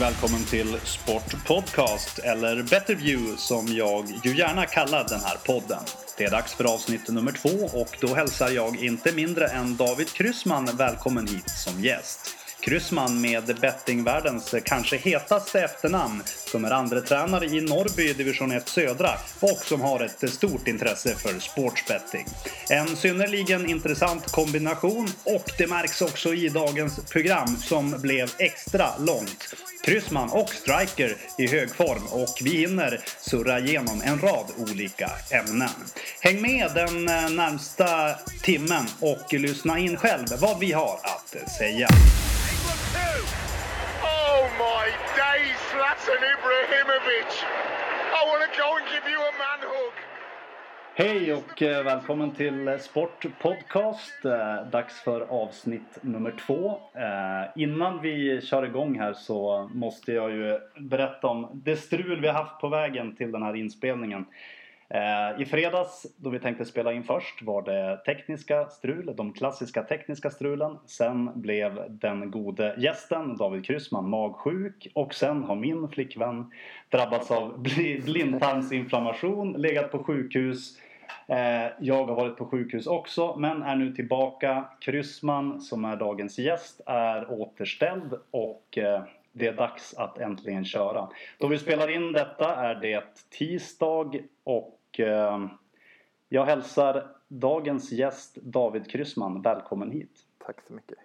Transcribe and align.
välkommen 0.00 0.44
till 0.44 0.76
Sport 0.84 1.46
Podcast, 1.46 2.18
eller 2.18 2.62
Better 2.62 2.94
View 2.94 3.36
som 3.36 3.66
jag 3.66 4.04
ju 4.24 4.36
gärna 4.36 4.66
kallar 4.66 5.04
den 5.08 5.20
här 5.20 5.36
podden. 5.46 5.82
Det 6.18 6.24
är 6.24 6.30
dags 6.30 6.54
för 6.54 6.74
avsnitt 6.74 7.08
nummer 7.08 7.32
två 7.32 7.78
och 7.80 7.96
då 8.00 8.14
hälsar 8.14 8.50
jag 8.50 8.76
inte 8.76 9.12
mindre 9.12 9.46
än 9.46 9.76
David 9.76 10.08
Kryssman 10.08 10.68
välkommen 10.76 11.26
hit 11.26 11.50
som 11.50 11.80
gäst. 11.80 12.37
Kryssman 12.60 13.20
med 13.20 13.58
bettingvärldens 13.60 14.54
kanske 14.64 14.96
hetaste 14.96 15.60
efternamn 15.60 16.22
som 16.26 16.64
är 16.64 16.70
andre 16.70 17.00
tränare 17.00 17.44
i 17.44 17.60
Norrby 17.60 18.12
division 18.12 18.52
1 18.52 18.68
södra 18.68 19.10
och 19.40 19.58
som 19.64 19.80
har 19.80 20.00
ett 20.00 20.32
stort 20.32 20.68
intresse 20.68 21.14
för 21.14 21.40
sportsbetting. 21.40 22.26
En 22.70 22.96
synnerligen 22.96 23.70
intressant 23.70 24.32
kombination 24.32 25.08
och 25.24 25.50
det 25.58 25.66
märks 25.66 26.02
också 26.02 26.34
i 26.34 26.48
dagens 26.48 27.00
program 27.10 27.56
som 27.56 27.90
blev 28.00 28.30
extra 28.38 28.86
långt. 28.98 29.54
Kryssman 29.84 30.30
och 30.30 30.48
striker 30.48 31.16
i 31.38 31.46
hög 31.46 31.74
form 31.74 32.06
och 32.10 32.38
vi 32.42 32.50
hinner 32.50 33.00
surra 33.20 33.58
igenom 33.58 34.02
en 34.04 34.20
rad 34.20 34.46
olika 34.56 35.10
ämnen. 35.30 35.68
Häng 36.20 36.42
med 36.42 36.70
den 36.74 37.08
eh, 37.08 37.30
närmsta 37.30 38.14
timmen 38.42 38.86
och 39.00 39.32
lyssna 39.32 39.78
in 39.78 39.96
själv 39.96 40.26
vad 40.40 40.58
vi 40.58 40.72
har 40.72 41.00
att 41.02 41.50
säga. 41.58 41.88
My 44.58 44.86
days, 45.16 45.58
Zlatan 45.70 46.22
Ibrahimovic! 46.34 47.32
I 48.18 48.22
want 48.28 48.42
to 48.42 48.58
go 48.58 48.76
and 48.76 48.86
give 48.92 49.06
you 49.12 49.20
a 49.20 49.32
man 49.42 49.60
hug. 49.70 49.92
Hej 50.94 51.32
och 51.32 51.62
eh, 51.62 51.84
välkommen 51.84 52.30
till 52.30 52.78
Sport 52.80 53.26
Podcast. 53.40 54.24
Eh, 54.24 54.70
dags 54.70 55.00
för 55.00 55.20
avsnitt 55.20 55.98
nummer 56.00 56.34
två. 56.46 56.80
Eh, 56.94 57.62
innan 57.62 58.02
vi 58.02 58.40
kör 58.40 58.62
igång 58.62 58.98
här 58.98 59.12
så 59.12 59.70
måste 59.74 60.12
jag 60.12 60.30
ju 60.30 60.58
berätta 60.76 61.26
om 61.26 61.60
det 61.64 61.76
strul 61.76 62.20
vi 62.20 62.26
har 62.26 62.34
haft 62.34 62.60
på 62.60 62.68
vägen 62.68 63.16
till 63.16 63.32
den 63.32 63.42
här 63.42 63.56
inspelningen. 63.56 64.26
Eh, 64.90 65.42
I 65.42 65.44
fredags 65.44 66.06
då 66.16 66.30
vi 66.30 66.38
tänkte 66.38 66.64
spela 66.64 66.92
in 66.92 67.04
först 67.04 67.42
var 67.42 67.62
det 67.62 67.96
tekniska 67.96 68.68
strul, 68.68 69.12
de 69.16 69.32
klassiska 69.32 69.82
tekniska 69.82 70.30
strulen. 70.30 70.78
Sen 70.86 71.30
blev 71.34 71.84
den 71.88 72.30
gode 72.30 72.74
gästen 72.78 73.36
David 73.36 73.64
Kryssman 73.64 74.08
magsjuk 74.08 74.88
och 74.94 75.14
sen 75.14 75.44
har 75.44 75.56
min 75.56 75.88
flickvän 75.88 76.50
drabbats 76.88 77.30
av 77.30 77.58
blindtarmsinflammation, 78.04 79.52
legat 79.52 79.90
på 79.90 80.04
sjukhus. 80.04 80.78
Eh, 81.26 81.66
jag 81.80 82.06
har 82.06 82.14
varit 82.14 82.36
på 82.36 82.46
sjukhus 82.46 82.86
också 82.86 83.36
men 83.36 83.62
är 83.62 83.76
nu 83.76 83.92
tillbaka. 83.92 84.64
Kryssman 84.80 85.60
som 85.60 85.84
är 85.84 85.96
dagens 85.96 86.38
gäst 86.38 86.80
är 86.86 87.30
återställd 87.30 88.14
och 88.30 88.78
eh, 88.78 89.02
det 89.32 89.46
är 89.46 89.52
dags 89.52 89.94
att 89.94 90.18
äntligen 90.18 90.64
köra. 90.64 91.08
Då 91.38 91.46
vi 91.46 91.58
spelar 91.58 91.90
in 91.90 92.12
detta 92.12 92.56
är 92.56 92.74
det 92.74 93.04
tisdag 93.30 94.10
och 94.44 94.77
eh, 95.00 95.46
jag 96.28 96.44
hälsar 96.44 97.06
dagens 97.28 97.92
gäst 97.92 98.34
David 98.34 98.90
Kryssman 98.90 99.42
välkommen 99.42 99.90
hit. 99.90 100.26
Tack 100.38 100.60
så 100.66 100.72
mycket. 100.72 100.98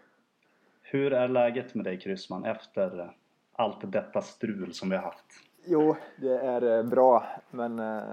Hur 0.81 1.13
är 1.13 1.27
läget 1.27 1.75
med 1.75 1.86
dig 1.86 1.99
Kryssman 1.99 2.45
efter 2.45 3.16
allt 3.53 3.91
detta 3.91 4.21
strul 4.21 4.73
som 4.73 4.89
vi 4.89 4.95
har 4.95 5.03
haft? 5.03 5.25
Jo, 5.66 5.95
det 6.17 6.38
är 6.38 6.77
eh, 6.77 6.83
bra, 6.83 7.27
men 7.52 7.80
eh, 7.80 8.03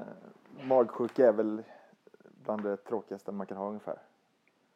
magsjuka 0.63 1.29
är 1.29 1.33
väl 1.33 1.63
bland 2.45 2.63
det 2.63 2.77
tråkigaste 2.77 3.33
man 3.33 3.47
kan 3.47 3.57
ha 3.57 3.69
ungefär. 3.69 3.99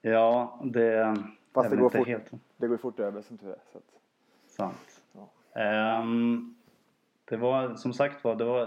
Ja, 0.02 0.60
det 0.64 1.16
Fast 1.54 1.70
det 1.70 1.76
väl 1.76 1.82
går 1.82 1.90
fort. 1.90 2.08
helt 2.08 2.30
Det 2.56 2.68
går 2.68 2.76
fort 2.76 3.00
över 3.00 3.22
som 3.22 3.38
tur 3.38 3.50
är. 3.50 3.58
Så 3.72 3.78
att, 3.78 3.84
sant. 4.46 5.02
Ja. 5.12 5.60
Ehm, 5.60 6.54
det 7.24 7.36
var 7.36 7.74
som 7.74 7.92
sagt 7.92 8.24
var, 8.24 8.34
det, 8.34 8.44
var, 8.44 8.66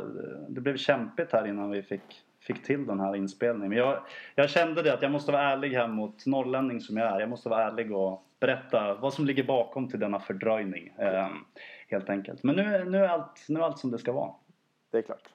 det 0.49 0.61
blev 0.61 0.77
kämpigt 0.77 1.31
här 1.31 1.47
innan 1.47 1.71
vi 1.71 1.83
fick, 1.83 2.25
fick 2.47 2.63
till 2.63 2.85
den 2.85 2.99
här 2.99 3.15
inspelningen. 3.15 3.69
Men 3.69 3.77
jag, 3.77 3.99
jag 4.35 4.49
kände 4.49 4.81
det 4.81 4.93
att 4.93 5.01
jag 5.01 5.11
måste 5.11 5.31
vara 5.31 5.41
ärlig 5.41 5.69
här 5.69 5.87
mot 5.87 6.25
norrlänning 6.25 6.81
som 6.81 6.97
jag 6.97 7.15
är. 7.15 7.19
Jag 7.19 7.29
måste 7.29 7.49
vara 7.49 7.63
ärlig 7.63 7.91
och 7.91 8.23
berätta 8.39 8.93
vad 8.93 9.13
som 9.13 9.25
ligger 9.25 9.43
bakom 9.43 9.89
till 9.89 9.99
denna 9.99 10.19
fördröjning. 10.19 10.93
ehm, 10.97 11.31
helt 11.87 12.09
enkelt. 12.09 12.43
Men 12.43 12.55
nu, 12.55 12.85
nu, 12.85 12.97
är 12.97 13.07
allt, 13.07 13.45
nu 13.49 13.59
är 13.59 13.63
allt 13.63 13.79
som 13.79 13.91
det 13.91 13.97
ska 13.97 14.11
vara. 14.11 14.31
det 14.91 14.97
är 14.97 15.01
klart. 15.01 15.29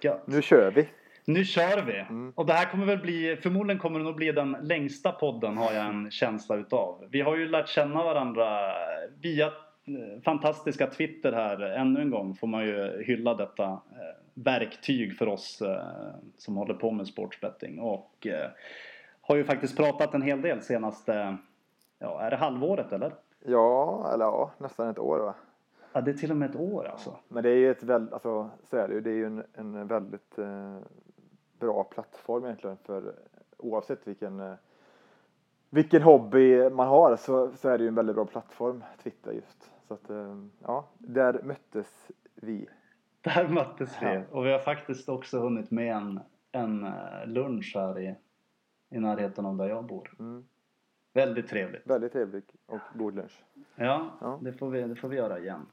Gött. 0.00 0.26
Nu 0.26 0.42
kör 0.42 0.70
vi. 0.70 0.88
Nu 1.28 1.44
kör 1.44 1.82
vi! 1.82 1.98
Mm. 1.98 2.32
Och 2.36 2.46
det 2.46 2.52
här 2.52 2.70
kommer 2.70 2.86
väl 2.86 2.98
bli, 2.98 3.38
förmodligen 3.42 3.78
kommer 3.80 3.98
det 3.98 4.04
nog 4.04 4.14
bli 4.16 4.32
den 4.32 4.56
längsta 4.62 5.12
podden 5.12 5.56
har 5.56 5.72
jag 5.72 5.86
en 5.86 6.10
känsla 6.10 6.56
utav. 6.56 7.04
Vi 7.10 7.20
har 7.20 7.36
ju 7.36 7.48
lärt 7.48 7.68
känna 7.68 8.04
varandra 8.04 8.72
via 9.20 9.46
eh, 9.46 10.22
fantastiska 10.24 10.86
Twitter 10.86 11.32
här. 11.32 11.60
Ännu 11.60 12.00
en 12.00 12.10
gång 12.10 12.34
får 12.34 12.46
man 12.46 12.66
ju 12.66 13.02
hylla 13.06 13.34
detta 13.34 13.64
eh, 13.64 14.27
verktyg 14.44 15.16
för 15.16 15.28
oss 15.28 15.62
eh, 15.62 16.14
som 16.36 16.56
håller 16.56 16.74
på 16.74 16.90
med 16.90 17.06
sportsbetting. 17.06 17.80
Och 17.80 18.26
eh, 18.26 18.50
har 19.20 19.36
ju 19.36 19.44
faktiskt 19.44 19.76
pratat 19.76 20.14
en 20.14 20.22
hel 20.22 20.42
del 20.42 20.62
senaste, 20.62 21.36
ja 21.98 22.20
är 22.20 22.30
det 22.30 22.36
halvåret 22.36 22.92
eller? 22.92 23.14
Ja, 23.44 24.10
eller 24.14 24.24
ja, 24.24 24.52
nästan 24.58 24.88
ett 24.88 24.98
år 24.98 25.18
va. 25.18 25.34
Ja 25.92 26.00
det 26.00 26.10
är 26.10 26.14
till 26.14 26.30
och 26.30 26.36
med 26.36 26.50
ett 26.50 26.56
år 26.56 26.88
alltså. 26.88 27.16
Men 27.28 27.42
det 27.42 27.50
är 27.50 27.56
ju 27.56 27.70
ett 27.70 27.82
väldigt, 27.82 28.12
alltså 28.12 28.50
så 28.62 28.76
är 28.76 28.88
det 28.88 28.94
ju. 28.94 29.00
Det 29.00 29.10
är 29.10 29.14
ju 29.14 29.26
en, 29.26 29.44
en 29.54 29.86
väldigt 29.86 30.38
eh, 30.38 30.78
bra 31.58 31.84
plattform 31.84 32.44
egentligen 32.44 32.76
för 32.84 33.14
oavsett 33.56 34.06
vilken 34.06 34.40
eh, 34.40 34.54
vilken 35.70 36.02
hobby 36.02 36.70
man 36.70 36.88
har 36.88 37.16
så, 37.16 37.50
så 37.56 37.68
är 37.68 37.78
det 37.78 37.84
ju 37.84 37.88
en 37.88 37.94
väldigt 37.94 38.16
bra 38.16 38.24
plattform, 38.24 38.84
Twitter 39.02 39.32
just. 39.32 39.70
Så 39.88 39.94
att, 39.94 40.10
eh, 40.10 40.36
ja, 40.62 40.88
där 40.98 41.40
möttes 41.42 42.10
vi. 42.34 42.68
Där 43.20 43.48
möttes 43.48 43.96
vi 44.02 44.06
Ja. 44.06 44.22
och 44.30 44.46
vi 44.46 44.52
har 44.52 44.58
faktiskt 44.58 45.08
också 45.08 45.38
hunnit 45.40 45.70
med 45.70 45.96
en, 45.96 46.20
en 46.52 46.84
eh, 46.84 47.26
lunch 47.26 47.72
här 47.74 48.00
i, 48.00 48.14
i 48.90 48.98
närheten 48.98 49.46
av 49.46 49.56
där 49.56 49.68
jag 49.68 49.84
bor. 49.84 50.10
Mm. 50.18 50.44
Väldigt 51.12 51.48
trevligt. 51.48 51.86
Väldigt 51.86 52.12
trevlig 52.12 52.44
och 52.66 52.80
god 52.94 53.14
lunch. 53.16 53.44
Ja, 53.76 54.10
Ja. 54.20 54.38
Det, 54.42 54.52
får 54.52 54.70
vi, 54.70 54.82
det 54.82 54.96
får 54.96 55.08
vi 55.08 55.16
göra 55.16 55.38
igen. 55.38 55.66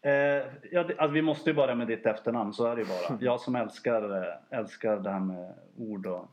Eh, 0.00 0.12
ja, 0.12 0.82
det, 0.84 0.98
alltså 0.98 1.06
vi 1.08 1.22
måste 1.22 1.50
ju 1.50 1.56
börja 1.56 1.74
med 1.74 1.86
ditt 1.86 2.06
efternamn, 2.06 2.52
så 2.52 2.66
är 2.66 2.76
det 2.76 2.82
ju 2.82 2.88
bara. 2.88 3.18
Jag 3.20 3.40
som 3.40 3.56
älskar, 3.56 4.22
eh, 4.22 4.58
älskar 4.58 4.96
det 4.96 5.10
här 5.10 5.20
med 5.20 5.54
ord 5.76 6.06
och 6.06 6.26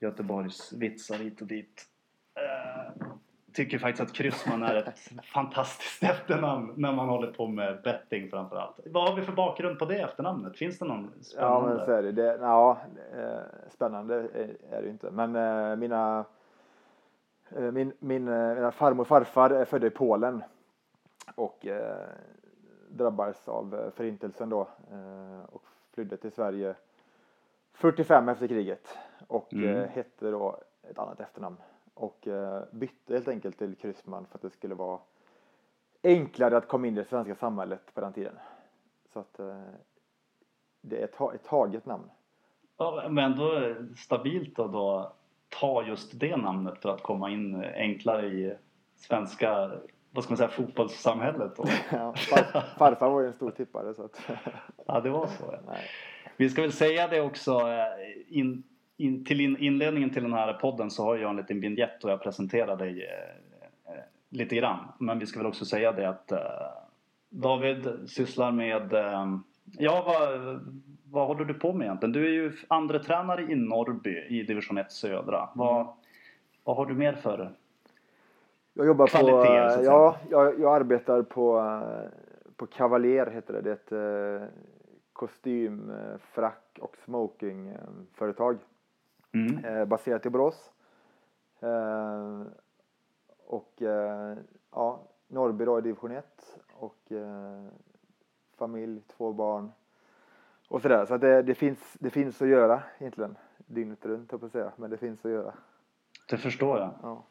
Göteborgs 0.00 0.72
vitsar 0.72 1.18
hit 1.18 1.40
och 1.40 1.46
dit. 1.46 1.86
Eh, 2.34 3.06
tycker 3.58 3.78
faktiskt 3.78 4.02
att 4.10 4.12
Kryssman 4.16 4.62
är 4.62 4.74
ett 4.74 4.98
fantastiskt 5.24 6.02
efternamn 6.02 6.72
när 6.76 6.92
man 6.92 7.08
håller 7.08 7.32
på 7.32 7.46
med 7.46 7.80
betting 7.84 8.30
framförallt. 8.30 8.80
Vad 8.86 9.08
har 9.08 9.16
vi 9.16 9.22
för 9.22 9.32
bakgrund 9.32 9.78
på 9.78 9.84
det 9.84 9.98
efternamnet? 10.00 10.56
Finns 10.58 10.78
det 10.78 10.84
någon 10.84 11.10
Ja, 11.16 11.22
spännande? 11.22 11.74
men 11.76 11.86
så 11.86 11.92
är 11.92 12.02
det. 12.02 12.12
det 12.12 12.38
ja, 12.40 12.78
eh, 13.16 13.38
spännande 13.70 14.14
är, 14.14 14.56
det 14.70 14.82
ju 14.82 14.90
inte. 14.90 15.10
Men 15.10 15.36
eh, 15.36 15.76
mina, 15.76 16.24
eh, 17.56 17.62
min, 17.62 17.92
min, 17.98 18.24
mina 18.24 18.72
farmor 18.72 19.00
och 19.00 19.06
farfar 19.08 19.50
är 19.50 19.64
födda 19.64 19.86
i 19.86 19.90
Polen 19.90 20.42
och 21.34 21.66
drabbades 22.88 23.48
av 23.48 23.90
förintelsen 23.96 24.48
då 24.48 24.68
och 25.48 25.62
flydde 25.94 26.16
till 26.16 26.32
Sverige 26.32 26.74
45 27.72 28.28
efter 28.28 28.46
kriget 28.46 28.98
och 29.26 29.52
Mm. 29.52 29.88
hette 29.88 30.30
då 30.30 30.60
ett 30.90 30.98
annat 30.98 31.20
efternamn 31.20 31.56
och 31.98 32.26
eh, 32.28 32.62
bytte 32.72 33.12
helt 33.14 33.28
enkelt 33.28 33.58
till 33.58 33.74
Kryssman 33.76 34.26
för 34.26 34.34
att 34.34 34.42
det 34.42 34.50
skulle 34.50 34.74
vara 34.74 34.98
enklare 36.02 36.56
att 36.56 36.68
komma 36.68 36.86
in 36.86 36.92
i 36.94 37.00
det 37.00 37.04
svenska 37.08 37.34
samhället 37.34 37.94
på 37.94 38.00
den 38.00 38.12
tiden. 38.12 38.34
Så 39.12 39.18
att 39.20 39.38
eh, 39.38 39.62
det 40.80 41.00
är 41.00 41.04
ett, 41.04 41.12
ta- 41.12 41.34
ett 41.34 41.44
taget 41.44 41.86
namn. 41.86 42.10
Ja, 42.76 43.06
men 43.10 43.24
ändå 43.32 43.74
stabilt 43.96 44.58
att 44.58 44.72
då 44.72 45.12
ta 45.60 45.82
just 45.86 46.20
det 46.20 46.36
namnet 46.36 46.78
för 46.82 46.88
att 46.88 47.02
komma 47.02 47.30
in 47.30 47.64
enklare 47.74 48.26
i 48.26 48.56
svenska, 48.96 49.70
vad 50.10 50.24
ska 50.24 50.30
man 50.30 50.36
säga, 50.36 50.48
fotbollssamhället. 50.48 51.56
Då. 51.56 51.64
Ja, 51.92 52.14
far, 52.16 52.60
farfar 52.78 53.10
var 53.10 53.20
ju 53.20 53.26
en 53.26 53.32
stor 53.32 53.50
tippare 53.50 53.94
så 53.94 54.04
att, 54.04 54.20
Ja, 54.86 55.00
det 55.00 55.10
var 55.10 55.26
så. 55.26 55.44
Ja. 55.52 55.58
nej. 55.66 55.82
Vi 56.36 56.50
ska 56.50 56.62
väl 56.62 56.72
säga 56.72 57.08
det 57.08 57.20
också. 57.20 57.52
eh, 57.52 57.86
In, 58.38 58.62
in, 58.98 59.24
till 59.24 59.40
in, 59.40 59.56
inledningen 59.56 60.10
till 60.10 60.22
den 60.22 60.32
här 60.32 60.52
podden 60.52 60.90
så 60.90 61.04
har 61.04 61.16
jag 61.16 61.30
en 61.30 61.36
liten 61.36 61.60
vignett 61.60 62.04
och 62.04 62.10
jag 62.10 62.22
presenterar 62.22 62.76
dig 62.76 63.04
eh, 63.04 63.92
eh, 63.94 64.02
lite 64.28 64.56
grann. 64.56 64.78
Men 64.98 65.18
vi 65.18 65.26
ska 65.26 65.38
väl 65.38 65.46
också 65.46 65.64
säga 65.64 65.92
det 65.92 66.08
att 66.08 66.32
eh, 66.32 66.38
David 67.28 67.88
sysslar 68.06 68.52
med... 68.52 68.92
Eh, 68.92 69.38
ja, 69.78 70.02
vad, 70.06 70.60
vad 71.04 71.26
håller 71.26 71.44
du 71.44 71.54
på 71.54 71.72
med 71.72 71.84
egentligen? 71.84 72.12
Du 72.12 72.26
är 72.26 72.32
ju 72.32 72.52
andra 72.68 72.98
tränare 72.98 73.42
i 73.42 73.54
Norrby 73.54 74.26
i 74.28 74.42
division 74.42 74.78
1 74.78 74.92
södra. 74.92 75.48
Vad, 75.54 75.86
vad 76.64 76.76
har 76.76 76.86
du 76.86 76.94
mer 76.94 77.12
för... 77.12 77.50
Jag 78.72 78.86
jobbar 78.86 79.06
på, 79.06 79.10
Kvaliteter, 79.10 79.78
att 79.78 79.84
ja, 79.84 80.16
jag, 80.30 80.60
jag 80.60 80.76
arbetar 80.76 81.22
på, 81.22 81.58
eh, 81.58 82.10
på 82.56 82.66
Cavalier 82.66 83.26
heter 83.26 83.52
det. 83.52 83.60
Det 83.60 83.70
är 83.70 83.74
ett 83.74 84.42
eh, 84.42 84.48
kostym, 85.12 85.92
frack 86.34 86.78
och 86.80 86.96
smokingföretag 87.04 88.58
Mm. 89.32 89.64
eh, 89.64 89.84
baserat 89.84 90.26
i 90.26 90.30
Borås. 90.30 90.72
Eh, 91.60 92.42
och 93.46 93.82
eh, 93.82 94.36
ja, 94.70 95.00
Norrby 95.28 95.64
då 95.64 95.78
i 95.78 95.82
division 95.82 96.10
1 96.10 96.24
och 96.72 97.12
eh, 97.12 97.66
familj, 98.56 99.02
två 99.16 99.32
barn 99.32 99.72
och 100.68 100.82
sådär. 100.82 101.06
Så 101.06 101.14
att 101.14 101.20
det, 101.20 101.42
det, 101.42 101.54
finns, 101.54 101.96
det 102.00 102.10
finns 102.10 102.42
att 102.42 102.48
göra 102.48 102.82
egentligen. 102.98 103.36
Dygnet 103.66 104.06
runt, 104.06 104.32
jag 104.32 104.40
på 104.40 104.46
att 104.46 104.52
säga. 104.52 104.72
Men 104.76 104.90
det 104.90 104.96
finns 104.96 105.24
att 105.24 105.30
göra. 105.30 105.54
Det 106.30 106.36
förstår 106.36 106.78
jag. 106.78 106.90
Ja. 107.02 107.22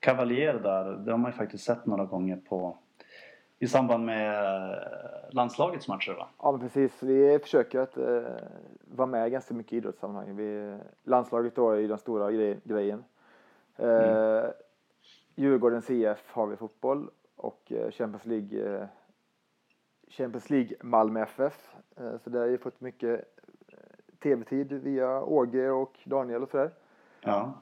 Cavalier 0.00 0.54
där, 0.54 0.84
det 0.84 1.10
har 1.10 1.18
man 1.18 1.30
ju 1.30 1.36
faktiskt 1.36 1.64
sett 1.64 1.86
några 1.86 2.04
gånger 2.04 2.36
på 2.36 2.78
i 3.64 3.68
samband 3.68 4.04
med 4.04 4.44
eh, 4.44 4.78
landslagets 5.30 5.88
matcher 5.88 6.12
va? 6.12 6.28
Ja, 6.38 6.58
precis. 6.58 7.02
Vi 7.02 7.38
försöker 7.38 7.80
att 7.80 7.96
eh, 7.96 8.22
vara 8.80 9.06
med 9.06 9.30
ganska 9.30 9.54
mycket 9.54 9.72
i 9.72 9.76
idrottssammanhang. 9.76 10.36
Vi, 10.36 10.78
landslaget 11.04 11.56
då 11.56 11.70
är 11.70 11.76
ju 11.76 11.88
den 11.88 11.98
stora 11.98 12.32
grej, 12.32 12.60
grejen. 12.64 13.04
Eh, 13.76 13.88
mm. 13.88 14.52
Djurgårdens 15.34 15.90
IF 15.90 16.32
har 16.32 16.46
vi 16.46 16.56
fotboll 16.56 17.10
och 17.36 17.72
eh, 17.72 17.90
Champions 17.90 18.26
League 18.26 18.76
eh, 18.76 18.86
Champions 20.08 20.50
League 20.50 20.76
Malmö 20.80 21.22
FF. 21.22 21.74
Eh, 21.96 22.18
så 22.24 22.30
där 22.30 22.40
har 22.40 22.46
vi 22.46 22.58
fått 22.58 22.80
mycket 22.80 23.24
eh, 23.68 23.78
tv-tid 24.22 24.72
via 24.72 25.22
Åge 25.22 25.70
och 25.70 25.98
Daniel 26.04 26.42
och 26.42 26.50
sådär. 26.50 26.70
Ja. 27.20 27.52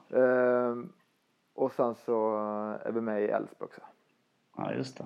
Och 1.55 1.71
sen 1.71 1.95
så 1.95 2.37
är 2.83 2.91
vi 2.91 3.01
med 3.01 3.21
i 3.21 3.25
Elfsborg 3.25 3.67
också. 3.67 3.81
Ja, 4.57 4.73
just 4.73 4.97
det. 4.97 5.05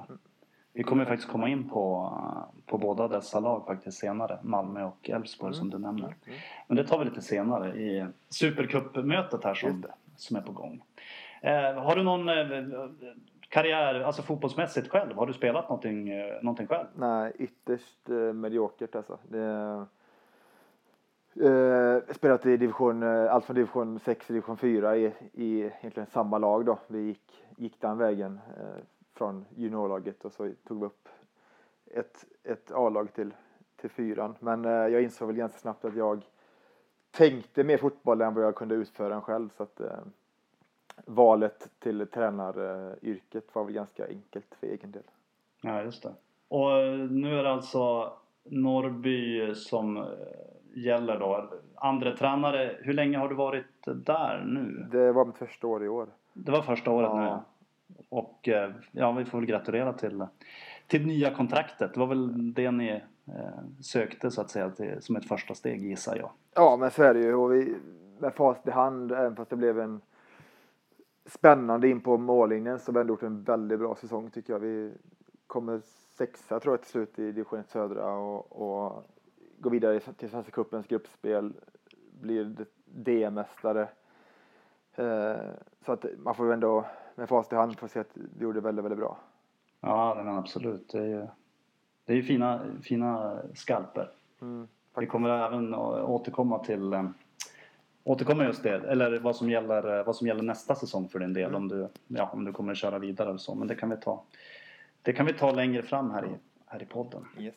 Vi 0.78 0.84
kommer 0.84 1.06
faktiskt 1.06 1.32
komma 1.32 1.50
in 1.50 1.70
på, 1.70 2.14
på 2.66 2.78
båda 2.78 3.08
dessa 3.08 3.40
lag 3.40 3.66
faktiskt 3.66 3.98
senare. 3.98 4.40
Malmö 4.42 4.84
och 4.84 5.10
Elfsborg 5.10 5.50
mm. 5.50 5.60
som 5.60 5.70
du 5.70 5.78
nämner. 5.78 6.16
Mm. 6.26 6.40
Men 6.68 6.78
det 6.78 6.84
tar 6.84 7.00
vi 7.00 7.06
lite 7.06 7.22
senare 7.22 7.78
i 7.78 8.06
Supercupmötet 8.30 9.44
här 9.44 9.54
som, 9.54 9.86
som 10.16 10.38
är 10.38 10.42
på 10.42 10.52
gång. 10.52 10.84
Eh, 11.42 11.84
har 11.84 11.96
du 11.96 12.04
någon 12.04 12.30
eh, 12.30 12.90
karriär, 13.50 14.02
alltså 14.02 14.22
fotbollsmässigt 14.22 14.88
själv? 14.88 15.16
Har 15.16 15.28
du 15.28 15.34
spelat 15.34 15.70
någonting, 15.70 16.10
eh, 16.10 16.42
någonting 16.42 16.68
själv? 16.68 16.86
Nej, 16.96 17.32
ytterst 17.40 18.10
eh, 18.10 18.16
mediokert 18.16 18.96
alltså. 18.96 19.18
Det, 19.28 19.86
eh, 21.42 22.16
spelat 22.16 22.46
i 22.46 22.58
division, 22.58 23.04
eh, 23.04 23.34
allt 23.34 23.46
från 23.46 23.56
division 23.56 24.00
6 24.00 24.26
till 24.26 24.34
division 24.34 24.58
4 24.58 24.98
i, 24.98 25.14
i 25.34 25.60
egentligen 25.62 26.08
samma 26.08 26.38
lag 26.38 26.66
då. 26.66 26.80
Vi 26.88 27.00
gick, 27.00 27.46
gick 27.58 27.82
den 27.82 27.98
vägen 27.98 28.40
eh, 28.58 28.84
från 29.18 29.46
juniorlaget 29.56 30.26
och 30.26 30.32
så 30.32 30.52
tog 30.68 30.80
vi 30.80 30.86
upp 30.86 31.10
ett, 31.86 32.26
ett 32.44 32.72
A-lag 32.72 33.14
till, 33.14 33.34
till 33.76 33.90
fyran. 33.90 34.36
Men 34.40 34.66
eh, 34.66 34.72
jag 34.72 35.04
insåg 35.04 35.28
väl 35.28 35.38
ganska 35.38 35.60
snabbt 35.60 35.86
att 35.86 35.96
jag 35.96 36.26
tänkte 37.12 37.64
mer 37.64 37.78
fotboll 37.78 38.22
än 38.22 38.34
vad 38.34 38.44
jag 38.44 38.56
kunde 38.56 38.76
utföra 38.76 39.10
den 39.10 39.22
själv. 39.22 39.50
Så 39.58 39.64
att, 39.64 39.80
eh, 39.80 40.00
valet 41.06 41.70
till 41.80 42.08
tränaryrket 42.08 43.56
var 43.56 43.64
väl 43.64 43.74
ganska 43.74 44.08
enkelt 44.08 44.56
för 44.60 44.68
egen 44.68 44.92
del. 44.92 45.04
Ja, 45.62 45.82
just 45.82 46.04
det. 46.04 46.14
Och 46.48 46.72
eh, 46.72 46.98
nu 46.98 47.40
är 47.40 47.44
det 47.44 47.52
alltså 47.52 48.14
Norrby 48.44 49.56
som 49.56 49.98
eh, 49.98 50.04
gäller 50.74 51.20
då. 51.20 51.50
Andre 51.76 52.18
tränare, 52.18 52.78
hur 52.82 52.94
länge 52.94 53.18
har 53.18 53.30
du 53.30 53.36
varit 53.36 53.66
där 53.86 54.44
nu? 54.48 54.88
Det 54.92 55.12
var 55.12 55.26
mitt 55.26 55.38
första 55.38 55.68
år 55.68 55.84
i 55.84 55.88
år. 55.88 56.08
Det 56.34 56.52
var 56.52 56.62
första 56.62 56.92
året 56.92 57.10
ja. 57.14 57.36
nu 57.36 57.57
och 58.10 58.48
eh, 58.48 58.72
ja, 58.92 59.12
vi 59.12 59.26
får 59.26 59.38
väl 59.38 59.48
gratulera 59.48 59.94
till, 59.94 60.26
till 60.88 61.08
nya 61.08 61.36
kontraktet. 61.36 61.94
Det 61.94 62.00
var 62.00 62.08
väl 62.08 62.54
det 62.54 62.72
ni 62.72 63.02
eh, 63.26 63.82
sökte 63.82 64.32
så 64.32 64.42
att 64.42 64.50
säga 64.50 64.70
till, 64.70 65.02
som 65.02 65.16
ett 65.16 65.28
första 65.28 65.54
steg 65.54 65.82
gissar 65.82 66.16
jag. 66.16 66.32
Ja, 66.56 66.78
men 66.80 66.92
så 66.92 67.04
är 67.04 67.14
det 67.14 67.20
ju. 67.20 67.36
Och 67.36 67.54
vi, 67.54 67.76
med 68.20 68.34
fast 68.34 68.68
i 68.68 68.72
hand, 68.72 69.12
även 69.12 69.36
fast 69.36 69.50
det 69.50 69.56
blev 69.56 69.80
en 69.80 70.02
spännande 71.26 71.90
in 71.90 72.02
på 72.02 72.18
mållinjen 72.18 72.80
så 72.80 72.92
har 72.92 72.94
vi 72.94 73.00
ändå 73.00 73.14
gjort 73.14 73.24
en 73.24 73.44
väldigt 73.44 73.80
bra 73.80 73.96
säsong 73.96 74.30
tycker 74.30 74.54
jag. 74.54 74.60
Vi 74.60 74.94
kommer 75.48 75.82
sexa 76.18 76.60
tror 76.60 76.74
jag 76.74 76.82
till 76.82 76.92
slut 76.92 77.20
i 77.20 77.32
division 77.32 77.60
1 77.60 77.70
södra 77.70 78.14
och, 78.14 78.62
och 78.62 79.04
går 79.58 79.72
vidare 79.72 80.00
till 80.00 80.30
Svenska 80.30 80.52
cupens 80.52 80.88
gruppspel. 80.88 81.54
Blir 82.22 82.56
DM-mästare. 82.86 83.88
Eh, 84.96 85.38
så 85.86 85.92
att 85.92 86.06
man 86.18 86.36
får 86.36 86.46
ju 86.46 86.54
ändå 86.54 86.86
med 87.18 87.30
fast 87.30 87.54
i 87.54 87.56
hand 87.56 87.80
få 87.80 87.88
se 87.88 88.00
att 88.00 88.12
vi 88.14 88.44
gjorde 88.44 88.62
väldigt, 88.62 88.86
väldigt 88.86 89.00
bra. 89.00 89.18
Ja, 89.82 90.22
men 90.24 90.36
absolut. 90.36 90.90
Det 90.90 91.00
är 91.00 91.06
ju, 91.06 91.28
det 92.06 92.14
är 92.14 92.16
ju 92.16 92.24
fina, 92.24 92.62
fina 92.82 93.40
skalper. 93.54 94.10
Mm, 94.42 94.68
vi 95.00 95.06
kommer 95.06 95.30
även 95.30 95.76
återkomma 95.76 96.60
till 96.60 96.94
eh, 96.94 97.10
återkommer 98.04 98.46
just 98.46 98.64
det, 98.64 98.76
eller 98.76 99.20
vad 99.20 99.36
som 99.36 99.50
gäller, 99.50 100.04
vad 100.04 100.16
som 100.16 100.28
gäller 100.28 100.44
nästa 100.44 100.76
säsong 100.76 101.10
för 101.10 101.20
din 101.20 101.34
del. 101.34 101.50
Mm. 101.50 101.56
Om, 101.56 101.68
du, 101.68 101.88
ja, 102.08 102.30
om 102.34 102.46
du 102.46 102.54
kommer 102.54 102.72
att 102.72 102.78
köra 102.78 103.00
vidare 103.00 103.30
eller 103.30 103.38
så. 103.38 103.56
Men 103.56 103.68
det 103.68 103.76
kan 103.76 103.90
vi 103.90 103.98
ta, 103.98 104.24
det 105.02 105.14
kan 105.14 105.26
vi 105.26 105.34
ta 105.34 105.52
längre 105.52 105.84
fram 105.84 106.12
här 106.12 106.26
i, 106.26 106.30
här 106.66 106.82
i 106.82 106.86
podden. 106.86 107.26
Yes. 107.40 107.56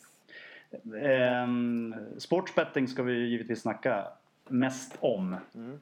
Ehm, 1.03 1.95
sportsbetting 2.19 2.89
ska 2.89 3.03
vi 3.03 3.29
givetvis 3.29 3.61
snacka 3.61 4.07
mest 4.49 4.97
om. 5.01 5.37
Mm. 5.55 5.81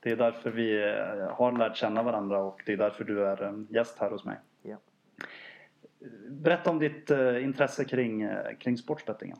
Det 0.00 0.10
är 0.10 0.16
därför 0.16 0.50
vi 0.50 0.92
eh, 0.92 1.30
har 1.30 1.52
lärt 1.52 1.76
känna 1.76 2.02
varandra 2.02 2.42
och 2.42 2.62
det 2.66 2.72
är 2.72 2.76
därför 2.76 3.04
du 3.04 3.26
är 3.26 3.42
eh, 3.42 3.52
gäst 3.68 3.98
här 3.98 4.10
hos 4.10 4.24
mig. 4.24 4.38
Ja. 4.62 4.76
Berätta 6.28 6.70
om 6.70 6.78
ditt 6.78 7.10
uh, 7.10 7.44
intresse 7.44 7.84
kring, 7.84 8.28
kring 8.58 8.76
sportsbettingen. 8.76 9.38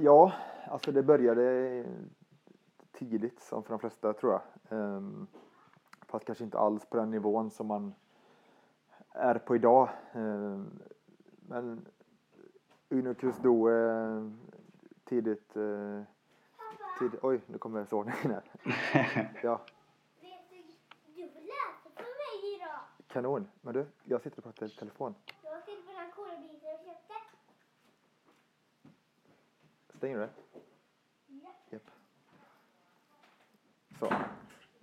Ja, 0.00 0.32
alltså 0.68 0.92
det 0.92 1.02
började 1.02 1.84
tidigt 2.92 3.40
som 3.40 3.62
för 3.62 3.70
de 3.70 3.78
flesta 3.78 4.12
tror 4.12 4.32
jag. 4.32 4.42
Um, 4.78 5.26
fast 6.06 6.24
kanske 6.24 6.44
inte 6.44 6.58
alls 6.58 6.86
på 6.86 6.96
den 6.96 7.10
nivån 7.10 7.50
som 7.50 7.66
man 7.66 7.94
är 9.14 9.34
på 9.34 9.56
idag. 9.56 9.88
Um, 10.14 10.80
men 11.48 11.86
Uno 12.88 13.14
Cruz 13.14 13.38
Doe 13.38 14.32
tidigt, 15.04 15.56
tidigt... 16.98 17.20
Oj, 17.22 17.40
nu 17.46 17.58
kommer 17.58 17.80
in 17.80 17.86
här. 18.30 18.42
ja. 19.42 19.60
Kanon. 23.08 23.48
Men 23.60 23.74
du, 23.74 23.86
jag 24.04 24.22
sitter 24.22 24.38
och 24.38 24.44
pratar 24.44 24.66
i 24.66 24.68
telefon. 24.68 25.14
Jag 25.42 25.62
sitter 25.62 25.82
på 25.82 26.00
den 26.00 26.10
kolabiten 26.10 26.58
jag 26.62 26.80
köpte. 26.80 27.14
Stänger 29.96 30.18
du 30.18 30.22
det? 30.22 30.30
Så, 33.98 34.12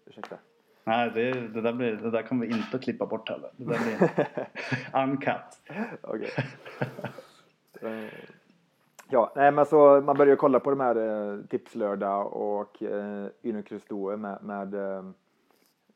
ursäkta. 0.06 0.38
Nej, 0.84 1.12
det, 1.14 1.32
det, 1.32 1.62
där 1.62 1.74
blir, 1.74 1.92
det 1.92 2.12
där 2.12 2.24
kommer 2.24 2.46
vi 2.46 2.54
inte 2.54 2.78
att 2.78 2.84
klippa 2.84 3.06
bort 3.06 3.30
heller. 3.30 3.52
Det 3.58 3.66
där 3.66 3.80
blir 3.80 4.10
uncut. 5.04 5.62
Okej. 6.02 6.32
Ja, 9.10 9.32
nej 9.36 9.52
men 9.52 9.66
så 9.66 10.02
man 10.02 10.18
börjar 10.18 10.36
kolla 10.36 10.60
på 10.60 10.70
de 10.70 10.80
här 10.80 10.96
eh, 10.96 11.46
Tipslördag 11.46 12.34
och 12.34 12.84
eh, 12.84 13.28
Ynocruz 13.44 13.84
med, 14.18 14.44
med, 14.44 14.74
eh, 14.74 15.04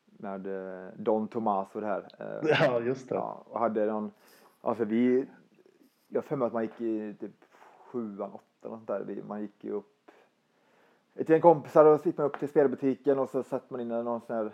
med 0.06 0.46
eh, 0.46 0.88
Don 0.96 1.28
Tomas 1.28 1.74
och 1.74 1.80
det 1.80 1.86
här. 1.86 2.08
Eh, 2.18 2.50
ja, 2.50 2.80
just 2.80 3.08
det. 3.08 3.14
Ja, 3.14 3.44
och 3.48 3.60
hade 3.60 3.86
någon, 3.86 4.10
alltså 4.60 4.84
vi, 4.84 5.26
jag 6.08 6.24
har 6.28 6.46
att 6.46 6.52
man 6.52 6.62
gick 6.62 6.80
i 6.80 7.14
typ 7.20 7.44
sjuan, 7.92 8.30
åttan 8.30 8.72
och 8.72 8.78
sånt 8.78 8.86
där. 8.86 9.22
Man 9.28 9.40
gick 9.40 9.64
ju 9.64 9.72
upp 9.72 10.10
ett 11.14 11.28
gäng 11.28 11.40
kompisar 11.40 11.84
och 11.84 12.00
så 12.00 12.08
gick 12.08 12.18
man 12.18 12.26
upp 12.26 12.38
till 12.38 12.48
spelbutiken 12.48 13.18
och 13.18 13.30
så 13.30 13.42
satte 13.42 13.66
man 13.68 13.80
in 13.80 13.88
någon 13.88 14.20
sån 14.20 14.36
här 14.36 14.52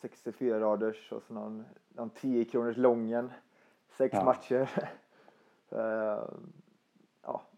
64 0.00 0.56
eh, 0.56 0.72
och 1.10 1.22
så 1.22 1.34
någon, 1.34 1.64
någon 1.88 2.10
10 2.10 2.44
kronors 2.44 2.76
lången. 2.76 3.30
Sex 3.88 4.14
ja. 4.14 4.24
matcher. 4.24 4.60
uh, 5.72 5.78
ja, 5.78 6.28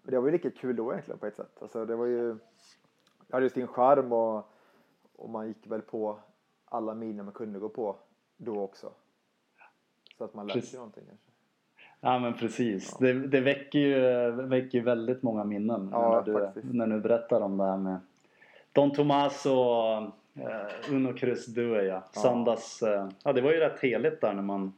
men 0.08 0.12
det 0.12 0.20
var 0.20 0.26
ju 0.26 0.32
lika 0.32 0.50
kul 0.50 0.76
då 0.76 0.92
egentligen 0.92 1.18
på 1.18 1.26
ett 1.26 1.36
sätt. 1.36 1.62
Alltså 1.62 1.84
det 1.84 1.96
var 1.96 2.06
ju, 2.06 2.34
det 3.26 3.32
hade 3.32 3.46
ju 3.46 3.50
sin 3.50 3.66
charm 3.66 4.12
och, 4.12 4.50
och 5.16 5.30
man 5.30 5.48
gick 5.48 5.66
väl 5.66 5.82
på 5.82 6.18
alla 6.64 6.94
miner 6.94 7.22
man 7.22 7.32
kunde 7.32 7.58
gå 7.58 7.68
på 7.68 7.96
då 8.36 8.60
också. 8.60 8.92
Så 10.18 10.24
att 10.24 10.34
man 10.34 10.46
lärde 10.46 10.62
sig 10.62 10.78
någonting 10.78 11.04
kanske. 11.08 11.30
Ja 12.00 12.18
men 12.18 12.34
precis. 12.34 12.96
Ja. 13.00 13.06
Det, 13.06 13.12
det 13.12 13.40
väcker 13.40 13.78
ju 13.78 14.30
väcker 14.30 14.82
väldigt 14.82 15.22
många 15.22 15.44
minnen 15.44 15.88
ja, 15.92 16.24
när, 16.26 16.52
du, 16.54 16.62
när 16.72 16.86
du 16.86 17.00
berättar 17.00 17.40
om 17.40 17.56
det 17.56 17.64
här 17.64 17.76
med 17.76 18.00
Don 18.72 18.92
Tomas 18.92 19.46
och 19.46 20.02
uh, 20.02 20.90
Uno 20.90 21.12
Cruz 21.12 21.46
Due 21.46 21.84
ja. 21.84 22.02
ja. 22.14 22.20
Söndags, 22.20 22.82
uh, 22.82 23.08
ja 23.24 23.32
det 23.32 23.40
var 23.40 23.52
ju 23.52 23.58
rätt 23.58 23.80
heligt 23.80 24.20
där 24.20 24.34
när 24.34 24.42
man 24.42 24.72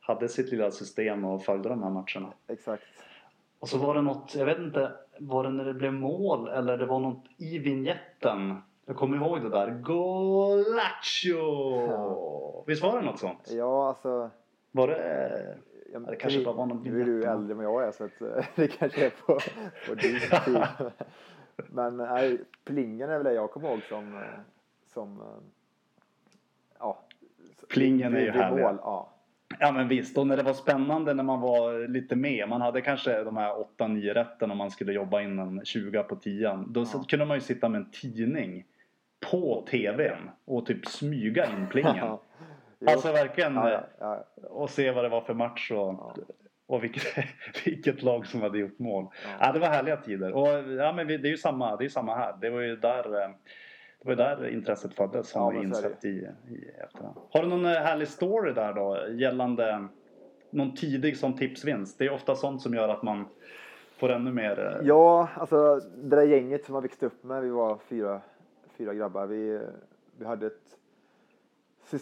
hade 0.00 0.28
sitt 0.28 0.50
lilla 0.50 0.70
system 0.70 1.24
och 1.24 1.44
följde 1.44 1.68
de 1.68 1.82
här 1.82 1.90
matcherna. 1.90 2.32
Exakt. 2.46 2.82
Och 3.64 3.70
så 3.70 3.78
var 3.78 3.94
det 3.94 4.02
något, 4.02 4.34
jag 4.34 4.46
vet 4.46 4.58
inte, 4.58 4.92
var 5.18 5.44
det 5.44 5.50
när 5.50 5.64
det 5.64 5.74
blev 5.74 5.92
mål 5.92 6.48
eller 6.48 6.78
det 6.78 6.86
var 6.86 7.00
något 7.00 7.24
i 7.36 7.58
vignetten? 7.58 8.62
Jag 8.86 8.96
kommer 8.96 9.16
ihåg 9.16 9.42
det 9.42 9.48
där. 9.48 9.70
Golacho! 9.70 11.36
Ja. 11.88 12.64
Visst 12.66 12.82
var 12.82 13.00
det 13.00 13.06
något 13.06 13.18
sånt? 13.18 13.50
Ja, 13.50 13.88
alltså. 13.88 14.30
Var 14.72 14.88
det? 14.88 15.56
Ja, 15.92 15.98
det 15.98 16.16
kanske 16.16 16.44
bara 16.44 16.54
var 16.54 16.66
någon 16.66 16.82
vignett. 16.82 17.06
Nu 17.06 17.14
är 17.14 17.20
du 17.20 17.24
äldre 17.24 17.56
än 17.56 17.62
jag 17.62 17.84
är 17.84 17.92
så 17.92 18.04
att 18.04 18.20
eh, 18.20 18.44
det 18.54 18.68
kanske 18.68 19.06
är 19.06 19.10
på, 19.10 19.38
på 19.88 19.94
din 19.94 20.20
tid. 20.44 20.62
Men 21.56 21.96
nej, 21.96 22.40
plingen 22.64 23.10
är 23.10 23.14
väl 23.18 23.24
det 23.24 23.32
jag 23.32 23.50
kommer 23.50 23.68
ihåg 23.68 23.82
som, 23.88 24.24
som 24.92 25.22
ja. 26.78 26.98
Plingen 27.68 28.16
är 28.16 28.20
ju 28.20 28.30
härlig. 28.30 28.62
Mål, 28.62 28.78
ja. 28.82 29.13
Ja 29.60 29.72
men 29.72 29.88
visst, 29.88 30.18
och 30.18 30.26
när 30.26 30.36
det 30.36 30.42
var 30.42 30.52
spännande 30.52 31.14
när 31.14 31.22
man 31.22 31.40
var 31.40 31.88
lite 31.88 32.16
med. 32.16 32.48
Man 32.48 32.60
hade 32.60 32.80
kanske 32.80 33.24
de 33.24 33.36
här 33.36 33.52
8-9 33.78 34.14
rätten 34.14 34.50
om 34.50 34.58
man 34.58 34.70
skulle 34.70 34.92
jobba 34.92 35.22
in 35.22 35.38
en 35.38 35.64
20 35.64 36.02
på 36.02 36.16
10. 36.16 36.64
Då 36.66 36.84
så 36.84 36.98
kunde 37.04 37.24
man 37.24 37.36
ju 37.36 37.40
sitta 37.40 37.68
med 37.68 37.80
en 37.80 37.90
tidning 37.90 38.64
på 39.30 39.66
TVn 39.70 40.30
och 40.44 40.66
typ 40.66 40.86
smyga 40.86 41.46
in 41.46 41.66
plingen. 41.70 42.18
Alltså 42.86 43.12
verkligen. 43.12 43.54
ja, 43.54 43.70
ja, 43.70 43.86
ja. 43.98 44.24
Och 44.48 44.70
se 44.70 44.90
vad 44.90 45.04
det 45.04 45.08
var 45.08 45.20
för 45.20 45.34
match 45.34 45.70
och, 45.70 46.18
och 46.66 46.84
vilket, 46.84 47.02
vilket 47.64 48.02
lag 48.02 48.26
som 48.26 48.42
hade 48.42 48.58
gjort 48.58 48.78
mål. 48.78 49.06
Ja. 49.24 49.46
Ja. 49.46 49.52
det 49.52 49.58
var 49.58 49.68
härliga 49.68 49.96
tider. 49.96 50.32
Och 50.32 50.48
ja, 50.72 50.92
men 50.92 51.06
det 51.06 51.14
är 51.14 51.26
ju 51.26 51.36
samma, 51.36 51.76
det 51.76 51.84
är 51.84 51.88
samma 51.88 52.14
här. 52.14 52.34
Det 52.40 52.50
var 52.50 52.60
ju 52.60 52.76
där, 52.76 53.22
eh, 53.22 53.30
det 54.04 54.08
var 54.08 54.16
där 54.36 54.48
intresset 54.48 54.94
föddes 54.94 55.28
som 55.28 55.42
Ja, 55.42 55.48
vi 55.60 55.66
insett 55.66 56.04
i, 56.04 56.08
i 56.48 56.70
efterhand. 56.84 57.16
Har 57.30 57.42
du 57.42 57.48
någon 57.48 57.64
eh, 57.64 57.70
härlig 57.70 58.08
story 58.08 58.52
där 58.52 58.72
då 58.72 59.08
gällande 59.12 59.88
någon 60.50 60.74
tidig 60.74 61.16
som 61.16 61.36
tipsvinst? 61.36 61.98
Det 61.98 62.04
är 62.06 62.12
ofta 62.12 62.34
sånt 62.34 62.62
som 62.62 62.74
gör 62.74 62.88
att 62.88 63.02
man 63.02 63.24
får 63.96 64.08
ännu 64.08 64.32
mer. 64.32 64.58
eh, 64.80 64.86
Ja, 64.86 65.28
alltså 65.34 65.80
det 66.02 66.16
där 66.16 66.22
gänget 66.22 66.64
som 66.64 66.72
man 66.72 66.82
växte 66.82 67.06
upp 67.06 67.24
med, 67.24 67.42
vi 67.42 67.50
var 67.50 67.76
fyra, 67.76 68.20
fyra 68.76 68.94
grabbar. 68.94 69.26
Vi, 69.26 69.60
vi 70.18 70.24
hade 70.24 70.46
ett, 70.46 70.78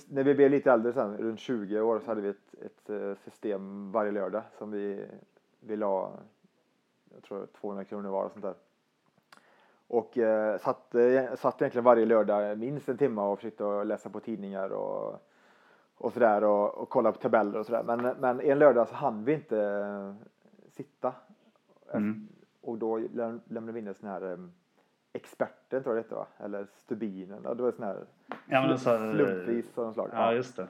när 0.08 0.24
vi 0.24 0.34
blev 0.34 0.50
lite 0.50 0.72
äldre 0.72 0.92
sen, 0.92 1.16
runt 1.16 1.40
20 1.40 1.80
år, 1.80 2.00
så 2.00 2.06
hade 2.06 2.20
vi 2.20 2.28
ett, 2.28 2.54
ett 2.64 2.90
eh, 2.90 3.14
system 3.24 3.92
varje 3.92 4.10
lördag 4.12 4.42
som 4.58 4.70
vi, 4.70 5.04
vi 5.60 5.76
la, 5.76 6.12
jag 7.14 7.22
tror 7.22 7.46
200 7.60 7.84
kronor 7.84 8.10
var 8.10 8.24
och 8.24 8.32
sånt 8.32 8.44
där. 8.44 8.54
Och 9.92 10.18
eh, 10.18 10.58
satt, 10.58 10.94
eh, 10.94 11.34
satt 11.34 11.62
egentligen 11.62 11.84
varje 11.84 12.06
lördag 12.06 12.58
minst 12.58 12.88
en 12.88 12.96
timme 12.98 13.22
och 13.22 13.38
försökte 13.38 13.84
läsa 13.84 14.10
på 14.10 14.20
tidningar 14.20 14.70
och, 14.70 15.22
och 15.96 16.12
sådär 16.12 16.44
och, 16.44 16.74
och 16.78 16.88
kolla 16.88 17.12
på 17.12 17.18
tabeller 17.18 17.58
och 17.58 17.66
sådär. 17.66 17.82
Men, 17.82 18.14
men 18.20 18.40
en 18.40 18.58
lördag 18.58 18.88
så 18.88 18.94
hann 18.94 19.24
vi 19.24 19.32
inte 19.32 19.60
eh, 19.60 20.14
sitta. 20.70 21.12
Mm. 21.92 22.28
Och 22.60 22.78
då 22.78 22.98
läm- 22.98 23.40
lämnade 23.44 23.72
vi 23.72 23.80
in 23.80 23.86
en 23.88 23.94
sån 23.94 24.08
här 24.08 24.22
um, 24.22 24.52
experten 25.12 25.82
tror 25.82 25.96
jag 25.96 26.04
det 26.04 26.06
hette 26.08 26.14
va? 26.14 26.26
Eller 26.38 26.66
stubinen. 26.76 27.40
Ja, 27.44 27.54
det 27.54 27.62
var 27.62 27.72
sån 27.72 27.84
här 27.84 28.04
Ja, 28.46 28.76
så 28.76 28.98
slumpvis 28.98 29.78
av 29.78 29.84
något 29.84 29.94
slag. 29.94 30.08
Ja, 30.12 30.32
just 30.32 30.56
det. 30.56 30.66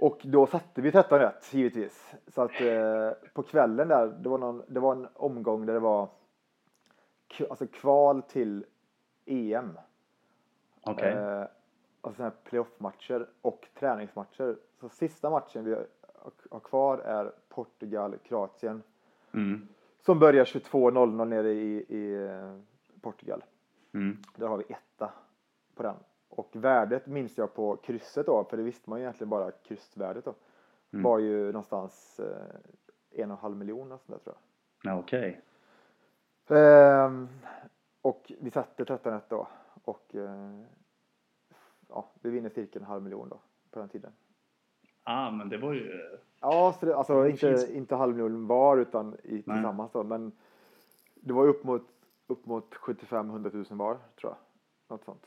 Och 0.00 0.20
då 0.24 0.46
satte 0.46 0.80
vi 0.80 0.92
13 0.92 1.18
rätt 1.18 1.54
givetvis. 1.54 2.14
Så 2.26 2.42
att 2.42 2.60
eh, 2.60 3.10
på 3.34 3.42
kvällen 3.42 3.88
där, 3.88 4.06
det 4.06 4.28
var, 4.28 4.38
någon, 4.38 4.62
det 4.68 4.80
var 4.80 4.92
en 4.92 5.08
omgång 5.14 5.66
där 5.66 5.74
det 5.74 5.80
var 5.80 6.08
alltså 7.50 7.66
kval 7.66 8.22
till 8.22 8.64
EM. 9.26 9.78
Okej. 10.82 11.12
Eh, 11.12 11.40
alltså 12.00 12.16
sådana 12.16 12.34
här 12.34 12.50
playoff-matcher 12.50 13.26
och 13.42 13.68
träningsmatcher. 13.74 14.56
Så 14.80 14.88
sista 14.88 15.30
matchen 15.30 15.64
vi 15.64 15.76
har, 16.50 16.60
kvar 16.60 16.98
är 16.98 17.32
Portugal-Kroatien. 17.48 18.82
Mm. 19.32 19.68
Som 20.00 20.18
börjar 20.18 20.44
22.00 20.44 21.24
nere 21.24 21.52
i, 21.52 21.84
i 21.88 22.26
eh, 22.26 22.58
Portugal. 23.00 23.44
Mm. 23.94 24.16
Där 24.36 24.46
har 24.46 24.56
vi 24.56 24.64
etta 24.68 25.12
på 25.74 25.82
den. 25.82 25.96
Och 26.28 26.50
värdet 26.52 27.06
minns 27.06 27.38
jag 27.38 27.54
på 27.54 27.76
krysset 27.76 28.26
då, 28.26 28.44
för 28.44 28.56
det 28.56 28.62
visste 28.62 28.90
man 28.90 28.98
ju 28.98 29.04
egentligen 29.04 29.28
bara 29.28 29.50
kryssvärdet 29.50 30.24
då. 30.24 30.34
Mm. 30.92 31.02
Var 31.02 31.18
ju 31.18 31.46
någonstans 31.46 32.20
eh, 32.20 33.20
en 33.22 33.30
och 33.30 33.36
en 33.36 33.42
halv 33.42 33.56
miljon 33.56 33.92
och 33.92 34.00
sånt 34.00 34.08
där 34.08 34.24
tror 34.24 34.36
jag. 34.82 34.92
Ja, 34.92 34.98
Okej. 34.98 35.40
Ehm, 36.50 37.28
och 38.02 38.32
vi 38.40 38.50
satte 38.50 38.84
13 38.84 39.12
rätt 39.12 39.28
då. 39.30 39.48
Och 39.84 40.14
eh, 40.14 40.60
ja, 41.88 42.08
vi 42.22 42.30
vinner 42.30 42.50
cirka 42.50 42.78
en 42.78 42.84
halv 42.84 43.02
miljon 43.02 43.28
då 43.28 43.40
på 43.70 43.78
den 43.78 43.88
tiden. 43.88 44.12
Ah, 45.04 45.30
men 45.30 45.48
det 45.48 45.58
var 45.58 45.72
ju... 45.72 46.08
Ja, 46.40 46.76
så 46.80 46.86
det, 46.86 46.96
alltså 46.96 47.22
Det 47.22 47.30
inte, 47.30 47.40
finns- 47.48 47.70
inte 47.70 47.94
halv 47.94 48.12
miljon 48.16 48.46
var 48.46 48.76
utan 48.76 49.16
i, 49.24 49.42
tillsammans 49.42 49.92
då. 49.92 50.02
Men 50.04 50.32
det 51.14 51.32
var 51.32 51.44
ju 51.44 51.50
upp 51.50 51.64
mot, 51.64 51.82
upp 52.26 52.46
mot 52.46 52.74
75-100 52.74 53.54
000 53.54 53.64
var 53.78 53.98
tror 54.20 54.32
jag. 54.32 54.36
Något 54.88 55.04
sånt. 55.04 55.26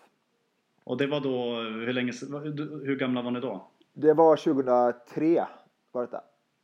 Och 0.84 0.98
det 0.98 1.08
var 1.08 1.20
då, 1.20 1.56
hur 1.86 1.94
länge 1.94 2.12
hur 2.86 2.96
gamla 2.96 3.22
var 3.22 3.32
ni 3.32 3.40
då? 3.40 3.68
Det 3.94 4.14
var 4.14 4.36
2003 4.36 5.46
var 5.92 6.02
det 6.02 6.12
där. 6.12 6.22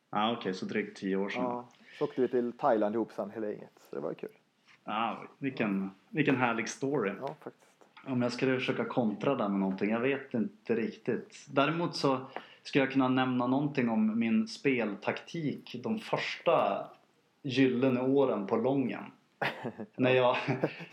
Ah, 0.10 0.32
Okej, 0.34 0.54
så 0.54 0.66
drygt 0.66 0.98
tio 0.98 1.16
år 1.18 1.30
sedan. 1.30 1.44
Ja, 1.44 1.68
så 2.00 2.06
åkte 2.06 2.22
vi 2.22 2.28
till 2.28 2.58
Thailand 2.58 2.96
ihop 2.96 3.12
sen 3.12 3.30
hela 3.32 3.48
gänget. 3.48 3.80
Så 3.90 3.96
det 3.96 4.02
var 4.02 4.10
ju 4.10 4.16
kul. 4.16 4.30
Ah, 4.88 5.16
vilken, 5.38 5.92
vilken 6.10 6.36
härlig 6.36 6.70
story. 6.70 7.12
Ja, 7.22 7.36
faktiskt. 7.44 7.68
Om 8.06 8.22
jag 8.22 8.32
skulle 8.32 8.60
försöka 8.60 8.86
kontra 8.86 9.36
den 9.36 9.52
med 9.52 9.60
någonting, 9.60 9.90
jag 9.90 10.00
vet 10.00 10.34
inte 10.34 10.76
riktigt. 10.76 11.46
Däremot 11.48 11.96
så 11.96 12.20
skulle 12.64 12.84
jag 12.84 12.92
kunna 12.92 13.08
nämna 13.08 13.48
någonting 13.48 13.90
om 13.90 14.20
min 14.20 14.48
speltaktik 14.48 15.76
de 15.84 16.00
första 16.00 16.88
gyllene 17.42 18.02
åren 18.02 18.48
på 18.48 18.56
Lången. 18.56 19.04
när, 19.96 20.12
jag, 20.12 20.38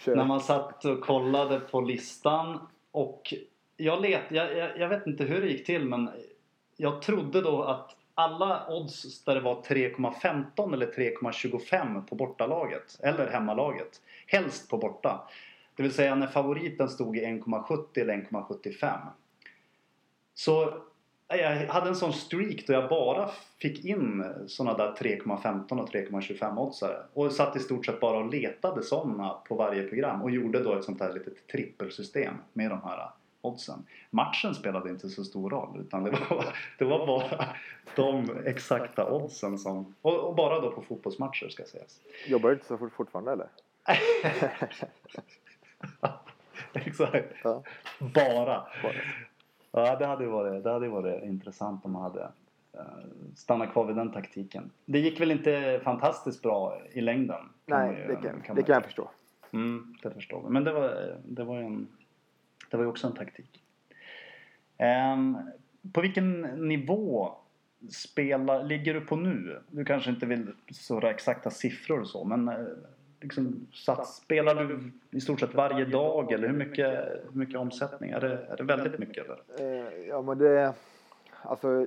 när 0.07 0.25
man 0.25 0.41
satt 0.41 0.85
och 0.85 1.01
kollade 1.01 1.61
på 1.61 1.81
listan 1.81 2.59
och 2.91 3.35
jag, 3.77 4.03
let, 4.03 4.23
jag, 4.29 4.57
jag, 4.57 4.79
jag 4.79 4.89
vet 4.89 5.07
inte 5.07 5.25
hur 5.25 5.41
det 5.41 5.49
gick 5.49 5.67
till 5.67 5.85
men 5.85 6.11
jag 6.77 7.03
trodde 7.03 7.41
då 7.41 7.63
att 7.63 7.97
alla 8.14 8.66
odds 8.68 9.25
där 9.25 9.35
det 9.35 9.40
var 9.40 9.62
3,15 9.62 10.75
eller 10.75 10.87
3,25 10.87 12.06
på 12.06 12.14
bortalaget 12.14 12.99
eller 13.02 13.30
hemmalaget. 13.30 14.00
Helst 14.26 14.71
på 14.71 14.78
borta. 14.78 15.28
Det 15.76 15.83
vill 15.83 15.92
säga 15.92 16.14
när 16.14 16.26
favoriten 16.26 16.88
stod 16.88 17.16
i 17.16 17.25
1,70 17.25 18.00
eller 18.00 18.14
1,75. 18.14 18.99
Så 20.35 20.62
eh, 21.28 21.40
jag 21.40 21.66
hade 21.66 21.88
en 21.88 21.97
sån 21.97 22.12
streak 22.12 22.66
då 22.66 22.73
jag 22.73 22.88
bara 22.88 23.30
fick 23.59 23.85
in 23.85 24.25
såna 24.47 24.76
där 24.76 24.92
3,15 24.92 25.80
och 25.83 25.90
3,25 25.90 26.59
oddsare. 26.59 26.97
Och 27.12 27.33
satt 27.33 27.56
i 27.56 27.61
stort 27.61 27.87
sett 27.87 28.00
bara 28.00 28.18
och 28.18 28.30
letade 28.35 28.83
såna 28.83 29.28
på 29.28 29.54
varje 29.54 29.83
program. 29.83 30.23
Och 30.23 30.30
gjorde 30.30 30.62
då 30.62 30.75
ett 30.75 30.85
sånt 30.85 31.00
här 31.00 31.12
litet 31.12 31.47
trippelsystem 31.47 32.35
med 32.52 32.71
de 32.71 32.80
här 32.83 33.11
oddsen. 33.45 33.87
Matchen 34.11 34.55
spelade 34.55 34.91
inte 34.91 35.09
så 35.09 35.25
stor 35.25 35.51
roll 35.51 35.81
utan 35.81 36.05
det 36.05 36.11
var, 36.11 36.45
det 36.79 36.85
var 36.85 37.07
bara 37.07 37.47
de 37.97 38.31
exakta 38.47 39.13
oddsen 39.13 39.59
som... 39.59 39.95
Och, 40.03 40.19
och 40.29 40.35
bara 40.35 40.61
då 40.61 40.71
på 40.71 40.83
fotbollsmatcher 40.83 41.49
ska 41.49 41.65
sägas. 41.65 42.01
Jobbar 42.27 42.49
du 42.49 42.55
inte 42.55 42.67
så 42.67 42.79
fort 42.79 42.93
fortfarande 42.93 43.33
eller? 43.33 43.49
Exakt. 46.73 47.35
Ja. 47.45 47.63
Bara. 47.99 48.63
Ja, 49.73 49.97
det 49.97 50.07
hade 50.07 50.27
varit, 50.27 50.65
det 50.65 50.71
hade 50.71 50.89
varit 50.89 51.23
intressant 51.25 51.85
om 51.85 51.93
man 51.93 52.03
hade 52.03 52.23
eh, 52.73 52.81
stannat 53.37 53.73
kvar 53.73 53.85
vid 53.87 53.97
den 53.97 54.13
taktiken. 54.13 54.71
Det 54.85 54.99
gick 54.99 55.21
väl 55.21 55.31
inte 55.31 55.81
fantastiskt 55.85 56.43
bra 56.43 56.81
i 56.93 57.01
längden? 57.01 57.37
kan 57.67 57.79
Nej, 57.89 58.01
ju- 58.01 58.07
det 58.07 58.15
kan, 58.17 58.43
man 58.49 58.57
det 58.57 58.63
kan 58.63 58.75
jag 58.75 58.85
förstå. 58.85 59.11
Mm, 59.53 59.95
det 60.03 60.11
förstår 60.11 60.43
vi. 60.43 60.49
Men 60.51 60.65
det 60.65 60.73
var, 60.73 61.17
det 61.25 61.45
var 61.45 61.57
en, 61.57 61.89
det 62.71 62.77
var 62.77 62.85
ju 62.85 62.91
också 62.91 63.07
en 63.07 63.15
taktik. 63.15 63.63
Ehm, 64.79 65.39
på 65.93 66.01
vilken 66.01 66.41
nivå 66.41 67.35
spelar, 67.91 68.65
ligger 68.65 68.95
du 68.95 69.01
på 69.01 69.17
nu? 69.17 69.63
Du 69.71 69.85
kanske 69.85 70.11
inte 70.11 70.27
vill 70.27 70.53
såra 70.71 71.11
exakta 71.11 71.51
siffror 71.51 72.01
och 72.01 72.09
så 72.09 72.25
men 72.25 72.49
eh, 72.49 72.55
liksom, 73.21 73.67
sats, 73.73 74.17
spelar 74.17 74.55
du 74.55 74.93
i 75.11 75.21
stort 75.21 75.41
sett 75.41 75.55
varje 75.55 75.85
dag 75.85 76.33
eller 76.33 76.49
hur 76.49 76.57
mycket, 76.57 76.95
hur 77.33 77.39
mycket 77.39 77.57
omsättning? 77.57 78.11
Är 78.11 78.21
det, 78.21 78.47
är 78.49 78.57
det 78.57 78.65
väldigt 78.65 78.99
mycket 78.99 79.25
eller? 79.25 79.43
Eh, 79.59 80.09
ja, 80.09 80.23
men 80.23 80.39
det... 80.39 80.75
Alltså, 81.43 81.87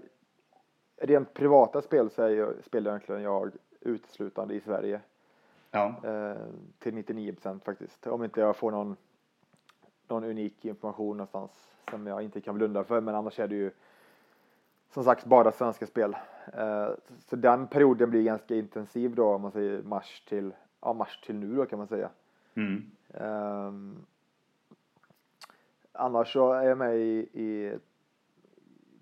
rent 1.01 1.33
privata 1.33 1.81
spel 1.81 2.09
så 2.09 2.23
är 2.23 2.29
jag, 2.29 2.53
spelar 2.63 2.91
egentligen 2.91 3.21
jag 3.21 3.51
uteslutande 3.81 4.53
i 4.53 4.59
Sverige. 4.59 4.99
Ja. 5.71 5.95
Eh, 6.03 6.37
till 6.79 6.93
99 6.93 7.33
procent 7.33 7.63
faktiskt. 7.63 8.07
Om 8.07 8.23
inte 8.23 8.39
jag 8.39 8.57
får 8.57 8.71
någon, 8.71 8.95
någon 10.09 10.23
unik 10.23 10.65
information 10.65 11.17
någonstans 11.17 11.71
som 11.89 12.07
jag 12.07 12.23
inte 12.23 12.41
kan 12.41 12.55
blunda 12.55 12.83
för. 12.83 13.01
Men 13.01 13.15
annars 13.15 13.39
är 13.39 13.47
det 13.47 13.55
ju 13.55 13.71
som 14.89 15.03
sagt 15.03 15.25
bara 15.25 15.51
svenska 15.51 15.87
spel. 15.87 16.15
Eh, 16.53 16.89
så 17.25 17.35
den 17.35 17.67
perioden 17.67 18.09
blir 18.09 18.23
ganska 18.23 18.55
intensiv 18.55 19.15
då 19.15 19.33
om 19.33 19.41
man 19.41 19.51
säger 19.51 19.81
mars 19.81 20.23
till, 20.27 20.53
ja, 20.81 20.93
mars 20.93 21.21
till 21.25 21.35
nu 21.35 21.55
då 21.55 21.65
kan 21.65 21.79
man 21.79 21.87
säga. 21.87 22.09
Mm. 22.53 22.91
Ehm, 23.13 24.05
annars 25.91 26.33
så 26.33 26.53
är 26.53 26.67
jag 26.67 26.77
med 26.77 26.97
i, 26.97 27.29
i 27.33 27.77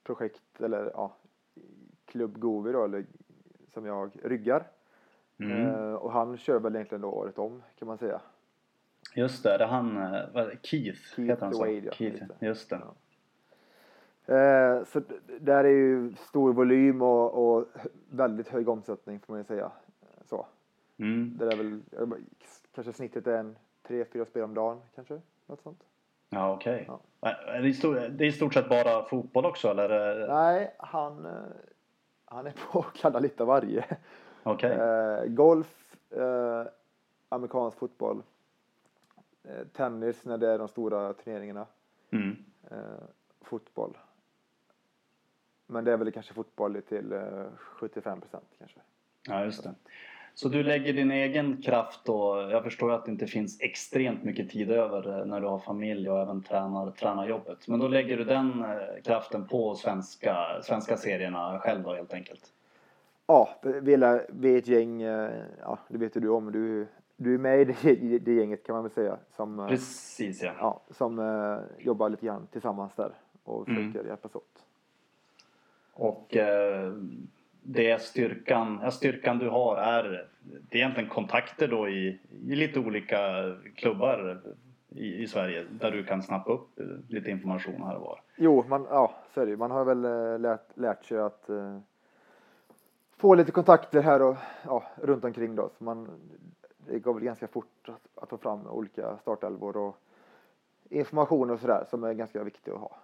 projekt 0.04 0.62
eller 0.62 0.92
ja, 0.94 1.16
Klubb 2.06 2.40
Govi 2.40 2.72
då, 2.72 2.84
eller, 2.84 3.06
som 3.74 3.86
jag 3.86 4.12
ryggar. 4.24 4.68
Mm. 5.38 5.68
Eh, 5.68 5.94
och 5.94 6.12
han 6.12 6.38
kör 6.38 6.60
väl 6.60 6.76
egentligen 6.76 7.02
då 7.02 7.10
året 7.10 7.38
om 7.38 7.64
kan 7.80 7.88
man 7.88 7.98
säga. 7.98 8.22
Just 9.16 9.44
det, 9.44 9.58
det 9.58 9.64
är 9.64 9.68
han, 9.68 9.98
eh, 9.98 10.22
vad? 10.34 10.46
Keith, 10.46 11.00
Keith 11.16 11.22
heter 11.22 11.46
han 11.46 11.54
så? 11.54 11.60
Wade, 11.60 11.72
ja, 11.74 11.92
Keith, 11.92 12.24
just 12.40 12.70
det. 12.70 12.80
Ja. 12.82 12.94
Eh, 14.36 14.84
så 14.84 15.02
där 15.40 15.64
är 15.64 15.70
ju 15.70 16.14
stor 16.16 16.54
volym 16.54 17.02
och, 17.02 17.56
och 17.58 17.66
väldigt 18.10 18.48
hög 18.48 18.70
omsättning 18.70 19.20
får 19.20 19.34
man 19.34 19.40
ju 19.40 19.44
säga. 19.46 19.72
Så. 20.26 20.46
Mm. 20.98 21.38
Det 21.38 21.46
är 21.46 21.58
väl, 21.58 21.82
kanske 22.76 22.94
snittet 22.94 23.28
är 23.28 23.38
en 23.38 23.56
tre, 23.88 24.06
fyra 24.06 24.26
spel 24.26 24.44
om 24.44 24.54
dagen 24.54 24.82
kanske. 24.96 25.22
Något 25.46 25.62
sånt. 25.62 25.84
Ja, 26.30 26.54
okej. 26.54 26.86
Ja. 26.88 27.00
Är 27.48 27.62
Det, 27.62 27.74
stort- 27.74 27.96
det 28.12 28.24
är 28.26 28.28
i 28.28 28.32
stort 28.32 28.54
sett 28.54 28.70
bara 28.70 29.04
fotboll 29.06 29.46
också 29.46 29.68
eller? 29.68 30.28
Nej, 30.28 30.76
han, 30.78 31.26
eh, 31.26 31.32
han 32.26 32.48
är 32.48 32.54
på 32.72 32.80
att 32.80 32.94
kladda 32.94 33.20
lite 33.20 33.44
av 33.44 33.48
varje. 33.48 33.86
Okej. 34.44 34.72
Eh, 34.72 35.26
golf, 35.26 35.96
eh, 36.10 36.64
amerikansk 37.30 37.78
fotboll, 37.78 38.22
tennis 39.74 40.26
när 40.26 40.38
det 40.38 40.48
är 40.50 40.58
de 40.58 40.68
stora 40.68 41.14
turneringarna, 41.14 41.66
Mm. 42.12 42.36
eh, 42.72 42.78
fotboll. 43.42 43.98
Men 45.68 45.84
det 45.84 45.92
är 45.92 45.98
väl 45.98 46.12
kanske 46.12 46.34
fotboll 46.34 46.82
till 46.82 47.12
eh, 47.12 47.46
75 47.58 48.22
procent 48.22 48.46
kanske. 48.60 48.80
Ja, 49.28 49.44
just 49.44 49.64
det. 49.64 49.76
Så 50.34 50.50
du 50.50 50.64
lägger 50.64 50.94
din 50.94 51.12
egen 51.12 51.62
kraft 51.62 52.10
och 52.10 52.38
jag 52.52 52.64
förstår 52.64 52.92
att 52.92 53.06
det 53.06 53.12
inte 53.12 53.28
finns 53.28 53.62
extremt 53.62 54.24
mycket 54.24 54.50
tid 54.50 54.72
över 54.72 55.20
eh, 55.20 55.26
när 55.26 55.42
du 55.42 55.48
har 55.48 55.60
familj 55.60 56.10
och 56.10 56.20
även 56.22 56.44
tränar, 56.44 56.92
tränarjobbet. 56.92 57.68
Men 57.68 57.80
då 57.80 57.88
lägger 57.88 58.18
du 58.18 58.24
den 58.24 58.64
eh, 58.64 59.02
kraften 59.04 59.48
på 59.48 59.76
svenska, 59.76 60.62
svenska 60.64 60.98
serierna 60.98 61.60
själv 61.60 61.84
då 61.84 61.94
helt 61.94 62.14
enkelt? 62.14 62.52
Ja, 63.28 63.50
vi 63.62 63.94
är, 63.94 64.58
ett 64.58 64.68
gäng, 64.68 65.02
eh, 65.02 65.32
ja 65.62 65.80
det 65.88 65.98
vet 65.98 66.16
ju 66.18 66.22
du 66.22 66.30
om, 66.30 66.52
du, 66.52 66.88
du 67.18 67.34
är 67.34 67.38
med 67.38 67.62
i 67.62 67.66
det, 67.66 68.20
det 68.20 68.34
gänget 68.34 68.64
kan 68.66 68.74
man 68.76 68.84
väl 68.84 68.92
säga. 68.92 69.18
Som, 69.36 69.60
eh, 69.60 69.68
Precis 69.68 70.44
ja. 70.44 70.54
ja, 70.60 70.82
som 70.90 71.20
eh, 71.20 71.86
jobbar 71.86 72.10
lite 72.10 72.26
grann 72.26 72.48
tillsammans 72.52 72.96
där 72.96 73.12
och 73.44 73.70
Mm. 73.70 73.88
försöker 73.88 74.10
hjälpas 74.10 74.36
åt. 74.36 74.64
Och 75.94 76.36
eh, 76.36 76.94
det 77.64 77.92
är 77.92 77.98
styrkan, 77.98 78.80
ja, 78.84 78.92
styrkan 78.92 79.40
du 79.40 79.50
har 79.50 79.78
är, 79.78 80.28
det 80.42 80.78
är 80.78 80.80
egentligen 80.82 81.10
kontakter 81.10 81.68
då 81.68 81.90
i, 81.90 82.20
i 82.48 82.56
lite 82.56 82.80
olika 82.80 83.18
klubbar 83.76 84.42
i, 84.90 85.24
i 85.24 85.28
Sverige 85.28 85.66
där 85.72 85.92
du 85.92 86.04
kan 86.04 86.24
snappa 86.24 86.52
upp 86.52 86.80
lite 87.10 87.30
information 87.32 87.84
här 87.84 87.96
och 87.96 88.02
var. 88.02 88.22
Jo, 88.36 88.66
man, 88.68 88.88
ja, 88.90 89.16
så 89.34 89.42
är 89.42 89.46
det. 89.46 89.58
Man 89.58 89.72
har 89.72 89.86
väl 89.86 90.02
lärt, 90.42 90.78
lärt 90.78 91.06
sig 91.06 91.18
att 91.20 91.50
eh, 91.50 91.80
få 93.18 93.36
lite 93.36 93.52
kontakter 93.52 94.02
här 94.02 94.22
och 94.22 94.36
ja, 94.66 94.84
runt 94.96 95.24
omkring 95.24 95.56
då. 95.56 95.70
Så 95.78 95.84
man, 95.84 96.10
det 96.88 97.00
går 97.00 97.14
väl 97.14 97.24
ganska 97.24 97.48
fort 97.48 97.90
att, 97.90 98.24
att 98.24 98.30
få 98.30 98.38
fram 98.38 98.68
olika 98.68 99.18
startelvor 99.18 99.78
och 99.78 99.98
information 100.90 101.50
och 101.52 101.60
sådär 101.60 101.86
som 101.90 102.04
är 102.04 102.14
ganska 102.14 102.44
viktigt 102.44 102.74
att 102.74 102.80
ha. 102.80 102.98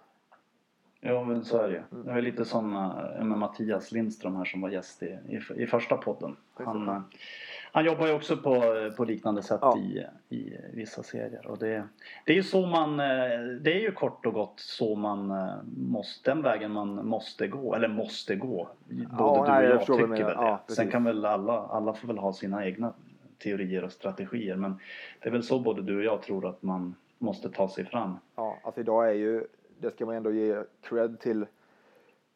Ja 1.04 1.24
men 1.24 1.44
så 1.44 1.58
är 1.58 1.68
det 1.68 1.74
ju. 1.74 2.02
Det 2.02 2.12
var 2.12 2.20
lite 2.20 2.44
som 2.44 2.76
eh, 3.18 3.24
Mattias 3.24 3.92
Lindström 3.92 4.36
här 4.36 4.44
som 4.44 4.60
var 4.60 4.68
gäst 4.68 5.02
i, 5.02 5.06
i, 5.06 5.62
i 5.62 5.66
första 5.66 5.96
podden. 5.96 6.36
Han, 6.54 7.04
han 7.72 7.84
jobbar 7.84 8.06
ju 8.06 8.12
också 8.12 8.36
på, 8.36 8.62
på 8.96 9.04
liknande 9.04 9.42
sätt 9.42 9.58
Ja. 9.62 9.78
i, 9.78 10.06
i 10.36 10.56
vissa 10.72 11.02
serier. 11.02 11.46
Och 11.46 11.58
det, 11.58 11.88
det 12.26 12.32
är 12.32 12.36
ju 12.36 12.42
så 12.42 12.66
man, 12.66 13.00
eh, 13.00 13.06
det 13.60 13.72
är 13.72 13.80
ju 13.80 13.92
kort 13.92 14.26
och 14.26 14.34
gott 14.34 14.60
så 14.60 14.94
man 14.94 15.30
eh, 15.30 15.54
måste, 15.76 16.30
den 16.30 16.42
vägen 16.42 16.70
man 16.72 17.06
måste 17.06 17.48
gå. 17.48 17.74
Eller 17.74 17.88
måste 17.88 18.36
gå. 18.36 18.68
Både 19.18 19.40
du 19.40 19.52
nej, 19.52 19.64
jag 19.64 19.74
och 19.74 19.88
jag 19.88 19.98
du 19.98 20.02
tycker 20.02 20.06
väl 20.06 20.18
det. 20.18 20.32
Ja, 20.32 20.60
Sen 20.68 20.90
kan 20.90 21.04
väl 21.04 21.24
alla, 21.24 21.66
alla 21.66 21.94
får 21.94 22.08
väl 22.08 22.18
ha 22.18 22.32
sina 22.32 22.66
egna 22.66 22.92
teorier 23.42 23.84
och 23.84 23.92
strategier. 23.92 24.56
Men 24.56 24.78
det 25.20 25.28
är 25.28 25.32
väl 25.32 25.42
så 25.42 25.60
både 25.60 25.82
du 25.82 25.96
och 25.96 26.04
jag 26.04 26.22
tror 26.22 26.46
att 26.46 26.62
man 26.62 26.94
måste 27.18 27.50
ta 27.50 27.68
sig 27.68 27.84
fram. 27.84 28.16
Ja, 28.36 28.58
alltså 28.64 28.80
idag 28.80 29.08
är 29.08 29.14
ju, 29.14 29.46
det 29.78 29.90
ska 29.90 30.06
man 30.06 30.14
ändå 30.14 30.30
ge 30.30 30.64
cred 30.80 31.20
till 31.20 31.46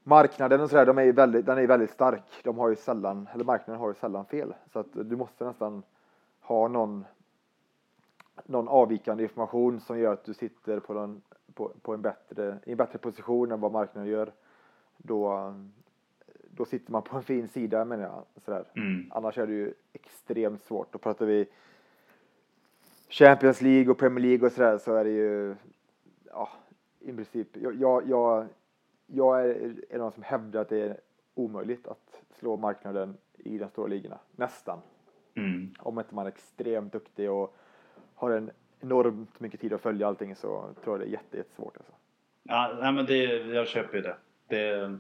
marknaden 0.03 0.61
och 0.61 0.71
sådär, 0.71 0.87
de 0.87 0.99
är 0.99 1.13
väldigt, 1.13 1.47
den 1.47 1.57
är 1.57 1.61
ju 1.61 1.67
väldigt 1.67 1.91
stark. 1.91 2.25
De 2.45 2.59
har 2.59 2.69
ju 2.69 2.77
sällan, 2.77 3.29
eller 3.35 3.45
marknaden 3.45 3.81
har 3.81 3.89
ju 3.89 3.95
sällan 3.95 4.27
fel. 4.27 4.55
Så 4.73 4.79
att 4.79 4.87
du 4.93 5.17
måste 5.17 5.45
nästan 5.45 5.83
ha 6.41 6.69
någon, 6.69 7.05
någon 8.45 8.69
avvikande 8.69 9.23
information 9.23 9.81
som 9.81 9.99
gör 9.99 10.13
att 10.13 10.25
du 10.25 10.35
sitter 10.35 10.81
på, 10.81 10.95
den, 10.95 11.23
på, 11.55 11.73
på 11.83 11.95
en, 11.95 12.03
bättre, 12.03 12.59
i 12.65 12.71
en 12.71 12.77
bättre 12.77 12.99
position 12.99 13.53
än 13.53 13.61
vad 13.61 13.73
marknaden 13.73 14.11
gör. 14.11 14.33
Då, 14.97 15.55
då 16.57 16.65
sitter 16.65 16.93
man 16.93 17.03
på 17.03 17.17
en 17.17 17.23
fin 17.23 17.49
sida 17.49 17.85
menar 17.85 18.05
jag. 18.05 18.25
Sådär. 18.45 18.65
Mm. 18.77 19.11
Annars 19.11 19.39
är 19.39 19.47
det 19.47 19.53
ju 19.53 19.75
extremt 19.93 20.63
svårt. 20.63 20.93
Då 20.93 20.99
pratar 20.99 21.27
vi 21.27 21.47
Champions 23.09 23.63
League 23.63 23.91
och 23.91 23.99
Premier 23.99 24.27
League 24.27 24.47
och 24.47 24.53
sådär 24.53 24.79
så 24.79 24.95
är 24.95 25.05
det 25.05 25.11
ju 25.11 25.57
ja, 26.25 26.49
i 27.01 27.13
princip. 27.13 27.49
Jag, 27.57 27.75
jag, 27.75 28.09
jag, 28.09 28.47
jag 29.07 29.41
är 29.41 29.75
en 29.91 30.01
av 30.01 30.11
de 30.11 30.13
som 30.13 30.23
hävdar 30.23 30.61
att 30.61 30.69
det 30.69 30.81
är 30.81 31.01
omöjligt 31.35 31.87
att 31.87 32.23
slå 32.39 32.57
marknaden 32.57 33.17
i 33.39 33.59
de 33.59 33.69
stora 33.69 33.87
ligorna. 33.87 34.19
Nästan. 34.37 34.79
Mm. 35.35 35.75
Om 35.79 35.99
inte 35.99 36.15
man 36.15 36.27
är 36.27 36.31
extremt 36.31 36.93
duktig 36.93 37.31
och 37.31 37.57
har 38.15 38.31
en 38.31 38.51
enormt 38.81 39.41
mycket 39.41 39.61
tid 39.61 39.73
att 39.73 39.81
följa 39.81 40.07
allting 40.07 40.37
så 40.37 40.75
tror 40.85 40.95
jag 40.95 41.01
det 41.01 41.11
är 41.11 41.13
jätte, 41.13 41.37
jättesvårt. 41.37 41.77
Alltså. 41.77 41.93
Ja, 42.43 42.79
nej 42.81 42.93
men 42.93 43.07
det, 43.07 43.25
jag 43.55 43.69
köper 43.69 43.97
ju 43.97 44.03
det. 44.03 44.17
det. 44.47 44.99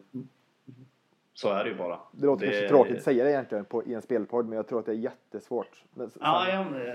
Så 1.38 1.52
är 1.52 1.64
det 1.64 1.70
ju 1.70 1.76
bara. 1.76 1.98
Det 2.12 2.26
låter 2.26 2.46
kanske 2.46 2.68
tråkigt 2.68 2.96
att 2.96 3.02
säga 3.02 3.24
det 3.24 3.30
egentligen 3.30 3.64
på, 3.64 3.84
i 3.84 3.94
en 3.94 4.02
spelpodd 4.02 4.46
men 4.48 4.56
jag 4.56 4.68
tror 4.68 4.78
att 4.80 4.86
det 4.86 4.92
är 4.92 4.96
jättesvårt. 4.96 5.84
Men, 5.94 6.10
Ja, 6.20 6.48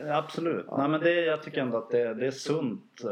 ja 0.07 0.17
absolut. 0.17 0.65
Nej, 0.77 0.89
men 0.89 0.99
det, 1.01 1.11
jag 1.25 1.43
tycker 1.43 1.61
ändå 1.61 1.77
att 1.77 1.89
det, 1.89 2.13
det 2.13 2.27
är 2.27 2.31
sunt. 2.31 3.01
eh, 3.03 3.09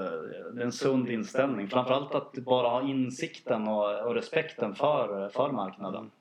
Det 0.54 0.62
är 0.62 0.66
en 0.66 0.72
sund 0.72 1.10
inställning. 1.10 1.68
Framförallt 1.68 2.16
att 2.16 2.34
bara 2.34 2.68
ha 2.70 2.82
insikten 2.82 3.68
och, 3.68 4.06
och 4.08 4.16
respekten 4.16 4.76
för, 4.76 5.30
för 5.30 5.52
marknaden. 5.52 6.12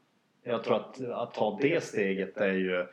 Jag 0.43 0.65
tror 0.65 0.77
att, 0.77 1.01
att 1.11 1.35
ta 1.35 1.59
det 1.61 1.85
steget 1.85 2.37
är 2.37 2.53
ju 2.53 2.87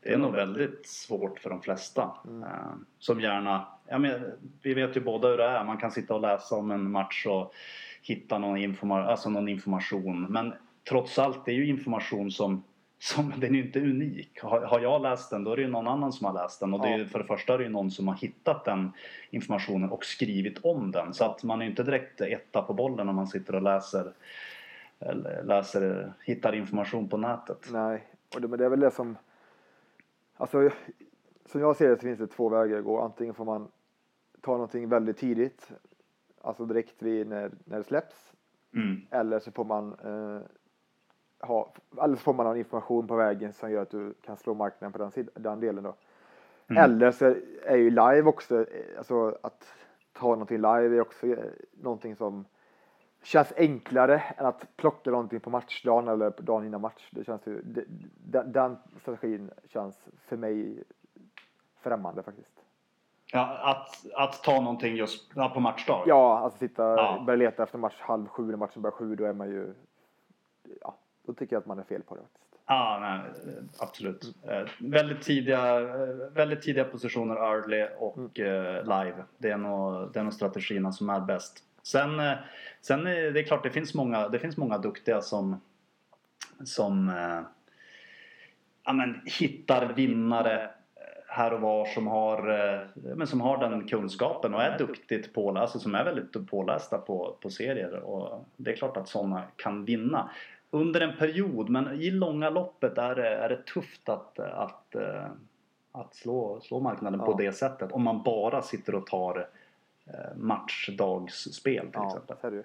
det 0.00 0.12
är 0.12 0.18
nog 0.18 0.32
väldigt 0.32 0.86
svårt 0.86 1.38
för 1.38 1.50
de 1.50 1.60
flesta. 1.62 2.02
Eh, 2.42 2.74
som 2.98 3.20
gärna, 3.20 3.66
ja, 3.88 3.98
men, 3.98 4.20
vi 4.62 4.74
vet 4.74 4.96
ju 4.96 5.00
båda 5.00 5.28
hur 5.28 5.36
det 5.36 5.44
är. 5.44 5.64
Man 5.64 5.76
kan 5.78 5.90
sitta 5.90 6.14
och 6.14 6.20
läsa 6.20 6.54
om 6.56 6.70
en 6.70 6.90
match 6.90 7.26
och 7.26 7.54
hitta 8.02 8.38
någon, 8.38 8.56
informa- 8.56 9.04
alltså 9.06 9.30
någon 9.30 9.48
information. 9.48 10.26
Men 10.30 10.54
trots 10.88 11.18
allt, 11.18 11.44
det 11.44 11.50
är 11.50 11.54
ju 11.54 11.66
information 11.68 12.30
som, 12.30 12.64
som 12.98 13.32
den 13.36 13.50
är 13.54 13.58
ju 13.58 13.66
inte 13.66 13.80
unik. 13.80 14.40
Har, 14.42 14.60
har 14.60 14.80
jag 14.80 15.02
läst 15.02 15.30
den, 15.30 15.44
då 15.44 15.52
är 15.52 15.56
det 15.56 15.62
ju 15.62 15.68
någon 15.68 15.88
annan 15.88 16.12
som 16.12 16.26
har 16.26 16.32
läst 16.34 16.60
den. 16.60 16.74
Och 16.74 16.80
det 16.80 16.88
är, 16.88 16.98
ju- 16.98 17.06
för 17.06 17.18
det 17.18 17.24
första 17.24 17.54
är 17.54 17.58
det 17.58 17.64
ju 17.64 17.70
någon 17.70 17.90
som 17.90 18.08
har 18.08 18.14
hittat 18.14 18.64
den 18.64 18.92
informationen 19.30 19.90
och 19.90 20.04
skrivit 20.04 20.58
om 20.64 20.90
den. 20.90 21.14
Så 21.14 21.24
att 21.24 21.42
man 21.44 21.60
är 21.60 21.64
ju 21.64 21.70
inte 21.70 21.82
direkt 21.82 22.20
etta 22.20 22.62
på 22.62 22.74
bollen 22.74 23.08
om 23.08 23.16
man 23.16 23.26
sitter 23.26 23.54
och 23.54 23.62
läser 23.62 24.12
eller 24.98 25.42
läser, 25.44 26.12
hittar 26.24 26.54
information 26.54 27.08
på 27.08 27.16
nätet. 27.16 27.68
Nej, 27.72 28.04
och 28.34 28.40
det, 28.40 28.48
men 28.48 28.58
det 28.58 28.64
är 28.64 28.68
väl 28.68 28.80
det 28.80 28.90
som... 28.90 29.16
Alltså, 30.36 30.70
som 31.46 31.60
jag 31.60 31.76
ser 31.76 31.88
det 31.88 31.96
så 31.96 32.02
finns 32.02 32.18
det 32.18 32.26
två 32.26 32.48
vägar 32.48 32.78
att 32.78 32.84
gå. 32.84 33.00
Antingen 33.00 33.34
får 33.34 33.44
man 33.44 33.68
ta 34.40 34.52
någonting 34.52 34.88
väldigt 34.88 35.16
tidigt, 35.18 35.70
alltså 36.42 36.66
direkt 36.66 37.02
vid 37.02 37.26
när, 37.26 37.50
när 37.64 37.78
det 37.78 37.84
släpps. 37.84 38.32
Mm. 38.74 39.00
Eller 39.10 39.38
så 39.38 39.52
får 39.52 39.64
man 39.64 39.92
eh, 39.92 40.40
ha, 41.46 41.72
eller 42.02 42.16
så 42.16 42.22
får 42.22 42.34
man 42.34 42.46
ha 42.46 42.56
information 42.56 43.06
på 43.06 43.16
vägen 43.16 43.52
som 43.52 43.70
gör 43.70 43.82
att 43.82 43.90
du 43.90 44.14
kan 44.22 44.36
slå 44.36 44.54
marknaden 44.54 44.92
på 44.92 44.98
den, 44.98 45.10
sid- 45.10 45.28
den 45.34 45.60
delen 45.60 45.84
då. 45.84 45.94
Mm. 46.70 46.82
Eller 46.84 47.10
så 47.10 47.34
är 47.64 47.76
ju 47.76 47.90
live 47.90 48.22
också, 48.22 48.60
eh, 48.60 48.98
alltså 48.98 49.38
att 49.42 49.66
ta 50.12 50.26
någonting 50.28 50.56
live 50.56 50.96
är 50.96 51.00
också 51.00 51.26
eh, 51.26 51.38
någonting 51.72 52.16
som 52.16 52.44
känns 53.22 53.52
enklare 53.56 54.22
än 54.36 54.46
att 54.46 54.76
plocka 54.76 55.10
någonting 55.10 55.40
på 55.40 55.50
matchdagen 55.50 56.08
eller 56.08 56.30
på 56.30 56.42
dagen 56.42 56.66
innan 56.66 56.80
match. 56.80 57.08
Det 57.10 57.24
känns 57.24 57.46
ju, 57.46 57.62
det, 57.62 57.84
den, 58.24 58.52
den 58.52 58.76
strategin 59.00 59.50
känns 59.68 60.04
för 60.26 60.36
mig 60.36 60.82
främmande 61.80 62.22
faktiskt. 62.22 62.50
Ja, 63.32 63.58
att, 63.62 64.12
att 64.14 64.42
ta 64.42 64.60
någonting 64.60 64.96
just 64.96 65.34
på 65.54 65.60
matchdag? 65.60 66.02
Ja, 66.06 66.38
alltså 66.38 66.58
sitta 66.58 66.82
Ja. 66.82 67.22
börja 67.26 67.36
leta 67.36 67.62
efter 67.62 67.78
match 67.78 68.00
halv 68.00 68.26
sju 68.28 68.42
när 68.50 68.56
matchen 68.56 68.82
börjar 68.82 68.92
sju, 68.96 69.14
då 69.16 69.24
är 69.24 69.32
man 69.32 69.48
ju, 69.50 69.74
ja, 70.80 70.94
då 71.26 71.32
tycker 71.32 71.56
jag 71.56 71.60
att 71.60 71.66
man 71.66 71.78
är 71.78 71.84
fel 71.84 72.02
på 72.02 72.14
det 72.14 72.20
faktiskt. 72.20 72.54
Ja, 72.66 72.98
nej, 73.00 73.54
absolut. 73.78 74.34
Eh, 74.48 74.68
väldigt, 74.78 75.22
tidiga, 75.22 75.80
eh, 75.80 76.32
väldigt 76.32 76.62
tidiga 76.62 76.84
positioner 76.84 77.36
early 77.36 77.86
och 77.98 78.40
eh, 78.40 78.82
live. 78.82 79.24
Det 79.38 79.50
är, 79.50 79.56
nog, 79.56 80.12
det 80.12 80.20
är 80.20 80.24
nog 80.24 80.34
strategierna 80.34 80.92
som 80.92 81.10
är 81.10 81.20
bäst. 81.20 81.64
Sen, 81.82 82.20
eh, 82.20 82.32
sen 82.80 83.06
är 83.06 83.30
det 83.30 83.42
klart, 83.42 83.62
det 83.62 83.70
finns 83.70 83.94
många, 83.94 84.28
det 84.28 84.38
finns 84.38 84.56
många 84.56 84.78
duktiga 84.78 85.20
som, 85.20 85.60
som 86.64 87.08
eh, 87.08 87.40
ja, 88.84 88.92
men, 88.92 89.20
hittar 89.24 89.92
vinnare 89.92 90.62
eh, 90.62 90.68
här 91.28 91.52
och 91.52 91.60
var 91.60 91.86
som 91.86 92.06
har, 92.06 92.50
eh, 92.50 92.80
men 93.16 93.26
som 93.26 93.40
har 93.40 93.58
den 93.58 93.88
kunskapen 93.88 94.54
och 94.54 94.62
är 94.62 94.78
duktigt 94.78 95.34
på, 95.34 95.58
alltså 95.58 95.78
som 95.78 95.94
är 95.94 96.04
väldigt 96.04 96.50
pålästa 96.50 96.98
på, 96.98 97.36
på 97.40 97.50
serier. 97.50 97.94
Och 97.94 98.44
det 98.56 98.72
är 98.72 98.76
klart 98.76 98.96
att 98.96 99.08
sådana 99.08 99.42
kan 99.56 99.84
vinna 99.84 100.30
under 100.74 101.00
en 101.00 101.16
period 101.16 101.68
men 101.68 102.00
i 102.00 102.10
långa 102.10 102.50
loppet 102.50 102.98
är 102.98 103.14
det, 103.14 103.28
är 103.28 103.48
det 103.48 103.62
tufft 103.66 104.08
att, 104.08 104.38
att, 104.38 104.94
eh, 104.94 105.26
att 105.92 106.14
slå, 106.14 106.60
slå 106.60 106.80
marknaden 106.80 107.20
på 107.20 107.32
Ja. 107.32 107.36
det 107.36 107.52
sättet 107.52 107.92
om 107.92 108.02
man 108.02 108.22
bara 108.22 108.62
sitter 108.62 108.94
och 108.94 109.06
tar 109.06 109.48
eh, 110.06 110.36
matchdagsspel 110.36 111.84
till 111.86 111.90
Ja, 111.94 112.06
exempel. 112.18 112.54
ju. 112.54 112.62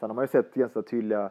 Sen 0.00 0.10
har 0.10 0.14
man 0.14 0.24
ju 0.24 0.28
sett 0.28 0.54
ganska 0.54 0.82
tydliga 0.82 1.30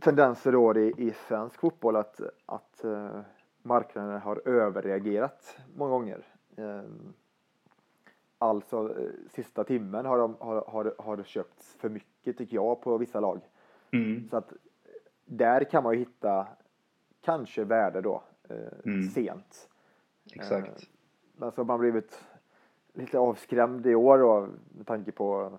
tendenser 0.00 0.52
då 0.52 0.78
i, 0.78 0.94
i 0.98 1.14
svensk 1.28 1.60
fotboll 1.60 1.96
att, 1.96 2.20
att 2.46 2.84
eh, 2.84 3.20
marknaden 3.62 4.20
har 4.20 4.48
överreagerat 4.48 5.58
många 5.76 5.90
gånger. 5.90 6.22
Alltså 8.38 8.94
sista 9.34 9.64
timmen 9.64 10.06
har, 10.06 10.18
de, 10.18 10.36
har, 10.40 10.64
har, 10.68 10.94
har 10.98 11.16
det 11.16 11.24
köpts 11.26 11.76
för 11.80 11.88
mycket 11.88 12.38
tycker 12.38 12.54
jag 12.54 12.80
på 12.82 12.98
vissa 12.98 13.20
lag. 13.20 13.40
Mm. 13.92 14.28
Så 14.30 14.36
att 14.36 14.52
där 15.24 15.64
kan 15.64 15.82
man 15.82 15.92
ju 15.92 15.98
hitta 15.98 16.46
kanske 17.20 17.64
värde 17.64 18.00
då 18.00 18.22
eh, 18.48 18.56
Mm. 18.84 19.02
sent. 19.08 19.68
Exakt. 20.32 20.68
Eh, 20.82 20.88
Men 21.36 21.52
så 21.52 21.60
har 21.60 21.64
man 21.64 21.80
blivit 21.80 22.24
lite 22.92 23.18
avskrämd 23.18 23.86
i 23.86 23.94
år 23.94 24.18
då 24.18 24.48
med 24.76 24.86
tanke 24.86 25.12
på 25.12 25.58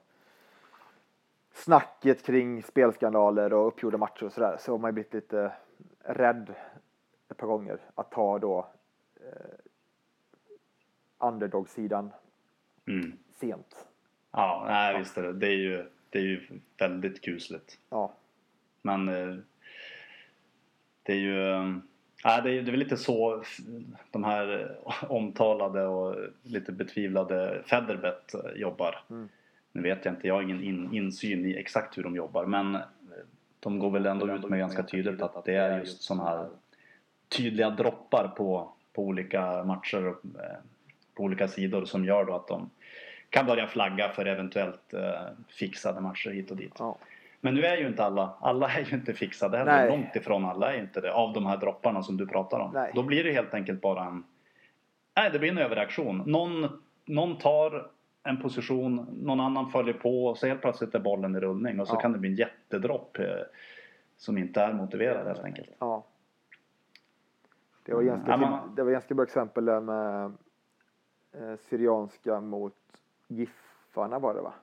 snacket 1.54 2.24
kring 2.24 2.64
spelskandaler 2.64 3.54
och 3.54 3.68
uppgjorda 3.68 3.98
matcher 3.98 4.24
och 4.26 4.32
sådär. 4.34 4.58
Så 4.60 4.72
har 4.72 4.78
man 4.80 4.90
ju 4.90 4.94
blivit 4.94 5.14
lite 5.14 5.52
rädd 6.00 6.56
ett 7.30 7.38
par 7.38 7.48
gånger 7.48 7.80
att 7.96 8.12
ta 8.12 8.40
då 8.40 8.68
eh, 9.16 9.56
underdog-sidan 11.18 12.12
Mm. 12.88 13.18
sent. 13.32 13.88
Ja, 14.32 14.64
nej, 14.68 15.00
visst 15.00 15.18
är 15.18 15.24
det. 15.24 15.34
Det 15.34 15.48
är 15.48 15.58
ju, 15.58 15.90
det 16.10 16.18
är 16.20 16.24
ju 16.24 16.60
väldigt 16.78 17.22
kusligt. 17.22 17.80
Ja, 17.90 18.14
Men 18.82 19.10
eh, 19.10 19.38
det 21.04 21.14
är 21.14 21.18
ju... 21.18 21.64
Nej, 22.26 22.42
det, 22.44 22.50
är, 22.50 22.62
det 22.62 22.70
är 22.70 22.72
väl 22.72 22.80
lite 22.80 22.98
så 22.98 23.44
de 24.12 24.24
här 24.24 24.78
omtalade 25.10 25.86
och 25.86 26.16
lite 26.44 26.72
betvivlade 26.72 27.62
Federbet 27.66 28.34
eh, 28.34 28.52
jobbar. 28.56 29.00
Mm. 29.10 29.30
Nu 29.72 29.82
vet 29.82 30.06
jag 30.06 30.14
inte, 30.14 30.28
jag 30.28 30.36
har 30.36 30.42
ingen 30.42 30.64
in, 30.64 30.94
insyn 30.94 31.46
i 31.46 31.58
exakt 31.58 31.98
hur 31.98 32.04
de 32.04 32.16
jobbar 32.16 32.46
men 32.46 32.76
eh, 32.76 32.82
de 33.60 33.80
går 33.80 33.92
väl 33.92 34.06
ändå 34.06 34.36
ut 34.36 34.50
med 34.50 34.60
ganska 34.60 34.84
tydligt 34.84 35.22
att 35.22 35.46
det 35.46 35.56
är 35.56 35.80
just 35.80 36.02
sådana 36.02 36.30
här 36.30 36.48
tydliga 37.30 37.70
droppar 37.70 38.28
på, 38.28 38.74
på 38.94 39.04
olika 39.04 39.64
matcher 39.64 40.06
och 40.06 40.22
på 41.14 41.24
olika 41.24 41.48
sidor 41.48 41.86
som 41.86 42.06
gör 42.06 42.26
då 42.26 42.36
att 42.36 42.48
de 42.48 42.70
kan 43.30 43.46
börja 43.46 43.68
flagga 43.68 44.10
för 44.10 44.26
eventuellt 44.26 44.94
eh, 44.94 45.22
fixade 45.50 46.02
matcher 46.02 46.30
hit 46.30 46.52
och 46.52 46.58
dit. 46.58 46.74
ja. 46.80 46.98
Men 47.46 47.56
nu 47.56 47.62
är 47.66 47.78
ju 47.78 47.88
inte 47.88 48.04
alla, 48.04 48.34
alla 48.42 48.70
är 48.70 48.82
ju 48.82 48.96
inte 48.96 49.14
fixade 49.14 49.58
heller. 49.58 49.72
Nej. 49.72 49.90
Långt 49.90 50.16
ifrån 50.16 50.46
alla 50.46 50.74
är 50.74 50.80
inte 50.80 51.02
det. 51.02 51.14
Av 51.14 51.34
de 51.34 51.46
här 51.46 51.58
dropparna 51.58 52.04
som 52.04 52.18
du 52.18 52.28
pratar 52.28 52.60
om. 52.60 52.72
Nej. 52.74 52.92
Då 52.96 53.04
blir 53.04 53.24
det 53.24 53.32
helt 53.32 53.54
enkelt 53.54 53.82
bara 53.82 54.06
en... 54.06 54.24
Nej, 55.16 55.30
det 55.32 55.40
blir 55.40 55.52
en 55.52 55.58
överreaktion. 55.58 56.24
Någon, 56.26 56.82
någon 57.06 57.38
tar 57.38 57.92
en 58.24 58.42
position, 58.42 58.96
någon 59.22 59.40
annan 59.40 59.70
följer 59.72 59.94
på 59.94 60.26
och 60.26 60.38
så 60.38 60.48
helt 60.48 60.62
plötsligt 60.62 60.96
är 60.96 61.00
bollen 61.00 61.36
i 61.36 61.40
rullning 61.40 61.80
och 61.80 61.88
så 61.88 61.96
Ja. 61.96 62.00
kan 62.00 62.12
det 62.12 62.18
bli 62.20 62.30
en 62.30 62.36
jättedropp 62.36 63.20
eh, 63.20 63.26
som 64.18 64.38
inte 64.38 64.62
är 64.62 64.74
motiverad 64.74 65.28
helt 65.28 65.44
enkelt. 65.44 65.70
Ja. 65.80 66.06
Det 67.86 67.94
var 67.94 68.02
Mm. 68.02 68.14
ganska, 68.16 68.32
till, 68.38 68.42
man- 68.42 68.76
det 68.76 68.84
var 68.84 68.92
ganska 68.92 69.14
bra 69.16 69.24
exempel 69.26 69.66
där 69.66 69.80
med 69.82 70.26
eh, 71.34 71.56
Syrianska 71.70 72.42
mot 72.42 72.76
Giffarna 73.28 74.20
var 74.20 74.34
det 74.34 74.42
va? 74.42 74.54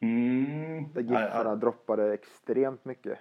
Mm. 0.00 0.92
Där 0.92 1.00
Giffarna 1.02 1.56
droppade 1.56 2.12
extremt 2.14 2.84
mycket 2.84 3.18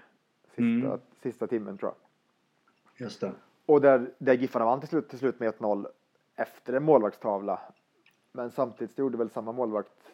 sista, 0.47 0.61
Mm. 0.61 0.99
sista 1.21 1.47
timmen 1.47 1.77
tror 1.77 1.91
jag. 1.91 3.05
Just 3.05 3.21
det. 3.21 3.31
Och 3.65 3.81
där, 3.81 4.11
där 4.17 4.33
Giffarna 4.33 4.65
vann 4.65 4.79
till 4.79 4.89
slut, 4.89 5.09
till 5.09 5.19
slut 5.19 5.39
med 5.39 5.47
1-0 5.49 5.87
efter 6.35 6.73
en 6.73 6.83
målvaktstavla. 6.83 7.59
Men 8.31 8.51
samtidigt 8.51 8.97
gjorde 8.97 9.17
väl 9.17 9.29
samma 9.29 9.51
målvakt 9.51 10.13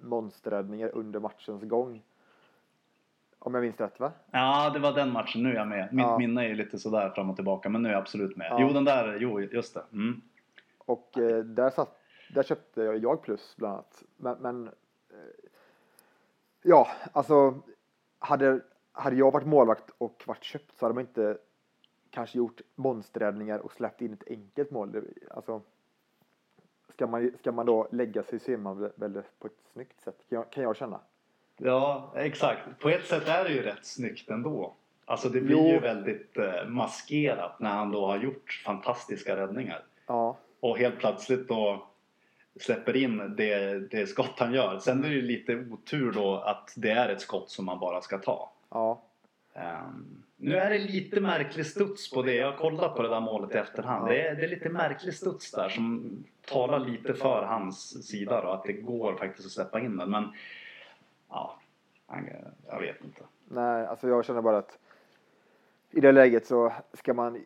monsterräddningar 0.00 0.90
under 0.94 1.20
matchens 1.20 1.62
gång. 1.62 2.02
Om 3.38 3.54
jag 3.54 3.62
minns 3.62 3.80
rätt 3.80 4.00
va? 4.00 4.12
Ja, 4.30 4.70
det 4.70 4.78
var 4.78 4.92
den 4.92 5.12
matchen. 5.12 5.42
Nu 5.42 5.50
är 5.50 5.54
jag 5.54 5.68
med. 5.68 5.88
Mitt 5.94 6.02
Ja. 6.06 6.18
minne 6.18 6.44
är 6.44 6.48
ju 6.48 6.54
lite 6.54 6.78
sådär 6.78 7.10
fram 7.10 7.30
och 7.30 7.36
tillbaka. 7.36 7.68
Men 7.68 7.82
nu 7.82 7.88
är 7.88 7.92
jag 7.92 8.00
absolut 8.00 8.36
med. 8.36 8.46
Ja. 8.50 8.56
Jo, 8.60 8.68
den 8.68 8.84
där. 8.84 9.18
Jo, 9.20 9.40
just 9.40 9.74
det. 9.74 9.82
Mm. 9.92 10.20
Och 10.78 11.18
eh, 11.18 11.44
där, 11.44 11.70
satt, 11.70 11.96
där 12.34 12.42
köpte 12.42 12.82
jag, 12.82 12.98
jag 12.98 13.22
plus 13.22 13.54
bland 13.56 13.74
annat. 13.74 14.02
Men, 14.16 14.36
men 14.40 14.70
ja, 16.62 16.88
alltså 17.12 17.54
hade, 18.18 18.60
hade 18.92 19.16
jag 19.16 19.30
varit 19.32 19.46
målvakt 19.46 19.90
och 19.98 20.22
varit 20.26 20.44
köpt 20.44 20.78
så 20.78 20.84
hade 20.84 20.94
man 20.94 21.00
inte 21.06 21.38
kanske 22.10 22.38
gjort 22.38 22.60
monsterräddningar 22.74 23.58
och 23.58 23.72
släppt 23.72 24.00
in 24.02 24.12
ett 24.12 24.28
enkelt 24.28 24.70
mål. 24.70 25.04
Alltså, 25.30 25.62
ska, 26.94 27.06
man, 27.06 27.32
ska 27.40 27.52
man 27.52 27.66
då 27.66 27.88
lägga 27.92 28.22
sig 28.22 28.38
så 28.40 28.52
är 28.52 28.56
man 28.56 28.90
väl- 28.96 29.22
på 29.38 29.46
ett 29.46 29.52
snyggt 29.72 30.00
sätt 30.00 30.16
kan 30.28 30.36
jag, 30.36 30.50
kan 30.50 30.62
jag 30.62 30.76
känna. 30.76 31.00
Ja, 31.56 32.12
exakt. 32.16 32.78
På 32.80 32.88
ett 32.88 33.06
sätt 33.06 33.28
är 33.28 33.44
det 33.44 33.50
ju 33.50 33.62
rätt 33.62 33.86
snyggt 33.86 34.30
ändå. 34.30 34.74
Alltså 35.04 35.28
det 35.28 35.40
blir 35.40 35.56
Jo. 35.56 35.66
ju 35.66 35.78
väldigt 35.78 36.36
eh, 36.38 36.66
maskerat 36.68 37.60
när 37.60 37.70
han 37.70 37.90
då 37.92 38.06
har 38.06 38.18
gjort 38.18 38.62
fantastiska 38.64 39.36
räddningar. 39.36 39.84
Ja, 40.06 40.36
Och 40.60 40.78
helt 40.78 40.98
plötsligt 40.98 41.48
då 41.48 41.86
släpper 42.62 42.96
in 42.96 43.34
det, 43.36 43.78
det 43.90 44.06
skott 44.06 44.34
han 44.38 44.54
gör. 44.54 44.78
Sen 44.78 45.04
är 45.04 45.08
det 45.08 45.14
ju 45.14 45.22
lite 45.22 45.56
otur 45.70 46.12
då 46.12 46.36
att 46.36 46.72
det 46.76 46.90
är 46.90 47.08
ett 47.08 47.20
skott 47.20 47.50
som 47.50 47.64
man 47.64 47.78
bara 47.78 48.00
ska 48.00 48.18
ta. 48.18 48.50
ja, 48.70 49.02
Ehm, 49.54 50.22
nu 50.36 50.56
är 50.56 50.70
det 50.70 50.78
lite 50.78 51.20
märklig 51.20 51.66
studs 51.66 52.10
på 52.10 52.22
det. 52.22 52.34
Jag 52.34 52.50
har 52.50 52.58
kollat 52.58 52.94
på 52.96 53.02
det 53.02 53.08
där 53.08 53.20
målet 53.20 53.54
i 53.54 53.58
efterhand. 53.58 54.08
Det 54.08 54.26
är, 54.28 54.34
det 54.34 54.44
är 54.44 54.48
lite 54.48 54.68
märklig 54.68 55.14
studs 55.14 55.50
där 55.50 55.68
som 55.68 56.10
talar 56.48 56.78
lite 56.78 57.14
för 57.14 57.42
hans 57.42 58.06
sida 58.08 58.40
då. 58.42 58.48
Att 58.48 58.64
det 58.64 58.72
går 58.72 59.14
faktiskt 59.14 59.46
att 59.46 59.52
släppa 59.52 59.80
in 59.80 59.96
den. 59.96 60.10
Men 60.10 60.32
ja, 61.28 61.58
jag 62.68 62.80
vet 62.80 63.04
inte. 63.04 63.22
nej, 63.48 63.86
alltså 63.86 64.08
jag 64.08 64.24
känner 64.24 64.42
bara 64.42 64.58
att 64.58 64.78
i 65.90 66.00
det 66.00 66.12
läget 66.12 66.46
så 66.46 66.72
ska 66.92 67.14
man 67.14 67.44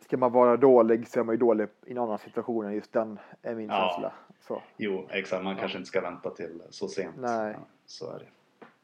Ska 0.00 0.16
man 0.16 0.32
vara 0.32 0.56
dålig 0.56 1.08
så 1.08 1.20
är 1.20 1.24
man 1.24 1.34
ju 1.34 1.38
dålig 1.38 1.68
i 1.86 1.90
en 1.92 1.98
annan 1.98 2.18
situation 2.18 2.66
än 2.66 2.74
just 2.74 2.92
den, 2.92 3.18
är 3.42 3.54
min 3.54 3.68
Ja. 3.68 3.90
känsla. 3.90 4.12
Så. 4.46 4.62
Jo, 4.76 5.08
exakt. 5.10 5.44
Man 5.44 5.56
kanske 5.56 5.78
inte 5.78 5.88
ska 5.88 6.00
vänta 6.00 6.30
till 6.30 6.62
så 6.70 6.88
sent. 6.88 7.16
Nej. 7.18 7.52
Ja, 7.52 7.66
så 7.86 8.10
är 8.10 8.18
det. 8.18 8.26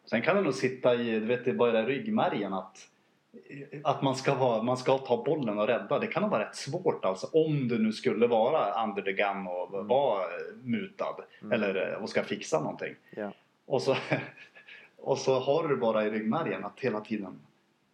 Sen 0.05 0.23
kan 0.23 0.37
det 0.37 0.43
nog 0.43 0.55
sitta 0.55 0.95
i, 0.95 1.21
du 1.21 1.27
vet, 1.27 1.45
det 1.45 1.53
bara 1.53 1.87
ryggmärgen 1.87 2.53
att 2.53 2.89
att 3.85 4.03
man 4.03 4.17
ska, 4.17 4.35
vara, 4.35 4.63
man 4.63 4.77
ska 4.77 4.99
ta 4.99 5.25
bollen 5.25 5.59
och 5.59 5.67
rädda. 5.67 5.99
Det 5.99 6.07
kan 6.07 6.23
nog 6.23 6.31
vara 6.31 6.49
rätt 6.49 6.57
svårt 6.57 7.05
alltså. 7.05 7.27
Om 7.33 7.69
du 7.69 7.79
nu 7.79 7.93
skulle 7.93 8.27
vara 8.27 8.85
under 8.85 9.03
the 9.03 9.13
gun 9.13 9.47
och 9.47 9.87
vara 9.87 10.23
eh, 10.23 10.57
mutad. 10.63 11.17
Eller 11.53 11.93
eh, 11.93 12.03
och 12.03 12.11
ska 12.11 12.23
fixa 12.23 12.61
någonting. 12.61 12.95
Ja. 13.11 13.33
Och 13.67 13.83
så, 13.83 13.97
och 14.97 15.19
så 15.19 15.39
har 15.39 15.69
du 15.69 15.77
bara 15.77 16.07
i 16.07 16.11
ryggmärgen 16.11 16.65
att 16.65 16.81
hela 16.81 17.01
tiden, 17.01 17.41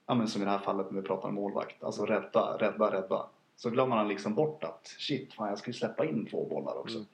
ja 0.07 0.15
men 0.15 0.29
som 0.29 0.43
i 0.43 0.45
det 0.45 0.51
här 0.51 0.59
fallet 0.59 0.91
när 0.91 1.01
vi 1.01 1.07
pratar 1.07 1.29
om 1.29 1.35
målvakt, 1.35 1.85
alltså 1.85 2.07
rädda, 2.07 2.57
rädda, 2.61 2.93
rädda. 2.93 3.27
Så 3.57 3.71
glömmer 3.71 3.97
han 3.97 4.09
liksom 4.09 4.35
bort 4.35 4.65
att 4.65 4.87
shit, 4.87 5.35
fan 5.35 5.49
jag 5.49 5.59
ska 5.59 5.67
ju 5.69 5.75
släppa 5.75 6.05
in 6.05 6.27
två 6.27 6.47
bollar 6.49 6.79
också. 6.79 6.97
Mm. 6.97 7.09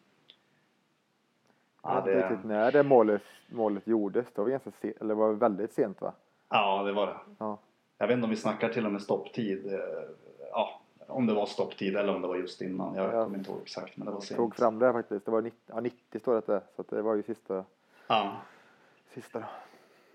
Ja, 1.82 1.94
Jag 1.94 2.04
det, 2.04 2.28
riktigt 2.30 2.44
när 2.44 2.72
det 2.72 2.82
målet, 2.82 3.22
målet 3.48 3.86
gjordes. 3.86 4.26
Det 4.34 4.42
var, 4.42 4.48
ganska 4.48 4.70
se, 4.82 4.92
eller 5.00 5.14
var 5.14 5.32
väldigt 5.32 5.72
sent 5.72 6.00
va? 6.00 6.12
ja, 6.48 6.82
det 6.82 6.92
var 6.92 7.06
det. 7.06 7.16
Ja. 7.38 7.58
Jag 7.98 8.06
vet 8.06 8.14
inte 8.14 8.24
om 8.24 8.30
vi 8.30 8.36
snackar 8.36 8.68
till 8.68 8.86
och 8.86 8.92
med 8.92 9.02
stopptid. 9.02 9.66
eh, 9.74 9.80
Ja, 10.52 10.80
om 11.06 11.26
det 11.26 11.34
var 11.34 11.46
stopptid 11.46 11.96
eller 11.96 12.14
om 12.14 12.22
det 12.22 12.28
var 12.28 12.36
just 12.36 12.62
innan. 12.62 12.94
Jag 12.94 13.14
Ja. 13.14 13.24
kommer 13.24 13.38
inte 13.38 13.50
ihåg 13.50 13.60
exakt, 13.62 13.96
men 13.96 14.04
det 14.06 14.10
var 14.12 14.16
Jag 14.18 14.24
sent. 14.24 14.36
tog 14.38 14.56
fram 14.56 14.78
det 14.78 14.86
här 14.86 14.92
faktiskt. 14.92 15.24
Det 15.24 15.30
var 15.30 15.42
90, 15.42 15.58
ja, 15.66 15.80
90 15.80 16.18
står 16.20 16.32
det 16.32 16.38
att 16.38 16.46
det 16.46 16.54
är, 16.54 16.60
Så 16.76 16.94
det 16.96 17.02
var 17.02 17.14
ju 17.14 17.22
sista. 17.22 17.64
Ja. 18.06 18.32
sista 19.14 19.38
då. 19.38 19.44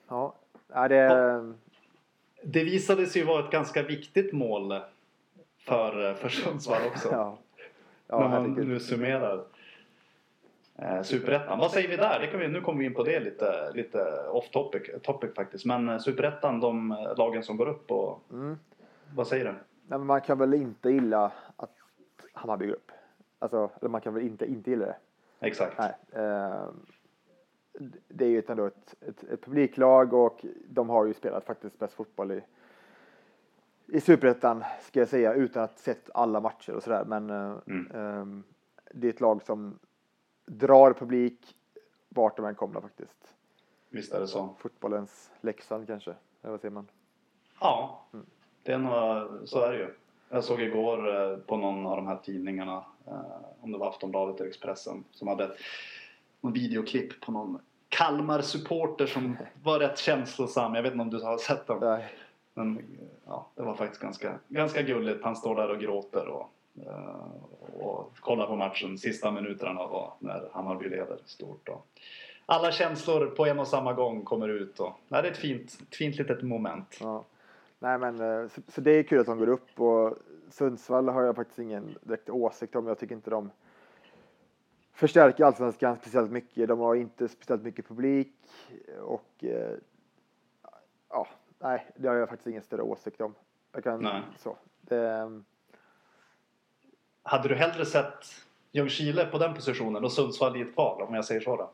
Ja, 0.08 0.34
ja 0.68 0.88
det... 0.88 1.54
Det 2.44 2.64
visade 2.64 3.06
sig 3.06 3.22
ju 3.22 3.28
vara 3.28 3.44
ett 3.46 3.52
ganska 3.52 3.84
viktigt 3.84 4.34
mål 4.34 4.74
för, 5.60 6.14
för 6.14 6.30
Sundsvall 6.30 6.82
också. 6.88 7.08
Ja, 7.12 7.38
ja 8.08 8.20
när 8.20 8.30
man 8.30 8.52
nu 8.54 8.80
summerar 8.80 9.34
eh, 9.38 9.44
Superettan. 11.04 11.60
Vad 11.60 11.72
säger 11.72 11.88
vi 11.90 11.98
där? 11.98 12.38
Vi, 12.38 12.48
nu 12.48 12.62
kommer 12.62 12.80
vi 12.80 12.86
in 12.86 12.94
på 12.94 13.04
det 13.04 13.20
lite, 13.20 13.72
lite 13.74 14.28
off 14.30 14.50
topic, 14.50 14.82
topic 15.04 15.34
faktiskt. 15.36 15.66
Men 15.66 15.90
eh, 15.90 15.98
Superettan, 15.98 16.60
de 16.60 16.92
eh, 16.92 17.18
lagen 17.18 17.44
som 17.44 17.58
går 17.58 17.68
upp 17.68 17.92
och 17.92 18.22
Mm. 18.32 18.58
vad 19.16 19.28
säger 19.28 19.46
du? 19.46 19.54
Nej, 19.88 20.00
man 20.00 20.22
kan 20.22 20.38
väl 20.38 20.54
inte 20.54 20.90
gilla 20.90 21.32
att 21.56 21.72
Hammarby 22.34 22.66
går 22.68 22.74
upp. 22.74 22.92
Alltså, 23.40 23.70
eller 23.82 23.90
man 23.90 24.02
kan 24.02 24.14
väl 24.14 24.24
inte 24.24 24.46
inte 24.46 24.70
gilla 24.70 24.86
det. 24.86 24.96
Exakt. 25.40 25.78
Nej. 25.78 25.94
Eh, 26.24 26.66
det 28.08 28.26
är 28.26 28.30
ju 28.30 28.44
ändå 28.48 28.66
ett, 28.66 28.96
ett, 29.02 29.24
ett 29.24 29.42
publiklag 29.42 30.14
och 30.14 30.46
de 30.70 30.90
har 30.90 31.06
ju 31.06 31.14
spelat 31.14 31.46
faktiskt 31.46 31.80
bäst 31.80 31.94
fotboll 31.94 32.32
i, 32.32 32.42
i 33.88 34.02
Superettan 34.02 34.64
ska 34.82 35.00
jag 35.00 35.10
säga 35.10 35.34
utan 35.34 35.64
att 35.64 35.80
sett 35.80 36.10
alla 36.14 36.40
matcher 36.40 36.74
och 36.76 36.84
sådär. 36.84 37.06
Men 37.06 37.30
eh, 37.30 37.58
Mm. 37.68 37.92
ehm, 37.96 38.44
det 38.94 39.08
är 39.08 39.14
ett 39.14 39.22
lag 39.22 39.44
som 39.44 39.80
drar 40.46 40.94
publik 40.94 41.56
vart 42.10 42.38
de 42.38 42.46
än 42.46 42.56
kommer 42.56 42.82
faktiskt. 42.82 43.36
Visst 43.90 44.14
är 44.14 44.20
det 44.20 44.28
så. 44.28 44.56
Fotbollens 44.60 45.32
Leksand 45.42 45.88
kanske, 45.88 46.16
eller 46.42 46.52
vad 46.52 46.62
säger 46.62 46.74
man? 46.74 46.88
Ja, 47.60 48.06
det 48.64 48.72
är 48.72 48.78
nog, 48.78 49.50
så 49.50 49.62
är 49.62 49.72
det 49.72 49.78
ju. 49.78 49.94
Jag 50.30 50.44
såg 50.44 50.62
igår 50.62 51.32
eh, 51.32 51.38
på 51.38 51.58
någon 51.58 51.86
av 51.86 51.96
de 51.96 52.08
här 52.08 52.18
tidningarna, 52.24 52.86
eh, 53.08 53.22
om 53.62 53.72
det 53.72 53.78
var 53.78 53.90
Aftonbladet 53.90 54.40
eller 54.40 54.50
Expressen, 54.50 55.04
som 55.12 55.28
hade 55.28 55.44
ett 55.44 55.58
videoklipp 56.42 57.22
på 57.22 57.32
någon 57.32 57.60
Kalmar-supporter 57.90 59.06
som 59.06 59.38
var 59.64 59.80
rätt 59.80 59.98
känslosam. 59.98 60.76
Jag 60.76 60.84
vet 60.84 60.92
inte 60.92 61.02
om 61.02 61.10
du 61.10 61.24
har 61.24 61.38
sett 61.38 61.68
den? 61.68 61.80
Nej. 61.80 62.14
Men 62.54 62.98
ja, 63.26 63.48
det 63.56 63.64
var 63.64 63.76
faktiskt 63.76 64.02
ganska, 64.02 64.40
ganska 64.48 64.82
gulligt. 64.82 65.24
Han 65.24 65.36
står 65.36 65.56
där 65.56 65.70
och 65.70 65.80
gråter 65.80 66.28
och, 66.28 66.42
eh, 66.42 66.48
och 67.80 68.18
kollar 68.20 68.48
på 68.48 68.56
matchen 68.56 68.98
sista 68.98 69.32
minuterna 69.32 69.82
och 69.82 70.14
när 70.20 70.50
Hammarby 70.52 70.90
leder 70.90 71.18
stort. 71.26 71.70
Och 71.70 71.88
alla 72.46 72.72
känslor 72.72 73.26
på 73.26 73.46
en 73.46 73.60
och 73.60 73.68
samma 73.68 73.94
gång 73.94 74.24
kommer 74.24 74.50
ut. 74.50 74.80
Och, 74.80 74.94
nej, 75.08 75.22
det 75.22 75.28
är 75.28 75.32
ett 75.32 75.38
fint, 75.38 75.78
ett 75.90 75.96
fint 75.96 76.18
litet 76.18 76.44
moment. 76.44 76.98
Ja. 77.02 77.26
Nej, 77.80 77.98
men 77.98 78.22
eh, 78.22 78.48
så, 78.48 78.62
så 78.68 78.82
det 78.82 78.92
är 78.92 79.04
kul 79.04 79.20
att 79.20 79.26
de 79.26 79.38
går 79.38 79.50
upp 79.50 79.80
och 79.80 80.18
Sundsvall 80.50 81.10
har 81.10 81.24
jag 81.24 81.36
faktiskt 81.36 81.60
ingen 81.60 81.98
direkt 82.02 82.30
åsikt 82.30 82.76
om. 82.76 82.88
Jag 82.88 83.00
tycker 83.00 83.16
inte 83.16 83.30
de 83.30 83.52
förstärker 84.94 85.44
allsvenskan 85.44 85.98
speciellt 85.98 86.32
mycket. 86.32 86.68
De 86.68 86.80
har 86.80 86.96
inte 86.96 87.28
speciellt 87.28 87.64
mycket 87.64 87.88
publik 87.88 88.34
och 89.02 89.44
eh, 89.44 89.74
ja, 91.10 91.28
nej, 91.60 91.88
det 91.96 92.08
har 92.08 92.16
jag 92.16 92.30
faktiskt 92.30 92.48
ingen 92.48 92.62
större 92.62 92.82
åsikt 92.82 93.22
om. 93.22 93.36
Jag 93.72 93.84
kan 93.84 94.02
Nej. 94.02 94.22
så. 94.38 94.58
Det, 94.82 95.42
Hade 97.28 97.48
du 97.48 97.56
hellre 97.56 97.86
sett 97.86 98.26
Ljungskile 98.72 99.26
på 99.26 99.38
den 99.38 99.54
positionen 99.54 100.04
och 100.04 100.12
Sundsvall 100.12 100.58
i 100.58 100.62
ett 100.62 100.74
kval 100.74 101.02
om 101.02 101.14
jag 101.14 101.26
säger 101.26 101.42
så 101.42 101.56
då? 101.56 101.72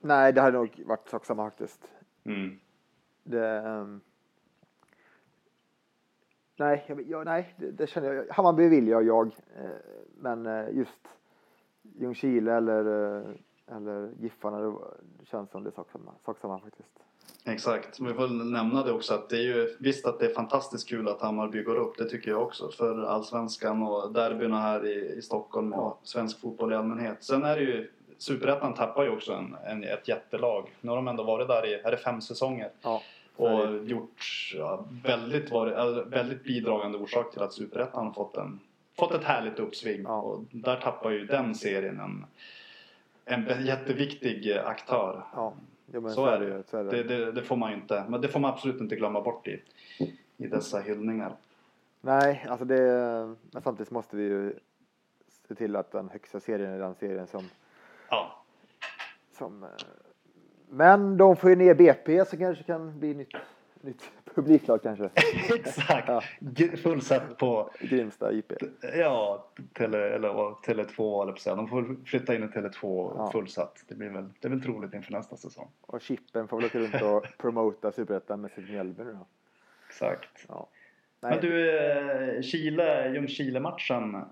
nej, 0.00 0.32
det 0.32 0.40
hade 0.40 0.58
nog 0.58 0.82
varit 0.86 1.08
sak 1.08 1.24
samma 1.24 1.44
faktiskt. 1.44 1.92
Mm. 2.24 2.58
Det, 3.22 3.46
ehm, 3.46 4.00
nej, 6.56 6.84
jag, 7.06 7.24
nej 7.24 7.54
det, 7.56 7.70
det 7.70 7.86
känner 7.86 8.12
jag. 8.12 8.26
Hammarby 8.30 8.68
vill 8.68 8.88
jag, 8.88 9.06
jag. 9.06 9.26
Eh, 9.56 9.70
men 10.16 10.46
eh, 10.46 10.76
just 10.76 11.08
Ljungskile 11.82 12.54
eller, 12.54 12.84
eh, 13.18 13.30
eller 13.76 14.12
Giffarna, 14.20 14.78
det 15.18 15.26
känns 15.26 15.50
som 15.50 15.64
det 15.64 15.70
är 15.70 15.74
sak 15.74 15.90
samma, 15.92 16.14
sak 16.24 16.38
samma 16.38 16.60
faktiskt. 16.60 16.98
Exakt. 17.44 18.00
Vi 18.00 18.14
får 18.14 18.28
nämna 18.28 18.84
det 18.84 18.92
också 18.92 19.14
att 19.14 19.28
det 19.28 19.36
är 19.36 19.42
ju 19.42 19.76
visst 19.78 20.06
att 20.06 20.18
det 20.18 20.26
är 20.26 20.34
fantastiskt 20.34 20.88
kul 20.88 21.08
att 21.08 21.20
Hammarby 21.20 21.62
går 21.62 21.76
upp. 21.76 21.98
Det 21.98 22.04
tycker 22.04 22.30
jag 22.30 22.42
också. 22.42 22.70
För 22.70 23.02
allsvenskan 23.02 23.82
och 23.82 24.12
derbyna 24.12 24.60
här 24.60 24.86
i, 24.86 25.18
i 25.18 25.22
Stockholm 25.22 25.72
och 25.72 26.00
svensk 26.02 26.40
fotboll 26.40 26.72
i 26.72 26.76
allmänhet. 26.76 27.24
Sen 27.24 27.44
är 27.44 27.56
det 27.56 27.62
ju 27.62 27.90
Superettan 28.20 28.74
tappar 28.74 29.04
ju 29.04 29.10
också 29.10 29.32
en, 29.32 29.56
en, 29.66 29.84
ett 29.84 30.08
jättelag. 30.08 30.74
Nu 30.80 30.88
har 30.88 30.96
de 30.96 31.08
ändå 31.08 31.22
varit 31.22 31.48
där 31.48 31.66
i, 31.66 31.74
är 31.74 31.90
det 31.90 31.96
fem 31.96 32.20
säsonger? 32.20 32.70
Ja, 32.82 33.02
Och 33.36 33.88
gjort 33.88 34.52
ja, 34.54 34.84
väldigt, 35.04 35.50
varit, 35.50 36.06
väldigt 36.06 36.44
bidragande 36.44 36.98
orsak 36.98 37.32
till 37.32 37.42
att 37.42 37.52
Superettan 37.52 38.06
har 38.06 38.12
fått, 38.12 38.36
en, 38.36 38.60
fått 38.98 39.14
ett 39.14 39.24
härligt 39.24 39.58
uppsving. 39.58 40.02
Ja. 40.02 40.20
Och 40.20 40.44
där 40.50 40.76
tappar 40.76 41.10
ju 41.10 41.26
den 41.26 41.54
serien 41.54 42.00
en, 42.00 42.26
en 43.48 43.66
jätteviktig 43.66 44.52
aktör. 44.52 45.24
ja, 45.34 45.52
ja 45.92 46.00
men 46.00 46.10
Så 46.10 46.26
är 46.26 46.40
det 46.40 46.46
ju. 46.46 46.62
Så 46.66 46.76
är 46.76 46.84
det. 46.84 46.90
Det, 46.90 47.02
det, 47.02 47.32
det 47.32 47.42
får 47.42 47.56
man 47.56 47.72
inte, 47.72 48.04
men 48.08 48.20
det 48.20 48.28
får 48.28 48.40
man 48.40 48.50
absolut 48.50 48.80
inte 48.80 48.96
glömma 48.96 49.20
bort 49.20 49.48
i, 49.48 49.62
i 50.36 50.46
dessa 50.46 50.80
hyllningar. 50.80 51.36
Nej, 52.00 52.46
alltså 52.48 52.64
det, 52.64 52.82
men 53.52 53.62
samtidigt 53.62 53.90
måste 53.90 54.16
vi 54.16 54.22
ju 54.22 54.54
se 55.48 55.54
till 55.54 55.76
att 55.76 55.92
den 55.92 56.08
högsta 56.08 56.40
serien 56.40 56.70
är 56.72 56.78
den 56.78 56.94
serien 56.94 57.26
som, 57.26 57.44
Ja, 58.10 58.44
som 59.32 59.62
eh, 59.62 59.68
men 60.68 61.16
de 61.16 61.36
får 61.36 61.50
ju 61.50 61.56
ner 61.56 61.74
BP 61.74 62.24
så 62.24 62.36
kanske 62.36 62.64
kan 62.64 62.98
bli 63.00 63.14
nytt, 63.14 63.36
nytt 63.82 64.10
publiklag 64.34 64.82
kanske. 64.82 65.10
exakt. 65.54 66.08
Ja. 66.08 66.22
Fullsatt 66.82 67.38
på, 67.38 67.70
Grimsta 67.80 68.32
IP. 68.32 68.52
ja, 68.94 69.46
tele, 69.72 70.14
eller, 70.14 70.32
vad, 70.32 70.52
Tele2 70.52 71.22
eller 71.22 71.32
på. 71.32 71.56
De 71.56 71.68
får 71.68 72.04
flytta 72.04 72.34
in 72.34 72.42
i 72.42 72.46
Tele2 72.46 73.12
Ja. 73.16 73.30
fullsatt. 73.32 73.84
Det 73.88 73.94
blir 73.94 74.08
väl, 74.10 74.28
det 74.40 74.48
är 74.48 74.50
väl 74.50 74.62
troligt 74.62 74.94
inför 74.94 75.12
nästa 75.12 75.36
säsong. 75.36 75.68
Och 75.80 76.00
Chippen 76.00 76.48
får 76.48 76.56
väl 76.56 76.66
åka 76.66 76.78
runt 76.78 77.02
och 77.02 77.26
promota 77.38 77.92
Superettan 77.92 78.40
med 78.40 78.50
sitt 78.50 78.70
Mjällby 78.70 79.04
nu 79.04 79.12
då. 79.12 79.26
Exakt. 79.88 80.46
Ja. 80.48 80.68
Men 81.20 81.40
du, 81.40 81.78
eh, 81.80 82.42
Chile, 82.42 83.12
Ljungskile-matchen. 83.14 84.24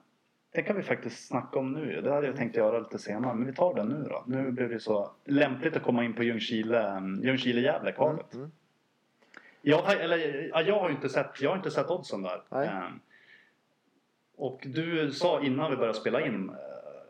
Det 0.53 0.63
kan 0.63 0.77
vi 0.77 0.83
faktiskt 0.83 1.27
snacka 1.27 1.59
om 1.59 1.73
nu. 1.73 2.01
Det 2.01 2.13
hade 2.13 2.27
jag 2.27 2.37
tänkt 2.37 2.57
göra 2.57 2.79
lite 2.79 2.99
senare. 2.99 3.35
Men 3.35 3.47
vi 3.47 3.53
tar 3.53 3.75
den 3.75 3.89
nu 3.89 4.07
då. 4.09 4.25
Nu 4.27 4.51
blev 4.51 4.69
det 4.69 4.81
så 4.81 5.11
lämpligt 5.25 5.77
att 5.77 5.83
komma 5.83 6.05
in 6.05 6.15
på 6.15 6.23
Ljungskile, 6.23 7.03
Ljungskile-Gävle-kvalet. 7.23 8.35
Mm, 8.35 8.45
mm. 8.45 8.51
Jag, 9.63 9.93
eller, 9.93 10.49
ja, 10.53 10.63
jag 10.63 10.81
har 10.81 10.91
inte 10.91 11.09
sett, 11.09 11.41
jag 11.41 11.51
har 11.51 11.57
inte 11.57 11.71
sett 11.71 11.91
oddsen 11.91 12.23
där. 12.23 12.43
Ehm, 12.65 13.01
och 14.37 14.61
du 14.67 15.13
sa 15.13 15.41
innan 15.41 15.71
vi 15.71 15.77
började 15.77 15.99
spela 15.99 16.27
in. 16.27 16.49
eh, 16.49 16.55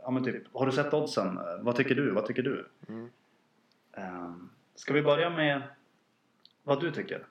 Ja, 0.02 0.10
men 0.10 0.24
typ, 0.24 0.42
har 0.52 0.66
du 0.66 0.72
sett 0.72 0.94
oddsen? 0.94 1.38
Eh, 1.38 1.44
Vad 1.60 1.76
tycker 1.76 1.94
du? 1.94 2.10
Vad 2.10 2.26
tycker 2.26 2.42
du? 2.42 2.68
Mm. 2.88 3.10
Ehm, 3.92 4.50
ska 4.74 4.94
vi 4.94 5.02
börja 5.02 5.30
med 5.30 5.62
vad 6.62 6.80
du 6.80 6.90
tycker? 6.90 7.26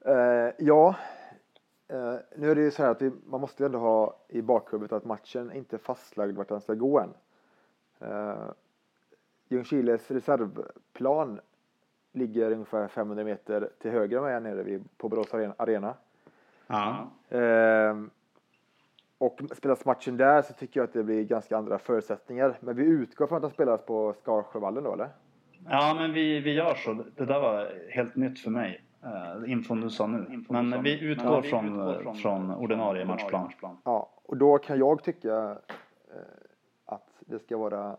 Eh, 0.00 0.50
ja, 0.58 0.94
eh, 1.88 2.14
nu 2.36 2.50
är 2.50 2.54
det 2.54 2.60
ju 2.60 2.70
så 2.70 2.82
här 2.82 2.90
att 2.90 3.02
vi, 3.02 3.10
man 3.26 3.40
måste 3.40 3.62
ju 3.62 3.66
ändå 3.66 3.78
ha 3.78 4.16
i 4.28 4.42
bakhuvudet 4.42 4.92
att 4.92 5.04
matchen 5.04 5.52
inte 5.52 5.76
är 5.76 5.78
fastlagd 5.78 6.36
vart 6.36 6.48
den 6.48 6.60
ska 6.60 6.74
gå 6.74 7.00
än. 7.00 7.14
Eh, 8.00 8.48
Ljungskiles 9.48 10.10
reservplan 10.10 11.40
ligger 12.16 12.50
ungefär 12.52 12.88
500 12.88 13.24
meter 13.24 13.68
till 13.78 13.90
höger 13.90 14.18
om 14.18 14.24
här 14.24 14.40
nere 14.40 14.62
vid, 14.62 14.84
på 14.98 15.08
Borås 15.08 15.34
Aren- 15.34 15.54
Arena. 15.56 15.94
Ja. 16.66 17.10
Eh, 17.28 17.96
och 19.18 19.40
spelas 19.56 19.84
matchen 19.84 20.16
där 20.16 20.42
så 20.42 20.52
tycker 20.52 20.80
jag 20.80 20.84
att 20.84 20.92
det 20.92 21.02
blir 21.02 21.24
ganska 21.24 21.56
andra 21.56 21.78
förutsättningar. 21.78 22.58
Men 22.60 22.76
vi 22.76 22.84
utgår 22.84 23.26
från 23.26 23.36
att 23.36 23.42
den 23.42 23.50
spelas 23.50 23.86
på 23.86 24.14
Skarsjövallen 24.22 24.84
då 24.84 24.92
eller? 24.92 25.08
Ja, 25.68 25.96
men 25.98 26.12
vi, 26.12 26.40
vi 26.40 26.52
gör 26.52 26.74
så. 26.74 27.04
Det 27.16 27.24
där 27.24 27.40
var 27.40 27.90
helt 27.90 28.16
nytt 28.16 28.40
för 28.40 28.50
mig. 28.50 28.82
Uh, 29.04 29.50
infon 29.50 29.80
du 29.80 29.90
sa 29.90 30.06
nu. 30.06 30.44
Men 30.48 30.82
vi 30.82 31.00
utgår 31.04 31.42
från, 31.42 32.16
från, 32.16 32.54
ordinarie 32.54 33.04
matchplan. 33.04 33.52
Ja, 33.84 34.10
och 34.22 34.36
då 34.36 34.58
kan 34.58 34.78
jag 34.78 35.02
tycka 35.02 35.56
eh, 36.08 36.16
att 36.84 37.08
det 37.20 37.38
ska 37.38 37.56
vara 37.56 37.96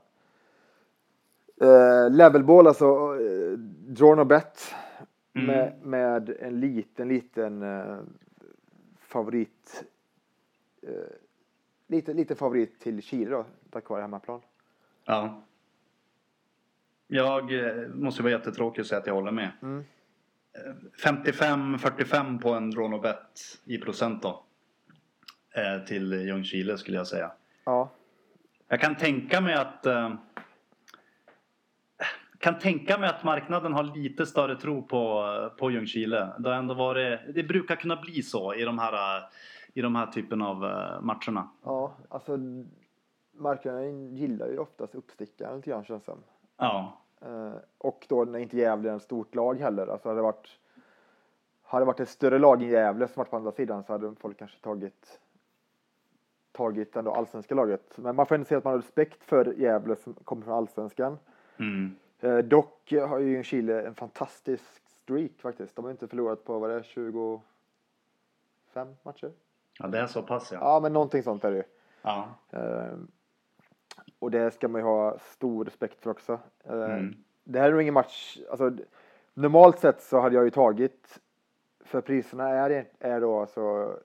eh, 1.62 2.10
levelball, 2.12 2.68
alltså 2.68 2.86
eh, 3.22 3.58
draw 3.88 4.16
no 4.16 4.26
bet 4.26 4.76
Mm. 5.34 5.46
med, 5.48 5.74
med 5.82 6.30
en 6.40 6.60
liten, 6.60 7.08
liten 7.08 7.64
eh, 7.64 7.98
favorit. 9.00 9.84
Eh, 10.82 10.90
lite, 11.88 12.14
lite 12.14 12.36
favorit 12.36 12.80
till 12.80 13.02
Chile 13.02 13.32
då, 13.32 13.46
tack 13.70 13.90
vare 13.90 14.02
hemmaplan. 14.02 14.42
Ja. 15.06 15.44
Jag 17.08 17.54
eh, 17.66 17.88
måste 17.88 18.24
vara 18.24 18.32
jättetråkig 18.32 18.82
och 18.82 18.88
säga 18.88 19.00
att 19.00 19.08
jag 19.08 19.14
håller 19.14 19.32
med. 19.32 19.52
Mm. 19.62 19.84
Eh, 20.54 21.12
55-45 21.12 22.42
på 22.42 22.50
en 22.54 22.72
draw 22.72 22.90
no 22.98 23.02
bet 23.02 23.60
i 23.66 23.78
procent 23.78 24.22
då. 24.24 24.44
Till 25.88 26.14
Ljungskile 26.14 26.78
skulle 26.78 26.98
jag 26.98 27.08
säga. 27.08 27.32
Ja, 27.66 27.90
Jag 28.68 28.82
kan 28.82 28.96
tänka 28.96 29.42
mig 29.42 29.54
att 29.54 29.86
kan 32.40 32.60
tänka 32.60 32.98
mig 32.98 33.10
att 33.10 33.24
marknaden 33.24 33.74
har 33.74 33.84
lite 33.84 34.26
större 34.26 34.56
tro 34.56 34.84
på, 34.84 35.24
på 35.60 35.72
Ljungskile. 35.72 36.30
Det, 36.40 36.50
har 36.50 36.56
ändå 36.56 36.74
varit, 36.74 37.20
det 37.36 37.44
brukar 37.44 37.76
kunna 37.76 37.96
bli 37.96 38.24
så 38.24 38.54
i 38.54 38.64
de 38.64 38.80
här, 38.80 39.24
i 39.74 39.82
de 39.82 39.96
här 39.96 40.08
typen 40.08 40.42
av 40.42 40.66
eh, 40.66 41.02
matcherna. 41.02 41.50
ja, 41.64 41.94
alltså 42.10 42.38
marknaden 43.32 44.16
gillar 44.16 44.48
ju 44.48 44.58
oftast 44.58 44.96
uppstickaren 44.96 45.56
lite 45.56 45.70
grann 45.70 45.84
känns 45.84 46.04
det 46.04 46.12
som. 46.12 46.24
Ja, 46.58 47.04
Eh, 47.22 47.54
och 47.78 48.06
då 48.10 48.26
när 48.26 48.40
inte 48.40 48.58
Gävle 48.58 48.92
är 48.92 48.96
ett 48.96 49.02
stort 49.02 49.36
lag 49.36 49.60
heller. 49.60 49.88
Alltså 49.88 50.08
hade 50.08 50.20
det 50.20 50.24
varit, 50.24 50.60
hade 51.62 51.82
det 51.82 51.86
varit 51.86 52.00
ett 52.00 52.10
större 52.10 52.40
lag 52.40 52.64
än 52.64 52.70
Gävle 52.70 53.08
som 53.08 53.20
varit 53.22 53.30
på 53.30 53.38
andra 53.38 53.52
sidan 53.52 53.84
så 53.84 53.92
hade 53.92 54.16
folk 54.16 54.40
kanske 54.40 54.60
tagit 54.60 55.20
tagit 56.52 56.96
ändå 56.96 57.12
allsvenska 57.12 57.56
laget. 57.56 57.98
Men 57.98 58.16
man 58.16 58.26
får 58.26 58.36
ändå 58.36 58.46
säga 58.46 58.58
att 58.58 58.64
man 58.64 58.74
har 58.74 58.80
respekt 58.80 59.24
för 59.24 59.54
Gävle 59.54 59.96
som 59.96 60.14
kommer 60.14 60.42
från 60.42 60.54
allsvenskan. 60.54 61.18
mm. 61.58 61.96
Eh, 62.20 62.38
dock 62.38 62.92
har 62.92 63.20
ju 63.20 63.44
Chile 63.44 63.82
en 63.88 63.96
fantastisk 63.96 64.64
streak 64.88 65.32
faktiskt. 65.38 65.76
De 65.76 65.86
har 65.86 65.92
inte 65.92 66.08
förlorat 66.08 66.44
på, 66.44 66.60
vad 66.60 66.70
det 66.70 66.76
är, 66.76 66.84
25 66.84 67.42
matcher? 69.04 69.32
ja 69.80 69.88
det 69.88 70.00
är 70.00 70.08
så 70.08 70.22
pass 70.22 70.52
ja. 70.52 70.58
Ja, 70.62 70.80
men 70.80 70.94
någonting 70.94 71.24
sånt 71.24 71.44
är 71.44 71.52
det 71.52 71.58
ju. 71.58 71.64
ja. 72.02 72.28
Eh, 72.52 72.98
och 74.20 74.32
det 74.32 74.52
ska 74.52 74.68
man 74.68 74.82
ju 74.82 74.86
ha 74.86 75.20
stor 75.20 75.66
respekt 75.66 76.02
för 76.02 76.10
också. 76.10 76.40
Eh, 76.64 76.74
Mm. 76.74 77.16
Det 77.44 77.60
här 77.60 77.68
är 77.68 77.72
nog 77.72 77.82
ingen 77.82 77.94
match, 77.94 78.38
alltså 78.50 78.72
normalt 79.34 79.80
sett 79.80 80.02
så 80.02 80.20
hade 80.20 80.36
jag 80.36 80.44
ju 80.44 80.50
tagit, 80.50 81.20
för 81.80 82.02
priserna 82.02 82.50
är, 82.50 82.86
är 83.00 83.22
då 83.22 83.40
alltså 83.40 83.98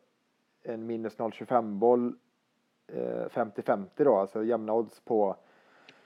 en 0.62 0.87
minus 0.87 1.16
0,25 1.18 1.79
boll 1.79 2.14
eh, 2.87 3.27
50-50 3.29 3.87
då, 3.96 4.16
alltså 4.16 4.44
jämna 4.44 4.72
odds 4.72 5.01
på 5.01 5.37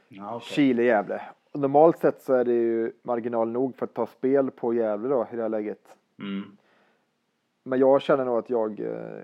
ja 0.08 0.36
okej. 0.36 0.48
Chile-Gävle. 0.48 1.20
Normalt 1.56 1.98
sett 1.98 2.22
så 2.22 2.34
är 2.34 2.44
det 2.44 2.52
ju 2.52 2.92
marginal 3.02 3.50
nog 3.50 3.76
för 3.76 3.86
att 3.86 3.94
ta 3.94 4.06
spel 4.06 4.50
på 4.50 4.74
Gävle 4.74 5.08
då 5.08 5.26
i 5.32 5.36
det 5.36 5.42
här 5.42 5.48
läget. 5.48 5.96
Mm. 6.18 6.56
Men 7.62 7.78
jag 7.78 8.02
känner 8.02 8.24
nog 8.24 8.38
att 8.38 8.50
jag 8.50 8.80
eh, 8.80 9.22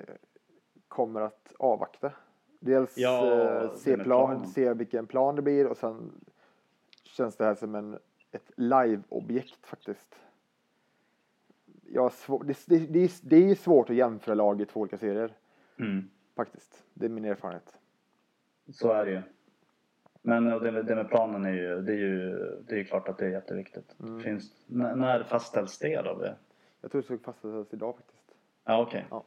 kommer 0.88 1.20
att 1.20 1.52
avvakta. 1.58 2.12
Dels 2.60 2.98
Ja, 2.98 3.42
eh, 3.62 3.74
se, 3.74 3.98
plan, 3.98 4.46
se 4.46 4.74
vilken 4.74 5.06
plan 5.06 5.36
det 5.36 5.42
blir 5.42 5.66
och 5.66 5.76
sen 5.76 6.10
känns 7.04 7.36
det 7.36 7.44
här 7.44 7.54
som 7.54 7.74
en, 7.74 7.98
ett 8.32 8.50
live-objekt 8.56 9.66
faktiskt. 9.66 10.14
Jag 11.86 12.02
har 12.02 12.10
svår, 12.10 12.44
det, 12.44 12.58
det, 12.66 12.78
det, 12.78 12.98
är- 13.04 13.20
det 13.28 13.50
är 13.50 13.54
svårt 13.54 13.90
att 13.90 13.96
jämföra 13.96 14.34
lag 14.34 14.60
i 14.60 14.64
två 14.66 14.80
olika 14.80 14.98
serier 14.98 15.36
Mm. 15.78 16.08
faktiskt. 16.36 16.84
Det 16.94 17.04
är 17.04 17.10
min 17.10 17.24
erfarenhet. 17.24 17.78
Så 18.72 18.92
är 18.92 19.04
det 19.04 19.10
ju. 19.10 19.22
Men 20.22 20.52
och 20.52 20.60
det, 20.60 20.82
det 20.82 20.94
med 20.94 21.08
planen 21.08 21.44
är 21.44 21.52
ju, 21.52 21.82
det 21.82 21.92
är 21.92 21.96
ju 21.96 22.36
det 22.68 22.80
är 22.80 22.84
klart 22.84 23.08
att 23.08 23.18
det 23.18 23.26
är 23.26 23.30
jätteviktigt. 23.30 23.96
Mm. 24.00 24.20
Finns, 24.20 24.64
när, 24.66 24.96
när 24.96 25.22
fastställs 25.22 25.78
det 25.78 26.02
då? 26.02 26.34
Jag 26.80 26.90
tror 26.90 27.00
det 27.00 27.04
ska 27.04 27.18
fastställas 27.18 27.74
idag 27.74 27.96
faktiskt. 27.96 28.22
Ja, 28.64 28.82
okej. 28.82 29.06
Ja. 29.10 29.24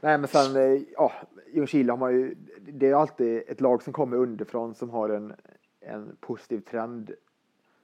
Nej 0.00 0.18
men 0.18 0.28
sen, 0.28 0.56
eh, 0.56 0.82
ja, 0.96 1.12
Ljungskile 1.52 1.92
har 1.92 1.96
man 1.96 2.12
ju, 2.12 2.34
det 2.60 2.88
är 2.88 2.94
alltid 2.94 3.42
ett 3.48 3.60
lag 3.60 3.82
som 3.82 3.92
kommer 3.92 4.16
underifrån 4.16 4.74
som 4.74 4.90
har 4.90 5.08
en, 5.08 5.34
en 5.80 6.16
positiv 6.20 6.60
trend 6.60 7.10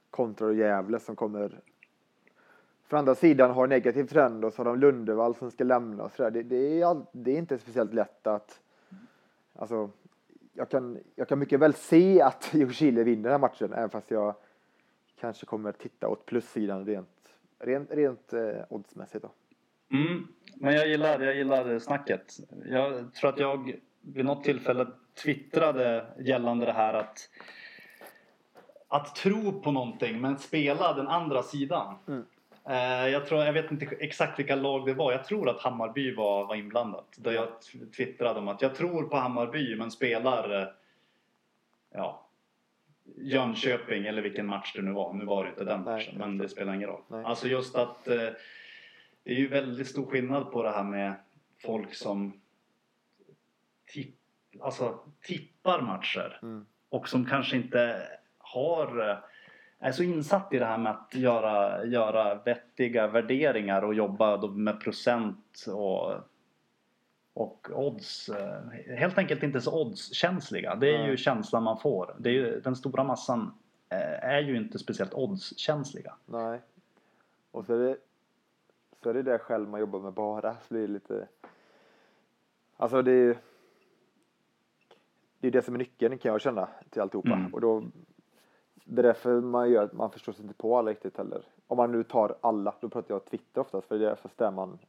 kontra 0.09 0.53
Gävle 0.53 0.99
som 0.99 1.15
kommer 1.15 1.61
från 2.83 2.99
andra 2.99 3.15
sidan 3.15 3.51
har 3.51 3.67
negativ 3.67 4.03
trend 4.03 4.45
och 4.45 4.53
så 4.53 4.59
har 4.59 4.65
de 4.65 4.79
Lundevall 4.79 5.35
som 5.35 5.51
ska 5.51 5.63
lämna 5.63 6.03
och 6.03 6.11
sådär. 6.11 6.31
Det, 6.31 6.43
det, 6.43 6.81
är 6.81 6.85
all, 6.85 7.05
det 7.11 7.31
är 7.31 7.37
inte 7.37 7.57
speciellt 7.57 7.93
lätt 7.93 8.27
att, 8.27 8.59
alltså, 9.55 9.89
jag 10.53 10.69
kan, 10.69 10.99
jag 11.15 11.27
kan 11.27 11.39
mycket 11.39 11.59
väl 11.59 11.73
se 11.73 12.21
att 12.21 12.49
Ljungskile 12.53 13.03
vinner 13.03 13.23
den 13.23 13.31
här 13.31 13.39
matchen 13.39 13.73
även 13.73 13.89
fast 13.89 14.11
jag 14.11 14.35
kanske 15.19 15.45
kommer 15.45 15.71
titta 15.71 16.07
åt 16.07 16.25
plussidan 16.25 16.85
rent, 16.85 17.09
rent, 17.59 17.91
rent 17.91 18.33
eh, 18.33 18.63
oddsmässigt 18.69 19.23
då. 19.23 19.31
Mm. 19.97 20.27
Men 20.55 20.73
jag 20.73 20.87
gillar, 20.87 21.19
jag 21.19 21.35
gillar 21.35 21.79
snacket. 21.79 22.33
Jag 22.65 23.13
tror 23.13 23.29
att 23.29 23.39
jag 23.39 23.79
vid 24.01 24.25
något 24.25 24.43
tillfälle 24.43 24.87
twittrade 25.23 26.05
gällande 26.19 26.65
det 26.65 26.71
här 26.73 26.93
att 26.93 27.29
att 28.87 29.15
tro 29.15 29.61
på 29.61 29.71
någonting 29.71 30.21
men 30.21 30.37
spela 30.37 30.93
den 30.93 31.07
andra 31.07 31.43
sidan. 31.43 31.95
Mm. 32.07 32.25
Eh, 32.69 33.07
jag, 33.07 33.25
tror, 33.27 33.43
jag 33.43 33.53
vet 33.53 33.71
inte 33.71 33.85
exakt 33.85 34.39
vilka 34.39 34.55
lag 34.55 34.85
det 34.85 34.93
var. 34.93 35.11
Jag 35.11 35.23
tror 35.25 35.49
att 35.49 35.59
Hammarby 35.61 36.15
var, 36.15 36.45
var 36.45 36.55
inblandat. 36.55 37.15
Där 37.17 37.31
jag 37.31 37.47
twittrade 37.97 38.39
om 38.39 38.47
att 38.47 38.61
jag 38.61 38.75
tror 38.75 39.03
på 39.03 39.15
Hammarby 39.17 39.75
men 39.75 39.91
spelar 39.91 40.61
eh, 40.61 40.67
ja, 41.93 42.27
Jönköping 43.17 44.05
eller 44.05 44.21
vilken 44.21 44.45
match 44.47 44.73
det 44.75 44.81
nu 44.81 44.91
var. 44.91 45.13
Nu 45.13 45.25
var 45.25 45.43
det 45.43 45.49
inte 45.49 45.63
den 45.63 45.83
matchen 45.83 46.17
men 46.17 46.37
det 46.37 46.49
spelar 46.49 46.73
ingen 46.73 46.89
roll. 46.89 47.01
Alltså 47.25 47.47
just 47.47 47.75
att 47.75 48.07
eh, 48.07 48.15
det 49.23 49.31
är 49.31 49.35
ju 49.35 49.47
väldigt 49.47 49.87
stor 49.87 50.05
skillnad 50.05 50.51
på 50.51 50.63
det 50.63 50.71
här 50.71 50.83
med 50.83 51.13
folk 51.61 51.93
som 51.95 52.41
tipp, 53.85 54.15
alltså, 54.61 54.99
tippar 55.21 55.81
matcher 55.81 56.39
Mm. 56.41 56.65
och 56.89 57.09
som 57.09 57.25
kanske 57.25 57.55
inte 57.57 58.07
har 58.37 59.23
är 59.83 59.91
så 59.91 60.03
insatt 60.03 60.53
i 60.53 60.59
det 60.59 60.65
här 60.65 60.77
med 60.77 60.91
att 60.91 61.15
göra, 61.15 61.85
göra 61.85 62.35
vettiga 62.35 63.07
värderingar 63.07 63.81
och 63.81 63.93
jobba 63.93 64.47
med 64.47 64.79
procent 64.81 65.65
och, 65.67 66.13
och 67.33 67.69
odds. 67.73 68.29
eh, 68.29 68.61
Helt 68.97 69.17
enkelt 69.17 69.43
inte 69.43 69.61
så 69.61 69.81
oddskänsliga. 69.81 70.75
Det 70.75 70.95
är 70.95 71.01
ju 71.01 71.07
Nej. 71.07 71.17
känslan 71.17 71.63
man 71.63 71.79
får. 71.79 72.15
Det 72.19 72.29
är 72.29 72.33
ju, 72.33 72.59
den 72.59 72.75
stora 72.75 73.03
massan 73.03 73.53
eh, 73.89 74.23
är 74.23 74.41
ju 74.41 74.57
inte 74.57 74.79
speciellt 74.79 75.13
oddskänsliga. 75.13 76.13
Nej. 76.25 76.61
Och 77.51 77.65
så 77.65 77.73
är 77.73 77.79
det 77.79 77.97
så 79.03 79.09
är 79.09 79.13
det 79.13 79.23
det 79.23 79.39
själv 79.39 79.69
man 79.69 79.79
jobbar 79.79 79.99
med 79.99 80.13
bara. 80.13 80.55
Så 80.67 80.73
det 80.73 80.87
lite... 80.87 81.27
Alltså 82.77 83.01
det 83.01 83.11
är 83.11 83.37
det 85.39 85.47
är 85.47 85.51
det 85.51 85.61
som 85.61 85.73
är 85.73 85.77
nyckeln 85.79 86.17
kan 86.17 86.31
jag 86.31 86.41
känna 86.41 86.69
till 86.89 87.01
alltihopa. 87.01 87.33
Mm. 87.33 87.53
Och 87.53 87.61
då 87.61 87.83
det 88.83 89.01
är 89.01 89.03
därför 89.03 89.41
man 89.41 89.71
gör 89.71 89.83
att 89.83 89.93
man 89.93 90.11
förstår 90.11 90.33
sig 90.33 90.43
inte 90.43 90.53
på 90.57 90.77
alla 90.77 90.91
riktigt 90.91 91.17
heller. 91.17 91.41
Om 91.67 91.77
man 91.77 91.91
nu 91.91 92.03
tar 92.03 92.35
alla, 92.41 92.73
då 92.79 92.89
pratar 92.89 93.13
jag 93.15 93.25
Twitter 93.25 93.61
oftast 93.61 93.87
för 93.87 93.99
det 93.99 94.07
är 94.07 94.13
oftast 94.13 94.37
där 94.37 94.51
man 94.51 94.79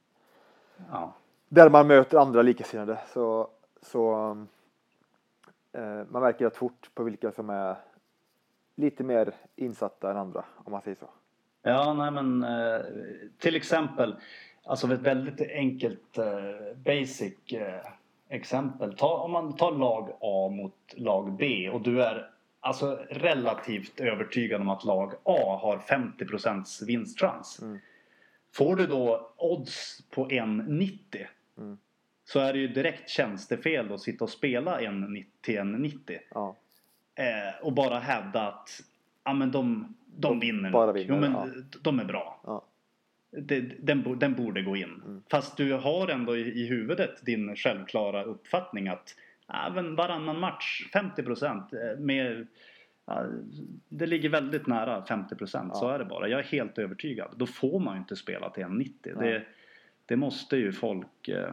Ja. 0.90 1.12
där 1.48 1.70
man 1.70 1.87
möter 1.87 2.18
andra 2.18 2.42
likasinnade 2.42 2.98
så, 3.12 3.48
så 3.83 4.30
eh, 5.72 6.02
man 6.09 6.22
märker 6.22 6.44
rätt 6.44 6.57
fort 6.57 6.90
på 6.94 7.02
vilka 7.02 7.33
som 7.33 7.50
är 7.50 7.76
lite 8.74 9.04
mer 9.04 9.35
insatta 9.57 10.11
än 10.11 10.16
andra 10.16 10.44
om 10.64 10.72
man 10.72 10.83
säger 10.83 10.96
så. 10.96 11.07
Ja, 11.62 11.92
nej 11.94 12.11
men 12.11 12.44
eh, 12.44 12.80
till 13.38 13.57
exempel, 13.57 14.16
alltså 14.64 14.92
ett 14.94 15.00
väldigt 15.00 15.50
enkelt 15.50 16.18
eh, 16.18 16.76
basic 16.76 17.52
eh, 17.52 17.87
exempel. 18.28 18.96
Ta, 18.96 19.18
om 19.18 19.30
man 19.30 19.57
tar 19.57 19.72
lag 19.72 20.09
A 20.20 20.48
mot 20.48 20.94
lag 20.96 21.33
B 21.33 21.70
och 21.70 21.80
du 21.80 22.02
är 22.02 22.30
alltså 22.64 22.98
relativt 23.11 24.00
övertygad 24.00 24.61
om 24.61 24.68
att 24.68 24.85
lag 24.85 25.12
A 25.22 25.59
har 25.62 25.79
50 25.79 26.85
vinstchans. 26.87 27.62
Mm. 27.62 27.79
Får 28.53 28.77
du 28.77 28.87
då 28.87 29.33
odds 29.37 30.03
på 30.11 30.29
1,90 30.29 31.27
Mm. 31.59 31.79
så 32.24 32.40
är 32.40 32.53
det 32.53 32.59
ju 32.59 32.68
direkt 32.68 33.09
tjänstefel 33.11 33.92
att 33.92 34.00
sitta 34.00 34.24
och 34.24 34.31
spela 34.31 34.81
en 34.81 35.24
till 35.40 35.59
1,90 35.59 36.18
Ja, 36.35 36.57
eh, 37.14 37.62
och 37.62 37.72
bara 37.72 37.98
hävda 37.98 38.48
att 38.48 38.70
ja, 39.24 39.33
men 39.33 39.50
de, 39.53 39.94
de 40.07 40.29
De 40.29 40.40
vinner 40.40 40.70
bara 40.70 40.87
nog. 40.87 40.94
vinner, 40.94 41.14
jo, 41.14 41.20
men 41.20 41.33
ja. 41.33 41.46
de 41.83 41.98
är 42.00 42.05
bra. 42.05 42.40
ja, 42.44 42.64
den, 43.81 44.18
den 44.18 44.35
borde 44.35 44.62
gå 44.62 44.77
in. 44.77 45.03
Mm. 45.05 45.22
Fast 45.31 45.57
du 45.57 45.72
har 45.72 46.09
ändå 46.09 46.37
i, 46.37 46.40
i 46.62 46.66
huvudet 46.66 47.27
din 47.27 47.57
självklara 47.57 48.22
uppfattning 48.24 48.88
att 48.88 49.16
även 49.52 49.96
varannan 49.96 50.40
match, 50.40 50.90
50 50.92 51.22
procent. 51.22 51.70
Ja, 53.07 53.24
det 53.88 54.07
ligger 54.07 54.28
väldigt 54.28 54.66
nära 54.66 55.04
50 55.04 55.35
procent, 55.37 55.76
så 55.76 55.85
Ja. 55.85 55.94
är 55.94 55.98
det 55.98 56.04
bara. 56.04 56.28
Jag 56.28 56.40
är 56.40 56.44
helt 56.44 56.78
övertygad. 56.78 57.28
Då 57.37 57.46
får 57.46 57.80
man 57.80 57.94
ju 57.94 58.00
inte 58.00 58.16
spela 58.16 58.50
till 58.50 58.64
1,90. 58.64 59.12
Nej. 59.16 59.33
Det, 59.33 59.44
det 60.07 60.16
måste 60.16 60.57
ju 60.57 60.72
folk... 60.72 61.28
Eh, 61.28 61.52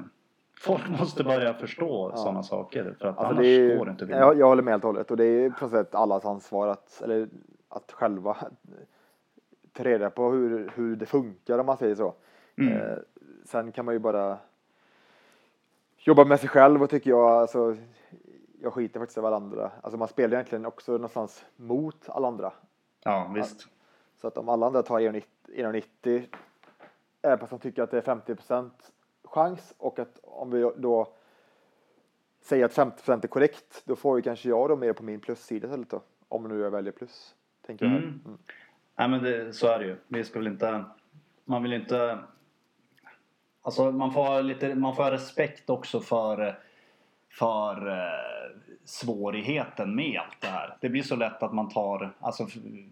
folk 0.59 0.89
måste 0.99 1.23
börja 1.23 1.53
förstå 1.53 2.09
Ja. 2.13 2.17
sådana 2.17 2.43
saker. 2.43 2.83
För 2.99 3.07
att 3.07 3.17
Alltså 3.17 3.33
annars 3.33 3.45
är, 3.45 3.77
går 3.77 3.85
det 3.85 3.91
inte 3.91 4.03
att 4.03 4.09
vinna. 4.09 4.19
jag, 4.19 4.39
jag 4.39 4.47
håller 4.47 4.63
med 4.63 4.71
helt 4.73 4.83
och 4.83 4.87
hållet 4.89 5.11
och 5.11 5.17
det 5.17 5.25
är 5.25 5.49
på 5.49 5.65
något 5.65 5.71
sätt 5.71 5.95
allas 5.95 6.25
ansvar 6.25 6.67
att, 6.67 7.01
eller, 7.01 7.27
att 7.69 7.91
själva 7.91 8.37
ta 9.73 9.83
reda 9.83 10.09
på 10.09 10.31
hur, 10.31 10.71
hur 10.75 10.95
det 10.95 11.05
funkar 11.05 11.59
om 11.59 11.65
man 11.65 11.77
säger 11.77 11.95
så. 11.95 12.15
Mm. 12.57 12.73
Eh, 12.73 12.97
sen 13.45 13.71
kan 13.71 13.85
man 13.85 13.93
ju 13.95 13.99
bara 13.99 14.37
jobba 16.03 16.25
med 16.25 16.39
sig 16.39 16.49
själv 16.49 16.83
och 16.83 16.89
tycker 16.89 17.09
jag, 17.09 17.29
alltså, 17.29 17.77
jag 18.61 18.73
skiter 18.73 18.99
faktiskt 18.99 19.17
i 19.17 19.21
varandra. 19.21 19.71
Alltså 19.81 19.97
man 19.97 20.07
spelar 20.07 20.33
egentligen 20.33 20.65
också 20.65 20.91
någonstans 20.91 21.45
mot 21.55 22.09
alla 22.09 22.27
andra. 22.27 22.53
Ja, 23.03 23.31
visst. 23.35 23.67
Så 24.21 24.27
att 24.27 24.37
om 24.37 24.49
alla 24.49 24.65
andra 24.65 24.83
tar 24.83 24.99
1,90 24.99 25.23
1,90 25.47 26.25
är 27.21 27.37
fast 27.37 27.49
de 27.49 27.59
tycker 27.59 27.83
att 27.83 27.91
det 27.91 27.97
är 27.97 28.15
50% 28.15 28.69
chans 29.23 29.73
och 29.77 29.99
att 29.99 30.19
om 30.23 30.51
vi 30.51 30.71
då 30.77 31.13
säger 32.41 32.65
att 32.65 32.77
50% 32.77 33.23
är 33.23 33.27
korrekt, 33.27 33.81
då 33.85 33.95
får 33.95 34.17
ju 34.17 34.21
kanske 34.21 34.49
jag 34.49 34.69
då 34.69 34.75
mer 34.75 34.93
på 34.93 35.03
min 35.03 35.19
plussida 35.19 35.67
istället 35.67 35.89
då. 35.89 36.01
Om 36.27 36.43
nu 36.43 36.59
jag 36.59 36.71
väljer 36.71 36.91
plus. 36.91 37.35
Tänker 37.65 37.85
jag 37.85 37.91
här. 37.91 37.97
Mm. 37.97 38.21
Mm. 38.25 38.37
Nej 38.95 39.09
men 39.09 39.23
det, 39.23 39.53
så 39.53 39.67
är 39.67 39.79
det 39.79 39.85
ju. 39.85 39.97
Vi 40.07 40.23
ska 40.23 40.39
väl 40.39 40.47
inte... 40.47 40.85
Man 41.45 41.63
vill 41.63 41.73
inte... 41.73 42.19
Alltså 43.61 43.91
man 43.91 44.11
får, 44.11 44.43
lite, 44.43 44.75
man 44.75 44.95
får 44.95 45.11
respekt 45.11 45.69
också 45.69 45.99
för, 45.99 46.59
för 47.29 47.87
eh, 47.87 48.57
svårigheten 48.85 49.95
med 49.95 50.19
allt 50.19 50.41
det 50.41 50.47
här. 50.47 50.77
Det 50.81 50.89
blir 50.89 51.03
så 51.03 51.15
lätt 51.15 51.43
att 51.43 51.53
man 51.53 51.69
tar... 51.69 52.13
Alltså 52.19 52.47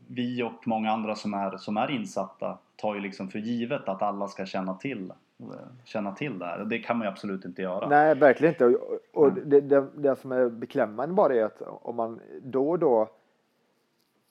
vi 0.07 0.43
och 0.43 0.67
många 0.67 0.91
andra 0.91 1.15
som 1.15 1.33
är, 1.33 1.57
som 1.57 1.77
är 1.77 1.91
insatta 1.91 2.57
tar 2.75 2.95
ju 2.95 3.01
liksom 3.01 3.29
för 3.29 3.39
givet 3.39 3.89
att 3.89 4.01
alla 4.01 4.27
ska 4.27 4.45
känna 4.45 4.73
till, 4.73 5.13
eh, 5.39 5.45
känna 5.83 6.11
till 6.11 6.39
det 6.39 6.45
här. 6.45 6.65
Det 6.65 6.79
kan 6.79 6.97
man 6.97 7.07
ju 7.07 7.11
absolut 7.11 7.45
inte 7.45 7.61
göra. 7.61 7.89
Nej, 7.89 8.15
verkligen 8.15 8.53
inte. 8.53 8.65
Och, 8.65 8.99
och 9.13 9.33
Nej. 9.33 9.43
det, 9.45 9.61
det, 9.61 9.87
det 9.95 10.15
som 10.15 10.31
är 10.31 10.49
beklämmande 10.49 11.15
bara 11.15 11.35
är 11.35 11.43
att 11.43 11.61
om 11.61 11.95
man 11.95 12.19
då 12.43 12.69
och 12.69 12.79
då 12.79 13.09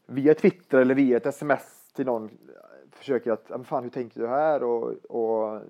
via 0.06 0.34
Twitter 0.34 0.78
eller 0.78 0.94
via 0.94 1.16
ett 1.16 1.26
sms 1.26 1.92
till 1.94 2.06
någon 2.06 2.30
försöker 2.92 3.32
att, 3.32 3.44
"Ja, 3.48 3.56
men 3.56 3.64
fan 3.64 3.82
hur 3.82 3.90
tänker 3.90 4.20
du 4.20 4.28
här 4.28 4.62
och, 4.62 4.92
och 4.92 5.60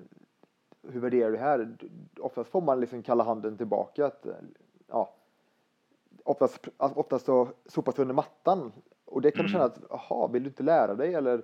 hur 0.92 1.00
värderar 1.00 1.30
du 1.30 1.36
här? 1.38 1.76
Oftast 2.20 2.50
får 2.50 2.60
man 2.60 2.80
liksom 2.80 3.02
kalla 3.02 3.24
handen 3.24 3.56
tillbaka 3.56 4.06
att, 4.06 4.26
ja, 4.86 5.14
oftast, 6.24 6.68
oftast 6.78 7.26
så 7.26 7.48
sopas 7.66 7.94
det 7.94 8.02
under 8.02 8.14
mattan. 8.14 8.72
Och 9.04 9.22
det 9.22 9.30
kan 9.30 9.40
Mm. 9.40 9.52
känna 9.52 9.64
att, 9.64 9.78
jaha, 9.90 10.28
vill 10.28 10.42
du 10.42 10.48
inte 10.48 10.62
lära 10.62 10.94
dig 10.94 11.14
eller 11.14 11.42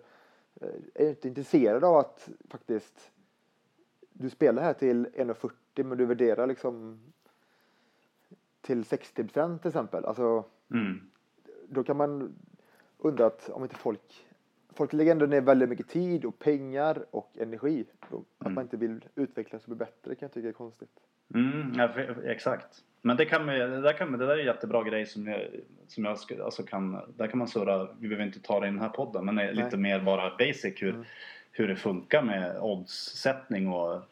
eh, 0.61 0.69
är 0.95 1.05
du 1.05 1.09
inte 1.09 1.29
intresserad 1.29 1.85
av 1.85 1.97
att 1.97 2.29
faktiskt 2.49 3.11
du 4.13 4.31
spelar 4.31 4.63
här 4.63 4.73
till 4.73 5.07
1,40 5.07 5.85
men 5.85 5.99
du 5.99 6.07
värderar 6.07 6.47
liksom 6.47 7.01
till 8.61 8.85
60 8.85 9.23
procent 9.25 9.63
till 9.63 9.69
exempel. 9.69 10.05
Alltså, 10.05 10.45
Mm. 10.71 11.01
då 11.69 11.85
kan 11.85 11.97
man 11.97 12.35
undra 12.99 13.27
att 13.27 13.51
om 13.51 13.63
inte 13.63 13.75
folk 13.75 14.24
Folk 14.77 14.93
lägger 14.93 15.13
ändå 15.13 15.27
ner 15.27 15.41
väldigt 15.41 15.69
mycket 15.69 15.89
tid 15.89 16.25
och 16.25 16.39
pengar 16.39 17.05
och 17.11 17.33
energi. 17.41 17.85
Att 18.01 18.13
Mm. 18.47 18.55
man 18.55 18.63
inte 18.65 18.77
vill 18.77 19.05
utvecklas 19.15 19.63
och 19.63 19.69
bli 19.69 19.77
bättre 19.77 20.15
kan 20.15 20.27
jag 20.27 20.33
tycka 20.33 20.49
är 20.49 20.53
konstigt. 20.53 20.91
Mm, 21.35 21.73
ja, 21.77 21.89
exakt. 22.25 22.83
Men 23.03 23.17
det, 23.17 23.25
kan 23.25 23.47
det, 23.47 23.81
där 23.81 23.93
kan, 23.93 24.13
det 24.13 24.27
där 24.27 24.39
är 24.39 24.45
jättebra 24.45 24.83
grej 24.83 25.07
som 25.07 25.27
jag, 25.27 25.41
som 25.89 26.05
jag 26.05 26.19
alltså 26.45 26.63
kan, 26.63 27.01
där 27.17 27.27
kan 27.27 27.39
man 27.39 27.49
surra, 27.49 27.89
vi 27.99 28.09
behöver 28.09 28.27
inte 28.27 28.41
ta 28.41 28.61
det 28.61 28.67
i 28.67 28.71
den 28.71 28.81
här 28.81 28.89
podden, 28.89 29.25
men 29.25 29.39
är 29.39 29.53
lite 29.53 29.77
mer 29.77 30.01
bara 30.01 30.37
basic 30.39 30.83
hur, 30.83 30.91
Mm. 30.91 31.05
hur 31.53 31.69
det 31.69 31.77
funkar 31.77 32.23
med 32.23 32.61
oddssättning 32.61 33.69
och 33.69 34.03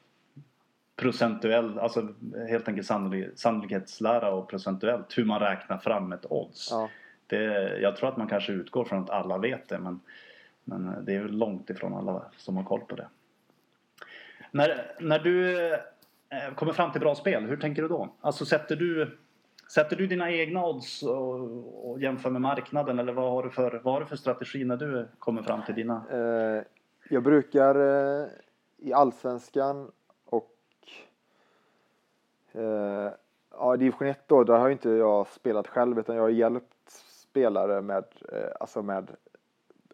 procentuell, 0.97 1.79
alltså 1.79 2.09
helt 2.49 2.69
enkelt 2.69 2.87
sannolik, 2.87 3.29
sannolikhetslära 3.35 4.35
och 4.35 4.49
procentuellt 4.49 5.19
hur 5.19 5.25
man 5.25 5.41
räknar 5.41 5.79
fram 5.79 6.13
ett 6.13 6.27
odds. 6.33 6.69
Ja, 6.71 6.89
Det, 7.27 7.79
jag 7.81 7.97
tror 7.97 8.09
att 8.09 8.17
man 8.17 8.29
kanske 8.29 8.53
utgår 8.53 8.85
från 8.85 9.03
att 9.03 9.11
alla 9.11 9.39
vet 9.39 9.69
det 9.69 9.79
men, 9.79 10.01
men 10.65 10.89
eh, 10.89 11.01
det 11.01 11.13
är 11.13 11.21
ju 11.21 11.29
långt 11.29 11.71
ifrån 11.71 11.95
alla 11.95 12.25
som 12.37 12.57
har 12.57 12.65
koll 12.65 12.81
på 12.81 12.97
det. 12.97 13.09
När, 14.51 14.97
när 15.01 15.19
du 15.19 15.67
eh, 16.29 16.55
kommer 16.55 16.73
fram 16.73 16.93
till 16.93 17.01
bra 17.01 17.15
spel, 17.15 17.45
hur 17.45 17.57
tänker 17.57 17.83
du 17.83 17.89
då? 17.89 18.09
Alltså 18.21 18.45
sätter 18.45 18.77
du, 18.77 19.19
sätter 19.75 19.97
du 19.97 20.07
dina 20.07 20.31
egna 20.31 20.67
odds 20.67 21.03
och, 21.03 21.91
och 21.91 22.01
jämför 22.01 22.31
med 22.31 22.41
marknaden 22.41 22.99
eller 22.99 23.13
vad 23.13 23.33
har, 23.33 23.43
du 23.43 23.51
för, 23.51 23.81
vad 23.85 23.95
har 23.95 24.01
du 24.01 24.07
för 24.07 24.17
strategi 24.17 24.65
när 24.65 24.77
du 24.77 25.09
kommer 25.19 25.43
fram 25.43 25.63
till 25.65 25.75
dina? 25.75 26.05
Eh, 26.11 26.63
jag 27.09 27.23
brukar 27.23 27.77
i 28.79 28.93
Allsvenskan 28.93 29.91
och 30.25 30.57
Ja, 33.59 33.75
i 33.75 33.79
division 33.79 34.09
1 34.09 34.19
då, 34.27 34.45
där 34.45 34.59
har 34.59 34.67
ju 34.67 34.73
inte 34.73 34.91
jag 34.91 35.27
spelat 35.27 35.69
själv 35.69 35.99
utan 35.99 36.17
jag 36.17 36.23
har 36.23 36.29
hjälpt 36.29 36.91
spelare 37.31 37.83
med, 37.83 38.05
alltså 38.61 38.83
med 38.83 39.11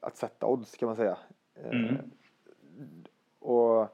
att 0.02 0.16
sätta 0.16 0.46
odds 0.46 0.76
kan 0.76 0.86
man 0.86 0.96
säga. 0.96 1.18
Eh, 1.54 1.70
Mm. 1.70 2.10
Och 3.38 3.88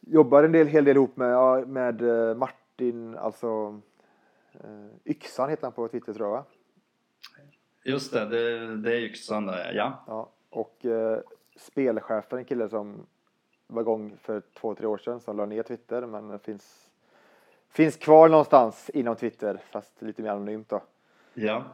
jobbar 0.00 0.44
en 0.44 0.52
del, 0.52 0.66
hel 0.66 0.84
del 0.84 0.96
ihop 0.96 1.16
med, 1.16 1.68
med 1.68 2.02
eh, 2.02 2.36
Martin, 2.36 3.16
alltså 3.16 3.80
eh, 4.52 4.86
Yxan 5.04 5.50
heter 5.50 5.62
han 5.62 5.72
på 5.72 5.88
Twitter 5.88 6.14
tror 6.14 6.28
jag 6.28 6.32
va? 6.36 6.44
Just 7.84 8.12
det, 8.12 8.24
det, 8.24 8.76
det 8.76 8.96
är 8.96 9.00
yxan 9.00 9.46
där, 9.46 9.72
ja. 9.74 10.04
Ja, 10.06 10.30
och 10.50 10.84
eh, 10.84 11.20
spelchefen, 11.56 12.38
en 12.38 12.44
kille 12.44 12.68
som 12.68 13.06
var 13.66 13.82
igång 13.82 14.16
för 14.20 14.42
två, 14.54 14.74
tre 14.74 14.86
år 14.86 14.98
sedan 14.98 15.20
som 15.20 15.36
la 15.36 15.46
ner 15.46 15.62
Twitter 15.62 16.06
men 16.06 16.38
finns, 16.38 16.90
finns 17.68 17.96
kvar 17.96 18.28
någonstans 18.28 18.90
inom 18.90 19.16
Twitter 19.16 19.60
fast 19.70 20.02
lite 20.02 20.22
mer 20.22 20.30
anonymt 20.30 20.68
då. 20.68 20.82
Ja. 21.34 21.64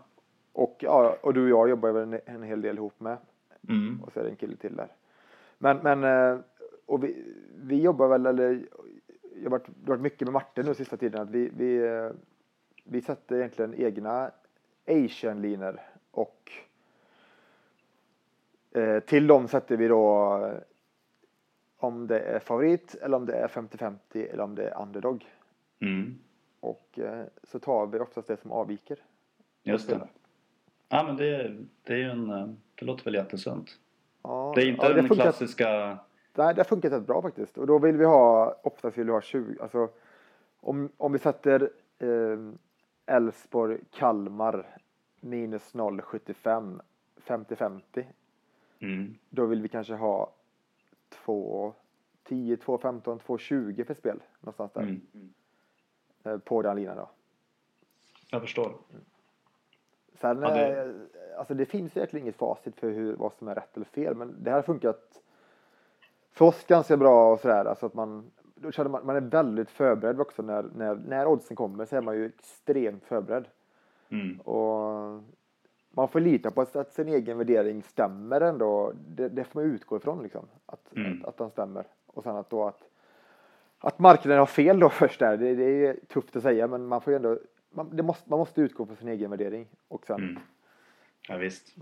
Och, 0.53 0.77
ja, 0.81 1.17
och 1.21 1.35
du 1.35 1.43
och 1.43 1.49
jag 1.49 1.71
jobbar 1.71 1.93
väl 1.93 2.03
en, 2.03 2.21
en 2.27 2.43
hel 2.43 2.61
del 2.61 2.77
ihop 2.77 3.01
med 3.01 3.17
Mm. 3.69 4.03
och 4.03 4.13
så 4.13 4.21
är 4.21 4.25
det 4.25 4.31
en 4.31 4.37
kille 4.37 4.57
till 4.57 4.77
där. 4.77 4.89
Men, 5.59 5.77
men 5.77 6.05
eh, 6.05 6.41
och 6.87 7.05
vi, 7.05 7.35
vi 7.55 7.83
jobbar 7.83 8.09
väl, 8.09 8.27
eller 8.27 8.67
jag 9.35 9.43
har 9.43 9.51
varit, 9.51 9.67
det 9.67 9.73
har 9.85 9.89
varit 9.89 10.01
mycket 10.01 10.21
med 10.21 10.33
Martin 10.33 10.67
nu 10.67 10.75
sista 10.75 10.97
tiden 10.97 11.23
att 11.23 11.31
vi, 11.31 11.51
vi, 11.57 11.77
eh, 11.87 12.11
vi 12.85 13.01
sätter 13.01 13.37
egentligen 13.37 13.75
egna 13.75 14.31
Asian-linor 14.87 15.81
och 16.11 16.53
eh, 18.71 19.01
till 19.01 19.27
dem 19.27 19.49
sätter 19.49 19.77
vi 19.77 19.89
då 19.89 20.37
eh, 20.45 20.59
om 21.77 22.07
det 22.07 22.21
är 22.21 22.39
favorit 22.39 22.95
eller 22.95 23.17
om 23.17 23.27
det 23.27 23.33
är 23.33 23.49
50-50 23.49 23.97
eller 24.13 24.43
om 24.43 24.55
det 24.55 24.69
är 24.69 24.83
underdog. 24.83 25.27
Mm. 25.81 26.19
Och 26.61 26.99
eh, 26.99 27.25
så 27.43 27.59
tar 27.59 27.87
vi 27.87 27.99
oftast 27.99 28.29
det 28.29 28.37
som 28.37 28.53
avviker. 28.53 28.99
Just 29.63 29.89
det. 29.89 30.09
Ja 30.93 31.03
men 31.03 31.17
det, 31.17 31.57
det 31.83 31.93
är 31.93 31.97
ju 31.97 32.11
en, 32.11 32.31
eh, 32.31 32.49
det 32.75 32.85
låter 32.85 33.05
väl 33.05 33.15
jättesunt. 33.15 33.79
Ja, 34.23 34.53
Det 34.57 34.63
är 34.63 34.67
inte 34.69 34.87
ja, 34.87 34.93
den 34.93 35.09
funkar- 35.09 35.23
klassiska 35.25 35.99
Nej, 36.35 36.55
det 36.55 36.61
har 36.61 36.65
funkat 36.65 36.93
rätt 36.93 37.07
bra 37.07 37.23
faktiskt. 37.23 37.59
Och 37.59 37.67
då 37.67 37.79
vill 37.79 37.97
vi 37.97 38.05
ha, 38.05 38.57
oftast 38.63 38.99
vill 38.99 39.07
vi 39.07 39.13
ha 39.13 39.21
20, 39.21 39.63
alltså 39.63 39.89
om, 40.61 40.89
om 40.97 41.13
vi 41.13 41.19
sätter 41.19 41.71
eh, 41.99 42.39
Elfsborg, 43.17 43.79
Kalmar 43.91 44.67
minus 45.21 45.75
0,75, 45.75 46.81
50-50. 47.27 48.05
mm. 48.81 49.15
Då 49.31 49.47
vill 49.47 49.63
vi 49.63 49.69
kanske 49.69 49.95
ha 49.95 50.31
2, 51.25 51.75
10, 52.25 52.57
2, 52.57 52.79
15, 52.79 53.19
2, 53.19 53.39
20 53.39 53.85
för 53.85 53.95
spel. 53.95 54.21
Någonstans 54.41 54.73
där. 54.73 54.81
Mm. 54.81 55.01
Eh, 56.25 56.39
på 56.39 56.63
den 56.63 56.77
linan 56.77 56.97
då. 56.97 57.11
Jag 58.31 58.41
förstår. 58.43 58.73
Sen, 60.21 60.43
Ja, 60.43 60.51
det- 60.55 60.81
eh, 60.83 61.39
alltså 61.39 61.55
det 61.55 61.65
finns 61.67 61.97
egentligen 61.97 62.25
inget 62.27 62.37
facit 62.37 62.77
för 62.77 62.91
hur, 62.91 63.17
vad 63.17 63.33
som 63.33 63.49
är 63.49 63.55
rätt 63.55 63.77
eller 63.77 63.87
fel. 63.87 64.15
Men 64.15 64.35
det 64.43 64.51
här 64.51 64.57
har 64.59 64.63
funkat 64.63 65.23
för 66.33 66.45
oss 66.45 66.65
ganska 66.65 66.97
bra 66.97 67.33
och 67.33 67.41
sådär. 67.41 67.65
Alltså 67.65 67.87
att 67.87 67.95
man, 67.95 68.31
då 68.55 68.71
känner 68.71 68.91
man, 68.91 69.07
man 69.07 69.17
är 69.17 69.21
väldigt 69.21 69.71
förberedd 69.71 70.21
också 70.21 70.43
när, 70.43 70.63
när, 70.77 70.95
när 70.95 71.27
oddsen 71.27 71.57
kommer 71.57 71.85
så 71.85 71.97
är 71.97 72.01
man 72.01 72.17
ju 72.17 72.27
extremt 72.27 73.05
förberedd. 73.05 73.45
Mm. 74.09 74.41
Och 74.41 75.23
man 75.91 76.09
får 76.09 76.21
lita 76.21 76.51
på 76.51 76.61
att, 76.61 76.77
att 76.77 76.93
sin 76.93 77.09
egen 77.09 77.39
värdering 77.39 77.83
stämmer 77.83 78.41
ändå. 78.41 78.93
Det, 79.09 79.29
det 79.29 79.45
får 79.45 79.61
man 79.61 79.71
utgå 79.71 79.97
ifrån 79.97 80.23
liksom. 80.23 80.45
Att, 80.67 80.97
Mm. 80.97 81.21
att, 81.23 81.29
att 81.29 81.37
den 81.37 81.51
stämmer. 81.51 81.85
Och 82.07 82.23
sen 82.23 82.37
att 82.37 82.51
då 82.51 82.65
att, 82.67 82.83
att 83.79 83.99
marknaden 83.99 84.39
har 84.39 84.47
fel 84.47 84.81
då 84.81 84.89
först 84.91 85.21
där. 85.21 85.37
Det, 85.37 85.55
det 85.55 85.87
är 85.87 85.97
tufft 86.09 86.37
att 86.37 86.43
säga 86.43 86.67
men 86.67 86.87
man 86.87 87.01
får 87.01 87.13
ju 87.13 87.17
ändå 87.17 87.39
man, 87.71 87.97
det 87.97 88.03
måste, 88.03 88.31
man 88.31 88.39
måste 88.39 88.61
utgå 88.61 88.87
från 88.87 88.97
sin 88.97 89.09
egen 89.09 89.31
värdering. 89.31 89.67
Och 89.89 90.07
sen, 90.07 90.21
Mm. 90.21 90.43
Ja, 91.29 91.37
visst. 91.37 91.75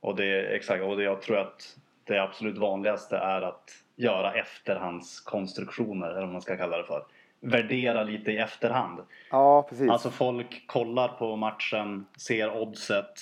Och 0.00 0.16
det 0.16 0.24
är 0.24 0.44
exakt, 0.54 0.84
och 0.84 0.96
det, 0.96 1.02
jag 1.02 1.22
tror 1.22 1.38
att 1.38 1.76
det 2.04 2.18
absolut 2.18 2.58
vanligaste 2.58 3.16
är 3.16 3.42
att 3.42 3.70
göra 3.96 4.34
efterhandskonstruktioner, 4.34 6.10
eller 6.10 6.20
vad 6.20 6.32
man 6.32 6.42
ska 6.42 6.56
kalla 6.56 6.76
det 6.76 6.84
för. 6.84 7.04
Värdera 7.40 8.02
lite 8.02 8.32
i 8.32 8.36
efterhand. 8.38 9.00
Ja, 9.30 9.62
precis. 9.62 9.90
Alltså 9.90 10.10
folk 10.10 10.66
kollar 10.66 11.08
på 11.08 11.36
matchen, 11.36 12.06
ser 12.16 12.56
oddset. 12.56 13.12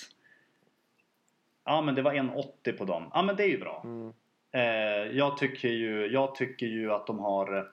Ja 1.64 1.82
men 1.82 1.94
det 1.94 2.02
var 2.02 2.12
1,80 2.12 2.78
på 2.78 2.84
dem. 2.84 3.10
Ja 3.14 3.22
men 3.22 3.36
det 3.36 3.44
är 3.44 3.48
ju 3.48 3.60
bra. 3.60 3.82
Mm. 3.84 4.12
Eh, 4.52 5.16
jag, 5.16 5.36
tycker 5.36 5.68
ju, 5.68 6.06
jag 6.06 6.34
tycker 6.34 6.66
ju 6.66 6.92
att 6.92 7.06
de 7.06 7.18
har 7.18 7.68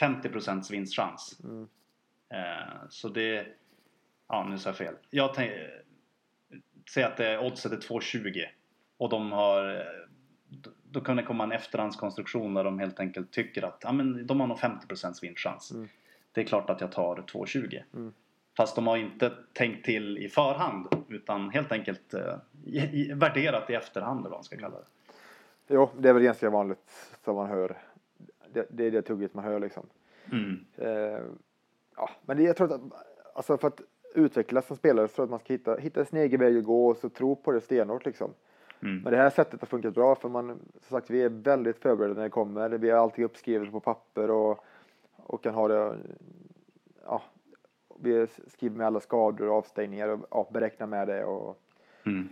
50% 0.00 0.70
vinstchans. 0.70 1.40
Mm. 1.44 1.68
Eh, 2.32 2.88
så 2.88 3.08
det... 3.08 3.46
Ja 4.28 4.46
nu 4.50 4.58
sa 4.58 4.68
jag 4.68 4.76
fel. 4.76 4.94
Jag 5.10 5.34
tänk, 5.34 5.52
säg 6.94 7.02
att 7.04 7.16
det, 7.16 7.38
oddset 7.38 7.72
är 7.72 7.76
2,20 7.76 8.44
och 8.96 9.08
de 9.08 9.32
har... 9.32 9.74
eh, 9.76 9.82
då- 10.90 11.00
kan 11.00 11.16
det 11.16 11.22
komma 11.22 11.44
en 11.44 11.52
efterhandskonstruktion 11.52 12.54
där 12.54 12.64
de 12.64 12.78
helt 12.78 13.00
enkelt 13.00 13.30
tycker 13.30 13.62
att 13.64 13.78
ja, 13.82 13.92
men 13.92 14.26
de 14.26 14.40
har 14.40 14.46
nog 14.46 14.58
50% 14.58 15.22
vinstchans. 15.22 15.70
Mm. 15.70 15.88
Det 16.32 16.40
är 16.40 16.44
klart 16.44 16.70
att 16.70 16.80
jag 16.80 16.92
tar 16.92 17.16
2,20. 17.16 17.82
Mm. 17.94 18.12
Fast 18.56 18.74
de 18.76 18.86
har 18.86 18.96
inte 18.96 19.32
tänkt 19.52 19.84
till 19.84 20.18
i 20.18 20.28
förhand 20.28 20.86
utan 21.08 21.50
helt 21.50 21.72
enkelt 21.72 22.14
eh, 22.14 22.36
värderat 23.14 23.70
i 23.70 23.74
efterhand 23.74 24.20
eller 24.20 24.30
vad 24.30 24.36
man 24.38 24.44
ska 24.44 24.56
kalla 24.56 24.78
det. 24.78 24.84
Jo, 25.68 25.90
det 25.98 26.08
är 26.08 26.12
väl 26.12 26.22
ganska 26.22 26.50
vanligt 26.50 27.16
som 27.24 27.36
man 27.36 27.48
hör. 27.48 27.78
Det, 28.52 28.66
det 28.70 28.84
är 28.84 28.90
det 28.90 29.02
tugget 29.02 29.34
man 29.34 29.44
hör 29.44 29.60
liksom. 29.60 29.86
Mm. 30.32 30.64
Eh, 30.76 31.22
ja, 31.96 32.10
men 32.26 32.36
det, 32.36 32.42
jag 32.42 32.56
tror 32.56 32.72
att, 32.72 32.80
alltså 33.34 33.58
för 33.58 33.68
att 33.68 33.80
utvecklas 34.14 34.66
som 34.66 34.76
spelare 34.76 35.08
så 35.08 35.14
tror 35.14 35.22
jag 35.22 35.26
att 35.26 35.30
man 35.30 35.40
ska 35.40 35.52
hitta, 35.52 35.76
hitta 35.76 36.04
sin 36.04 36.18
egen 36.18 36.40
väg 36.40 36.58
att 36.58 36.64
gå 36.64 36.86
och 36.86 36.96
så 36.96 37.08
tro 37.08 37.36
på 37.36 37.52
det 37.52 37.60
stenhårt 37.60 38.04
liksom. 38.04 38.30
Mm. 38.82 39.02
Men 39.02 39.12
det 39.12 39.18
här 39.18 39.30
sättet 39.30 39.60
har 39.60 39.66
funkat 39.66 39.94
bra 39.94 40.14
för 40.14 40.28
man, 40.28 40.48
som 40.80 40.98
sagt, 40.98 41.10
vi 41.10 41.22
är 41.22 41.28
väldigt 41.28 41.78
förberedda 41.78 42.14
när 42.14 42.22
det 42.22 42.30
kommer. 42.30 42.68
Vi 42.70 42.90
har 42.90 42.98
allting 42.98 43.24
uppskrivet 43.24 43.72
på 43.72 43.80
papper 43.80 44.30
och, 44.30 44.64
och 45.16 45.42
kan 45.42 45.54
ha 45.54 45.68
det, 45.68 45.96
ja, 47.04 47.22
vi 48.00 48.26
skriver 48.46 48.76
med 48.76 48.86
alla 48.86 49.00
skador 49.00 49.48
och 49.48 49.56
avstängningar 49.56 50.08
och 50.08 50.20
ja, 50.30 50.48
beräknar 50.52 50.86
med 50.86 51.08
det 51.08 51.24
och 51.24 51.58
Mm. 52.04 52.28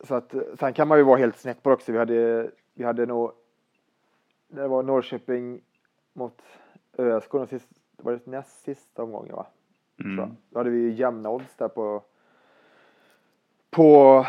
så 0.00 0.14
att, 0.14 0.34
sen 0.58 0.72
kan 0.72 0.88
man 0.88 0.98
ju 0.98 1.04
vara 1.04 1.18
helt 1.18 1.38
snett 1.38 1.62
på 1.62 1.68
det 1.68 1.74
också. 1.74 1.92
Vi 1.92 1.98
hade, 1.98 2.50
vi 2.74 2.84
hade 2.84 3.06
nog, 3.06 3.32
det 4.48 4.68
var 4.68 4.82
Norrköping 4.82 5.60
mot 6.12 6.42
ÖSK, 6.98 7.32
den 7.32 7.46
sist, 7.96 8.04
var 8.04 8.12
det 8.12 8.26
näst 8.26 8.64
sista 8.64 9.02
omgången 9.02 9.36
va? 9.36 9.46
Mm. 10.04 10.36
Då 10.50 10.58
hade 10.58 10.70
vi 10.70 10.78
ju 10.78 10.92
jämna 10.92 11.30
odds 11.30 11.56
där 11.56 11.68
på, 11.68 12.02
på, 13.70 14.26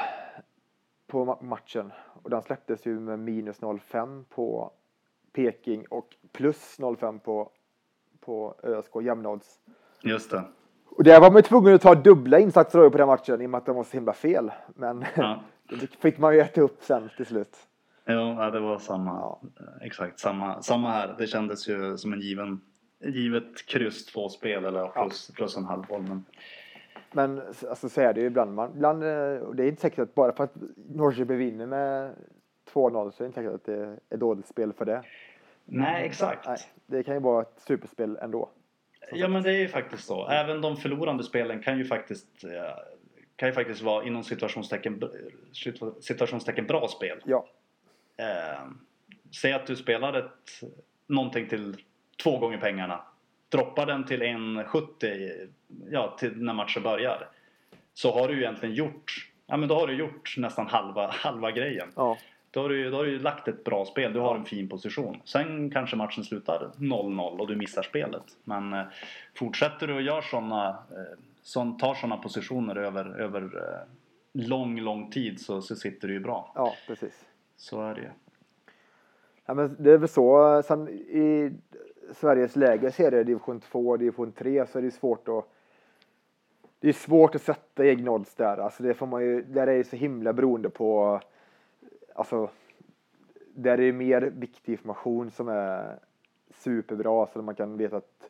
på 1.07 1.25
ma- 1.25 1.43
matchen. 1.43 1.91
Och 2.23 2.29
den 2.29 2.41
släpptes 2.41 2.85
ju 2.85 2.99
med 2.99 3.19
minus 3.19 3.59
0,5 3.61 4.23
på 4.29 4.71
Peking 5.33 5.85
och 5.89 6.15
plus 6.31 6.75
0,5 6.79 7.19
på, 7.19 7.51
på 8.19 8.55
ÖSK, 8.63 8.91
jämna 9.01 9.29
odds. 9.29 9.59
Just 10.03 10.31
det. 10.31 10.43
Och 10.89 11.03
där 11.03 11.21
var 11.21 11.29
man 11.31 11.37
ju 11.37 11.41
tvungen 11.41 11.73
att 11.75 11.81
ta 11.81 11.95
dubbla 11.95 12.39
insatser 12.39 12.89
på 12.89 12.97
den 12.97 13.07
matchen 13.07 13.41
i 13.41 13.45
och 13.45 13.49
med 13.49 13.57
att 13.57 13.65
de 13.65 13.75
var 13.75 13.83
så 13.83 13.91
himla 13.97 14.13
fel. 14.13 14.51
Men 14.75 15.05
Ja. 15.15 15.39
det 15.69 15.87
fick 15.95 16.17
man 16.17 16.33
ju 16.33 16.39
äta 16.39 16.61
upp 16.61 16.83
sen 16.83 17.09
till 17.17 17.25
slut. 17.25 17.57
Jo, 18.05 18.15
ja, 18.19 18.51
det 18.51 18.59
var 18.59 18.79
samma. 18.79 19.11
Ja. 19.11 19.41
Exakt 19.81 20.19
samma, 20.19 20.61
samma 20.61 20.89
här. 20.91 21.15
Det 21.17 21.27
kändes 21.27 21.67
ju 21.69 21.97
som 21.97 22.13
en 22.13 22.19
given, 22.21 22.61
givet 22.99 23.65
kryss 23.65 24.05
två 24.05 24.29
spel 24.29 24.65
eller 24.65 24.87
plus, 24.87 25.31
plus 25.35 25.57
en 25.57 25.65
halv 25.65 25.85
boll. 25.87 26.01
Men, 26.01 26.25
Men 27.11 27.41
alltså, 27.69 27.89
så 27.89 28.01
är 28.01 28.13
det 28.13 28.21
ju 28.21 28.27
ibland. 28.27 28.53
Man, 28.53 28.71
ibland 28.75 29.03
eh, 29.03 29.09
det 29.53 29.63
är 29.63 29.67
inte 29.67 29.81
säkert 29.81 29.99
att 29.99 30.15
bara 30.15 30.35
för 30.35 30.43
att 30.43 30.55
Norrköping 30.75 31.37
vinner 31.37 31.65
med 31.65 32.15
2-0 32.73 33.11
så 33.11 33.23
är 33.23 33.25
det 33.25 33.25
inte 33.25 33.39
säkert 33.39 33.53
att 33.53 33.65
det 33.65 33.97
är 34.09 34.17
dåligt 34.17 34.47
spel 34.47 34.73
för 34.73 34.85
det. 34.85 35.03
nej, 35.65 36.05
exakt. 36.05 36.47
Nej, 36.47 36.57
det 36.85 37.03
kan 37.03 37.13
ju 37.13 37.19
vara 37.19 37.41
ett 37.41 37.61
superspel 37.67 38.17
ändå. 38.21 38.49
Ja, 39.11 39.27
men 39.27 39.43
det 39.43 39.49
är 39.49 39.59
ju 39.59 39.67
faktiskt 39.67 40.03
så. 40.03 40.27
Även 40.29 40.61
de 40.61 40.77
förlorande 40.77 41.23
spelen 41.23 41.61
kan 41.61 41.77
ju 41.77 41.85
faktiskt, 41.85 42.43
eh, 42.43 42.49
kan 43.35 43.49
ju 43.49 43.53
faktiskt 43.53 43.81
vara 43.81 44.03
inom 44.03 44.23
situationstecken, 44.23 45.03
situationstecken 46.01 46.67
bra 46.67 46.87
spel. 46.87 47.21
Ja, 47.25 47.47
Eh, 48.17 48.67
säg 49.41 49.53
att 49.53 49.67
du 49.67 49.75
spelar 49.75 50.13
ett, 50.13 50.71
någonting 51.07 51.47
till 51.47 51.75
två 52.23 52.37
gånger 52.37 52.57
pengarna. 52.57 53.01
Droppar 53.49 53.85
den 53.85 54.05
till 54.05 54.21
1,70 54.21 55.47
ja, 55.91 56.15
till 56.19 56.41
när 56.41 56.53
matchen 56.53 56.83
börjar. 56.83 57.29
Så 57.93 58.11
har 58.11 58.27
du 58.27 58.33
ju 58.33 58.41
egentligen 58.41 58.75
gjort, 58.75 59.29
ja 59.45 59.57
men 59.57 59.69
då 59.69 59.75
har 59.75 59.87
du 59.87 59.93
gjort 59.93 60.35
nästan 60.37 60.67
halva, 60.67 61.07
halva 61.11 61.51
grejen. 61.51 61.87
ja, 61.95 62.17
Då 62.51 62.61
har, 62.61 62.69
du, 62.69 62.89
då 62.89 62.97
har 62.97 63.03
du 63.03 63.19
lagt 63.19 63.47
ett 63.47 63.63
bra 63.63 63.85
spel. 63.85 64.13
Du 64.13 64.19
har 64.19 64.35
en 64.35 64.45
fin 64.45 64.69
position. 64.69 65.21
Sen 65.25 65.69
kanske 65.71 65.95
matchen 65.95 66.23
slutar 66.23 66.71
0-0 66.77 67.39
och 67.39 67.47
du 67.47 67.55
missar 67.55 67.83
spelet. 67.83 68.23
Men 68.43 68.73
eh, 68.73 68.83
fortsätter 69.35 69.87
du 69.87 69.93
och 69.93 70.01
gör 70.01 70.21
såna, 70.21 70.69
eh, 70.69 71.19
som 71.41 71.77
tar 71.77 71.93
sådana 71.95 72.17
positioner 72.17 72.75
över, 72.75 73.19
över 73.19 73.41
eh, 73.41 73.87
lång, 74.47 74.79
lång 74.79 75.11
tid 75.11 75.41
så, 75.41 75.61
så 75.61 75.75
sitter 75.75 76.07
du 76.07 76.13
ju 76.13 76.19
bra. 76.19 76.51
Ja, 76.55 76.73
precis. 76.87 77.25
Så 77.57 77.81
är 77.81 77.95
det 77.95 78.01
ju. 78.01 78.09
Ja, 79.45 79.53
men 79.53 79.75
det 79.79 79.91
är 79.91 79.97
väl 79.97 80.09
så. 80.09 80.61
Sen 80.65 80.89
i 80.89 81.51
Sveriges 82.13 82.55
lägre 82.55 82.91
serier, 82.91 83.23
division 83.23 83.59
2 83.59 83.89
och 83.89 83.99
division 83.99 84.31
3, 84.31 84.65
så 84.67 84.77
är 84.77 84.81
det 84.81 84.91
svårt 84.91 85.27
att 85.27 85.45
det 86.79 86.89
är 86.89 86.93
svårt 86.93 87.35
att 87.35 87.41
sätta 87.41 87.85
egna 87.85 88.11
odds 88.11 88.35
där. 88.35 88.57
Alltså 88.57 88.83
det 88.83 88.93
får 88.93 89.07
man 89.07 89.23
ju, 89.23 89.41
där 89.41 89.67
är 89.67 89.77
det 89.77 89.83
så 89.83 89.95
himla 89.95 90.33
beroende 90.33 90.69
på, 90.69 91.19
alltså, 92.15 92.49
där 93.53 93.71
är 93.71 93.77
det 93.77 93.91
mer 93.91 94.21
viktig 94.21 94.71
information 94.71 95.31
som 95.31 95.47
är 95.47 95.99
superbra 96.49 97.27
så 97.27 97.41
man 97.41 97.55
kan 97.55 97.77
veta 97.77 97.97
att 97.97 98.29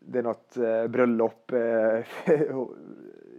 det 0.00 0.18
är 0.18 0.22
något 0.22 0.56
eh, 0.56 0.86
bröllop 0.86 1.52
eh, 1.52 2.04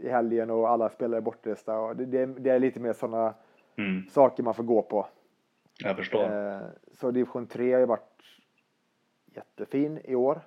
i 0.02 0.10
helgen 0.10 0.50
och 0.50 0.70
alla 0.70 0.90
spelare 0.90 1.20
är 1.20 1.22
bortresta. 1.22 1.80
Och 1.80 1.96
det, 1.96 2.06
det, 2.06 2.26
det 2.26 2.50
är 2.50 2.60
lite 2.60 2.80
mer 2.80 2.94
sådana 2.94 3.34
Mm, 3.80 4.10
saker 4.10 4.44
man 4.44 4.54
får 4.54 4.64
gå 4.64 4.82
på. 4.82 5.08
jag 5.84 5.98
förstår. 5.98 6.24
Eh, 6.24 6.60
så 6.94 7.12
division 7.12 7.48
3 7.48 7.74
har 7.74 7.80
ju 7.80 7.86
varit 7.86 8.24
jättefin 9.34 10.00
i 10.04 10.16
år. 10.16 10.42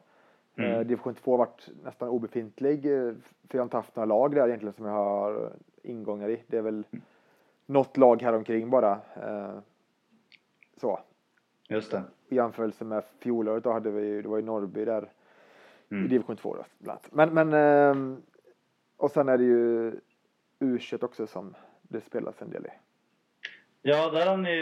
Mm. 0.56 0.70
Eh, 0.72 0.80
division 0.80 1.14
2 1.14 1.30
har 1.30 1.38
varit 1.38 1.68
nästan 1.84 2.08
obefintlig. 2.08 2.86
eh, 2.86 3.12
För 3.48 3.58
jag 3.58 3.60
har 3.60 3.64
inte 3.64 3.76
haft 3.76 3.96
några 3.96 4.06
lag 4.06 4.34
där 4.34 4.46
egentligen 4.48 4.72
som 4.72 4.84
jag 4.86 4.92
har 4.92 5.52
ingångar 5.82 6.28
i. 6.28 6.42
Det 6.46 6.56
är 6.58 6.62
väl 6.62 6.84
något 7.66 7.96
lag 7.96 8.22
här 8.22 8.32
omkring 8.32 8.70
bara. 8.70 9.00
Eh, 9.22 9.58
så. 10.76 11.00
Just 11.68 11.90
det. 11.90 12.02
I 12.28 12.34
jämförelse 12.36 12.84
med 12.84 13.04
fjolåret 13.18 13.64
då 13.64 13.72
hade 13.72 13.90
vi 13.90 14.06
ju, 14.06 14.22
det 14.22 14.28
var 14.28 14.36
ju 14.36 14.42
Norrby 14.44 14.84
där 14.84 15.02
i 15.88 15.94
Mm. 15.94 16.08
division 16.08 16.36
2 16.36 16.54
då, 16.54 16.64
bland 16.78 16.98
annat. 17.12 17.34
Men, 17.34 17.50
men 17.50 17.52
ehm, 17.52 18.22
och 18.96 19.10
sen 19.10 19.28
är 19.28 19.38
det 19.38 19.44
ju 19.44 19.92
U21 20.60 21.04
också 21.04 21.26
som 21.26 21.54
det 21.82 22.00
spelas 22.00 22.42
en 22.42 22.50
del 22.50 22.66
i. 22.66 22.70
Ja, 23.84 24.10
där 24.10 24.26
har 24.26 24.36
ni, 24.36 24.60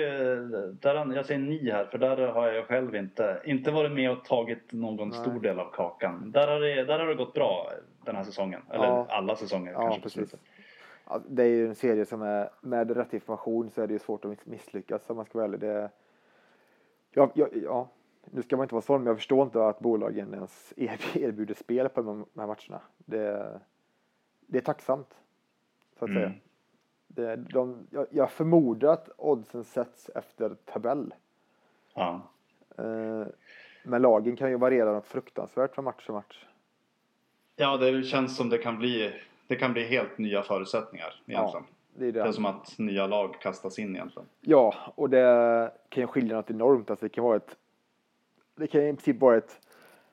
där 0.80 0.94
har, 0.94 1.14
jag 1.14 1.26
säger 1.26 1.40
ni 1.40 1.70
här, 1.70 1.84
för 1.84 1.98
där 1.98 2.16
har 2.28 2.48
jag 2.48 2.66
själv 2.66 2.94
inte, 2.94 3.42
inte 3.44 3.70
varit 3.70 3.92
med 3.92 4.10
och 4.10 4.24
tagit 4.24 4.72
någon 4.72 5.08
Nej. 5.08 5.18
stor 5.18 5.40
del 5.40 5.60
av 5.60 5.70
kakan. 5.72 6.30
Där 6.32 6.48
har, 6.48 6.60
det, 6.60 6.84
där 6.84 6.98
har 6.98 7.06
det 7.06 7.14
gått 7.14 7.34
bra 7.34 7.70
den 8.04 8.16
här 8.16 8.24
säsongen. 8.24 8.62
Eller 8.70 8.84
Ja. 8.84 9.06
alla 9.10 9.36
säsonger 9.36 9.72
Ja, 9.72 9.80
kanske 9.80 10.00
precis. 10.00 10.34
Ja, 11.06 11.20
det 11.28 11.42
är 11.42 11.46
ju 11.48 11.68
en 11.68 11.74
serie 11.74 12.06
som 12.06 12.22
är, 12.22 12.50
med 12.60 12.90
rätt 12.96 13.14
information 13.14 13.70
så 13.70 13.82
är 13.82 13.86
det 13.86 13.92
ju 13.92 13.98
svårt 13.98 14.24
att 14.24 14.30
miss- 14.30 14.46
misslyckas 14.46 15.10
om 15.10 15.16
man 15.16 15.24
ska 15.24 15.38
vara 15.38 15.44
ärlig. 15.48 15.60
Det, 15.60 15.90
ja, 17.12 17.30
ja, 17.34 17.46
ja, 17.52 17.88
nu 18.24 18.42
ska 18.42 18.56
man 18.56 18.64
inte 18.64 18.74
vara 18.74 18.82
sån, 18.82 19.00
men 19.00 19.06
jag 19.06 19.16
förstår 19.16 19.42
inte 19.42 19.66
att 19.66 19.80
bolagen 19.80 20.34
ens 20.34 20.72
er- 20.76 21.16
erbjuder 21.18 21.54
spel 21.54 21.88
på 21.88 22.02
de 22.02 22.26
här 22.36 22.46
matcherna. 22.46 22.80
Det, 22.96 23.60
det 24.46 24.58
är 24.58 24.62
tacksamt, 24.62 25.14
så 25.98 26.04
att 26.04 26.10
Mm. 26.10 26.22
säga. 26.22 26.32
Det, 27.14 27.36
de, 27.36 27.86
jag, 27.90 28.06
jag 28.10 28.30
förmodar 28.30 28.92
att 28.92 29.08
oddsen 29.16 29.64
sätts 29.64 30.10
efter 30.14 30.54
tabell. 30.64 31.14
Ja. 31.94 32.20
Eh, 32.78 33.26
men 33.84 34.02
lagen 34.02 34.36
kan 34.36 34.50
ju 34.50 34.56
variera 34.56 34.92
något 34.92 35.06
fruktansvärt 35.06 35.74
från 35.74 35.84
match 35.84 36.04
till 36.04 36.14
match. 36.14 36.46
ja, 37.56 37.76
det 37.76 38.02
känns 38.02 38.36
som 38.36 38.48
det 38.48 38.58
kan 38.58 38.78
bli, 38.78 39.12
det 39.46 39.56
kan 39.56 39.72
bli 39.72 39.84
helt 39.84 40.18
nya 40.18 40.42
förutsättningar 40.42 41.22
egentligen. 41.26 41.66
det 41.94 42.06
är 42.06 42.12
det. 42.12 42.22
Det 42.22 42.28
är 42.28 42.32
som 42.32 42.46
att 42.46 42.78
nya 42.78 43.06
lag 43.06 43.40
kastas 43.40 43.78
in 43.78 43.96
egentligen. 43.96 44.28
Ja, 44.40 44.74
och 44.94 45.10
det 45.10 45.72
kan 45.88 46.02
ju 46.02 46.06
skilja 46.06 46.36
något 46.36 46.50
enormt. 46.50 46.90
Alltså 46.90 47.06
det 47.06 47.10
kan 47.10 47.24
vara 47.24 47.36
ett 47.36 47.56
det 48.60 48.66
kan 48.66 48.80
i 48.80 48.92
princip 48.92 49.20
vara 49.20 49.36
ett 49.36 49.60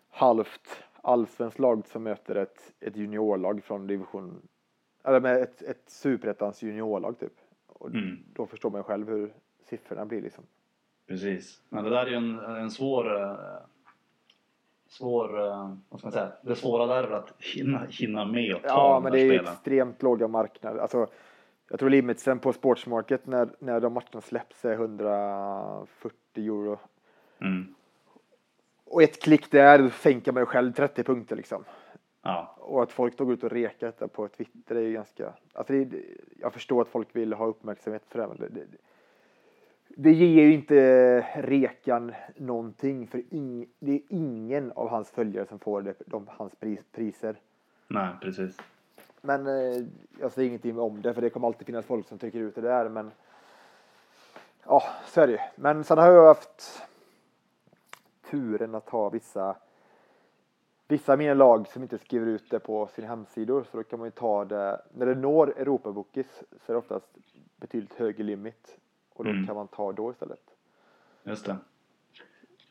halvt 0.10 0.84
allsvenskt 1.02 1.60
lag 1.60 1.88
som 1.88 2.04
möter 2.04 2.36
ett, 2.36 2.74
ett 2.80 2.96
juniorlag 2.96 3.64
från 3.64 3.88
division 3.88 4.48
eller 5.08 5.20
med 5.20 5.42
ett, 5.42 5.62
ett 5.62 5.84
superettans 5.90 6.62
juniorlag 6.64 7.20
typ. 7.20 7.34
Och 7.68 7.90
Mm. 7.90 8.18
då 8.34 8.46
förstår 8.46 8.70
man 8.70 8.84
själv 8.84 9.10
hur 9.10 9.34
siffrorna 9.64 10.06
blir 10.06 10.22
liksom. 10.22 10.44
Precis. 11.08 11.62
Men 11.70 11.84
det 11.84 11.90
där 11.90 12.06
är 12.06 12.10
ju 12.10 12.16
en, 12.16 12.40
en 12.40 12.72
svår... 12.72 13.22
eh, 13.22 13.36
Svår, 14.90 15.40
eh, 15.48 15.76
vad 15.90 16.00
ska 16.00 16.06
man 16.08 16.12
säga, 16.12 16.32
det 16.44 16.56
svåra 16.56 16.86
där 16.86 17.04
är 17.04 17.08
väl 17.08 17.14
att 17.14 17.34
hinna, 17.56 17.86
hinna 17.90 18.26
med 18.26 18.56
och 18.56 18.62
ta 18.62 18.68
Ja, 18.68 19.00
men 19.04 19.12
det 19.12 19.20
är 19.20 19.24
ju 19.24 19.30
spelen. 19.38 19.54
extremt 19.54 20.02
låga 20.04 20.28
marknader. 20.28 20.80
Alltså, 20.80 21.08
jag 21.70 21.80
tror 21.80 21.90
limitsen 21.90 22.40
på 22.40 22.54
Sportsmarket 22.54 23.28
när, 23.28 23.50
när 23.60 23.80
de 23.80 23.94
matcherna 23.94 24.22
släpps 24.22 24.66
är 24.66 24.74
140 24.74 26.12
euro. 26.36 26.80
Mm. 27.42 27.76
Och 28.86 29.04
ett 29.04 29.22
klick 29.24 29.52
där 29.52 29.90
sänker 29.90 30.32
man 30.32 30.42
ju 30.42 30.46
själv 30.46 30.72
30 30.74 31.04
punkter 31.04 31.36
liksom. 31.36 31.64
Ja, 32.28 32.56
Och 32.58 32.84
att 32.84 32.92
folk 32.92 33.18
då 33.18 33.26
går 33.26 33.34
ut 33.34 33.44
och 33.44 33.52
rekar 33.52 33.88
detta 33.88 34.08
på 34.08 34.28
Twitter 34.28 34.76
är 34.76 34.82
ju 34.82 34.94
ganska... 34.94 35.34
Alltså 35.54 35.74
det, 35.74 36.04
jag 36.40 36.54
förstår 36.54 36.82
att 36.82 36.88
folk 36.88 37.16
vill 37.16 37.34
ha 37.34 37.46
uppmärksamhet 37.46 38.04
för 38.08 38.20
det, 38.20 38.28
men 38.28 38.38
det, 38.38 38.50
det, 38.50 38.66
det 39.88 40.12
ger 40.12 40.44
ju 40.44 40.54
inte 40.54 41.22
Rekan 41.36 42.14
någonting 42.36 43.08
för 43.08 43.24
ing, 43.30 43.68
det 43.80 43.92
är 43.92 44.02
ingen 44.10 44.72
av 44.72 44.90
hans 44.90 45.12
följare 45.12 45.46
som 45.46 45.60
får 45.60 45.82
det, 45.82 45.94
de, 46.06 46.28
hans 46.28 46.56
pris, 46.56 46.80
priser. 46.92 47.36
nej 47.88 48.10
precis. 48.22 48.58
Men 49.22 49.48
eh, 49.48 49.86
jag 50.20 50.32
säger 50.32 50.48
ingenting 50.48 50.80
om 50.80 51.02
det 51.02 51.14
för 51.14 51.22
det 51.22 51.30
kommer 51.30 51.48
alltid 51.48 51.66
finnas 51.66 51.86
folk 51.86 52.08
som 52.08 52.18
trycker 52.18 52.40
ut 52.40 52.56
det 52.56 52.62
där 52.62 52.90
men 52.90 53.12
ja, 54.66 54.84
så 55.06 55.22
är 55.22 55.28
det 55.28 55.34
ju. 55.34 55.40
Men 55.56 55.84
sen 55.84 55.98
har 55.98 56.12
jag 56.12 56.28
haft 56.28 56.82
turen 58.30 58.76
att 58.76 58.90
ha 58.90 59.10
vissa 59.10 59.56
vissa 60.88 61.12
av 61.14 61.18
mina 61.20 61.34
lag 61.34 61.68
som 61.68 61.82
inte 61.84 61.98
skriver 61.98 62.26
ut 62.28 62.50
det 62.50 62.60
på 62.60 62.88
sina 62.96 63.08
hemsidor 63.08 63.66
så 63.72 63.78
då 63.78 63.84
kan 63.84 64.00
man 64.00 64.08
ju 64.08 64.12
ta 64.12 64.46
det 64.46 64.82
när 64.94 65.06
det 65.06 65.16
når 65.16 65.54
Europabokis 65.58 66.44
så 66.66 66.72
är 66.72 66.74
det 66.74 66.80
oftast 66.80 67.10
betydligt 67.58 67.94
högre 67.94 68.24
limit 68.24 68.78
och 69.14 69.24
då 69.24 69.30
Mm. 69.30 69.48
kan 69.48 69.56
man 69.56 69.68
ta 69.68 69.92
då 69.92 70.12
istället. 70.12 70.44
Just 71.24 71.46
det. 71.46 71.58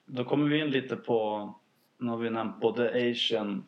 Då 0.06 0.24
kommer 0.24 0.48
vi 0.48 0.60
in 0.60 0.70
lite 0.70 0.96
på, 0.96 1.50
nu 1.98 2.10
har 2.10 2.16
vi 2.16 2.30
nämnt 2.30 2.60
både 2.60 3.10
Asian, 3.10 3.64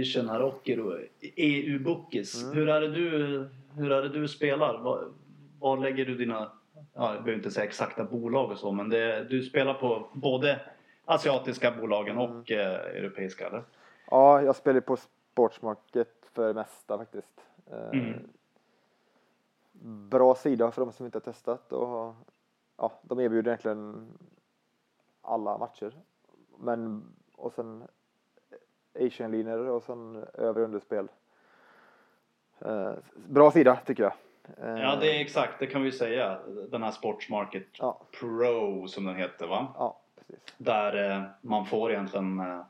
Asian 0.00 0.28
Haroker 0.28 0.80
och 0.80 0.98
EU-bookies. 1.36 2.42
Mm. 2.42 2.56
Hur, 2.56 2.68
är 2.68 2.80
det 2.80 2.88
du, 2.88 3.08
hur 3.76 3.92
är 3.92 4.02
det 4.02 4.08
du 4.08 4.28
spelar? 4.28 4.78
Var, 4.78 5.08
var 5.58 5.76
lägger 5.78 6.04
du 6.04 6.14
dina, 6.14 6.52
ja, 6.74 7.14
jag 7.14 7.24
behöver 7.24 7.34
inte 7.34 7.50
säga 7.50 7.66
exakta 7.66 8.04
bolag 8.04 8.50
och 8.50 8.58
så, 8.58 8.72
men 8.72 8.88
det, 8.88 9.24
du 9.30 9.42
spelar 9.42 9.74
på 9.74 10.08
både 10.12 10.60
asiatiska 11.04 11.70
bolagen 11.70 12.18
Mm. 12.18 12.40
och 12.40 12.50
eh, 12.50 12.74
europeiska 12.74 13.46
eller? 13.46 13.62
Ja, 14.10 14.42
jag 14.42 14.56
spelar 14.56 14.80
på 14.80 14.96
Sportsmarket 14.96 16.14
för 16.32 16.46
det 16.48 16.54
mesta 16.54 16.98
faktiskt. 16.98 17.40
Eh, 17.72 17.88
Mm. 17.92 18.28
Bra 20.08 20.34
sida 20.34 20.70
för 20.70 20.84
de 20.84 20.92
som 20.92 21.06
inte 21.06 21.16
har 21.18 21.32
testat 21.32 21.72
och 21.72 22.14
ja, 22.76 22.92
de 23.02 23.20
erbjuder 23.20 23.50
egentligen 23.50 24.08
alla 25.22 25.58
matcher. 25.58 25.92
Men 26.58 27.04
och 27.36 27.52
sen 27.52 27.84
Asian-linjer 29.00 29.58
och 29.58 29.82
sen 29.82 30.24
över 30.34 30.60
och 30.60 30.64
underspel. 30.64 31.08
Eh, 32.58 32.92
bra 33.28 33.50
sida 33.50 33.76
tycker 33.86 34.02
jag. 34.02 34.12
Eh, 34.58 34.80
Ja, 34.82 34.96
det 35.00 35.16
är 35.16 35.20
exakt, 35.20 35.58
det 35.58 35.66
kan 35.66 35.82
vi 35.82 35.92
säga. 35.92 36.38
Den 36.70 36.82
här 36.82 36.90
Sportsmarket 36.90 37.66
Ja. 37.72 38.00
Pro 38.20 38.88
som 38.88 39.04
den 39.04 39.16
heter 39.16 39.46
va? 39.46 39.66
Ja, 39.78 40.00
precis. 40.36 40.54
Där 40.58 41.10
eh, 41.16 41.22
man 41.40 41.66
får 41.66 41.90
egentligen 41.92 42.40
eh, 42.40 42.60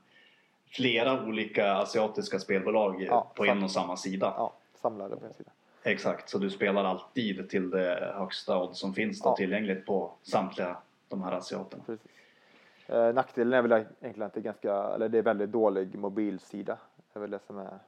flera 0.67 1.25
olika 1.27 1.73
asiatiska 1.75 2.39
spelbolag 2.39 3.03
Ja, 3.03 3.33
på 3.35 3.45
sant. 3.45 3.57
en 3.59 3.65
och 3.65 3.71
samma 3.71 3.97
sida. 3.97 4.35
Ja, 4.37 4.53
samlade 4.75 5.17
på 5.17 5.27
en 5.27 5.35
sida. 5.35 5.51
Exakt, 5.83 6.29
så 6.29 6.39
du 6.39 6.51
spelar 6.51 6.85
alltid 6.85 7.49
till 7.51 7.71
det 7.71 8.15
högsta 8.17 8.63
odds 8.63 8.79
som 8.79 8.95
finns 8.95 9.21
då 9.23 9.29
Ja. 9.29 9.37
tillgängligt 9.37 9.87
på 9.87 10.13
samtliga 10.23 10.77
de 11.09 11.23
här 11.23 11.33
asiaterna. 11.33 11.83
Precis. 11.87 12.07
Eh, 12.87 13.15
nackdelen 13.15 13.53
är 13.53 13.63
väl 13.63 13.73
egentligen 14.01 14.23
att 14.27 14.35
det 14.35 14.41
är 14.41 14.43
ganska, 14.43 14.75
eller 14.75 15.09
det 15.09 15.19
är 15.19 15.23
väldigt 15.23 15.51
dålig 15.53 15.99
mobilsida. 15.99 16.79
Det 17.13 17.19
är 17.19 17.21
väl 17.21 17.31
det 17.31 17.39
som 17.47 17.59
är 17.59 17.79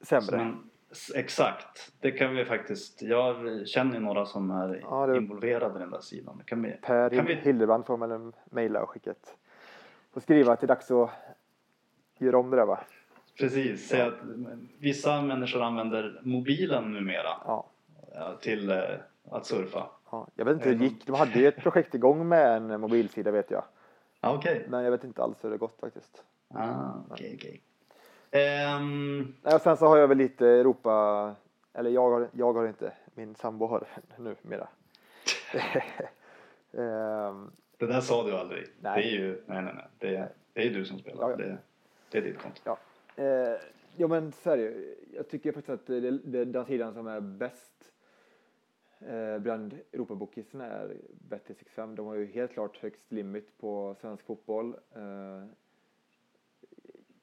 sämre. 0.00 0.26
Så 0.26 0.36
man, 0.36 0.50
s- 0.66 0.70
exakt, 1.14 1.92
det 2.00 2.10
kan 2.10 2.34
vi 2.34 2.44
faktiskt. 2.44 3.02
Jag 3.02 3.36
känner 3.68 3.94
ju 3.94 4.00
några 4.00 4.26
som 4.26 4.50
är 4.50 4.80
Ja, 4.82 5.06
det- 5.06 5.16
involverade 5.16 5.76
i 5.76 5.78
den 5.78 5.90
där 5.90 6.00
sidan. 6.00 6.42
Kan 6.46 6.62
vi, 6.62 6.70
Per 6.82 7.10
kan 7.10 7.26
vi, 7.26 7.34
Hildebrand 7.34 7.86
får 7.86 7.96
man 7.96 8.32
mejla 8.44 8.82
och 8.82 8.90
skicka 8.90 9.10
ett 9.10 9.36
och 10.12 10.22
skriva 10.22 10.52
att 10.52 10.60
det 10.60 10.64
är 10.64 10.68
dags 10.68 10.90
att 10.90 11.10
göra 12.18 12.38
om 12.38 12.50
det 12.50 12.56
där 12.56 12.66
va? 12.66 12.78
precis, 13.38 13.88
säga 13.88 14.06
att 14.06 14.14
vissa 14.78 15.22
människor 15.22 15.62
använder 15.62 16.20
mobilen 16.24 16.92
numera 16.92 17.28
Ja. 17.46 17.66
till 18.40 18.70
eh, 18.70 18.78
att 19.30 19.46
surfa. 19.46 19.86
ja. 20.10 20.28
Jag 20.34 20.44
vet 20.44 20.54
inte 20.54 20.64
hur 20.68 20.76
det 20.76 20.84
Mm. 20.84 20.88
gick. 20.94 21.06
De 21.06 21.14
hade 21.16 21.38
ju 21.38 21.46
ett 21.48 21.56
projekt 21.56 21.94
igång 21.94 22.28
med 22.28 22.56
en 22.70 22.80
mobilsida 22.80 23.30
vet 23.30 23.50
jag. 23.50 23.64
Ja, 24.20 24.34
okej. 24.36 24.66
Men 24.68 24.84
jag 24.84 24.90
vet 24.90 25.04
inte 25.04 25.22
alls 25.22 25.44
hur 25.44 25.50
det 25.50 25.56
gått 25.58 25.80
faktiskt. 25.80 26.24
Ah, 26.54 26.92
okej, 27.10 27.34
okej. 27.38 27.62
Och 29.54 29.60
sen 29.60 29.76
så 29.76 29.86
har 29.86 29.98
jag 29.98 30.08
väl 30.08 30.18
lite 30.18 30.46
Europa, 30.48 31.34
eller 31.72 31.90
jag 31.90 32.10
har, 32.10 32.28
jag 32.32 32.52
har 32.52 32.66
inte, 32.66 32.92
min 33.14 33.34
sambo 33.34 33.66
har 33.66 33.86
numera. 34.16 34.68
Ehm, 36.72 37.50
Det 37.78 37.86
där 37.86 38.00
sa 38.00 38.26
du 38.26 38.36
aldrig. 38.36 38.66
Nej. 38.80 39.02
Det 39.02 39.08
är 39.08 39.12
ju, 39.12 39.42
nej 39.46 39.62
nej 39.62 39.72
nej. 39.74 39.86
Det 39.98 40.16
är, 40.16 40.28
det 40.52 40.66
är 40.66 40.70
du 40.70 40.84
som 40.84 40.98
spelar. 40.98 41.22
Ja, 41.22 41.30
ja. 41.30 41.36
Det, 41.36 41.58
det 42.10 42.18
är 42.18 42.22
ditt 42.22 42.38
konto. 42.38 42.60
Ja. 42.64 42.78
Eh, 43.24 43.60
ja 43.96 44.08
men 44.08 44.32
så 44.32 44.50
är 44.50 44.56
det. 44.56 44.74
Jag 45.14 45.28
tycker 45.28 45.52
faktiskt 45.52 45.70
att 45.70 45.86
det, 45.86 46.10
det, 46.10 46.44
den 46.44 46.64
sidan 46.66 46.94
som 46.94 47.06
är 47.06 47.20
bäst 47.20 47.92
eh, 49.00 49.38
bland 49.38 49.78
Europabokisen 49.92 50.60
är 50.60 50.96
Bet365. 51.28 51.96
De 51.96 52.06
har 52.06 52.14
ju 52.14 52.26
helt 52.26 52.52
klart 52.52 52.76
högst 52.76 53.12
limit 53.12 53.58
på 53.58 53.96
svensk 54.00 54.24
fotboll. 54.26 54.74
Eh, 54.94 55.44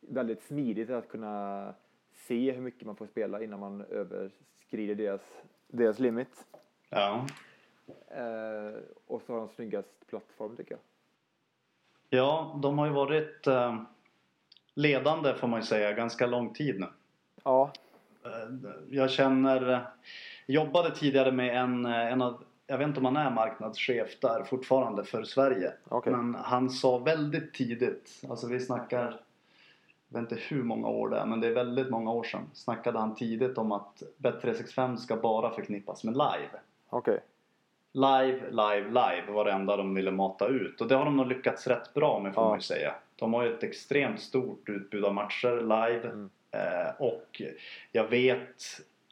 väldigt 0.10 0.44
smidigt 0.44 0.90
att 0.90 1.08
kunna 1.10 1.74
se 2.14 2.52
hur 2.52 2.62
mycket 2.62 2.86
man 2.86 2.96
får 2.96 3.06
spela 3.08 3.44
innan 3.44 3.60
man 3.60 3.82
överskrider 3.82 4.96
deras, 4.96 5.22
deras 5.68 6.00
limit. 6.00 6.46
Ja. 6.90 7.26
Eh, 8.08 8.80
och 9.08 9.22
så 9.22 9.34
har 9.34 9.40
de 9.40 9.50
snyggast 9.50 10.08
plattform 10.08 10.56
tycker 10.56 10.72
jag. 10.72 10.80
ja, 12.20 12.60
de 12.62 12.78
har 12.78 12.86
ju 12.86 12.94
varit 12.94 13.48
eh, 13.48 13.82
ledande 14.74 15.34
får 15.34 15.48
man 15.48 15.60
ju 15.60 15.66
säga 15.66 15.92
ganska 15.94 16.26
lång 16.28 16.54
tid 16.54 16.80
nu. 16.80 16.88
Ja, 17.44 17.72
Eh, 18.26 18.72
Jag 18.90 19.12
känner, 19.12 19.86
jobbade 20.46 20.96
tidigare 20.96 21.32
med 21.32 21.58
en, 21.58 21.86
eh, 21.86 22.12
en 22.12 22.22
av, 22.22 22.44
jag 22.68 22.78
vet 22.78 22.88
inte 22.88 23.00
om 23.00 23.06
han 23.06 23.18
är 23.18 23.32
marknadschef 23.32 24.20
där 24.20 24.44
fortfarande 24.44 25.04
för 25.04 25.24
Sverige. 25.24 25.74
Okej. 25.90 26.14
Men 26.14 26.36
han 26.36 26.70
sa 26.70 26.98
väldigt 26.98 27.54
tidigt, 27.54 28.22
alltså 28.30 28.48
vi 28.48 28.60
snackar, 28.60 29.22
jag 30.14 30.22
vet 30.22 30.32
inte 30.32 30.44
hur 30.44 30.64
många 30.64 30.88
år 30.88 31.10
det 31.10 31.18
är, 31.18 31.26
men 31.26 31.42
det 31.42 31.48
är 31.48 31.54
väldigt 31.54 31.90
många 31.90 32.12
år 32.12 32.24
sedan. 32.24 32.50
Snackade 32.54 33.00
han 33.00 33.16
tidigt 33.16 33.58
om 33.58 33.72
att 33.72 34.04
Bet365 34.18 34.96
ska 34.96 35.16
bara 35.16 35.50
förknippas 35.52 36.04
med 36.04 36.14
live. 36.14 36.50
okej. 36.90 37.20
Live, 37.94 38.42
live, 38.52 38.88
live 38.88 39.24
var 39.32 39.46
det 39.46 39.52
enda 39.52 39.78
de 39.78 39.94
ville 39.96 40.12
mata 40.12 40.48
ut. 40.48 40.82
Och 40.82 40.88
det 40.88 40.96
har 40.96 41.06
de 41.06 41.18
nog 41.18 41.28
lyckats 41.28 41.68
rätt 41.68 41.94
bra 41.94 42.20
med 42.20 42.34
får 42.34 42.44
Ja. 42.44 42.50
man 42.50 42.58
ju 42.58 42.62
säga. 42.62 42.96
De 43.16 43.34
har 43.34 43.44
ju 43.44 43.54
ett 43.54 43.64
extremt 43.64 44.22
stort 44.22 44.70
utbud 44.70 45.06
av 45.06 45.14
matcher 45.14 45.62
live. 45.62 46.08
Mm. 46.10 46.30
Eh, 46.52 46.92
och 47.00 47.42
jag 47.92 48.08
vet 48.08 48.56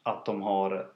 att 0.02 0.24
de 0.26 0.42
har 0.42 0.86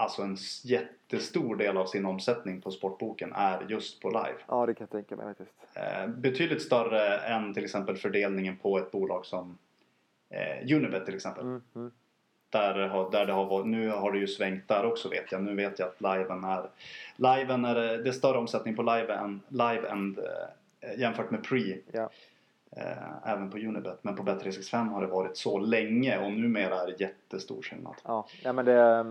alltså 0.00 0.22
en 0.22 0.36
jättestor 0.64 1.56
del 1.56 1.76
av 1.76 1.86
sin 1.86 2.06
omsättning 2.06 2.60
på 2.60 2.70
sportboken 2.70 3.32
är 3.32 3.66
just 3.68 4.00
på 4.00 4.08
live. 4.08 4.36
Ja, 4.48 4.66
det 4.66 4.74
kan 4.74 4.84
jag 4.84 4.90
tänka 4.90 5.16
mig 5.16 5.26
faktiskt. 5.26 5.52
Eh, 5.74 6.06
betydligt 6.06 6.62
större 6.62 7.18
än 7.18 7.54
till 7.54 7.64
exempel 7.64 7.96
fördelningen 7.96 8.56
på 8.56 8.78
ett 8.78 8.90
bolag 8.90 9.26
som 9.26 9.58
eh, 10.30 10.76
Unibet 10.76 11.06
till 11.06 11.14
exempel. 11.14 11.44
Mm, 11.44 11.62
mm. 11.74 11.90
Där, 12.50 13.10
där 13.10 13.26
det 13.26 13.32
har 13.32 13.46
varit, 13.46 13.66
nu 13.66 13.88
har 13.88 14.12
det 14.12 14.18
ju 14.18 14.26
svängt 14.26 14.68
där 14.68 14.84
också 14.84 15.08
vet 15.08 15.32
jag. 15.32 15.42
Nu 15.42 15.54
vet 15.54 15.78
jag 15.78 15.88
att 15.88 16.00
liven 16.00 16.44
är, 16.44 16.70
liven 17.16 17.64
är 17.64 17.74
det 17.74 18.08
är 18.08 18.12
större 18.12 18.38
omsättning 18.38 18.76
på 18.76 18.82
live 18.82 19.14
än, 19.14 19.40
live 19.48 19.88
än 19.88 20.18
eh, 20.80 21.00
jämfört 21.00 21.30
med 21.30 21.44
pre. 21.44 21.76
Ja. 21.92 22.10
Eh, 22.76 23.30
även 23.32 23.50
på 23.50 23.58
Unibet. 23.58 23.98
Men 24.04 24.16
på 24.16 24.22
Bet365 24.22 24.88
har 24.88 25.00
det 25.00 25.06
varit 25.06 25.36
så 25.36 25.58
länge 25.58 26.18
och 26.18 26.32
numera 26.32 26.82
är 26.82 26.86
det 26.86 27.00
jättestor 27.00 27.62
skillnad. 27.62 27.94
Ja, 28.04 28.26
ja 28.42 28.52
men 28.52 28.64
det... 28.64 29.04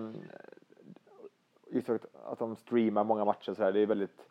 Just 1.71 1.89
att, 1.89 2.39
de 2.39 2.55
streamar 2.55 3.03
många 3.03 3.25
matcher 3.25 3.53
så 3.53 3.63
här, 3.63 3.71
det 3.71 3.79
är 3.79 3.85
väldigt... 3.85 4.29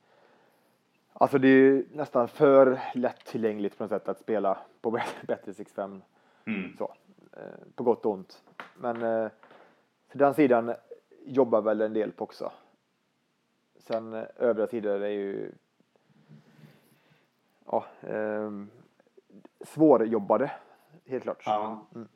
Alltså 1.13 1.39
det 1.39 1.49
är 1.49 1.53
ju 1.53 1.87
nästan 1.93 2.29
för 2.29 2.81
lättillgängligt 2.95 3.79
på 3.79 3.85
något 3.85 3.91
sätt 3.91 4.09
att 4.09 4.21
spela 4.21 4.59
på 4.81 4.91
Bet365 5.23 6.01
Mm. 6.49 6.77
så. 6.79 6.95
Eh, 7.33 7.73
på 7.75 7.83
gott 7.83 8.07
och 8.07 8.13
ont. 8.13 8.43
Men 8.77 9.03
eh, 9.03 9.31
den 10.13 10.35
sidan 10.35 10.75
jobbar 11.25 11.63
väl 11.63 11.81
en 11.81 11.93
del 11.93 12.13
på 12.13 12.25
också. 12.25 12.53
Sen 13.79 14.13
eh, 14.15 14.25
övriga 14.37 14.67
sidor 14.67 15.03
är 15.03 15.09
ju 15.09 15.53
ja, 17.67 17.85
ehm, 18.01 18.71
svårjobbade, 19.61 20.51
helt 21.07 21.23
klart. 21.23 21.43
Ja. 21.47 21.87
Mm. 21.95 22.09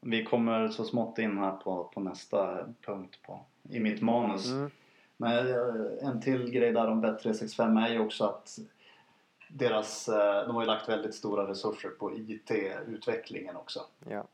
Vi 0.00 0.24
kommer 0.24 0.68
så 0.68 0.84
smått 0.84 1.18
in 1.18 1.38
här 1.38 1.56
på, 1.56 1.84
på 1.84 2.00
nästa 2.00 2.68
punkt 2.82 3.18
på, 3.22 3.40
i 3.70 3.80
mitt 3.80 4.02
manus. 4.02 4.50
Mm. 4.50 4.70
Men 5.16 5.48
eh, 5.48 6.08
en 6.08 6.20
till 6.20 6.50
grej 6.50 6.72
där 6.72 6.86
om 6.88 7.04
Bet365 7.04 7.86
är 7.86 7.92
ju 7.92 7.98
också 7.98 8.24
att 8.24 8.58
deras, 9.48 10.08
eh, 10.08 10.46
de 10.46 10.54
har 10.54 10.62
ju 10.62 10.66
lagt 10.66 10.88
väldigt 10.88 11.14
stora 11.14 11.50
resurser 11.50 11.88
på 11.88 12.16
IT-utvecklingen 12.16 13.56
också. 13.56 13.80
Ja. 14.08 14.24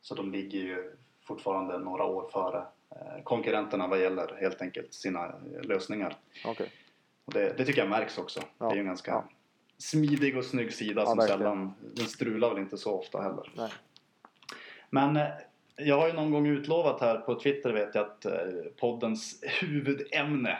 Så 0.00 0.14
de 0.14 0.32
ligger 0.32 0.58
ju 0.58 0.92
fortfarande 1.22 1.78
några 1.78 2.04
år 2.04 2.28
före 2.32 2.64
eh, 2.90 3.22
konkurrenterna 3.24 3.86
vad 3.86 4.00
gäller 4.00 4.36
helt 4.40 4.62
enkelt 4.62 4.94
sina 4.94 5.34
lösningar. 5.62 6.16
Okej. 6.44 6.72
Och 7.24 7.32
det, 7.32 7.54
det 7.58 7.64
tycker 7.64 7.80
jag 7.80 7.90
märks 7.90 8.18
också. 8.18 8.40
Ja, 8.58 8.66
Det 8.66 8.72
är 8.72 8.74
ju 8.74 8.80
en 8.80 8.86
ganska 8.86 9.10
ja. 9.10 9.24
smidig 9.78 10.38
och 10.38 10.44
snygg 10.44 10.72
sida 10.72 11.06
som 11.06 11.18
verkligen. 11.18 11.40
sällan, 11.40 11.74
den 11.80 12.06
strular 12.06 12.48
väl 12.48 12.58
inte 12.58 12.78
så 12.78 12.98
ofta 12.98 13.22
heller. 13.22 13.52
Nej. 13.56 13.70
Men 14.90 15.18
jag 15.76 15.98
har 15.98 16.06
ju 16.06 16.12
någon 16.12 16.30
gång 16.30 16.46
utlovat 16.46 17.00
här 17.00 17.16
på 17.16 17.40
Twitter 17.40 17.72
vet 17.72 17.94
jag 17.94 18.06
att 18.06 18.24
eh, 18.24 18.32
poddens 18.80 19.44
huvudämne 19.60 20.58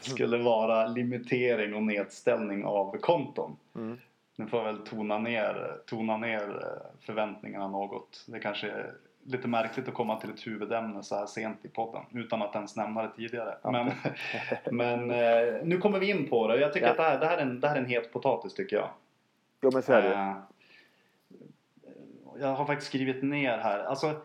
skulle 0.00 0.38
vara 0.38 0.86
limitering 0.86 1.74
och 1.74 1.82
nedställning 1.82 2.64
av 2.64 2.96
konton. 2.98 3.56
Mm. 3.74 3.98
Nu 4.36 4.46
får 4.46 4.58
jag 4.58 4.66
väl 4.72 4.86
tona 4.86 5.18
ner, 5.18 5.76
tona 5.86 6.16
ner 6.16 6.40
eh, 6.48 7.04
förväntningarna 7.06 7.68
något. 7.68 8.24
Det 8.28 8.40
kanske 8.40 8.70
är 8.70 8.94
lite 9.26 9.48
märkligt 9.48 9.88
att 9.88 9.94
komma 9.94 10.20
till 10.20 10.30
ett 10.30 10.46
huvudämne 10.46 11.02
så 11.02 11.16
här 11.16 11.26
sent 11.26 11.64
i 11.64 11.68
podden 11.68 12.02
utan 12.12 12.42
att 12.42 12.54
ens 12.54 12.76
nämna 12.76 13.02
det 13.02 13.10
tidigare. 13.16 13.54
Ja. 13.62 13.70
Men, 13.70 13.92
men 14.76 15.10
eh, 15.10 15.54
nu 15.64 15.78
kommer 15.78 15.98
vi 15.98 16.10
in 16.10 16.28
på 16.28 16.48
det. 16.48 16.60
Jag 16.60 16.72
tycker 16.72 16.86
Ja. 16.86 16.90
att 16.90 16.96
det 16.96 17.02
här, 17.02 17.18
det, 17.18 17.26
här 17.26 17.36
är 17.38 17.42
en, 17.42 17.60
det 17.60 17.68
här 17.68 17.76
är 17.76 17.80
en 17.80 17.86
het 17.86 18.12
potatis 18.12 18.54
tycker 18.54 18.76
jag. 18.76 18.88
Jo 19.62 19.70
men 19.72 19.82
så 19.82 19.92
är 19.92 20.02
det 20.02 20.34
Jag 22.40 22.54
har 22.54 22.66
faktiskt 22.66 22.88
skrivit 22.88 23.22
ner 23.22 23.58
här. 23.58 23.78
Alltså, 23.78 24.20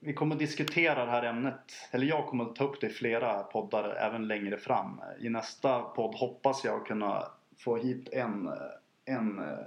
vi 0.00 0.12
kommer 0.12 0.36
diskutera 0.36 1.04
det 1.04 1.10
här 1.10 1.22
ämnet. 1.22 1.60
Eller 1.90 2.06
jag 2.06 2.26
kommer 2.26 2.44
ta 2.44 2.64
upp 2.64 2.80
det 2.80 2.86
i 2.86 2.90
flera 2.90 3.42
poddar 3.42 3.94
även 3.94 4.28
längre 4.28 4.56
fram. 4.56 5.00
I 5.20 5.28
nästa 5.28 5.80
podd 5.80 6.14
hoppas 6.14 6.64
jag 6.64 6.86
kunna 6.86 7.24
få 7.58 7.76
hit 7.76 8.08
en, 8.12 8.50
en 9.04 9.38
eh, 9.38 9.58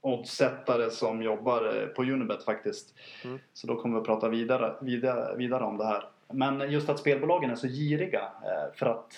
oddsättare 0.00 0.90
som 0.90 1.22
jobbar 1.22 1.82
eh, 1.82 1.86
på 1.86 2.02
Unibet 2.02 2.44
faktiskt. 2.44 2.94
Mm. 3.24 3.38
Så 3.52 3.66
då 3.66 3.76
kommer 3.76 3.94
vi 3.94 4.00
att 4.00 4.06
prata 4.06 4.28
vidare, 4.28 4.74
vidare, 4.80 5.36
vidare 5.36 5.64
om 5.64 5.76
det 5.76 5.86
här. 5.86 6.08
Men 6.32 6.70
just 6.70 6.88
att 6.88 6.98
spelbolagen 6.98 7.50
är 7.50 7.56
så 7.56 7.68
giriga 7.68 8.22
eh, 8.22 8.74
för 8.74 8.86
att 8.86 9.12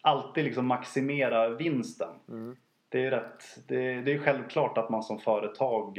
alltid 0.00 0.44
liksom 0.44 0.66
maximera 0.66 1.48
vinsten. 1.48 2.14
Mm. 2.28 2.56
Det 2.88 2.98
är 2.98 3.02
ju 3.02 3.10
rätt. 3.10 3.42
Det 3.66 3.92
är, 3.92 4.02
det 4.02 4.12
är 4.12 4.18
självklart 4.18 4.78
att 4.78 4.90
man 4.90 5.02
som 5.02 5.18
företag 5.18 5.98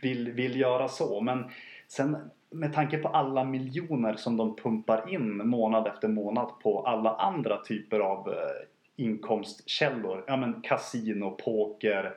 vill, 0.00 0.32
vill 0.32 0.60
göra 0.60 0.88
så. 0.88 1.20
Men 1.20 1.44
sen 1.88 2.16
med 2.50 2.72
tanke 2.72 2.98
på 2.98 3.08
alla 3.08 3.44
miljoner 3.44 4.14
som 4.16 4.36
de 4.36 4.56
pumpar 4.56 5.14
in 5.14 5.48
månad 5.48 5.86
efter 5.86 6.08
månad 6.08 6.50
på 6.62 6.82
alla 6.86 7.16
andra 7.16 7.64
typer 7.64 8.00
av 8.00 8.28
eh, 8.28 8.66
inkomstkällor. 8.96 10.24
Ja 10.26 10.36
men 10.36 10.62
kasino, 10.62 11.30
poker, 11.30 12.14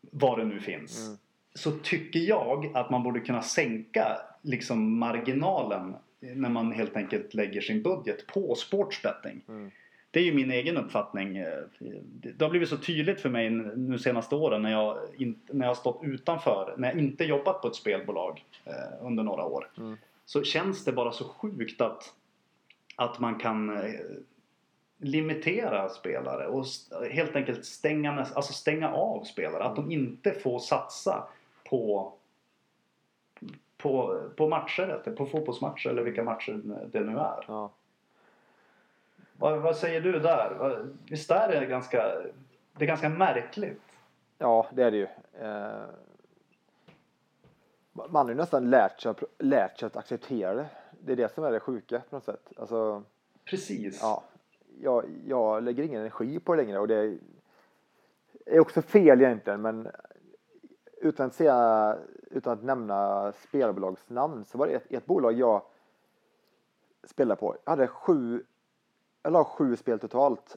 vad 0.00 0.38
det 0.38 0.44
nu 0.44 0.60
finns. 0.60 1.06
Mm. 1.06 1.18
Så 1.54 1.70
tycker 1.70 2.20
jag 2.20 2.70
att 2.74 2.90
man 2.90 3.02
borde 3.02 3.20
kunna 3.20 3.42
sänka 3.42 4.18
liksom 4.42 4.98
marginalen 4.98 5.94
när 6.20 6.48
man 6.48 6.72
helt 6.72 6.96
enkelt 6.96 7.34
lägger 7.34 7.60
sin 7.60 7.82
budget 7.82 8.26
på 8.26 8.54
sportsbetting. 8.54 9.40
Mm. 9.48 9.70
Det 10.16 10.20
är 10.20 10.24
ju 10.24 10.34
min 10.34 10.50
egen 10.50 10.76
uppfattning. 10.76 11.36
Eh, 11.36 11.62
Det 12.08 12.44
har 12.44 12.50
blivit 12.50 12.68
så 12.68 12.76
tydligt 12.76 13.20
för 13.20 13.28
mig 13.28 13.50
nu 13.50 13.98
senaste 13.98 14.34
åren 14.34 14.62
när 14.62 14.70
jag, 14.70 14.98
in, 15.16 15.40
när 15.46 15.66
jag 15.66 15.70
har 15.70 15.74
stått 15.74 16.00
utanför, 16.02 16.74
när 16.78 16.88
jag 16.88 16.98
inte 16.98 17.24
jobbat 17.24 17.62
på 17.62 17.68
ett 17.68 17.74
spelbolag 17.74 18.44
eh, 18.64 19.06
under 19.06 19.22
några 19.22 19.44
år. 19.44 19.70
Mm. 19.78 19.96
Så 20.24 20.42
känns 20.42 20.84
det 20.84 20.92
bara 20.92 21.12
så 21.12 21.24
sjukt 21.24 21.80
att, 21.80 22.14
att 22.96 23.20
man 23.20 23.38
kan 23.38 23.76
eh, 23.76 23.92
limitera 24.98 25.88
spelare 25.88 26.46
och 26.46 26.64
helt 27.10 27.36
enkelt 27.36 27.64
stänga, 27.64 28.26
alltså 28.34 28.52
stänga 28.52 28.92
av 28.92 29.24
spelare. 29.24 29.64
Att 29.64 29.76
de 29.76 29.90
inte 29.90 30.32
får 30.32 30.58
satsa 30.58 31.28
på 31.70 32.12
på, 33.76 34.22
på 34.36 34.48
matcher, 34.48 35.14
på 35.16 35.26
fotbollsmatcher 35.26 35.90
eller 35.90 36.02
vilka 36.02 36.24
matcher 36.24 36.60
det 36.92 37.00
nu 37.00 37.12
är. 37.12 37.44
Ja. 37.48 37.70
Vad, 39.38 39.60
vad 39.60 39.76
säger 39.76 40.00
du 40.00 40.18
där? 40.18 40.86
Visst 41.10 41.30
är 41.30 41.60
det 41.60 41.66
ganska, 41.66 42.12
det 42.72 42.84
är 42.84 42.86
ganska 42.86 43.08
märkligt? 43.08 43.80
ja, 44.38 44.66
det 44.72 44.82
är 44.82 44.90
det 44.90 44.96
ju. 44.96 45.08
Eh, 45.40 45.84
man 47.92 48.26
har 48.26 48.28
ju 48.28 48.34
nästan 48.34 48.70
lärt 48.70 49.00
sig, 49.00 49.14
lärt 49.38 49.78
sig 49.78 49.86
att 49.86 49.96
acceptera 49.96 50.54
det. 50.54 50.66
Det 51.00 51.12
är 51.12 51.16
det 51.16 51.34
som 51.34 51.44
är 51.44 51.52
det 51.52 51.60
sjuka 51.60 52.02
på 52.10 52.16
något 52.16 52.24
sätt. 52.24 52.52
Alltså, 52.56 53.02
Precis. 53.44 53.98
ja, 54.02 54.22
jag, 54.80 55.04
jag 55.26 55.62
lägger 55.62 55.82
ingen 55.82 56.00
energi 56.00 56.40
på 56.40 56.54
det 56.54 56.62
längre 56.62 56.78
och 56.78 56.88
det 56.88 57.18
är 58.46 58.60
också 58.60 58.82
fel 58.82 59.20
egentligen 59.20 59.62
men 59.62 59.88
utan 60.96 61.26
att, 61.26 61.34
säga, 61.34 61.98
utan 62.30 62.52
att 62.52 62.62
nämna 62.62 63.32
spelbolagsnamn 63.32 64.44
så 64.44 64.58
var 64.58 64.66
det 64.66 64.72
ett, 64.72 64.92
ett 64.92 65.06
bolag 65.06 65.32
jag 65.32 65.62
spela 67.04 67.36
på. 67.36 67.56
Jag 67.64 67.70
hade 67.70 67.86
sju, 67.86 68.44
jag 69.26 69.32
la 69.32 69.44
sju 69.44 69.76
spel 69.76 69.98
totalt. 69.98 70.56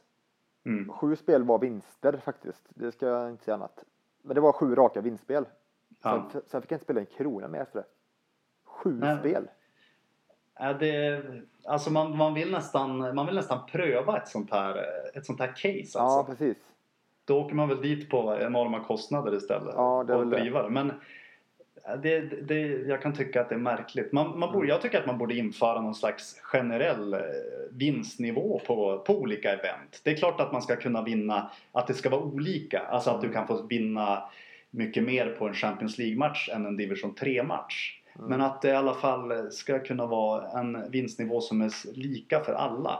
Mm. 0.65 0.89
Sju 0.89 1.15
spel 1.15 1.43
var 1.43 1.59
vinster 1.59 2.21
faktiskt. 2.25 2.65
Det 2.69 2.91
ska 2.91 3.07
jag 3.07 3.29
inte 3.29 3.43
säga 3.43 3.55
annat. 3.55 3.83
Men 4.21 4.35
det 4.35 4.41
var 4.41 4.51
sju 4.51 4.75
raka 4.75 5.01
vinstspel. 5.01 5.45
Ja. 6.03 6.29
Sen, 6.31 6.41
sen 6.47 6.61
fick 6.61 6.71
jag 6.71 6.75
inte 6.75 6.83
spela 6.85 6.99
en 6.99 7.05
krona 7.05 7.47
mer 7.47 7.61
efter 7.61 7.79
det. 7.79 7.85
Sju 8.65 8.99
Nej. 8.99 9.17
spel. 9.19 9.47
Ja, 10.59 10.73
det, 10.73 11.23
alltså 11.65 11.91
man, 11.91 12.17
man, 12.17 12.33
vill 12.33 12.51
nästan, 12.51 13.15
man 13.15 13.25
vill 13.25 13.35
nästan 13.35 13.65
pröva 13.65 14.17
ett 14.17 14.27
sånt 14.27 14.51
här, 14.51 14.85
ett 15.13 15.25
sånt 15.25 15.39
här 15.39 15.47
case. 15.47 15.91
Ja, 15.93 16.01
Alltså. 16.01 16.31
precis. 16.31 16.57
Då 17.25 17.39
åker 17.41 17.55
man 17.55 17.69
väl 17.69 17.81
dit 17.81 18.09
på 18.09 18.37
enorma 18.39 18.83
kostnader 18.83 19.35
istället. 19.35 19.73
Ja, 19.75 20.03
det 20.07 20.15
och 20.15 20.27
driva 20.27 20.63
det. 20.63 20.69
Men 20.69 20.93
det, 21.95 22.21
det, 22.21 22.59
jag 22.67 23.01
kan 23.01 23.13
tycka 23.13 23.41
att 23.41 23.49
det 23.49 23.55
är 23.55 23.59
märkligt. 23.59 24.11
Man, 24.11 24.39
man 24.39 24.51
borde, 24.51 24.67
jag 24.67 24.81
tycker 24.81 24.99
att 24.99 25.07
man 25.07 25.17
borde 25.17 25.35
införa 25.35 25.81
någon 25.81 25.95
slags 25.95 26.39
generell 26.41 27.13
eh, 27.13 27.19
vinstnivå 27.71 28.61
på, 28.67 28.99
på 28.99 29.19
olika 29.19 29.53
event. 29.53 30.01
Det 30.03 30.11
är 30.11 30.15
klart 30.15 30.39
att 30.41 30.51
man 30.51 30.61
ska 30.61 30.75
kunna 30.75 31.03
vinna, 31.03 31.51
att 31.71 31.87
det 31.87 31.93
ska 31.93 32.09
vara 32.09 32.21
olika. 32.21 32.79
Alltså 32.79 33.09
att 33.09 33.21
du 33.21 33.31
kan 33.31 33.47
få 33.47 33.61
vinna 33.61 34.23
mycket 34.69 35.03
mer 35.03 35.35
på 35.39 35.47
en 35.47 35.53
Champions 35.53 35.97
League-match 35.97 36.49
än 36.53 36.65
en 36.65 36.77
Division 36.77 37.15
3-match. 37.15 38.01
Men 38.13 38.41
att 38.41 38.61
det 38.61 38.69
i 38.69 38.75
alla 38.75 38.93
fall 38.93 39.51
ska 39.51 39.79
kunna 39.79 40.05
vara 40.05 40.59
en 40.59 40.91
vinstnivå 40.91 41.41
som 41.41 41.61
är 41.61 41.97
lika 41.97 42.39
för 42.39 42.53
alla. 42.53 42.99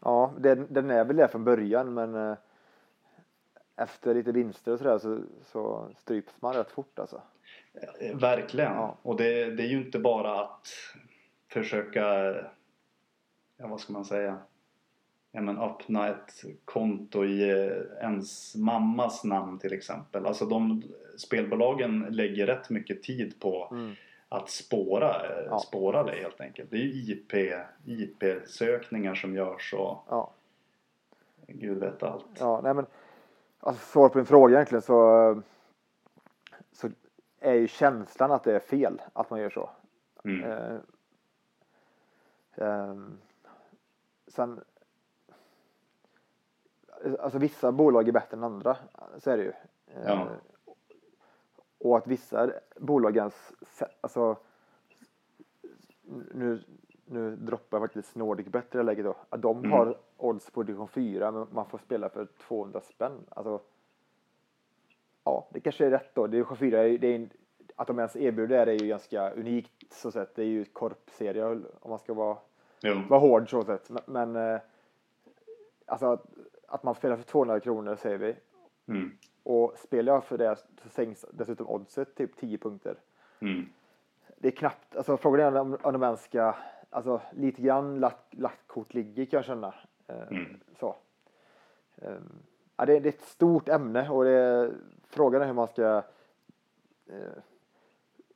Ja, 0.00 0.32
den, 0.38 0.66
den 0.70 0.90
är 0.90 1.04
väl 1.04 1.16
det 1.16 1.28
från 1.28 1.44
början 1.44 1.94
men 1.94 2.14
eh, 2.14 2.36
efter 3.76 4.14
lite 4.14 4.32
vinster 4.32 4.72
och 4.72 4.78
sådär 4.78 4.98
så, 4.98 5.20
så 5.42 5.88
stryps 5.98 6.32
man 6.40 6.54
rätt 6.54 6.70
fort 6.70 6.98
alltså. 6.98 7.22
Eh, 8.00 8.16
Verkligen. 8.16 8.72
Ja. 8.72 8.96
Och 9.02 9.16
det, 9.16 9.50
det 9.50 9.62
är 9.62 9.66
ju 9.66 9.76
inte 9.84 9.98
bara 9.98 10.40
att 10.40 10.68
försöka, 11.48 12.34
ja 13.56 13.66
vad 13.66 13.80
ska 13.80 13.92
man 13.92 14.04
säga, 14.04 14.38
ja, 15.32 15.40
men 15.40 15.58
öppna 15.58 16.08
ett 16.08 16.44
konto 16.64 17.24
i 17.24 17.50
eh, 17.50 18.02
ens 18.04 18.56
mammas 18.56 19.24
namn 19.24 19.58
till 19.58 19.72
exempel. 19.72 20.26
Alltså 20.26 20.46
de 20.46 20.82
spelbolagen 21.18 22.00
lägger 22.10 22.46
rätt 22.46 22.70
mycket 22.70 23.02
tid 23.02 23.40
på 23.40 23.68
Mm. 23.72 23.94
att 24.28 24.50
spåra, 24.50 25.10
eh, 25.10 25.44
Ja, 25.46 25.58
spåra 25.58 26.02
dig 26.02 26.20
helt 26.22 26.40
enkelt. 26.40 26.70
Det 26.70 26.76
är 26.76 26.80
ju 26.80 27.12
IP, 27.12 27.32
IP-sökningar 27.84 29.14
som 29.14 29.34
görs 29.34 29.74
och 29.74 30.04
Ja, 30.08 30.30
gud 31.46 31.78
vet 31.78 32.02
allt. 32.02 32.26
ja 32.38 32.60
nej 32.64 32.74
men 32.74 32.86
alltså 33.60 33.86
svar 33.86 34.08
på 34.08 34.18
din 34.18 34.26
fråga 34.26 34.54
egentligen 34.54 34.82
så 34.82 35.42
är 37.44 37.54
ju 37.54 37.68
känslan 37.68 38.32
att 38.32 38.44
det 38.44 38.54
är 38.54 38.58
fel 38.60 39.02
att 39.12 39.30
man 39.30 39.40
gör 39.40 39.50
så. 39.50 39.70
Mm. 40.24 40.44
Eh, 40.50 40.76
ehm, 42.54 43.18
sen 44.26 44.60
Alltså 47.20 47.38
vissa 47.38 47.72
bolag 47.72 48.08
är 48.08 48.12
bättre 48.12 48.36
än 48.36 48.44
andra, 48.44 48.76
så 49.18 49.30
är 49.30 49.36
det 49.36 49.42
ju. 49.42 49.52
Eh, 49.86 50.02
Ja. 50.06 50.28
Och 51.78 51.96
att 51.96 52.06
vissa 52.06 52.50
bolag 52.76 53.16
ens, 53.16 53.52
alltså 54.00 54.36
nu, 56.32 56.62
nu 57.04 57.36
droppar 57.36 57.78
jag 57.78 57.82
faktiskt 57.88 58.14
Nordic 58.16 58.46
här 58.70 58.82
läget 58.82 59.04
då. 59.04 59.16
Att 59.28 59.42
de 59.42 59.58
Mm. 59.58 59.70
har 59.70 59.98
odds 60.16 60.50
på 60.50 60.62
division 60.62 60.88
4 60.88 61.30
men 61.30 61.46
man 61.52 61.66
får 61.66 61.78
spela 61.78 62.08
för 62.08 62.26
200 62.26 62.80
spänn. 62.80 63.18
Alltså, 63.28 63.60
ja, 65.24 65.46
det 65.50 65.60
kanske 65.60 65.86
är 65.86 65.90
rätt 65.90 66.14
då. 66.14 66.26
Division 66.26 66.56
4, 66.56 66.78
är, 66.80 66.84
ju- 66.84 66.98
det 66.98 67.06
är, 67.08 67.14
en- 67.16 67.30
att 67.76 67.86
de 67.86 67.98
ens 67.98 68.16
erbjuder 68.16 68.66
det 68.66 68.72
är 68.72 68.78
ju 68.78 68.88
ganska 68.88 69.30
unikt 69.30 69.92
så 69.92 70.10
sett. 70.10 70.34
Det 70.34 70.42
är 70.42 70.46
ju 70.46 70.64
korpserie 70.64 71.44
om 71.80 71.90
man 71.90 71.98
ska 71.98 72.14
vara, 72.14 72.36
Jo. 72.82 73.02
vara 73.08 73.20
hård 73.20 73.50
så 73.50 73.62
sett. 73.64 73.90
Men, 73.90 74.02
men 74.06 74.36
eh, 74.54 74.60
alltså 75.86 76.06
att, 76.06 76.26
att 76.68 76.82
man 76.82 76.94
spelar 76.94 77.16
för 77.16 77.24
200 77.24 77.60
kronor 77.60 77.96
säger 77.96 78.18
vi. 78.18 78.36
Mm. 78.88 79.10
Och 79.42 79.74
spelar 79.78 80.12
jag 80.12 80.24
för 80.24 80.38
det 80.38 80.56
så 80.82 80.88
sänks 80.88 81.24
dessutom 81.32 81.68
oddset 81.68 82.14
typ 82.14 82.36
10 82.36 82.58
punkter. 82.58 82.96
Mm. 83.40 83.68
Det 84.38 84.48
är 84.48 84.52
knappt, 84.52 84.96
alltså 84.96 85.16
frågan 85.16 85.54
är 85.56 85.60
om, 85.60 85.76
om 85.82 85.92
de 85.92 86.02
ens 86.02 86.24
ska, 86.24 86.54
alltså 86.90 87.20
lite 87.32 87.62
grann 87.62 88.00
lagt, 88.00 88.34
lagt 88.34 88.66
kort 88.66 88.94
ligger 88.94 89.24
kan 89.24 89.38
jag 89.38 89.44
känna. 89.44 89.74
Eh, 90.06 90.28
Mm. 90.30 90.60
Så. 90.80 90.96
Ehm, 91.96 92.32
ja, 92.76 92.86
det, 92.86 93.00
det 93.00 93.08
är 93.08 93.12
ett 93.12 93.24
stort 93.28 93.68
ämne 93.68 94.08
och 94.10 94.24
det, 94.24 94.70
frågan 95.08 95.42
är 95.42 95.46
hur 95.46 95.52
man 95.52 95.68
ska 95.68 96.02
eh, 97.06 97.42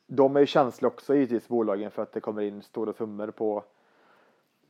de 0.06 0.36
är 0.36 0.40
ju 0.40 0.46
känsliga 0.46 0.88
också 0.88 1.14
givetvis 1.14 1.48
bolagen 1.48 1.90
för 1.90 2.02
att 2.02 2.12
det 2.12 2.20
kommer 2.20 2.42
in 2.42 2.62
stora 2.62 2.92
summor 2.92 3.30
på 3.30 3.64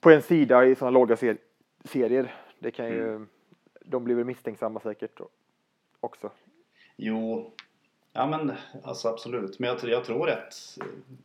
på 0.00 0.10
en 0.10 0.22
sida 0.22 0.66
i 0.66 0.74
sådana 0.74 0.98
låga 0.98 1.16
ser, 1.16 1.38
serier. 1.84 2.34
Det 2.58 2.70
kan 2.70 2.86
ju, 2.88 3.26
de 3.80 4.04
blir 4.04 4.14
väl 4.14 4.24
misstänksamma 4.24 4.80
säkert 4.80 5.20
också. 6.00 6.30
Jo, 6.96 7.52
ja 8.12 8.26
men 8.26 8.52
alltså 8.82 9.08
absolut. 9.08 9.58
Men 9.58 9.68
jag, 9.68 9.78
tror- 9.78 9.92
jag 9.92 10.04
tror 10.04 10.30
att 10.30 10.78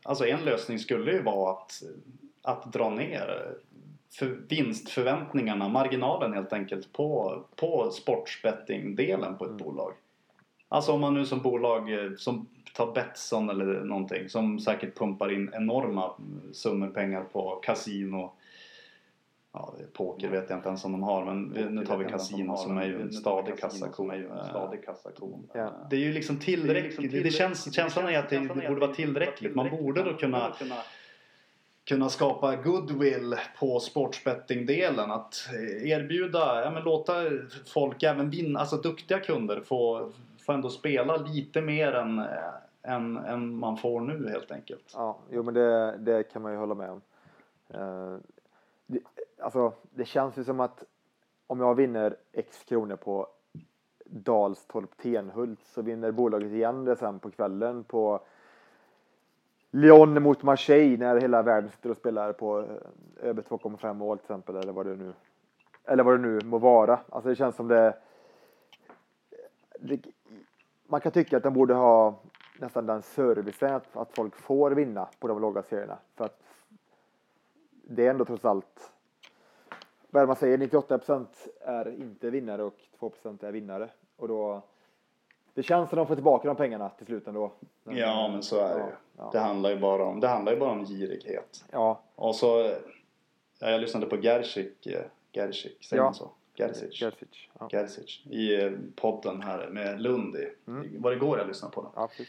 alltså 0.03 0.25
en 0.25 0.45
lösning 0.45 0.79
skulle 0.79 1.11
ju 1.11 1.21
vara 1.21 1.51
att, 1.51 1.83
att 2.41 2.73
dra 2.73 2.89
ner 2.89 3.55
för 4.15 4.25
vinstförväntningarna, 4.49 5.69
marginalen 5.69 6.33
helt 6.33 6.53
enkelt 6.53 6.93
på, 6.93 7.39
på 7.55 7.91
sportsbetting-delen 7.91 9.37
på 9.37 9.45
ett 9.45 9.57
bolag. 9.57 9.93
Alltså 10.69 10.91
om 10.91 11.01
man 11.01 11.13
nu 11.13 11.25
som 11.25 11.41
bolag 11.41 11.93
eh, 11.93 12.15
som 12.17 12.47
tar 12.73 12.93
Betsson 12.93 13.49
eller 13.49 13.65
någonting 13.65 14.29
som 14.29 14.59
säkert 14.59 14.97
pumpar 14.97 15.31
in 15.31 15.51
enorma 15.53 16.11
summor 16.51 16.87
pengar 16.87 17.23
på 17.23 17.55
kasino 17.63 18.33
Ja, 19.55 19.75
poker 19.93 20.29
vet 20.29 20.49
jag 20.49 20.57
inte 20.57 20.67
ens 20.67 20.85
om 20.85 20.91
de 20.91 21.03
har 21.03 21.25
men 21.25 21.41
nu 21.75 21.85
tar 21.85 21.97
vi 21.97 22.05
kasino 22.05 22.57
som 22.57 22.77
är 22.77 22.85
ju 22.85 23.01
en 23.01 23.13
stadig 23.13 23.59
kassako. 23.59 25.39
Ja. 25.53 25.87
Det 25.89 25.95
är 25.95 25.99
ju 25.99 26.13
liksom 26.13 26.39
tillräckligt. 26.39 27.11
Det 27.11 27.31
känns, 27.31 27.75
känslan 27.75 28.07
är 28.07 28.19
att 28.19 28.29
det, 28.29 28.39
det 28.39 28.67
borde 28.67 28.81
vara 28.81 28.93
tillräckligt. 28.93 29.55
Man 29.55 29.69
borde 29.69 30.03
då 30.03 30.13
kunna 30.13 30.53
kunna 31.85 32.09
skapa 32.09 32.55
goodwill 32.55 33.35
på 33.59 33.79
sportsbettingdelen, 33.79 35.11
Att 35.11 35.49
eh, 35.53 35.89
erbjuda, 35.91 36.63
ja 36.63 36.71
men 36.71 36.83
låta 36.83 37.13
folk, 37.73 38.03
även 38.03 38.29
vinna, 38.29 38.59
alltså 38.59 38.77
duktiga 38.77 39.19
kunder 39.19 39.61
få, 39.61 40.11
få 40.45 40.51
ändå 40.51 40.69
spela 40.69 41.17
lite 41.17 41.61
mer 41.61 41.93
än, 41.93 42.19
eh, 42.19 42.25
än, 42.83 43.17
än 43.17 43.55
man 43.55 43.77
får 43.77 44.01
nu 44.01 44.29
helt 44.29 44.51
enkelt. 44.51 44.91
Ja, 44.93 45.17
jo 45.31 45.43
men 45.43 45.53
det, 45.53 45.97
det 45.97 46.23
kan 46.23 46.41
man 46.41 46.51
ju 46.51 46.57
hålla 46.57 46.75
med 46.75 46.89
om. 46.89 47.01
Eh, 47.69 48.17
det, 48.85 48.99
alltså, 49.39 49.73
det 49.89 50.05
känns 50.05 50.37
ju 50.37 50.43
som 50.43 50.59
att 50.59 50.83
om 51.47 51.59
jag 51.59 51.75
vinner 51.75 52.15
X 52.31 52.63
kronor 52.63 52.95
på 52.95 53.27
Dalstorp 54.05 54.97
Tenhult 54.97 55.59
så 55.63 55.81
vinner 55.81 56.11
bolaget 56.11 56.51
igen 56.51 56.85
det 56.85 56.95
sen 56.95 57.19
på 57.19 57.31
kvällen 57.31 57.83
på 57.83 58.21
Lyon 59.75 60.23
mot 60.23 60.43
Marseille 60.43 60.97
när 60.97 61.21
hela 61.21 61.41
världen 61.41 61.69
sitter 61.69 61.89
och 61.89 61.97
spelar 61.97 62.33
på 62.33 62.59
eh, 62.59 63.29
över 63.29 63.41
2,5 63.41 63.93
mål 63.93 64.17
till 64.17 64.25
exempel 64.25 64.55
eller 64.55 64.73
vad 64.73 64.85
det 64.85 64.95
nu 64.95 65.13
eller 65.85 66.03
vad 66.03 66.13
det 66.13 66.21
nu 66.21 66.39
må 66.43 66.57
vara. 66.57 66.99
Alltså 67.09 67.29
det 67.29 67.35
känns 67.35 67.55
som 67.55 67.67
det, 67.67 67.97
det 69.79 69.99
man 70.87 71.01
kan 71.01 71.11
tycka 71.11 71.37
att 71.37 71.43
de 71.43 71.53
borde 71.53 71.73
ha 71.73 72.19
nästan 72.59 72.85
den 72.85 73.01
servicen 73.01 73.73
att, 73.73 73.97
att 73.97 74.15
folk 74.15 74.35
får 74.35 74.71
vinna 74.71 75.07
på 75.19 75.27
de 75.27 75.41
låga 75.41 75.63
serierna. 75.63 75.97
För 76.15 76.25
att 76.25 76.43
det 77.69 78.05
är 78.05 78.09
ändå 78.09 78.25
trots 78.25 78.45
allt, 78.45 78.91
vad 80.09 80.21
är 80.21 80.25
det 80.25 80.27
man 80.27 80.35
säger, 80.35 80.57
98% 80.57 81.25
är 81.61 82.01
inte 82.01 82.29
vinnare 82.29 82.63
och 82.63 82.75
2% 82.99 83.45
är 83.45 83.51
vinnare. 83.51 83.89
Och 84.15 84.27
då, 84.27 84.61
det 85.53 85.63
känns 85.63 85.89
att 85.89 85.95
de 85.97 86.07
får 86.07 86.15
tillbaka 86.15 86.47
de 86.47 86.55
pengarna 86.57 86.89
till 86.89 87.05
slut 87.05 87.27
ändå. 87.27 87.51
Ja 87.83 88.27
men 88.31 88.43
så 88.43 88.59
är 88.59 88.75
det 88.75 88.79
ju. 88.85 88.91
Ja, 89.17 89.29
Det 89.31 89.39
handlar 89.39 89.69
ju 89.69 89.79
bara 89.79 90.05
om, 90.05 90.19
det 90.19 90.27
handlar 90.27 90.51
ju 90.53 90.59
bara 90.59 90.71
om 90.71 90.85
girighet. 90.85 91.65
ja, 91.71 92.01
Och 92.15 92.35
så, 92.35 92.75
ja, 93.59 93.69
jag 93.69 93.81
lyssnade 93.81 94.05
på 94.05 94.17
Gerzik, 94.17 94.85
eh, 94.87 95.01
Gerzik, 95.31 95.83
säger 95.83 96.01
Ja. 96.01 96.05
man 96.05 96.13
så? 96.13 96.29
Gerzic. 96.55 96.99
Gerzic. 97.01 97.49
Ja. 97.59 97.67
Gerzic 97.71 98.21
i 98.25 98.61
eh, 98.63 98.71
podden 98.95 99.41
här 99.41 99.67
med 99.69 100.01
Lund 100.01 100.35
i, 100.35 100.53
var 100.99 101.09
det 101.11 101.15
igår 101.15 101.37
jag 101.37 101.47
lyssnade 101.47 101.73
på 101.75 101.81
den. 101.81 101.91
Ja, 101.95 102.07
precis. 102.07 102.27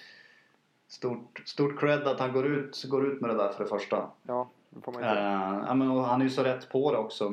Stort, 0.88 1.42
stort 1.46 1.80
cred 1.80 2.06
att 2.06 2.20
han 2.20 2.32
går 2.32 2.46
ut, 2.46 2.84
går 2.84 3.06
ut 3.06 3.20
med 3.20 3.30
det 3.30 3.36
där 3.36 3.48
för 3.52 3.64
det 3.64 3.70
första. 3.70 4.10
ja, 4.22 4.48
det 4.70 4.80
får 4.80 4.92
man 4.92 5.02
ju. 5.02 5.08
Eh, 5.08 5.64
ja, 5.66 5.74
men, 5.74 5.90
han 5.90 6.20
är 6.20 6.24
ju 6.24 6.30
så 6.30 6.42
rätt 6.42 6.68
på 6.68 6.92
det 6.92 6.98
också. 6.98 7.24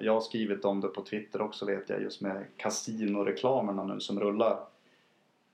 Jag 0.00 0.12
har 0.14 0.20
skrivit 0.20 0.64
om 0.64 0.80
det 0.80 0.88
på 0.88 1.02
Twitter 1.02 1.42
också 1.42 1.66
vet 1.66 1.88
jag 1.88 2.02
just 2.02 2.20
med 2.20 2.44
kasinoreklamerna 2.56 3.84
nu 3.84 4.00
som 4.00 4.20
rullar. 4.20 4.58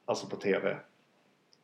Alltså 0.06 0.26
på 0.26 0.36
TV. 0.36 0.76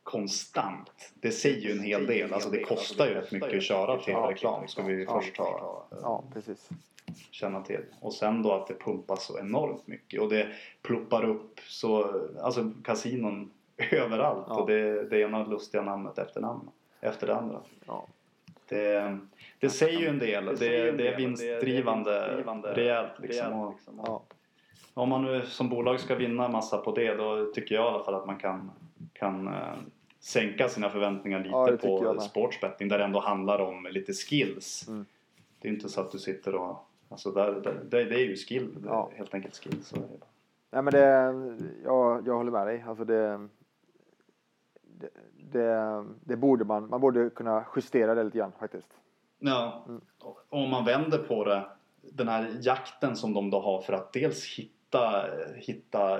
Konstant. 0.03 1.11
Det 1.13 1.31
säger 1.31 1.61
ju 1.61 1.71
en 1.71 1.83
hel 1.83 2.05
del. 2.05 2.33
Alltså 2.33 2.49
det 2.49 2.63
kostar 2.63 3.07
ju 3.07 3.13
rätt 3.13 3.31
mycket 3.31 3.57
att 3.57 3.63
köra 3.63 3.97
TV-reklam 3.99 4.67
ska 4.67 4.83
vi 4.83 5.05
först 5.05 5.37
ha, 5.37 5.85
eh, 5.91 5.97
Ja, 6.01 6.23
precis. 6.33 6.69
känna 7.31 7.61
till. 7.61 7.81
Och 7.99 8.13
sen 8.13 8.43
då 8.43 8.51
att 8.51 8.67
det 8.67 8.73
pumpas 8.79 9.25
så 9.25 9.39
enormt 9.39 9.87
mycket 9.87 10.21
och 10.21 10.29
det 10.29 10.47
pluppar 10.81 11.23
upp 11.25 11.59
så, 11.67 12.21
alltså 12.41 12.71
kasinon 12.83 13.51
överallt 13.91 14.45
Ja. 14.49 14.55
och 14.61 14.67
det, 14.67 15.03
det 15.09 15.19
ena 15.21 15.45
lustiga 15.45 15.81
namnet 15.81 16.17
efter 16.17 16.41
namnet, 16.41 16.73
efter 17.01 17.27
det 17.27 17.35
andra. 17.35 17.61
Ja. 17.85 18.07
Det, 18.67 19.17
det 19.59 19.69
säger 19.69 19.99
ju 19.99 20.07
en 20.07 20.19
del. 20.19 20.45
Det, 20.45 20.91
det 20.91 21.07
är 21.07 21.17
vinstdrivande 21.17 22.43
rejält 22.75 23.19
liksom. 23.19 23.53
Och 23.53 23.75
Ja. 24.05 24.21
Om 24.93 25.09
man 25.09 25.21
nu 25.23 25.45
som 25.45 25.69
bolag 25.69 25.99
ska 25.99 26.15
vinna 26.15 26.47
massa 26.47 26.77
på 26.77 26.91
det 26.95 27.15
då 27.15 27.45
tycker 27.53 27.75
jag 27.75 27.85
i 27.85 27.87
alla 27.87 28.03
fall 28.03 28.15
att 28.15 28.25
man 28.25 28.37
kan, 28.37 28.71
kan 29.13 29.47
eh, 29.47 29.73
sänka 30.19 30.69
sina 30.69 30.89
förväntningar 30.89 31.39
lite 31.39 31.87
Ja, 31.87 32.13
på 32.13 32.19
sportsbetting 32.21 32.87
där 32.87 32.97
det 32.97 33.03
ändå 33.03 33.19
handlar 33.19 33.59
om 33.59 33.87
lite 33.91 34.13
skills. 34.13 34.87
Mm. 34.87 35.05
Det 35.59 35.67
är 35.67 35.71
inte 35.71 35.89
så 35.89 36.01
att 36.01 36.11
du 36.11 36.17
sitter 36.19 36.55
och... 36.55 36.77
Alltså 37.09 37.31
där, 37.31 37.51
där, 37.51 37.73
det, 37.89 38.03
det 38.03 38.15
är 38.15 38.25
ju 38.25 38.35
skill. 38.35 38.75
Ja. 38.85 39.11
helt 39.15 39.33
enkelt 39.33 39.55
skill. 39.55 39.83
Så. 39.83 39.95
Nej 40.71 40.81
men 40.81 40.93
det, 40.93 41.07
jag, 41.83 42.27
jag 42.27 42.33
håller 42.37 42.51
med 42.51 42.67
dig. 42.67 42.83
Alltså 42.87 43.05
det, 43.05 43.47
det, 44.81 45.09
det, 45.51 46.05
det 46.23 46.35
borde 46.35 46.65
man, 46.65 46.89
man 46.89 47.01
borde 47.01 47.29
kunna 47.29 47.65
justera 47.75 48.15
det 48.15 48.23
lite 48.23 48.37
grann 48.37 48.51
faktiskt. 48.59 48.89
Ja, 49.39 49.85
Mm. 49.87 50.01
om 50.49 50.69
man 50.69 50.85
vänder 50.85 51.17
på 51.17 51.43
det. 51.45 51.65
Den 52.01 52.27
här 52.27 52.57
jakten 52.61 53.15
som 53.15 53.33
de 53.33 53.49
då 53.49 53.59
har 53.59 53.81
för 53.81 53.93
att 53.93 54.13
dels 54.13 54.45
hitta, 54.93 55.25
hitta 55.55 56.19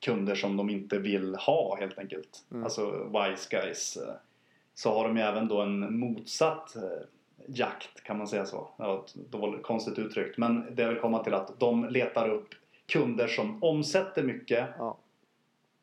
kunder 0.00 0.34
som 0.34 0.56
de 0.56 0.70
inte 0.70 0.98
vill 0.98 1.34
ha 1.34 1.76
helt 1.80 1.98
enkelt. 1.98 2.44
Mm. 2.50 2.64
Alltså 2.64 2.90
wise 3.08 3.48
guys. 3.56 3.96
eh, 3.96 4.14
Så 4.74 4.92
har 4.94 5.08
de 5.08 5.16
ju 5.16 5.22
även 5.22 5.48
då 5.48 5.60
en 5.60 5.98
motsatt 5.98 6.76
eh, 6.76 6.82
jakt 7.46 8.02
kan 8.02 8.18
man 8.18 8.26
säga 8.28 8.46
så. 8.46 8.68
Ja, 8.76 9.04
ett 9.06 9.14
dåligt, 9.30 9.62
konstigt 9.62 9.98
uttryckt. 9.98 10.38
Men 10.38 10.74
det 10.74 10.88
vill 10.88 10.98
komma 10.98 11.24
till 11.24 11.34
att 11.34 11.60
de 11.60 11.88
letar 11.88 12.28
upp 12.28 12.48
kunder 12.86 13.26
som 13.26 13.62
omsätter 13.64 14.22
mycket 14.22 14.68
Ja. 14.78 14.96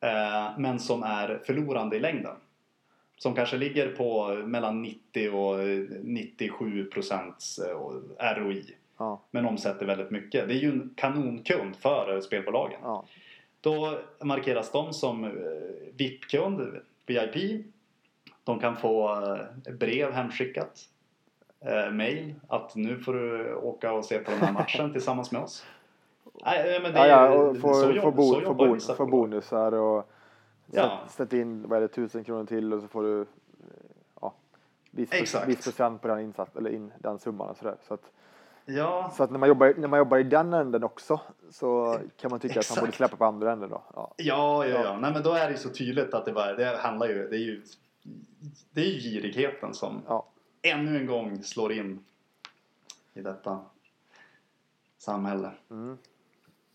eh, 0.00 0.58
men 0.58 0.78
som 0.78 1.02
är 1.02 1.40
förlorande 1.44 1.96
i 1.96 2.00
längden. 2.00 2.36
Som 3.16 3.34
kanske 3.34 3.56
ligger 3.56 3.88
på 3.96 4.34
mellan 4.34 4.82
90 4.82 5.30
och 5.30 5.58
97 6.02 6.84
procents 6.84 7.60
ROI. 8.36 8.74
Ja, 8.98 9.20
Men 9.30 9.46
omsätter 9.46 9.86
väldigt 9.86 10.10
mycket. 10.10 10.48
Det 10.48 10.54
är 10.54 10.58
ju 10.58 10.68
en 10.68 10.90
kanonkund 10.96 11.76
för 11.76 12.20
spelbolagen. 12.20 12.80
ja, 12.82 13.04
Då 13.60 13.98
markeras 14.22 14.72
de 14.72 14.92
som 14.92 15.24
eh, 15.24 15.30
VIP-kund, 15.96 16.60
VIP. 17.06 17.66
De 18.44 18.60
kan 18.60 18.76
få 18.76 19.08
eh, 19.24 19.72
brev 19.72 20.12
hemskickat. 20.12 20.80
Eh, 21.60 21.90
mail 21.90 22.34
att 22.48 22.74
nu 22.76 22.98
får 22.98 23.12
du 23.14 23.54
åka 23.54 23.92
och 23.92 24.04
se 24.04 24.18
på 24.18 24.30
den 24.30 24.40
här 24.40 24.52
matchen 24.52 24.92
tillsammans 24.92 25.32
med 25.32 25.42
oss. 25.42 25.66
Nej, 26.44 26.80
men 26.82 26.92
det 26.92 26.98
ja, 26.98 27.04
är 27.04 27.08
ja 27.08 27.32
ju- 27.54 27.62
och 27.62 27.76
så 27.76 27.92
jobb- 27.92 28.14
bo, 28.16 28.40
jobbar 28.40 28.68
vissa 28.68 29.06
bonusar 29.06 29.72
och 29.72 30.10
Ja. 30.72 30.98
sätt, 31.08 31.32
in 31.32 31.68
vad 31.68 31.76
är 31.76 31.80
det, 31.80 31.88
tusen 31.88 32.24
kronor 32.24 32.44
till 32.44 32.72
och 32.72 32.80
så 32.82 32.88
får 32.88 33.02
du 33.02 33.20
eh, 33.20 33.26
ja, 34.20 34.34
viss, 34.90 35.34
viss 35.46 35.64
procent 35.64 36.02
på 36.02 36.08
den 36.08 36.20
insats 36.20 36.56
eller 36.56 36.70
in, 36.70 36.92
den 36.98 37.18
summan 37.18 37.48
och 37.48 37.56
sådär. 37.56 37.76
Så 37.88 37.94
att, 37.94 38.10
Ja, 38.70 39.12
så 39.16 39.22
att 39.22 39.30
när, 39.30 39.38
man 39.38 39.48
jobbar, 39.48 39.74
när 39.76 39.88
man 39.88 39.98
jobbar 39.98 40.18
i 40.18 40.22
den 40.22 40.52
änden 40.54 40.84
också 40.84 41.20
så 41.50 41.98
kan 42.16 42.30
man 42.30 42.40
tycka 42.40 42.60
att 42.60 42.70
man 42.70 42.76
borde 42.76 42.88
Exakt. 42.88 42.96
släppa 42.96 43.16
på 43.16 43.24
andra 43.24 43.52
änden 43.52 43.70
då. 43.70 43.82
Ja, 43.94 44.14
Ja, 44.16 44.66
ja, 44.66 44.82
Ja. 44.84 44.98
Nej, 44.98 45.12
men 45.12 45.22
då 45.22 45.32
är 45.32 45.44
det 45.46 45.50
ju 45.50 45.56
så 45.56 45.68
tydligt 45.68 46.14
att 46.14 46.24
det, 46.24 46.32
bara, 46.32 46.54
det 46.54 46.76
handlar 46.76 47.08
ju... 47.08 47.28
Det 47.28 47.36
är 47.36 47.40
ju, 47.40 47.62
det 48.70 48.80
är 48.80 48.84
ju 48.84 48.98
girigheten 49.00 49.74
som 49.74 50.02
ja. 50.06 50.26
ännu 50.62 50.96
en 50.96 51.06
gång 51.06 51.42
slår 51.42 51.72
in 51.72 52.04
i 53.14 53.20
detta 53.20 53.60
samhälle. 54.98 55.50
Mm, 55.70 55.98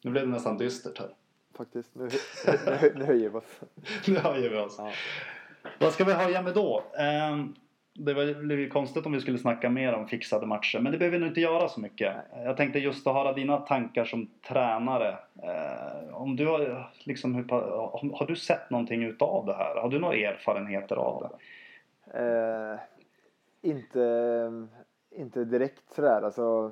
Nu 0.01 0.11
blev 0.11 0.25
det 0.27 0.31
nästan 0.33 0.57
dystert 0.57 0.99
här. 0.99 1.09
faktiskt. 1.57 1.95
Nu, 1.95 2.09
nu, 2.65 2.93
nu 2.95 3.05
höjer 3.05 3.29
vi 3.29 3.37
oss. 3.37 3.59
Nu 4.07 4.17
höjer 4.17 4.49
vi 4.49 4.57
oss. 4.57 4.75
Ja. 4.77 4.91
Vad 5.79 5.93
ska 5.93 6.03
vi 6.03 6.13
höja 6.13 6.41
med 6.41 6.53
då? 6.53 6.83
Ehm, 6.97 7.55
det 7.95 8.13
var- 8.13 8.23
ju 8.55 8.69
konstigt 8.69 9.05
om 9.05 9.11
vi 9.11 9.21
skulle 9.21 9.37
snacka 9.37 9.69
mer 9.69 9.93
om 9.93 10.07
fixade 10.07 10.45
matcher. 10.45 10.79
Men 10.79 10.91
det 10.91 10.97
behöver 10.97 11.17
vi 11.17 11.19
nog 11.19 11.29
inte 11.29 11.41
göra 11.41 11.67
så 11.67 11.79
mycket. 11.79 12.15
Jag 12.35 12.57
tänkte 12.57 12.79
just 12.79 13.07
att 13.07 13.13
höra 13.13 13.33
dina 13.33 13.57
tankar 13.57 14.05
som 14.05 14.29
tränare. 14.47 15.17
Eh, 15.43 16.15
om 16.15 16.35
du 16.35 16.47
har, 16.47 16.91
liksom, 17.05 17.35
hur, 17.35 17.43
har, 18.13 18.27
du 18.27 18.35
sett 18.35 18.69
någonting 18.69 19.03
utav 19.03 19.45
det 19.45 19.53
här? 19.53 19.75
Har 19.75 19.89
du 19.89 19.99
några 19.99 20.15
erfarenheter 20.15 20.95
av 20.95 21.29
det? 21.29 21.37
Eh, 22.19 22.79
inte, 23.61 24.67
inte 25.11 25.45
direkt 25.45 25.93
sådär. 25.95 26.21
Alltså, 26.21 26.71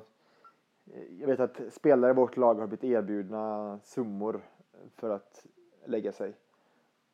jag 1.20 1.26
vet 1.26 1.40
att 1.40 1.60
spelare 1.72 2.10
i 2.10 2.14
vårt 2.14 2.36
lag 2.36 2.54
har 2.54 2.66
blivit 2.66 2.84
erbjudna 2.84 3.78
summor 3.82 4.40
för 4.96 5.10
att 5.10 5.46
lägga 5.86 6.12
sig. 6.12 6.32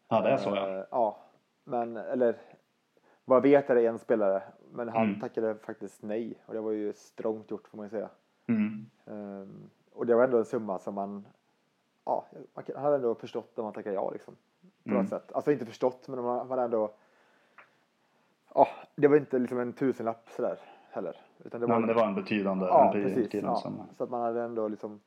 Ja, 0.08 0.20
det 0.20 0.28
är 0.28 0.36
så 0.36 0.50
ja. 0.50 0.68
Eh, 0.68 0.84
ja. 0.90 1.18
Men, 1.64 1.96
eller 1.96 2.36
vad 3.28 3.36
jag 3.36 3.42
vet 3.42 3.70
är 3.70 3.74
det 3.74 3.86
en 3.86 3.98
spelare. 3.98 4.42
Men 4.72 4.88
han 4.88 5.02
Mm. 5.08 5.20
tackade 5.20 5.54
faktiskt 5.54 6.02
nej. 6.02 6.34
Och 6.46 6.54
det 6.54 6.60
var 6.60 6.72
ju 6.72 6.92
strångt 6.92 7.50
gjort 7.50 7.68
får 7.68 7.76
man 7.76 7.86
ju 7.86 7.90
säga. 7.90 8.08
Mm. 8.46 8.86
Ehm, 9.06 9.70
och 9.92 10.06
det 10.06 10.14
var 10.14 10.24
ändå 10.24 10.38
en 10.38 10.44
summa 10.44 10.78
som 10.78 10.94
man, 10.94 11.26
ja, 12.04 12.24
man 12.54 12.64
hade 12.82 12.96
ändå 12.96 13.14
förstått 13.14 13.58
om 13.58 13.64
man 13.64 13.72
tackade 13.72 13.94
ja 13.94 14.10
liksom. 14.10 14.34
På 14.84 14.90
Mm. 14.90 15.00
något 15.02 15.08
sätt. 15.10 15.32
Alltså 15.32 15.52
inte 15.52 15.66
förstått 15.66 16.08
men 16.08 16.22
man, 16.24 16.48
man 16.48 16.58
ändå, 16.58 16.90
ja, 18.54 18.68
det 18.94 19.08
var 19.08 19.16
inte 19.16 19.38
liksom 19.38 19.58
en 19.58 19.72
tusenlapp 19.72 20.28
sådär 20.30 20.58
heller. 20.90 21.16
Utan 21.44 21.60
det 21.60 21.66
var, 21.66 21.74
Nej, 21.74 21.80
men 21.80 21.88
det 21.88 21.94
var 22.02 22.06
en 22.08 22.14
betydande, 22.14 22.66
ja, 22.66 22.86
en 22.86 22.92
precis. 22.92 23.24
betydande 23.24 23.56
Ja, 23.56 23.60
summa. 23.60 23.86
så 23.96 24.04
att 24.04 24.10
man 24.10 24.20
hade 24.22 24.42
ändå 24.42 24.68
liksom, 24.68 25.00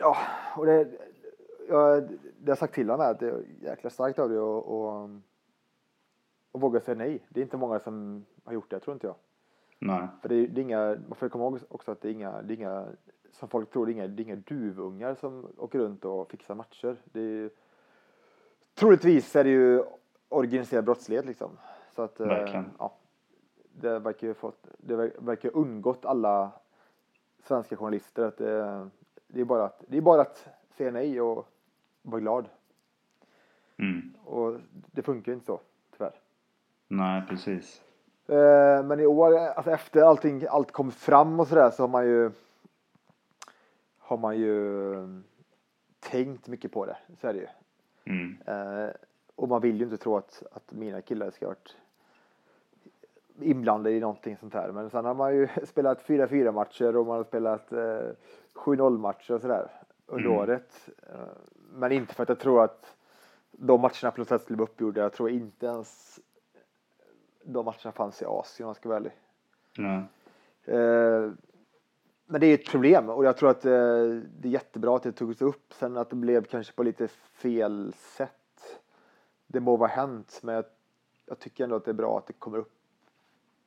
ja, 0.00 0.16
och 0.56 0.66
det, 0.66 0.88
jag, 1.68 2.08
det 2.38 2.50
har 2.50 2.56
sagt 2.56 2.74
till 2.74 2.90
honom 2.90 3.06
att 3.10 3.20
det 3.20 3.28
är 3.28 3.42
jäkla 3.60 3.90
starkt 3.90 4.18
av 4.18 4.28
dig 4.28 4.38
att 4.38 4.64
och, 4.64 5.10
och 6.52 6.60
våga 6.60 6.80
säga 6.80 6.94
nej. 6.98 7.26
Det 7.28 7.40
är 7.40 7.42
inte 7.44 7.56
många 7.56 7.78
som 7.78 8.24
har 8.44 8.52
gjort 8.52 8.70
det, 8.70 8.80
tror 8.80 8.94
inte 8.94 9.06
jag. 9.06 9.16
Nej. 9.78 10.08
För 10.22 10.28
det 10.28 10.34
är, 10.34 10.46
det 10.48 10.60
är 10.60 10.62
inga, 10.62 10.96
man 11.08 11.16
får 11.16 11.28
komma 11.28 11.44
ihåg 11.44 11.58
också 11.68 11.92
att 11.92 12.00
det 12.00 12.08
är 12.08 12.12
inga, 12.12 12.42
det 12.42 12.54
är 12.54 12.56
inga 12.56 12.86
som 13.30 13.48
folk 13.48 13.70
tror, 13.70 13.86
det 13.86 13.92
är 13.92 13.94
inga, 13.94 14.06
det 14.08 14.22
är 14.22 14.24
inga 14.24 14.36
duvungar 14.36 15.14
som 15.14 15.46
åker 15.56 15.78
runt 15.78 16.04
och 16.04 16.30
fixar 16.30 16.54
matcher. 16.54 16.96
Det 17.04 17.20
är, 17.20 17.50
troligtvis 18.74 19.36
är 19.36 19.44
det 19.44 19.50
ju 19.50 19.82
organiserad 20.28 20.84
brottslighet 20.84 21.26
liksom. 21.26 21.50
Så 21.94 22.02
att, 22.02 22.20
eh, 22.20 22.26
Verkligen. 22.26 22.70
ja, 22.78 22.96
det 23.72 23.98
verkar 23.98 24.26
ju 24.26 24.34
fått, 24.34 24.66
det 24.78 24.96
ver- 24.96 25.16
verkar 25.18 25.56
undgått 25.56 26.04
alla 26.04 26.50
svenska 27.42 27.76
journalister 27.76 28.24
att 28.24 28.36
det, 28.36 28.88
det 29.26 29.40
är 29.40 29.44
bara 29.44 29.64
att, 29.64 29.84
det 29.88 29.96
är 29.96 30.00
bara 30.00 30.20
att 30.20 30.48
säga 30.76 30.90
nej 30.90 31.20
och 31.20 31.46
vara 32.02 32.20
glad. 32.20 32.48
Mm. 33.76 34.14
Och 34.24 34.56
det 34.70 35.02
funkar 35.02 35.32
ju 35.32 35.34
inte 35.34 35.46
så. 35.46 35.60
Nej, 36.88 37.22
precis. 37.28 37.82
Eh, 38.26 38.82
Men 38.84 39.00
i 39.00 39.06
år, 39.06 39.38
alltså 39.38 39.70
efter 39.70 40.02
allting, 40.02 40.46
allt 40.50 40.72
kom 40.72 40.90
fram 40.90 41.40
och 41.40 41.48
sådär 41.48 41.70
så 41.70 41.82
har 41.82 41.88
man 41.88 42.06
ju 42.06 42.30
har 43.98 44.16
man 44.16 44.38
ju 44.38 44.92
eh, 44.94 45.08
tänkt 46.00 46.48
mycket 46.48 46.72
på 46.72 46.86
det. 46.86 46.96
Så 47.20 47.28
är 47.28 47.32
det 47.32 47.38
ju. 47.38 47.46
Mm. 48.04 48.36
Eh, 48.46 48.90
och 49.34 49.48
man 49.48 49.60
vill 49.60 49.76
ju 49.76 49.84
inte 49.84 49.96
tro 49.96 50.16
att, 50.16 50.42
att 50.52 50.72
mina 50.72 51.00
killar 51.02 51.30
ska 51.30 51.46
ha 51.46 51.50
varit 51.50 51.76
inblandade 53.40 53.96
i 53.96 54.00
någonting 54.00 54.36
sånt 54.36 54.54
här. 54.54 54.72
Men 54.72 54.90
sen 54.90 55.04
har 55.04 55.14
man 55.14 55.34
ju 55.36 55.48
spelat 55.66 56.02
4-4 56.06 56.52
matcher 56.52 56.96
och 56.96 57.06
man 57.06 57.16
har 57.16 57.24
spelat 57.24 57.72
eh, 57.72 58.00
7-0 58.54 58.98
matcher 58.98 59.32
och 59.34 59.40
sådär 59.40 59.70
under 60.06 60.26
Mm. 60.28 60.38
året. 60.38 60.88
Eh, 61.02 61.18
men 61.72 61.92
inte 61.92 62.14
för 62.14 62.22
att 62.22 62.28
jag 62.28 62.38
tror 62.38 62.64
att 62.64 62.94
de 63.50 63.80
matcherna 63.80 64.38
skulle 64.38 64.56
bli 64.56 64.62
uppgjorda. 64.64 65.00
Jag 65.00 65.12
tror 65.12 65.30
inte 65.30 65.66
ens 65.66 66.20
de 67.52 67.64
matcherna 67.64 67.92
fanns 67.92 68.22
i 68.22 68.24
Asien 68.24 68.66
om 68.66 68.68
jag 68.68 68.76
ska 68.76 68.88
vara 68.88 68.98
ärlig. 68.98 69.12
Nej. 69.78 70.02
Eh, 70.64 71.30
men 72.26 72.40
det 72.40 72.46
är 72.46 72.54
ett 72.54 72.70
problem 72.70 73.08
och 73.08 73.24
jag 73.24 73.36
tror 73.36 73.50
att 73.50 73.64
eh, 73.64 73.70
det 74.40 74.48
är 74.48 74.52
jättebra 74.52 74.96
att 74.96 75.02
det 75.02 75.12
togs 75.12 75.42
upp. 75.42 75.72
Sen 75.74 75.96
att 75.96 76.10
det 76.10 76.16
blev 76.16 76.44
kanske 76.44 76.72
på 76.72 76.82
lite 76.82 77.08
fel 77.42 77.92
sätt. 77.96 78.80
Det 79.46 79.60
må 79.60 79.76
vara 79.76 79.90
hänt 79.90 80.40
men 80.42 80.54
jag, 80.54 80.64
jag 81.26 81.38
tycker 81.38 81.64
ändå 81.64 81.76
att 81.76 81.84
det 81.84 81.90
är 81.90 81.94
bra 81.94 82.18
att 82.18 82.26
det 82.26 82.32
kommer 82.32 82.58
upp 82.58 82.72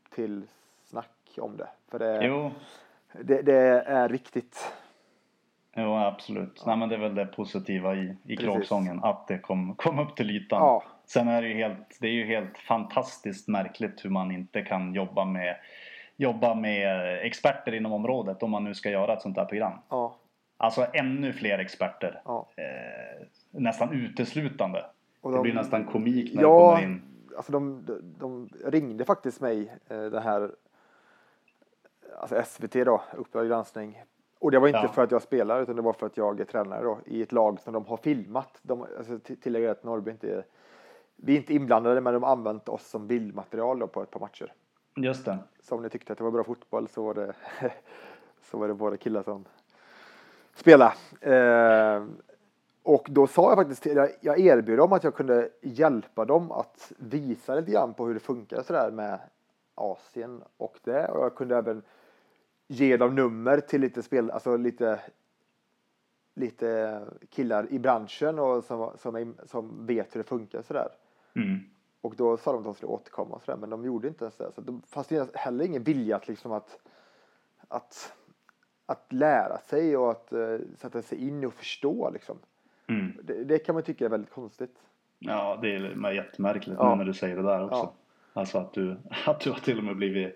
till 0.10 0.48
snack 0.84 1.38
om 1.38 1.58
det. 1.58 1.70
För 1.88 2.00
det, 2.00 2.52
det, 3.24 3.42
det 3.42 3.82
är 3.82 4.10
viktigt. 4.10 4.74
jo 5.76 5.96
absolut. 5.96 6.64
Nej, 6.66 6.78
men 6.78 6.90
det 6.90 6.96
är 6.96 7.00
väl 7.00 7.16
det 7.16 7.26
positiva 7.26 7.96
i, 7.96 8.18
i 8.24 8.38
kråksången. 8.38 9.04
Att 9.04 9.28
det 9.28 9.40
kom, 9.40 9.76
kom 9.76 10.00
upp 10.00 10.16
till 10.16 10.32
ytan. 10.32 10.60
Ja, 10.60 10.84
Sen 11.14 11.28
är 11.28 11.42
det 11.42 11.48
ju 11.48 11.54
helt, 11.56 11.98
det 12.02 12.08
är 12.08 12.12
ju 12.12 12.26
helt 12.26 12.58
fantastiskt 12.58 13.48
märkligt 13.48 14.06
hur 14.06 14.10
man 14.10 14.32
inte 14.32 14.62
kan 14.62 14.94
jobba 14.94 15.26
med, 15.26 15.56
jobba 16.18 16.56
med 16.56 17.18
experter 17.26 17.74
inom 17.74 17.92
området 17.94 18.44
om 18.44 18.52
man 18.52 18.64
nu 18.64 18.74
ska 18.76 18.90
göra 18.90 19.14
ett 19.14 19.22
sånt 19.22 19.38
här 19.38 19.46
program. 19.46 19.74
ja, 19.90 20.16
Alltså 20.58 20.86
ännu 20.94 21.34
fler 21.34 21.60
experter. 21.60 22.22
ja. 22.26 22.48
Eh, 22.56 23.26
nästan 23.52 23.92
uteslutande. 23.94 24.86
Och 25.22 25.32
det 25.32 25.38
de- 25.38 25.42
blir 25.44 25.54
nästan 25.54 25.86
komik 25.86 26.34
när 26.34 26.42
Ja, 26.42 26.50
det 26.76 26.82
kommer 26.82 26.84
in. 26.94 27.02
alltså 27.38 27.52
de, 27.52 27.86
de, 27.86 28.02
de 28.20 28.50
ringde 28.72 29.06
faktiskt 29.06 29.42
mig, 29.42 29.72
eh, 29.90 30.04
det 30.04 30.20
här, 30.22 30.52
alltså 32.20 32.36
SVT 32.46 32.84
då, 32.86 33.02
Uppdrag 33.18 33.48
granskning. 33.48 34.04
Och 34.40 34.52
det 34.52 34.60
var 34.60 34.68
inte 34.68 34.80
Ja. 34.84 34.88
för 34.88 35.04
att 35.04 35.12
jag 35.12 35.22
spelar 35.22 35.62
utan 35.62 35.76
det 35.76 35.82
var 35.82 35.94
för 35.94 36.06
att 36.06 36.18
jag 36.18 36.40
är 36.40 36.46
tränare 36.46 36.84
då 36.84 37.00
i 37.06 37.22
ett 37.22 37.32
lag 37.32 37.60
som 37.60 37.74
de 37.74 37.86
har 37.86 37.98
filmat. 37.98 38.60
De, 38.62 38.86
alltså, 38.98 39.20
till- 39.20 39.42
tillägger 39.42 39.70
att 39.70 39.84
Norrby 39.84 40.12
inte 40.12 40.34
är, 40.34 40.44
vi 41.24 41.34
är 41.34 41.38
inte 41.38 41.54
inblandade 41.54 42.02
men 42.02 42.14
de 42.14 42.24
har 42.24 42.32
använt 42.32 42.70
oss 42.70 42.90
som 42.90 43.08
bildmaterial 43.08 43.80
då 43.80 43.88
på 43.88 44.04
ett 44.04 44.12
par 44.12 44.20
matcher. 44.20 44.54
Just 44.96 45.26
det. 45.26 45.38
Så 45.62 45.76
om 45.76 45.82
ni 45.82 45.90
tyckte 45.90 46.14
att 46.14 46.18
det 46.18 46.24
var 46.24 46.32
bra 46.32 46.44
fotboll 46.44 46.88
så 46.88 47.04
var 47.04 47.14
det, 47.14 47.34
så 48.42 48.58
var 48.58 48.68
det 48.68 48.74
bara 48.74 48.98
killar 48.98 49.24
som 49.24 49.46
spelade. 50.56 50.94
Eh, 51.22 52.04
och 52.84 53.08
då 53.10 53.28
sa 53.28 53.50
jag 53.50 53.58
faktiskt 53.58 53.86
jag, 54.22 54.40
erbjöd 54.40 54.78
dem 54.78 54.94
att 54.94 55.04
jag 55.04 55.16
kunde 55.16 55.50
hjälpa 55.62 56.26
dem 56.26 56.52
att 56.52 56.92
visa 56.98 57.56
lite 57.56 57.72
grann 57.72 57.94
på 57.94 58.06
hur 58.08 58.14
det 58.14 58.20
funkar 58.20 58.62
sådär 58.62 58.92
med 58.92 59.20
Asien 59.76 60.44
och 60.58 60.80
det. 60.84 61.08
Och 61.08 61.24
jag 61.24 61.36
kunde 61.36 61.58
även 61.58 61.82
ge 62.68 62.98
dem 62.98 63.16
nummer 63.16 63.60
till 63.60 63.82
lite 63.82 64.04
spel, 64.04 64.32
alltså 64.32 64.58
lite 64.58 65.00
lite 66.34 67.02
killar 67.30 67.68
i 67.72 67.80
branschen 67.80 68.40
och 68.40 68.64
som, 68.64 68.92
som, 68.98 69.36
som 69.46 69.86
vet 69.86 70.16
hur 70.16 70.20
det 70.20 70.30
funkar 70.30 70.62
sådär. 70.62 70.90
Mm. 71.36 71.60
Och 72.02 72.16
då 72.16 72.38
sa 72.38 72.52
de 72.52 72.58
att 72.58 72.64
de 72.64 72.74
skulle 72.74 72.92
återkomma 72.92 73.36
och 73.36 73.44
sådär, 73.44 73.58
men 73.58 73.70
de 73.70 73.86
gjorde 73.86 74.08
inte 74.08 74.24
ens 74.24 74.36
det. 74.36 74.52
Så 74.52 74.62
det 74.62 74.80
fanns 74.88 75.08
det 75.08 75.36
heller 75.36 75.66
ingen 75.66 75.84
vilja 75.84 76.16
att, 76.16 76.28
liksom 76.28 76.52
att, 76.52 76.80
att, 77.68 78.14
att 78.86 79.14
lära 79.14 79.58
sig 79.58 79.98
och 79.98 80.12
att 80.12 80.34
uh, 80.34 80.60
sätta 80.78 81.02
sig 81.02 81.28
in 81.28 81.46
och 81.46 81.54
förstå. 81.54 82.10
Liksom. 82.10 82.38
Mm. 82.88 83.18
Det, 83.24 83.44
det, 83.44 83.60
kan 83.60 83.76
man 83.76 83.84
tycka 83.84 84.06
är 84.06 84.10
väldigt 84.10 84.32
konstigt. 84.32 84.76
Ja, 85.20 85.60
det 85.62 85.76
är 85.76 86.12
jättemärkligt 86.12 86.78
Ja. 86.80 86.96
när 86.96 87.06
du 87.06 87.14
säger 87.14 87.36
det 87.36 87.42
där 87.44 87.64
också. 87.64 87.76
Ja. 87.76 87.94
Alltså 88.34 88.58
att 88.58 88.74
du, 88.74 88.98
att 89.26 89.40
du 89.40 89.52
har 89.52 89.60
till 89.60 89.78
och 89.78 89.84
med 89.84 89.96
blivit 89.96 90.36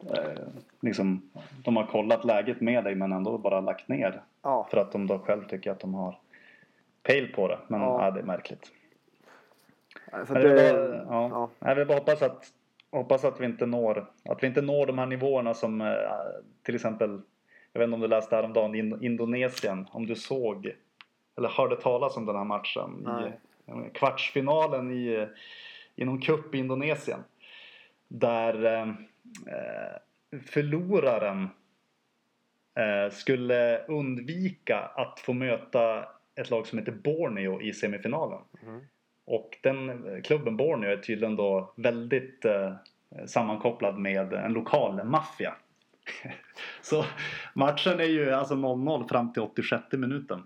eh, 0.00 0.42
liksom, 0.80 1.30
de 1.64 1.76
har 1.76 1.86
kollat 1.86 2.24
läget 2.24 2.60
med 2.60 2.84
dig 2.84 2.94
men 2.94 3.12
ändå 3.12 3.38
bara 3.38 3.60
lagt 3.60 3.88
ner. 3.88 4.22
Ja, 4.42 4.68
För 4.70 4.76
att 4.76 4.92
de 4.92 5.06
då 5.06 5.18
själv 5.18 5.48
tycker 5.48 5.70
att 5.70 5.80
de 5.80 5.94
har 5.94 6.18
pejl 7.02 7.32
på 7.32 7.48
det. 7.48 7.58
Men 7.68 7.80
Ja. 7.80 8.04
ja. 8.04 8.10
det 8.10 8.20
är 8.20 8.24
märkligt. 8.24 8.72
Så 10.26 10.34
det, 10.34 10.54
bara, 10.54 10.96
ja. 10.96 11.28
ja. 11.30 11.50
Jag 11.68 11.74
vill 11.74 11.86
bara 11.86 11.98
hoppas 11.98 12.22
att, 12.22 12.52
hoppas 12.90 13.24
att 13.24 13.40
vi 13.40 13.44
inte 13.44 13.66
når 13.66 14.10
att 14.24 14.42
vi 14.42 14.46
inte 14.46 14.62
når 14.62 14.86
de 14.86 14.98
här 14.98 15.06
nivåerna 15.06 15.54
som 15.54 15.80
eh, 15.80 15.86
till 16.62 16.74
exempel 16.74 17.20
jag 17.72 17.80
vet 17.80 17.86
inte 17.86 17.94
om 17.94 18.00
du 18.00 18.08
läste 18.08 18.36
häromdagen 18.36 18.74
in, 18.74 19.02
Indonesien 19.02 19.86
om 19.90 20.06
du 20.06 20.14
såg 20.14 20.72
eller 21.36 21.48
hörde 21.48 21.76
talas 21.76 22.16
om 22.16 22.26
den 22.26 22.36
här 22.36 22.44
matchen 22.44 23.06
Nej. 23.06 23.40
i 23.86 23.90
kvartsfinalen 23.90 24.90
i, 24.90 25.28
i 25.96 26.04
någon 26.04 26.20
cup 26.20 26.54
i 26.54 26.58
Indonesien 26.58 27.20
där 28.08 28.64
eh, 28.64 28.88
eh, 29.46 30.40
förloraren 30.46 31.48
eh, 32.78 33.12
skulle 33.12 33.84
undvika 33.84 34.78
att 34.78 35.20
få 35.20 35.32
möta 35.32 36.08
ett 36.34 36.50
lag 36.50 36.66
som 36.66 36.78
heter 36.78 36.92
Borneo 36.92 37.60
i 37.60 37.72
semifinalen. 37.72 38.40
Mhm. 38.62 38.80
Och 39.28 39.58
den 39.62 40.22
klubben 40.22 40.56
Borneo 40.56 40.90
är 40.90 40.96
tydligen 40.96 41.36
då 41.36 41.72
väldigt 41.76 42.44
eh, 42.44 42.72
sammankopplad 43.26 43.98
med 43.98 44.32
en 44.32 44.52
lokal 44.52 45.04
maffia. 45.04 45.54
Så 46.82 47.04
matchen 47.54 48.00
är 48.00 48.04
ju 48.04 48.30
alltså 48.30 48.54
0-0 48.54 49.08
fram 49.08 49.32
till 49.32 49.42
86 49.42 49.84
minuten. 49.92 50.42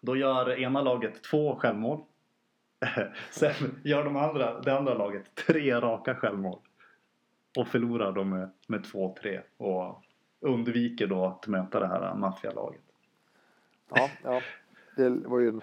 Då 0.00 0.16
gör 0.16 0.60
ena 0.60 0.82
laget 0.82 1.22
två 1.22 1.56
självmål. 1.56 2.00
Sen 3.30 3.80
gör 3.84 4.04
de 4.04 4.16
andra, 4.16 4.60
det 4.60 4.76
andra 4.76 4.94
laget 4.94 5.34
tre 5.34 5.80
raka 5.80 6.14
självmål. 6.14 6.58
Och 7.58 7.68
förlorar 7.68 8.12
då 8.12 8.24
med, 8.24 8.50
med 8.68 8.84
2-3 8.84 9.40
och 9.56 10.02
undviker 10.40 11.06
då 11.06 11.24
att 11.24 11.46
möta 11.46 11.80
det 11.80 11.86
här 11.86 12.14
maffialaget. 12.14 12.82
Ja, 13.94 14.10
ja. 14.24 14.40
Det 14.96 15.08
var 15.08 15.40
ju 15.40 15.48
en, 15.48 15.62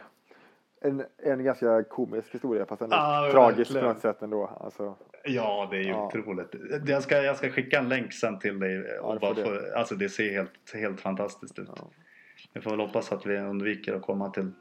en, 0.83 1.03
en 1.17 1.43
ganska 1.43 1.83
komisk 1.83 2.33
historia 2.33 2.65
fast 2.65 2.81
ändå 2.81 2.95
Ja, 2.95 3.29
tragisk 3.31 3.73
på 3.73 3.81
något 3.85 3.99
sätt 3.99 4.21
ändå. 4.21 4.45
Alltså, 4.59 4.95
Ja, 5.23 5.67
det 5.71 5.77
är 5.77 5.81
ju 5.81 5.89
Ja. 5.89 6.05
otroligt. 6.07 6.55
Jag 6.87 7.03
ska, 7.03 7.21
jag 7.21 7.35
ska 7.37 7.49
skicka 7.49 7.79
en 7.79 7.89
länk 7.89 8.13
sen 8.13 8.39
till 8.39 8.59
dig. 8.59 8.99
Och 8.99 9.13
det 9.13 9.19
bara 9.19 9.35
får 9.35 9.43
få, 9.43 9.77
alltså 9.77 9.95
det 9.95 10.09
ser 10.09 10.31
helt, 10.31 10.73
helt 10.73 11.01
fantastiskt 11.01 11.59
ut. 11.59 11.69
Ja. 12.53 12.61
Får 12.61 12.69
väl 12.71 12.79
hoppas 12.79 13.11
att 13.11 13.25
vi 13.25 13.37
undviker 13.37 13.93
att 13.95 14.01
komma 14.01 14.29
till... 14.29 14.51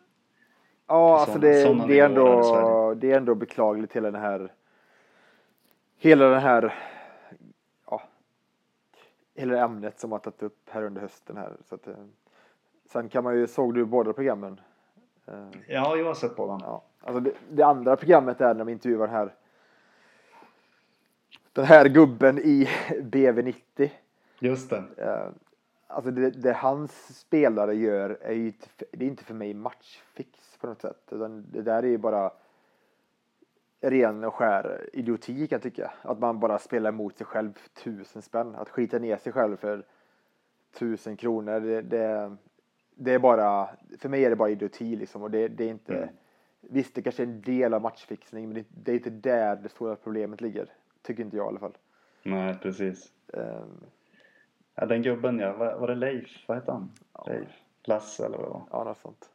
Ja, 0.86 1.18
alltså 1.20 1.38
Såna- 1.38 1.40
det, 1.40 1.62
såna 1.62 1.86
det, 1.86 2.00
är 2.00 2.04
ändå, 2.04 2.94
det 2.94 3.12
är 3.12 3.16
ändå 3.16 3.34
beklagligt 3.34 3.92
hela 3.92 4.10
den 4.10 4.20
här 4.20 4.52
hela 5.98 6.28
den 6.28 6.40
här 6.40 6.74
ja, 7.90 8.02
hela 9.34 9.52
det 9.54 9.60
ämnet 9.60 10.00
som 10.00 10.12
har 10.12 10.18
tagit 10.18 10.42
upp 10.42 10.68
här 10.70 10.82
under 10.82 11.00
hösten 11.00 11.36
här. 11.36 11.52
Så 11.68 11.74
att, 11.74 11.86
eh, 11.86 11.94
sen 12.92 13.08
kan 13.08 13.24
man 13.24 13.36
ju, 13.38 13.46
såg 13.46 13.74
du 13.74 13.84
båda 13.84 14.12
programmen? 14.12 14.60
Eh, 15.26 15.34
Ja, 15.68 15.96
jag 15.96 16.06
har 16.06 16.14
sett 16.14 16.36
på 16.36 16.46
den. 16.46 16.60
Ja, 16.62 16.82
alltså 17.00 17.20
det, 17.20 17.32
det 17.50 17.62
andra 17.62 17.96
programmet 17.96 18.40
är 18.40 18.54
när 18.54 18.64
de 18.64 18.68
intervjuar 18.68 19.06
den 19.06 19.16
här 19.16 19.34
den 21.52 21.64
här 21.64 21.88
gubben 21.88 22.38
i 22.38 22.68
BV90. 22.90 23.90
Just 24.38 24.70
det. 24.70 24.84
Eh, 24.96 25.28
alltså 25.86 26.10
det, 26.10 26.30
det 26.30 26.52
hans 26.52 27.18
spelare 27.18 27.74
gör 27.74 28.18
är 28.20 28.32
ju 28.32 28.46
inte, 28.46 28.66
det 28.92 29.04
är 29.04 29.08
inte 29.08 29.24
för 29.24 29.34
mig 29.34 29.54
matchfix 29.54 30.56
på 30.60 30.66
något 30.66 30.80
sätt. 30.80 31.02
Utan 31.10 31.46
det 31.52 31.62
där 31.62 31.82
är 31.82 31.88
ju 31.88 31.98
bara 31.98 32.32
ren 33.80 34.24
och 34.24 34.34
skär 34.34 34.90
idioti 34.92 35.46
kan 35.46 35.56
jag 35.56 35.62
tycka. 35.62 35.92
Att 36.02 36.18
man 36.18 36.40
bara 36.40 36.58
spelar 36.58 36.90
emot 36.90 37.16
sig 37.16 37.26
själv 37.26 37.52
tusen 37.84 38.22
spänn. 38.22 38.54
Att 38.54 38.68
skita 38.68 38.98
ner 38.98 39.16
sig 39.16 39.32
själv 39.32 39.56
för 39.56 39.84
tusen 40.78 41.16
kronor. 41.16 41.60
Det, 41.60 41.82
det, 41.82 42.36
det 42.94 43.12
är 43.12 43.18
bara, 43.18 43.68
för 43.98 44.08
mig 44.08 44.24
är 44.24 44.30
det 44.30 44.36
bara 44.36 44.50
idioti 44.50 44.96
liksom. 44.96 45.22
Och 45.22 45.30
det, 45.30 45.48
det 45.48 45.64
är 45.64 45.68
inte, 45.70 45.96
Mm. 45.96 46.08
visst 46.60 46.94
det 46.94 47.02
kanske 47.02 47.22
är 47.22 47.26
en 47.26 47.40
del 47.42 47.74
av 47.74 47.82
matchfixning 47.82 48.48
men 48.48 48.54
det, 48.54 48.64
det 48.68 48.92
är 48.92 48.96
inte 48.96 49.10
där 49.10 49.56
det 49.56 49.68
stora 49.68 49.96
problemet 49.96 50.40
ligger. 50.40 50.66
Tycker 51.02 51.22
inte 51.22 51.36
jag 51.36 51.46
i 51.46 51.48
alla 51.48 51.58
fall. 51.58 51.76
Nej, 52.22 52.58
precis. 52.62 53.12
Ehm, 53.34 53.80
Ja, 54.74 54.86
den 54.86 55.02
gubben 55.02 55.38
ja. 55.38 55.52
Var, 55.52 55.74
var 55.78 55.88
det 55.88 55.94
Leif? 55.94 56.44
Vad 56.48 56.56
hette 56.56 56.72
han? 56.72 56.92
Ja. 57.14 57.24
Leif? 57.26 57.48
Lasse 57.84 58.26
eller 58.26 58.36
vad 58.38 58.46
det 58.46 58.50
var? 58.50 58.62
ja, 58.70 58.84
något 58.84 58.98
sånt. 58.98 59.30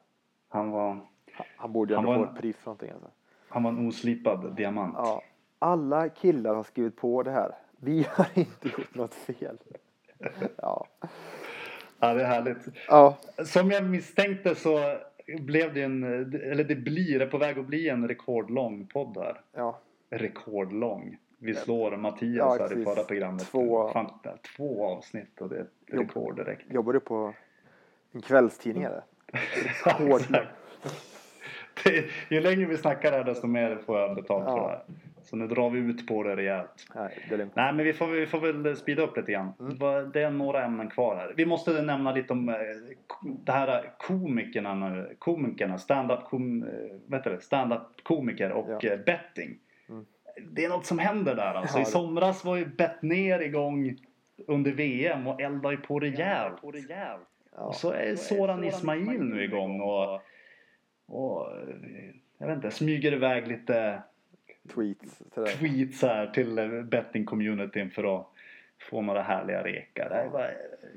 Han 0.50 0.72
var, 0.72 0.90
Han- 0.90 1.46
Han 1.58 1.74
borde 1.74 1.94
ju 1.94 1.98
ändå 2.00 2.16
få 2.16 2.24
ett 2.24 2.36
pris 2.42 2.56
för 2.58 2.66
någonting. 2.66 2.90
Alltså. 2.92 3.10
han 3.50 3.64
var 3.64 3.72
en 3.72 3.88
oslipad 3.88 4.56
diamant. 4.56 4.94
Ja. 4.98 5.22
Alla 5.60 6.10
killar 6.10 6.56
har 6.56 6.64
skrivit 6.64 6.96
på 6.96 7.24
det 7.24 7.32
här. 7.32 7.56
Vi 7.78 8.08
har 8.12 8.28
inte 8.40 8.68
gjort 8.68 8.96
något 8.96 9.14
fel. 9.14 9.58
Ja. 10.58 10.88
Ja, 12.00 12.14
det 12.14 12.22
är 12.22 12.26
härligt. 12.26 12.58
Ja. 12.88 13.18
Som 13.46 13.72
jag 13.72 13.84
misstänkte 13.84 14.56
så 14.56 14.98
blev 15.40 15.74
det 15.74 15.82
en, 15.84 16.04
eller 16.52 16.64
det 16.64 16.76
blir, 16.76 17.22
är 17.22 17.28
på 17.28 17.38
väg 17.38 17.60
att 17.60 17.66
bli 17.66 17.90
en 17.90 18.08
rekordlång 18.08 18.88
podd 18.88 19.18
här. 19.18 19.42
ja. 19.56 19.80
Rekordlång. 20.10 21.18
Vi 21.40 21.54
slår 21.56 21.98
Mattias 21.98 22.58
Ja, 22.60 22.68
här 22.68 22.78
i 22.82 22.84
förra 22.84 23.04
programmet. 23.04 23.44
Två- 23.52 23.90
Fan, 23.90 24.12
två 24.58 24.86
avsnitt 24.86 25.42
och 25.42 25.50
det 25.50 25.56
är 25.58 25.62
ett 25.62 25.68
Jobb. 25.88 26.02
rekord 26.02 26.36
direkt. 26.36 26.74
Jobbar 26.74 26.94
du 26.94 27.00
på 27.00 27.34
en 28.12 28.22
kvällstidning 28.22 28.84
eller? 28.84 29.04
Rekord. 29.86 30.22
Exakt. 30.22 30.48
Det, 31.84 32.06
ju 32.30 32.42
längre 32.42 32.66
vi 32.66 32.78
snackar 32.78 33.12
här 33.12 33.24
desto 33.24 33.48
mer 33.48 33.76
får 33.86 34.00
jag 34.00 34.16
betalt 34.16 34.46
för 34.46 34.52
Ja. 34.58 34.64
det 34.64 34.70
här. 34.70 34.84
Så 35.30 35.36
nu 35.36 35.48
drar 35.48 35.70
vi 35.70 35.80
ut 35.80 36.08
på 36.08 36.24
det 36.24 36.36
rejält. 36.36 36.88
Nej, 36.96 37.26
det. 37.30 37.38
Nej 37.38 37.74
men 37.74 37.86
vi 37.86 37.94
får, 37.94 38.08
vi 38.08 38.26
får 38.26 38.40
väl 38.40 38.76
speeda 38.76 39.02
upp 39.02 39.18
lite 39.18 39.32
grann. 39.32 39.54
Mm. 39.60 40.12
Det 40.12 40.22
är 40.22 40.32
några 40.32 40.66
ämnen 40.66 40.90
kvar 40.90 41.16
här. 41.16 41.34
Vi 41.38 41.46
måste 41.46 41.82
nämna 41.82 42.12
lite 42.12 42.34
om 42.34 42.50
eh, 42.50 42.56
det 43.46 43.52
här 43.52 43.92
komikerna 43.98 44.76
nu. 44.76 45.16
Komikerna, 45.20 45.78
stand-up 45.78 46.24
kom, 46.24 46.64
eh, 46.64 46.70
vad 47.06 47.24
det? 47.24 47.42
Stand-up 47.42 47.82
komiker 48.04 48.52
och 48.52 48.84
Ja. 48.84 48.90
eh, 48.90 49.00
betting. 49.06 49.58
Mm. 49.90 50.06
Det 50.52 50.66
är 50.66 50.70
något 50.70 50.86
som 50.86 51.00
händer 51.00 51.36
där 51.36 51.54
alltså. 51.54 51.78
Ja, 51.78 51.82
I 51.82 51.86
somras 51.86 52.46
var 52.46 52.56
ju 52.56 52.66
Bettner 52.66 53.42
igång 53.42 53.98
under 54.48 54.72
VM 54.72 55.28
och 55.28 55.42
eldade 55.42 55.76
ju 55.76 55.82
på 55.82 56.00
rejält. 56.00 56.60
Ja. 57.56 57.62
Och 57.62 57.76
så 57.76 57.92
är 57.92 58.16
Soran 58.16 58.64
Ismail 58.64 59.20
nu 59.24 59.44
igång 59.44 59.82
och, 59.82 60.22
och 61.08 61.52
eh, 61.52 61.76
jag 62.38 62.48
vet 62.48 62.56
inte, 62.56 62.72
smyger 62.72 63.14
iväg 63.14 63.48
lite 63.48 64.02
Tweets. 64.74 65.22
Tweets 65.60 66.02
här 66.02 66.28
till 66.28 66.58
eh, 66.58 66.66
betting-communityn 66.68 67.90
för 67.90 68.20
att 68.20 68.28
få 68.80 69.02
några 69.02 69.22
härliga 69.22 69.64
rekar. 69.64 70.30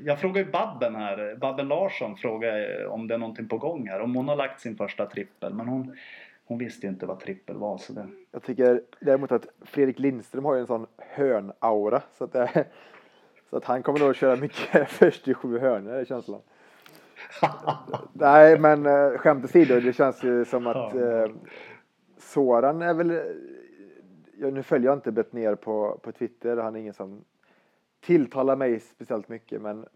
Jag 0.04 0.20
frågar 0.20 0.44
ju 0.44 0.50
Babben 0.50 0.94
här, 0.94 1.36
Babben 1.36 1.68
Larsson 1.68 2.16
frågar 2.16 2.86
om 2.86 3.08
det 3.08 3.14
är 3.14 3.18
någonting 3.18 3.48
på 3.48 3.58
gång 3.58 3.88
här. 3.88 4.00
Om 4.00 4.14
hon 4.14 4.28
har 4.28 4.36
lagt 4.36 4.60
sin 4.60 4.76
första 4.76 5.06
trippel. 5.06 5.54
Men 5.54 5.68
hon, 5.68 5.96
hon 6.44 6.58
visste 6.58 6.86
ju 6.86 6.92
inte 6.92 7.06
vad 7.06 7.20
trippel 7.20 7.56
var. 7.56 7.78
Så 7.78 7.92
det... 7.92 8.06
Jag 8.30 8.42
tycker 8.42 8.82
däremot 9.00 9.32
att 9.32 9.46
Fredrik 9.62 9.98
Lindström 9.98 10.44
har 10.44 10.54
ju 10.54 10.60
en 10.60 10.66
sån 10.66 10.86
hörn-aura. 10.98 12.02
Så 12.18 12.24
att, 12.24 12.32
det, 12.32 12.64
så 13.50 13.56
att 13.56 13.64
han 13.64 13.82
kommer 13.82 13.98
nog 13.98 14.10
att 14.10 14.16
köra 14.16 14.36
mycket 14.36 14.88
först 14.90 15.28
i 15.28 15.34
sju 15.34 15.58
hörnor 15.58 15.92
är 15.92 16.04
känslan. 16.04 16.40
Nej 18.12 18.58
men 18.58 18.86
eh, 18.86 19.18
skämt 19.18 19.44
åsido, 19.44 19.80
det 19.80 19.92
känns 19.92 20.24
ju 20.24 20.44
som 20.44 20.66
att 20.66 20.94
eh, 20.94 21.26
Soran 22.18 22.82
är 22.82 22.94
väl, 22.94 23.20
ja, 24.40 24.50
nu 24.50 24.62
följer 24.62 24.90
jag 24.90 24.96
inte 24.96 25.12
bett 25.12 25.32
ner 25.32 25.54
på, 25.54 25.98
på 26.02 26.12
Twitter, 26.12 26.56
han 26.56 26.76
är 26.76 26.80
ingen 26.80 26.94
som 26.94 27.24
tilltalar 28.00 28.56
mig 28.56 28.80
speciellt 28.80 29.28
mycket 29.28 29.62
men 29.62 29.86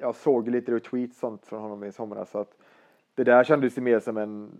jag 0.00 0.14
såg 0.14 0.48
lite 0.48 0.72
retweets 0.72 1.18
sånt 1.18 1.46
från 1.46 1.62
honom 1.62 1.84
i 1.84 1.92
somras 1.92 2.30
så 2.30 2.38
att 2.38 2.56
det 3.14 3.24
där 3.24 3.44
kändes 3.44 3.78
ju 3.78 3.82
mer 3.82 4.00
som 4.00 4.16
en 4.16 4.50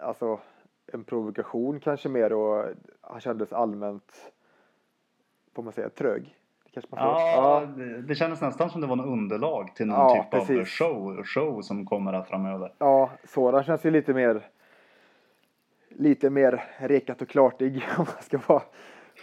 alltså 0.00 0.40
en 0.86 1.04
provokation 1.04 1.80
kanske 1.80 2.08
mer 2.08 2.32
och 2.32 2.64
han 3.00 3.20
kändes 3.20 3.52
allmänt 3.52 4.32
får 5.54 5.62
man 5.62 5.72
säga, 5.72 5.88
trög. 5.88 6.36
Det 6.64 6.70
kanske 6.70 6.96
man 6.96 7.04
får. 7.04 7.22
Ja, 7.22 7.66
det, 7.76 8.02
det 8.02 8.14
kändes 8.14 8.40
nästan 8.40 8.70
som 8.70 8.80
det 8.80 8.86
var 8.86 8.96
något 8.96 9.06
underlag 9.06 9.74
till 9.74 9.86
någon 9.86 9.98
Ja, 9.98 10.22
typ 10.22 10.34
av 10.34 10.46
precis. 10.46 10.68
show, 10.68 11.24
show 11.24 11.62
som 11.62 11.86
kommer 11.86 12.12
här 12.12 12.22
framöver. 12.22 12.72
Ja, 12.78 13.10
Soran 13.24 13.64
känns 13.64 13.86
ju 13.86 13.90
lite 13.90 14.14
mer 14.14 14.48
lite 15.96 16.30
mer 16.30 16.64
rekat 16.78 17.22
och 17.22 17.28
klartig 17.28 17.84
om 17.98 18.04
man 18.04 18.22
ska 18.22 18.38
vara, 18.46 18.62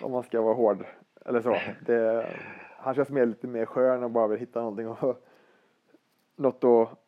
om 0.01 0.11
man 0.11 0.24
ska 0.24 0.41
vara 0.41 0.53
hård. 0.53 0.86
Eller 1.26 1.41
så. 1.41 1.57
Det, 1.86 2.26
han 2.78 2.95
känns 2.95 3.09
mer, 3.09 3.26
lite 3.26 3.47
mer 3.47 3.65
skön 3.65 4.03
och 4.03 4.11
bara 4.11 4.28
vill 4.28 4.39
hitta 4.39 4.59
någonting 4.59 4.88
och 4.88 5.26
något 6.36 6.63
att 6.63 6.99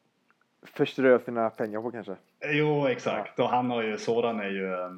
förströ 0.63 1.19
sina 1.19 1.49
pengar 1.49 1.81
på 1.81 1.91
kanske. 1.91 2.15
Jo, 2.45 2.87
exakt. 2.87 3.39
Och 3.39 3.49
han 3.49 3.69
har 3.69 3.83
ju, 3.83 3.97
Soran 3.97 4.39
är 4.39 4.49
ju, 4.49 4.73
eh, 4.73 4.89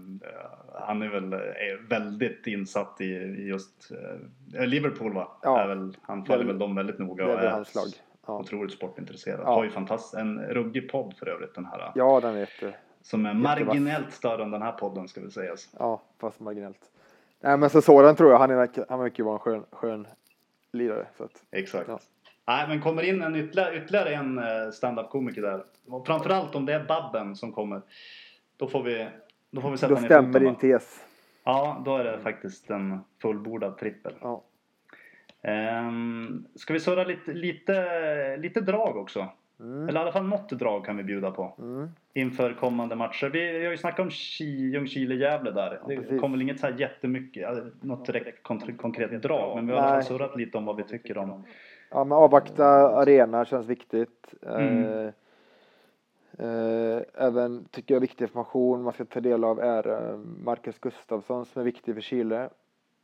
han 0.74 1.02
är 1.02 1.10
väl 1.10 1.34
är 1.34 1.90
väldigt 1.90 2.48
insatt 2.48 3.02
i, 3.02 3.06
just 3.48 3.92
eh, 3.92 4.66
Liverpool 4.66 5.14
va? 5.14 5.38
Ja. 5.42 5.68
Väl, 5.68 5.98
han 6.02 6.26
följer 6.26 6.48
väl 6.48 6.60
dem 6.60 6.76
väldigt 6.76 7.00
noga 7.00 7.26
och 7.26 7.32
är 7.32 7.50
hans 7.50 7.76
lag. 7.76 7.86
Ja. 8.28 8.40
otroligt 8.40 8.74
sportintresserad. 8.74 9.40
Ja. 9.44 9.54
Har 9.54 9.64
ju 9.64 9.70
fantastiskt, 9.70 10.14
en 10.14 10.40
ruggig 10.40 10.92
podd 10.92 11.14
för 11.18 11.30
övrigt 11.30 11.56
den 11.56 11.66
här. 11.66 11.92
Ja, 11.96 12.20
den 12.20 12.36
är 12.36 12.40
jätte, 12.40 12.74
Som 13.04 13.26
är 13.26 13.34
marginellt 13.34 14.14
större 14.14 14.44
än 14.44 14.52
den 14.52 14.62
här 14.62 14.72
podden 14.72 15.08
ska 15.08 15.22
vi 15.22 15.32
säga. 15.32 15.56
ja, 15.80 16.02
fast 16.20 16.40
marginellt. 16.40 16.92
Nej, 17.42 17.58
men 17.58 17.70
så 17.70 17.82
Soran 17.82 18.16
tror 18.16 18.32
jag, 18.32 18.40
han, 18.40 18.52
är, 18.52 18.90
han 18.90 19.00
verkar 19.00 19.24
vara 19.24 19.34
en 19.34 19.40
skön, 19.40 19.66
skön 19.72 20.08
lirare. 20.72 21.08
Så 21.18 21.24
att, 21.24 21.44
Exakt. 21.52 21.88
Ja. 21.88 22.00
Nej, 22.48 22.68
men 22.68 22.82
kommer 22.82 23.04
in 23.04 23.22
en 23.22 23.36
ytterligare, 23.36 23.78
ytterligare 23.78 24.10
en 24.16 24.38
eh, 24.38 24.72
stand-up-komiker 24.74 25.42
där. 25.42 25.64
Och 25.88 26.08
framförallt 26.08 26.56
om 26.56 26.66
det 26.66 26.74
är 26.74 26.84
Babben 26.84 27.36
som 27.36 27.52
kommer. 27.52 27.82
Då 28.58 28.68
får 28.68 28.84
vi, 28.84 29.10
då 29.52 29.62
får 29.62 29.72
vi 29.72 29.78
sätta 29.78 29.94
då 29.94 30.00
ner 30.00 30.08
stämmer 30.08 30.40
din 30.40 30.56
tes. 30.56 31.06
Ja, 31.44 31.82
då 31.86 31.98
är 31.98 32.04
det 32.04 32.20
faktiskt 32.20 32.70
en 32.70 33.00
fullbordad 33.22 33.78
trippel. 33.78 34.14
Ja. 34.22 34.44
Ehm, 35.42 36.46
ska 36.56 36.74
vi 36.74 36.80
surra 36.80 37.04
lite, 37.04 37.34
lite, 37.34 38.38
lite 38.38 38.62
drag 38.62 38.98
också? 38.98 39.30
Mm. 39.60 39.90
Eller 39.90 40.00
i 40.00 40.04
alla 40.04 40.12
fall 40.12 40.28
något 40.28 40.50
drag 40.50 40.86
kan 40.86 40.98
vi 40.98 41.04
bjuda 41.04 41.32
på. 41.32 41.54
Mm. 41.60 41.90
Inför 42.14 42.54
kommande 42.54 42.96
matcher. 42.96 43.30
Vi 43.30 43.64
har 43.66 43.72
ju 43.72 43.78
snackat 43.78 44.00
om 44.00 44.10
Ki- 44.10 44.72
Ljungskile-Gävle 44.74 45.52
där. 45.52 45.82
det 45.88 45.96
precis. 45.96 46.22
kommer 46.22 46.38
väl 46.38 46.42
inget 46.42 46.60
så 46.60 46.68
här 46.68 46.80
jättemycket, 46.80 47.42
ja, 47.44 47.56
något 47.82 48.06
direkt 48.06 48.44
konkret, 48.78 49.22
drag. 49.22 49.56
Men 49.56 49.68
vi 49.68 49.74
har 49.74 49.80
i 49.80 49.82
alla 49.82 49.90
fall 49.90 49.98
Nej. 49.98 50.08
surrat 50.08 50.36
lite 50.38 50.58
om 50.58 50.66
vad 50.66 50.76
vi 50.76 50.84
tycker 50.84 51.18
om. 51.18 51.44
Ja, 51.92 52.04
men 52.04 52.18
avvakta 52.18 52.66
arena 52.98 53.46
känns 53.46 53.68
viktigt. 53.68 54.34
Mm. 54.46 54.84
Eh, 54.84 55.08
eh, 56.48 57.02
även 57.14 57.66
tycker 57.66 57.96
jag 57.96 58.02
viktig 58.02 58.26
information 58.26 58.84
man 58.84 58.94
ska 58.94 59.06
ta 59.06 59.20
del 59.20 59.44
av 59.44 59.60
är 59.60 59.88
eh, 60.12 60.18
Marcus 60.44 60.80
Gustafsson 60.80 61.46
som 61.46 61.60
är 61.60 61.66
viktig 61.66 61.94
för 61.96 62.02
Chile. 62.02 62.50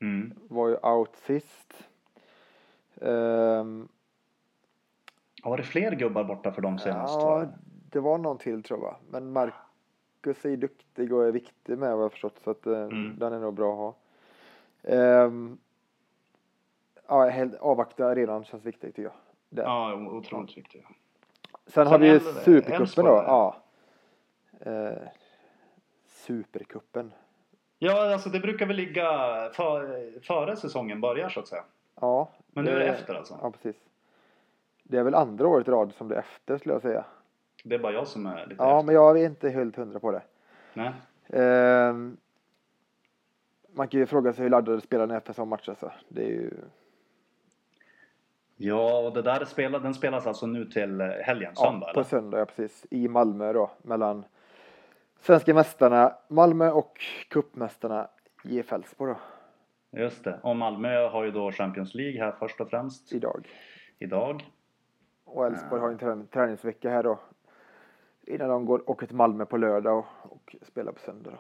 Mm. 0.02 0.34
Var 0.47 0.68
ju 0.70 0.76
out 0.76 1.16
sist. 1.16 1.89
Ehm, 3.02 3.88
Har 5.44 5.58
det 5.58 5.64
fler 5.64 5.92
gubbar 5.92 6.24
borta 6.24 6.52
för 6.52 6.62
dem 6.62 6.80
senast? 6.80 7.14
ja, 7.22 7.36
va? 7.36 7.48
det 7.92 8.00
var 8.00 8.18
någon 8.18 8.38
till 8.38 8.64
tror 8.64 8.80
jag. 8.84 8.96
Men 9.10 9.32
Marcus 9.32 10.46
är 10.46 10.58
duktig 10.58 11.14
och 11.14 11.28
är 11.28 11.32
viktig 11.32 11.78
med 11.78 11.96
vad 11.96 12.04
jag 12.04 12.12
förstått 12.12 12.40
så 12.44 12.52
att 12.52 12.66
eh, 12.68 12.74
Mm. 12.82 13.20
den 13.20 13.34
är 13.34 13.40
nog 13.40 13.54
bra 13.54 13.72
att 13.74 13.78
ha. 13.78 13.96
Ehm, 14.84 15.58
ja, 17.08 17.32
avvakta 17.60 18.06
arenan 18.08 18.44
känns 18.44 18.66
viktigt 18.66 18.96
tycker 18.96 19.04
jag. 19.04 19.12
Där. 19.50 19.64
Ja, 19.64 19.94
otroligt 19.94 20.58
viktigt. 20.58 20.86
Sen 21.68 21.88
har 21.88 21.94
Sen 21.94 22.02
vi 22.02 22.08
ju 22.12 22.20
Supercupen 22.20 23.06
då. 23.06 23.12
Ja. 23.12 23.56
Eh, 24.60 24.98
Supercupen. 26.06 27.12
Ja, 27.80 28.14
alltså 28.14 28.30
det 28.30 28.40
brukar 28.40 28.66
väl 28.66 28.76
ligga 28.76 29.06
för, 29.54 30.12
före 30.22 30.56
säsongen 30.56 31.02
börjar 31.02 31.30
så 31.30 31.40
att 31.40 31.48
säga. 31.48 31.64
Ja. 32.02 32.30
Men 32.48 32.66
nu 32.66 32.72
är 32.72 32.80
det 32.80 32.88
efter 32.88 33.16
alltså? 33.16 33.40
Ja, 33.42 33.52
precis. 33.52 33.76
Det 34.90 34.98
är 34.98 35.04
väl 35.04 35.16
andra 35.16 35.48
året 35.48 35.68
i 35.68 35.72
rad 35.72 35.94
som 35.94 36.08
det 36.08 36.16
är 36.16 36.20
efter 36.20 36.58
skulle 36.58 36.74
jag 36.76 36.82
säga. 36.82 37.06
Det 37.64 37.76
är 37.76 37.80
bara 37.80 37.94
jag 37.94 38.08
som 38.08 38.26
är 38.26 38.46
lite 38.48 38.64
Ja, 38.64 38.76
efter. 38.76 38.86
men 38.86 38.96
jag 38.96 39.20
är 39.22 39.26
inte 39.26 39.50
helt 39.50 39.76
hundra 39.76 40.00
på 40.00 40.12
det. 40.12 40.22
Nej. 40.74 40.92
Ehm, 41.28 42.18
man 43.74 43.88
kan 43.88 44.00
ju 44.00 44.06
fråga 44.06 44.34
sig 44.34 44.44
hur 44.44 44.50
laddade 44.50 44.82
spelarna 44.82 45.16
är 45.16 45.20
för 45.20 45.34
sån 45.34 45.50
match 45.50 45.70
alltså. 45.70 45.92
Det 46.08 46.22
är 46.24 46.28
ju... 46.28 46.52
Ja, 48.58 49.00
och 49.00 49.14
det 49.14 49.22
där 49.22 49.46
spelar, 49.46 49.80
den 49.80 49.94
spelas 49.94 50.28
alltså 50.28 50.46
nu 50.46 50.66
till 50.66 51.02
eh, 51.02 51.08
helgen, 51.08 51.56
söndag 51.56 51.88
ja, 51.88 51.94
på 51.94 52.00
eller? 52.00 52.10
söndag, 52.10 52.40
ja, 52.40 52.46
precis. 52.46 52.86
I 52.92 53.08
Malmö 53.08 53.54
då. 53.54 53.72
Mellan 53.82 54.24
svenska 55.20 55.54
mästarna 55.54 56.16
Malmö 56.28 56.72
och 56.72 57.02
cupmästarna 57.30 58.08
IF 58.44 58.74
Elfsborg 58.74 59.14
då. 59.14 59.20
Just 60.00 60.24
det. 60.24 60.40
Och 60.44 60.56
Malmö 60.56 61.08
har 61.08 61.24
ju 61.24 61.32
då 61.32 61.52
Champions 61.52 61.94
League 61.96 62.24
här 62.24 62.32
först 62.40 62.62
och 62.62 62.70
främst 62.70 63.14
Idag. 63.14 63.48
idag. 64.00 64.44
Och 65.32 65.45
Elfsborg 65.45 65.82
har 65.82 65.89
en 65.89 65.97
trän- 65.97 66.27
träningsvecka 66.27 66.89
här 66.89 67.03
då. 67.03 67.19
Innan 68.27 68.49
de 68.49 68.65
går, 68.65 68.89
åker 68.89 69.07
till 69.07 69.15
Malmö 69.15 69.45
på 69.45 69.57
lördag 69.57 69.97
och, 69.97 70.05
och 70.32 70.55
spelar 70.61 70.91
på 70.91 70.99
söndag 70.99 71.30
då. 71.32 71.38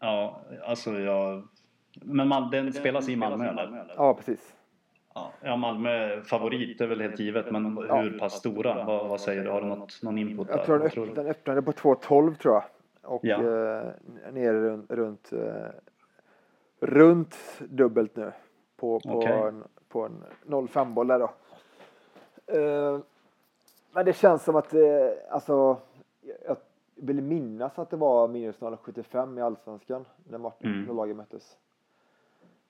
Ja, 0.00 0.40
alltså 0.66 0.90
jag... 0.98 1.42
Men 2.02 2.28
man, 2.28 2.50
den 2.50 2.72
spelas 2.72 3.08
i 3.08 3.16
Malmö 3.16 3.48
eller? 3.48 3.94
Ja, 3.96 4.14
precis. 4.14 4.54
Ja, 5.14 5.32
ja, 5.42 5.56
Malmö 5.56 6.22
favorit 6.22 6.80
är 6.80 6.86
väl 6.86 7.00
helt 7.00 7.18
givet, 7.20 7.50
men 7.52 7.64
hur 7.76 8.18
pass 8.18 8.32
stora? 8.32 8.84
Vad, 8.84 9.08
vad 9.08 9.20
säger 9.20 9.44
du? 9.44 9.50
Har 9.50 9.60
du 9.60 9.66
något, 9.66 10.02
någon 10.02 10.18
input 10.18 10.48
Jag 10.48 10.58
där? 10.58 10.64
tror 10.64 10.78
den, 10.78 10.86
öpp, 10.86 10.94
du? 10.94 11.14
den 11.14 11.26
öppnade 11.26 11.62
på 11.62 11.72
2.12 11.72 12.34
tror 12.34 12.54
jag. 12.54 12.64
Och 13.02 13.24
Ja. 13.24 13.36
eh, 13.36 13.92
nere 14.32 14.60
runt, 14.60 14.90
runt, 14.90 15.32
eh, 15.32 15.66
runt 16.80 17.36
dubbelt 17.68 18.16
nu. 18.16 18.32
På, 18.76 19.00
på, 19.00 19.18
Okej. 19.18 19.32
en, 19.32 19.64
på 19.88 20.02
en 20.04 20.24
0-5 20.46 20.92
boll 20.94 21.06
där 21.06 21.18
då. 21.18 21.30
Eh, 22.48 22.98
men 23.92 24.04
det 24.04 24.12
känns 24.12 24.44
som 24.44 24.56
att, 24.56 24.74
eh, 24.74 24.80
alltså, 25.30 25.76
jag 26.46 26.56
vill 26.94 27.22
minnas 27.22 27.78
att 27.78 27.90
det 27.90 27.96
var 27.96 28.28
minus 28.28 28.60
0,75 28.60 29.38
i 29.38 29.42
Allsvenskan 29.42 30.04
när 30.28 30.38
Martin 30.38 30.72
Mm. 30.74 30.88
och 30.90 30.94
lagen 30.96 31.16
möttes. 31.16 31.56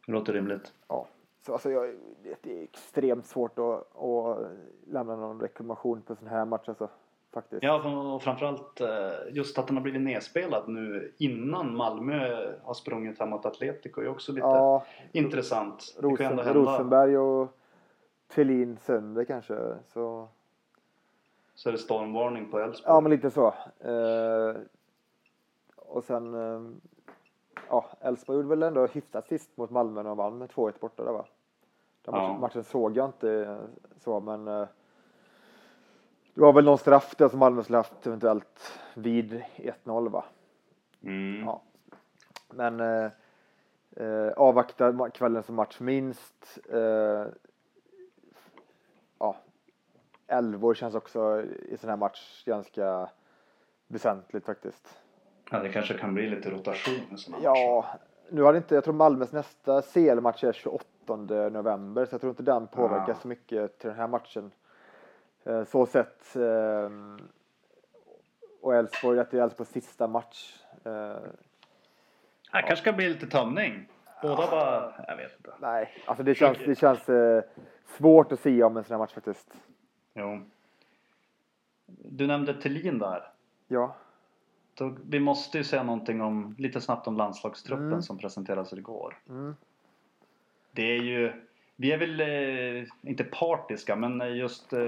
Det 0.06 0.12
låter 0.12 0.32
rimligt. 0.32 0.72
Ja, 0.88 1.06
så 1.46 1.52
alltså 1.52 1.70
jag, 1.70 1.94
det, 2.42 2.58
är 2.58 2.62
extremt 2.62 3.26
svårt 3.26 3.58
att, 3.58 3.96
att 4.02 4.38
lämna 4.86 5.16
någon 5.16 5.40
reklamation 5.40 6.02
på 6.02 6.16
sån 6.16 6.28
här 6.28 6.44
match 6.44 6.68
alltså. 6.68 6.88
Faktiskt. 7.34 7.62
Ja, 7.62 8.14
och 8.14 8.22
framförallt 8.22 8.80
eh, 8.80 8.88
just 9.30 9.58
att 9.58 9.66
den 9.66 9.76
har 9.76 9.82
blivit 9.82 10.02
nedspelad 10.02 10.68
nu 10.68 11.12
innan 11.18 11.76
Malmö 11.76 12.52
har 12.62 12.74
sprungit 12.74 13.18
hemåt 13.18 13.46
Atletico 13.46 14.00
är 14.00 14.08
också 14.08 14.32
lite 14.32 14.46
Ja, 14.46 14.84
intressant. 15.12 15.96
Rosen. 15.98 16.38
Rosenberg 16.38 17.18
och 17.18 17.48
Thelin 18.38 18.76
sönder 18.78 19.24
kanske. 19.24 19.74
Så, 19.86 20.28
Så 21.54 21.68
är 21.68 21.72
det 21.72 21.78
stormvarning 21.78 22.50
på 22.50 22.58
Elfsborg. 22.58 22.94
ja, 22.94 23.00
men 23.00 23.10
lite 23.10 23.30
så. 23.30 23.46
Eh, 23.80 24.56
och 25.76 26.04
sen, 26.04 26.34
eh, 26.34 26.60
ja, 27.68 27.86
Elfsborg 28.00 28.36
gjorde 28.36 28.48
väl 28.48 28.62
ändå 28.62 28.86
hyfsat 28.86 29.28
sist 29.28 29.56
mot 29.56 29.70
Malmö 29.70 30.02
när 30.02 30.08
de 30.08 30.16
vann 30.18 30.38
med 30.38 30.48
2-1 30.50 30.80
borta 30.80 31.04
där 31.04 31.12
va? 31.12 31.24
Den 32.02 32.12
matchen, 32.14 32.26
Ja. 32.32 32.38
matchen 32.38 32.64
såg 32.64 32.96
jag 32.96 33.06
inte 33.08 33.30
eh, 33.32 33.56
så, 34.00 34.20
men 34.20 34.48
eh, 34.48 34.66
det 36.34 36.40
var 36.40 36.52
väl 36.52 36.64
någon 36.64 36.78
straff 36.78 37.14
där 37.18 37.28
som 37.28 37.38
Malmö 37.38 37.62
skulle 37.62 37.78
haft 37.78 38.06
eventuellt 38.06 38.78
vid 38.94 39.42
1-0 39.84 40.08
va? 40.08 40.24
Mm. 41.02 41.40
Ja. 41.46 41.62
Men 42.50 42.80
eh, 42.80 43.10
eh, 43.96 44.32
avvakta 44.36 45.10
kvällen 45.10 45.42
som 45.42 45.54
match 45.54 45.80
minst. 45.80 46.58
Eh, 46.70 47.24
ja, 49.18 49.36
elvor 50.26 50.74
känns 50.74 50.94
också 50.94 51.42
i 51.68 51.76
sån 51.76 51.90
här 51.90 51.96
match 51.96 52.44
ganska 52.44 53.08
väsentligt 53.86 54.46
faktiskt. 54.46 54.98
Ja, 55.50 55.58
det 55.58 55.68
kanske 55.68 55.94
kan 55.94 56.14
bli 56.14 56.28
lite 56.30 56.50
rotation 56.50 56.94
i 57.14 57.16
såna 57.16 57.36
matcher. 57.36 57.44
Ja, 57.44 57.86
nu 58.30 58.42
har 58.42 58.52
det 58.52 58.56
inte, 58.56 58.74
jag 58.74 58.84
tror 58.84 58.94
Malmös 58.94 59.32
nästa 59.32 59.82
CL-match 59.82 60.44
är 60.44 60.52
28 60.52 60.84
november 61.50 62.04
så 62.06 62.14
jag 62.14 62.20
tror 62.20 62.30
inte 62.30 62.42
den 62.42 62.66
påverkar 62.66 63.12
Ah. 63.12 63.16
så 63.22 63.28
mycket 63.28 63.78
till 63.78 63.88
den 63.90 63.98
här 63.98 64.08
matchen. 64.08 64.50
Eh, 65.44 65.64
så 65.64 65.86
sett. 65.86 66.36
Eh, 66.36 66.90
och 68.60 68.74
Elfsborg, 68.74 69.18
att 69.20 69.30
det 69.30 69.38
är 69.38 69.42
Elfsborgs 69.42 69.70
sista 69.70 70.06
match. 70.06 70.62
Eh, 70.84 70.90
Det 72.52 72.62
kanske 72.62 72.76
ska 72.76 72.92
bli 72.92 73.08
lite 73.08 73.26
tömning. 73.26 73.88
Båda 74.22 74.50
bara... 74.50 74.92
Jag 75.08 75.16
vet 75.16 75.36
inte. 75.36 75.52
Nej, 75.60 75.94
alltså 76.06 76.24
det 76.24 76.34
känns, 76.34 76.58
det 76.58 76.78
känns 76.78 77.08
eh, 77.08 77.42
svårt 77.86 78.32
att 78.32 78.40
säga 78.40 78.66
om 78.66 78.76
en 78.76 78.84
sån 78.84 78.94
här 78.94 78.98
match 78.98 79.14
faktiskt. 79.14 79.54
Jo. 80.14 80.40
Du 81.86 82.26
nämnde 82.26 82.54
Thelin 82.54 82.98
där. 82.98 83.22
Ja, 83.68 83.94
Då, 84.74 84.96
vi 85.08 85.20
måste 85.20 85.58
ju 85.58 85.64
säga 85.64 85.82
någonting 85.82 86.20
om, 86.20 86.54
lite 86.58 86.80
snabbt 86.80 87.06
om 87.06 87.16
landslagstruppen 87.16 87.86
Mm. 87.86 88.02
som 88.02 88.18
presenterades 88.18 88.72
igår. 88.72 89.18
mm. 89.28 89.56
Det 90.72 90.82
är 90.82 91.02
ju, 91.02 91.32
vi 91.76 91.92
är 91.92 91.98
väl 91.98 92.20
eh, 92.20 92.88
inte 93.02 93.24
partiska 93.24 93.96
men 93.96 94.36
just 94.36 94.72
eh, 94.72 94.80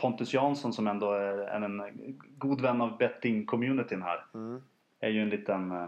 Pontus 0.00 0.34
Jansson 0.34 0.72
som 0.72 0.86
ändå 0.86 1.12
är 1.12 1.38
en, 1.38 1.62
en 1.80 2.20
god 2.38 2.60
vän 2.60 2.80
av 2.80 2.98
betting-communityn 2.98 4.02
här. 4.02 4.24
Mm. 4.34 4.62
Är 5.00 5.08
ju 5.10 5.22
en 5.22 5.28
liten, 5.28 5.70
eh, 5.70 5.86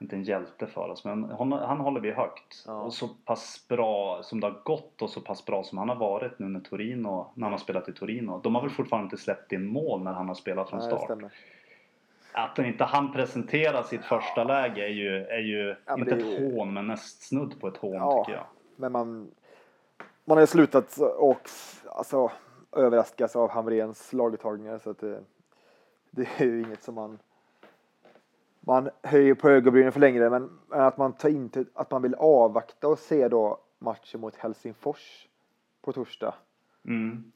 inte 0.00 0.16
en 0.16 0.22
hjälte 0.22 0.66
för 0.66 0.88
oss, 0.88 1.04
men 1.04 1.24
hon, 1.24 1.52
han 1.52 1.80
håller 1.80 2.00
vi 2.00 2.10
högt. 2.12 2.64
Ja. 2.66 2.82
Och 2.82 2.94
så 2.94 3.08
pass 3.08 3.64
bra 3.68 4.22
som 4.22 4.40
det 4.40 4.46
har 4.46 4.60
gått 4.64 5.02
och 5.02 5.10
så 5.10 5.20
pass 5.20 5.46
bra 5.46 5.62
som 5.64 5.78
han 5.78 5.88
har 5.88 5.96
varit 5.96 6.38
nu 6.38 6.48
när 6.48 6.60
Torino, 6.60 7.30
när 7.34 7.44
han 7.44 7.52
har 7.52 7.58
spelat 7.58 7.88
i 7.88 7.92
Torino. 7.92 8.40
De 8.42 8.54
har 8.54 8.62
väl 8.62 8.70
fortfarande 8.70 9.04
inte 9.04 9.16
släppt 9.16 9.52
in 9.52 9.66
mål 9.66 10.02
när 10.02 10.12
han 10.12 10.28
har 10.28 10.34
spelat 10.34 10.70
från 10.70 10.82
start. 10.82 11.04
stämmer. 11.04 11.30
Att 12.32 12.56
han 12.56 12.66
inte 12.66 12.84
han 12.84 13.12
presenterar 13.12 13.82
sitt 13.82 14.04
första 14.04 14.44
läge 14.44 14.84
är 14.84 14.88
ju, 14.92 15.24
är 15.26 15.38
ju 15.40 15.76
Ja, 15.86 15.98
inte 15.98 16.14
ett 16.14 16.26
ju- 16.26 16.52
hån 16.56 16.74
men 16.74 16.86
näst 16.86 17.22
snudd 17.22 17.60
på 17.60 17.68
ett 17.68 17.76
hån 17.76 17.94
Ja. 17.94 18.24
tycker 18.24 18.38
jag. 18.38 18.46
Men 18.76 18.92
man, 18.92 19.30
man 20.24 20.36
har 20.36 20.42
ju 20.42 20.46
slutat 20.46 20.98
och 21.18 21.40
alltså, 21.86 22.30
överraskas 22.76 23.36
av 23.36 23.50
Hamrens 23.50 24.12
laguttagningar 24.12 24.78
så 24.78 24.90
att 24.90 24.98
det, 24.98 25.20
det 26.10 26.28
är 26.38 26.44
ju 26.44 26.60
inget 26.62 26.82
som 26.82 26.94
man 26.94 27.18
man 28.60 28.90
höjer 29.02 29.34
på 29.34 29.48
ögonbrynen 29.50 29.92
för 29.92 30.00
längre 30.00 30.30
men 30.30 30.58
att 30.68 30.96
man 30.96 31.12
tar 31.12 31.28
inte 31.28 31.64
att 31.74 31.90
man 31.90 32.02
vill 32.02 32.14
avvakta 32.14 32.88
och 32.88 32.98
se 32.98 33.28
då 33.28 33.58
matchen 33.78 34.20
mot 34.20 34.36
Helsingfors 34.36 35.28
på 35.82 35.92
torsdag 35.92 36.34
Mm. 36.84 37.32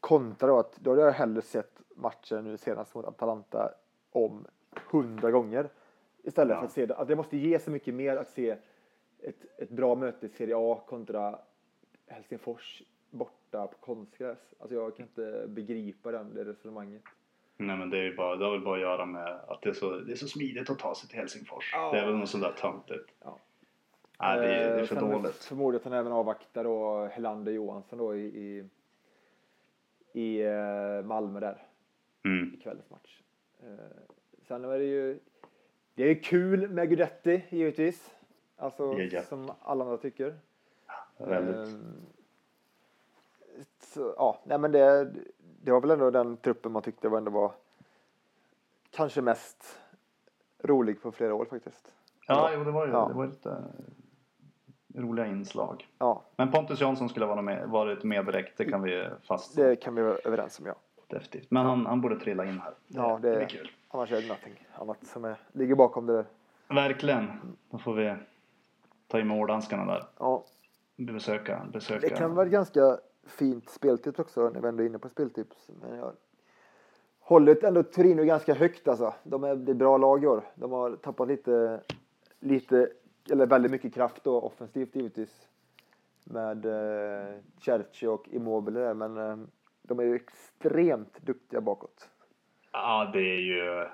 kontra 0.00 0.48
då 0.48 0.58
att 0.58 0.76
då 0.76 0.90
hade 0.90 1.02
jag 1.02 1.12
hellre 1.12 1.42
sett 1.42 1.80
matchen 1.96 2.44
nu 2.44 2.56
senast 2.56 2.94
mot 2.94 3.04
Atalanta 3.06 3.74
om 4.10 4.44
hundra 4.90 5.30
gånger 5.30 5.68
istället 6.22 6.54
Ja. 6.54 6.58
för 6.60 6.66
att 6.66 6.72
se 6.72 6.86
det. 6.86 6.94
Att 6.96 7.08
det 7.08 7.16
måste 7.16 7.36
ge 7.36 7.58
så 7.58 7.70
mycket 7.70 7.94
mer 7.94 8.16
att 8.16 8.28
se 8.28 8.56
ett, 9.18 9.46
ett 9.58 9.70
bra 9.70 9.94
möte 9.94 10.26
i 10.26 10.28
Serie 10.28 10.54
A 10.58 10.82
kontra 10.88 11.38
Helsingfors 12.06 12.82
borta 13.10 13.66
på 13.66 13.78
konstgräs. 13.78 14.54
Alltså 14.58 14.74
jag 14.74 14.96
kan 14.96 15.06
inte 15.06 15.44
begripa 15.48 16.10
den, 16.12 16.34
det 16.34 16.44
resonemanget. 16.44 17.02
Nej 17.56 17.76
men 17.76 17.90
det 17.90 17.98
är 17.98 18.02
ju 18.02 18.16
bara, 18.16 18.36
det 18.36 18.44
har 18.44 18.52
väl 18.52 18.60
bara 18.60 18.74
att 18.74 18.80
göra 18.80 19.06
med 19.06 19.40
att 19.48 19.62
det 19.62 19.68
är 19.68 19.72
så, 19.74 19.90
det 19.90 20.12
är 20.12 20.16
så 20.16 20.28
smidigt 20.28 20.70
att 20.70 20.78
ta 20.78 20.94
sig 20.94 21.08
till 21.08 21.18
Helsingfors. 21.18 21.70
Ja. 21.72 21.92
Det 21.92 21.98
är 21.98 22.06
väl 22.06 22.16
något 22.16 22.28
sånt 22.28 22.44
där 22.44 22.52
töntigt. 22.52 23.10
Ja. 23.24 23.38
Nej 24.20 24.38
det 24.38 24.54
är, 24.54 24.68
det 24.68 24.74
är 24.74 24.80
Eh, 24.80 24.84
för 24.84 24.94
sen 24.94 25.10
dåligt. 25.10 25.36
Förmodligen 25.36 25.80
att 25.80 25.84
han 25.84 26.00
även 26.00 26.12
avvaktar 26.12 26.64
då 26.64 27.06
Helander 27.06 27.52
Johansson 27.52 27.98
då 27.98 28.16
i, 28.16 28.24
i, 28.26 28.68
i 30.12 30.42
eh, 30.42 31.04
Malmö 31.04 31.40
där. 31.40 31.62
Mm. 32.24 32.54
i 32.54 32.56
kvällens 32.62 32.90
match. 32.90 33.20
Eh, 33.62 33.68
sen 34.48 34.64
är 34.64 34.78
det 34.78 34.84
ju 34.84 35.18
det 35.94 36.10
är 36.10 36.22
kul 36.22 36.68
med 36.70 36.88
Guidetti 36.88 37.44
givetvis. 37.48 38.14
Alltså 38.56 38.92
Ja, 38.92 39.08
ja. 39.12 39.22
som 39.22 39.50
alla 39.62 39.84
andra 39.84 39.96
tycker. 39.96 40.38
Väldigt. 41.18 41.56
Eh, 41.56 41.80
så, 43.80 44.14
ja, 44.16 44.40
nej 44.44 44.58
men 44.58 44.72
det, 44.72 45.12
det 45.66 45.72
var 45.72 45.80
väl 45.80 45.90
ändå 45.90 46.10
den 46.10 46.36
truppen 46.36 46.72
man 46.72 46.82
tyckte 46.82 47.08
var 47.08 47.18
ändå 47.18 47.30
var 47.30 47.52
kanske 48.90 49.22
mest 49.22 49.78
rolig 50.62 51.02
på 51.02 51.12
flera 51.12 51.34
år 51.34 51.44
faktiskt. 51.44 51.92
Ja, 52.26 52.50
jo 52.54 52.64
det 52.64 52.70
var 52.70 52.86
ju 52.86 52.92
Ja. 52.92 53.08
det 53.08 53.14
var 53.14 53.26
lite 53.26 53.50
eh, 53.50 55.00
roliga 55.02 55.26
inslag. 55.26 55.88
Ja, 55.98 56.22
Men 56.36 56.50
Pontus 56.50 56.80
Jansson 56.80 57.08
skulle 57.08 57.26
vara 57.26 57.42
med, 57.42 57.68
varit 57.68 58.04
med 58.04 58.26
direkt, 58.26 58.58
det 58.58 58.64
kan 58.64 58.82
vi 58.82 59.08
fastslå 59.22 59.64
det 59.64 59.76
kan 59.76 59.94
vi 59.94 60.02
vara 60.02 60.16
överens 60.24 60.60
om 60.60 60.66
ja. 60.66 60.74
definitivt. 61.06 61.50
Men 61.50 61.66
han, 61.66 61.86
han 61.86 62.00
borde 62.00 62.20
trilla 62.20 62.44
in 62.44 62.60
här. 62.60 62.70
Det, 62.88 62.98
Ja, 62.98 63.18
det- 63.22 63.30
det 63.30 63.42
är 63.44 63.48
kul. 63.48 63.70
Annars 63.88 64.12
är 64.12 64.20
det 64.20 64.26
någonting 64.28 64.66
annat 64.74 65.06
som 65.06 65.24
är, 65.24 65.36
ligger 65.52 65.74
bakom 65.74 66.06
det 66.06 66.12
där. 66.12 66.26
Verkligen. 66.68 67.56
Då 67.70 67.78
får 67.78 67.94
vi 67.94 68.14
ta 69.06 69.20
in 69.20 69.26
måldanskarna 69.26 69.84
där. 69.92 70.04
Ja, 70.18 70.44
Besöka, 70.96 71.66
besöka. 71.72 72.00
Det 72.08 72.14
kan 72.16 72.34
vara 72.34 72.48
ganska 72.48 72.98
fint 73.28 73.70
speltips 73.70 74.18
också 74.18 74.50
när 74.50 74.60
vi 74.60 74.68
ändå 74.68 74.82
är 74.82 74.86
inne 74.86 74.98
på 74.98 75.08
speltips. 75.08 75.68
Men 75.80 75.98
jag 75.98 76.12
håller 77.20 77.64
ändå 77.64 77.82
Torino 77.82 78.24
ganska 78.24 78.54
högt 78.54 78.88
alltså. 78.88 79.14
De 79.22 79.44
är, 79.44 79.56
det 79.56 79.72
är 79.72 79.74
bra 79.74 79.96
lag 79.96 80.24
i 80.24 80.26
år. 80.26 80.42
De 80.54 80.72
har 80.72 80.96
tappat 80.96 81.28
lite, 81.28 81.80
lite 82.40 82.90
eller 83.30 83.46
väldigt 83.46 83.72
mycket 83.72 83.94
kraft 83.94 84.24
då 84.24 84.40
offensivt 84.40 84.96
givetvis. 84.96 85.48
Med 86.24 86.66
eh, 86.66 87.34
Cerci 87.64 88.06
och 88.06 88.28
Immobile 88.28 88.80
där, 88.80 88.94
men 88.94 89.16
eh, 89.16 89.36
de 89.82 89.98
är 89.98 90.04
ju 90.04 90.14
extremt 90.14 91.18
duktiga 91.22 91.60
bakåt. 91.60 92.08
Ja, 92.72 93.10
det 93.12 93.18
är 93.18 93.40
ju 93.40 93.86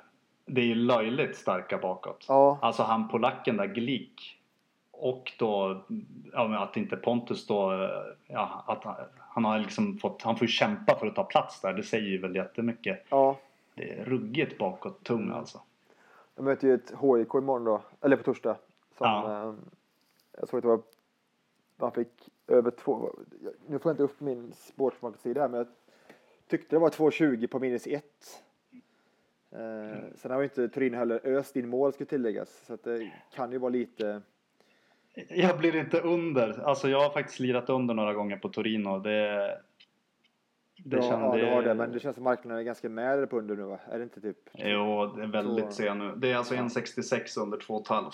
det 0.45 0.61
är 0.61 0.65
ju 0.65 0.75
löjligt 0.75 1.37
starka 1.37 1.79
bakåt. 1.79 2.25
Ja, 2.29 2.59
Alltså 2.63 2.83
han 2.83 3.09
polacken 3.09 3.57
där, 3.57 3.67
Glick. 3.67 4.39
Och 4.91 5.33
då 5.39 5.83
ja, 6.33 6.63
att 6.63 6.77
inte 6.77 6.97
Pontus 6.97 7.47
då, 7.47 7.91
ja, 8.27 8.65
att 8.67 8.85
han, 9.35 9.45
han 9.45 9.53
har 9.53 9.59
liksom 9.59 9.99
fått, 9.99 10.23
han 10.23 10.37
får 10.37 10.47
ju 10.47 10.53
kämpa 10.53 10.99
för 10.99 11.07
att 11.07 11.15
ta 11.15 11.25
plats 11.25 11.61
där. 11.61 11.73
Det 11.73 11.83
säger 11.83 12.09
ju 12.09 12.19
väl 12.19 12.37
jättemycket. 12.37 13.03
ja. 13.09 13.39
Det 13.75 13.93
är 13.93 14.05
ruggigt 14.05 14.59
bakåt 14.59 15.05
tung 15.05 15.31
alltså. 15.31 15.61
De 16.35 16.45
möter 16.45 16.69
ju 16.69 16.75
ett 16.75 16.91
HIK 16.91 17.35
imorgon 17.35 17.65
då, 17.65 17.83
eller 18.01 18.17
på 18.17 18.23
torsdag. 18.23 18.57
Som, 18.99 19.07
Ja. 19.07 19.43
eh, 19.49 19.55
jag 20.41 20.49
såg 20.49 20.59
att 20.59 20.63
det 20.63 20.69
var, 20.69 20.81
man 21.77 21.93
fick 21.93 22.29
över 22.47 22.71
två, 22.71 23.11
nu 23.67 23.79
får 23.79 23.91
jag 23.91 23.95
inte 23.95 24.03
upp 24.03 24.21
min 24.21 24.53
sportsmarknadssida 24.57 25.41
här 25.41 25.49
men 25.49 25.59
jag 25.59 25.67
tyckte 26.49 26.77
det 26.77 26.81
var 26.81 26.91
2,20 26.91 27.47
på 27.47 27.59
minus 27.59 27.87
1. 27.87 28.05
Eh, 29.51 29.99
sen 30.17 30.31
har 30.31 30.39
ju 30.39 30.45
inte 30.45 30.69
Torino 30.69 30.97
heller 30.97 31.21
öst 31.27 31.57
in 31.57 31.69
mål 31.69 31.93
ska 31.93 32.05
tilläggas 32.05 32.65
så 32.67 32.75
att 32.75 32.85
det 32.85 33.13
kan 33.35 33.53
ju 33.53 33.59
vara 33.59 33.71
lite, 33.71 34.23
Jag 35.29 35.59
blir 35.59 35.77
inte 35.77 36.01
under. 36.01 36.61
Alltså 36.65 36.89
jag 36.89 37.01
har 37.01 37.11
faktiskt 37.11 37.41
lirat 37.41 37.69
under 37.71 37.95
några 37.95 38.15
gånger 38.15 38.37
på 38.37 38.49
Torino. 38.49 38.99
Det, 38.99 39.59
det 40.77 40.89
bra, 40.89 41.03
kände- 41.03 41.39
ja 41.39 41.47
du 41.47 41.53
har 41.55 41.63
det 41.63 41.75
men 41.75 41.93
det 41.93 42.01
känns 42.01 42.15
som 42.15 42.25
marknaden 42.25 42.59
är 42.59 42.63
ganska 42.63 42.89
med 42.89 43.31
på 43.31 43.39
under 43.39 43.57
nu 43.57 43.63
va? 43.63 43.79
Är 43.91 43.99
det 43.99 44.05
inte 44.05 44.21
typ? 44.21 44.39
Jo, 44.55 45.07
det 45.17 45.23
är 45.23 45.27
väldigt 45.27 45.73
Så- 45.73 45.83
jag 45.83 45.97
nu. 45.97 46.13
Det 46.17 46.31
är 46.33 46.37
alltså 46.37 46.55
1,66 46.55 47.41
under 47.41 47.59
2,5. 47.59 48.11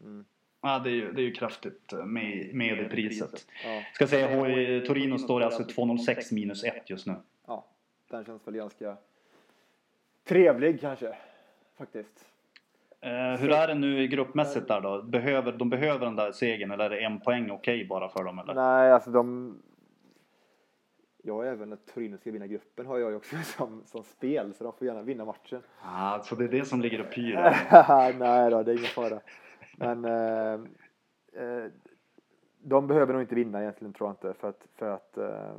Mm. 0.00 0.24
Ja, 0.62 0.78
det 0.78 0.90
är 0.90 0.94
ju, 0.94 1.12
det 1.12 1.20
är 1.22 1.24
ju 1.24 1.32
kraftigt 1.32 1.92
med, 2.04 2.54
med 2.54 2.78
i 2.80 2.84
priset. 2.84 3.46
Ja, 3.64 3.82
Ska 3.94 4.06
säga 4.06 4.44
HI 4.46 4.86
Torino 4.86 5.18
står 5.18 5.40
alltså 5.40 5.62
2,06 5.62 6.34
minus 6.34 6.64
1 6.64 6.90
just 6.90 7.06
nu. 7.06 7.14
ja, 7.46 7.66
den 8.10 8.24
känns 8.24 8.46
väl 8.46 8.54
ganska 8.54 8.96
trevlig 10.24 10.80
kanske 10.80 11.16
faktiskt. 11.78 12.24
Eh, 13.00 13.40
hur 13.40 13.50
är 13.50 13.66
det 13.66 13.74
nu 13.74 14.02
i 14.02 14.08
gruppmässigt 14.08 14.68
där 14.68 14.80
då? 14.80 15.02
Behöver, 15.02 15.52
de 15.52 15.70
behöver 15.70 16.06
den 16.06 16.16
där 16.16 16.32
segern 16.32 16.70
eller 16.70 16.84
är 16.84 16.90
det 16.90 17.04
en 17.04 17.20
poäng 17.20 17.50
okej 17.50 17.86
bara 17.86 18.08
för 18.08 18.24
dem 18.24 18.38
eller? 18.38 18.54
Nej, 18.54 18.92
alltså 18.92 19.10
de... 19.10 19.54
Jag 21.22 21.46
är 21.46 21.52
även 21.52 21.72
att 21.72 21.86
Torino 21.86 22.18
ska 22.18 22.30
vinna 22.30 22.46
gruppen 22.46 22.86
har 22.86 22.98
jag 22.98 23.10
ju 23.10 23.16
också 23.16 23.36
som, 23.44 23.82
som 23.84 24.04
spel, 24.04 24.54
så 24.54 24.64
de 24.64 24.72
får 24.72 24.86
gärna 24.86 25.02
vinna 25.02 25.24
matchen. 25.24 25.62
Ah, 25.82 26.20
så 26.20 26.34
det 26.34 26.44
är 26.44 26.48
det 26.48 26.64
som 26.64 26.80
ligger 26.80 27.00
och 27.00 27.10
pyr? 27.10 27.34
Nej 28.18 28.50
då, 28.50 28.62
det 28.62 28.72
är 28.72 28.76
ingen 28.76 28.86
fara. 28.86 29.20
Men 29.76 30.04
eh, 30.04 30.52
eh, 31.42 31.70
de 32.58 32.86
behöver 32.86 33.12
nog 33.12 33.22
inte 33.22 33.34
vinna 33.34 33.60
egentligen 33.60 33.92
tror 33.92 34.08
jag 34.08 34.12
inte 34.12 34.40
för 34.40 34.48
att, 34.48 34.66
för 34.74 34.90
att, 34.90 35.16
eh, 35.18 35.56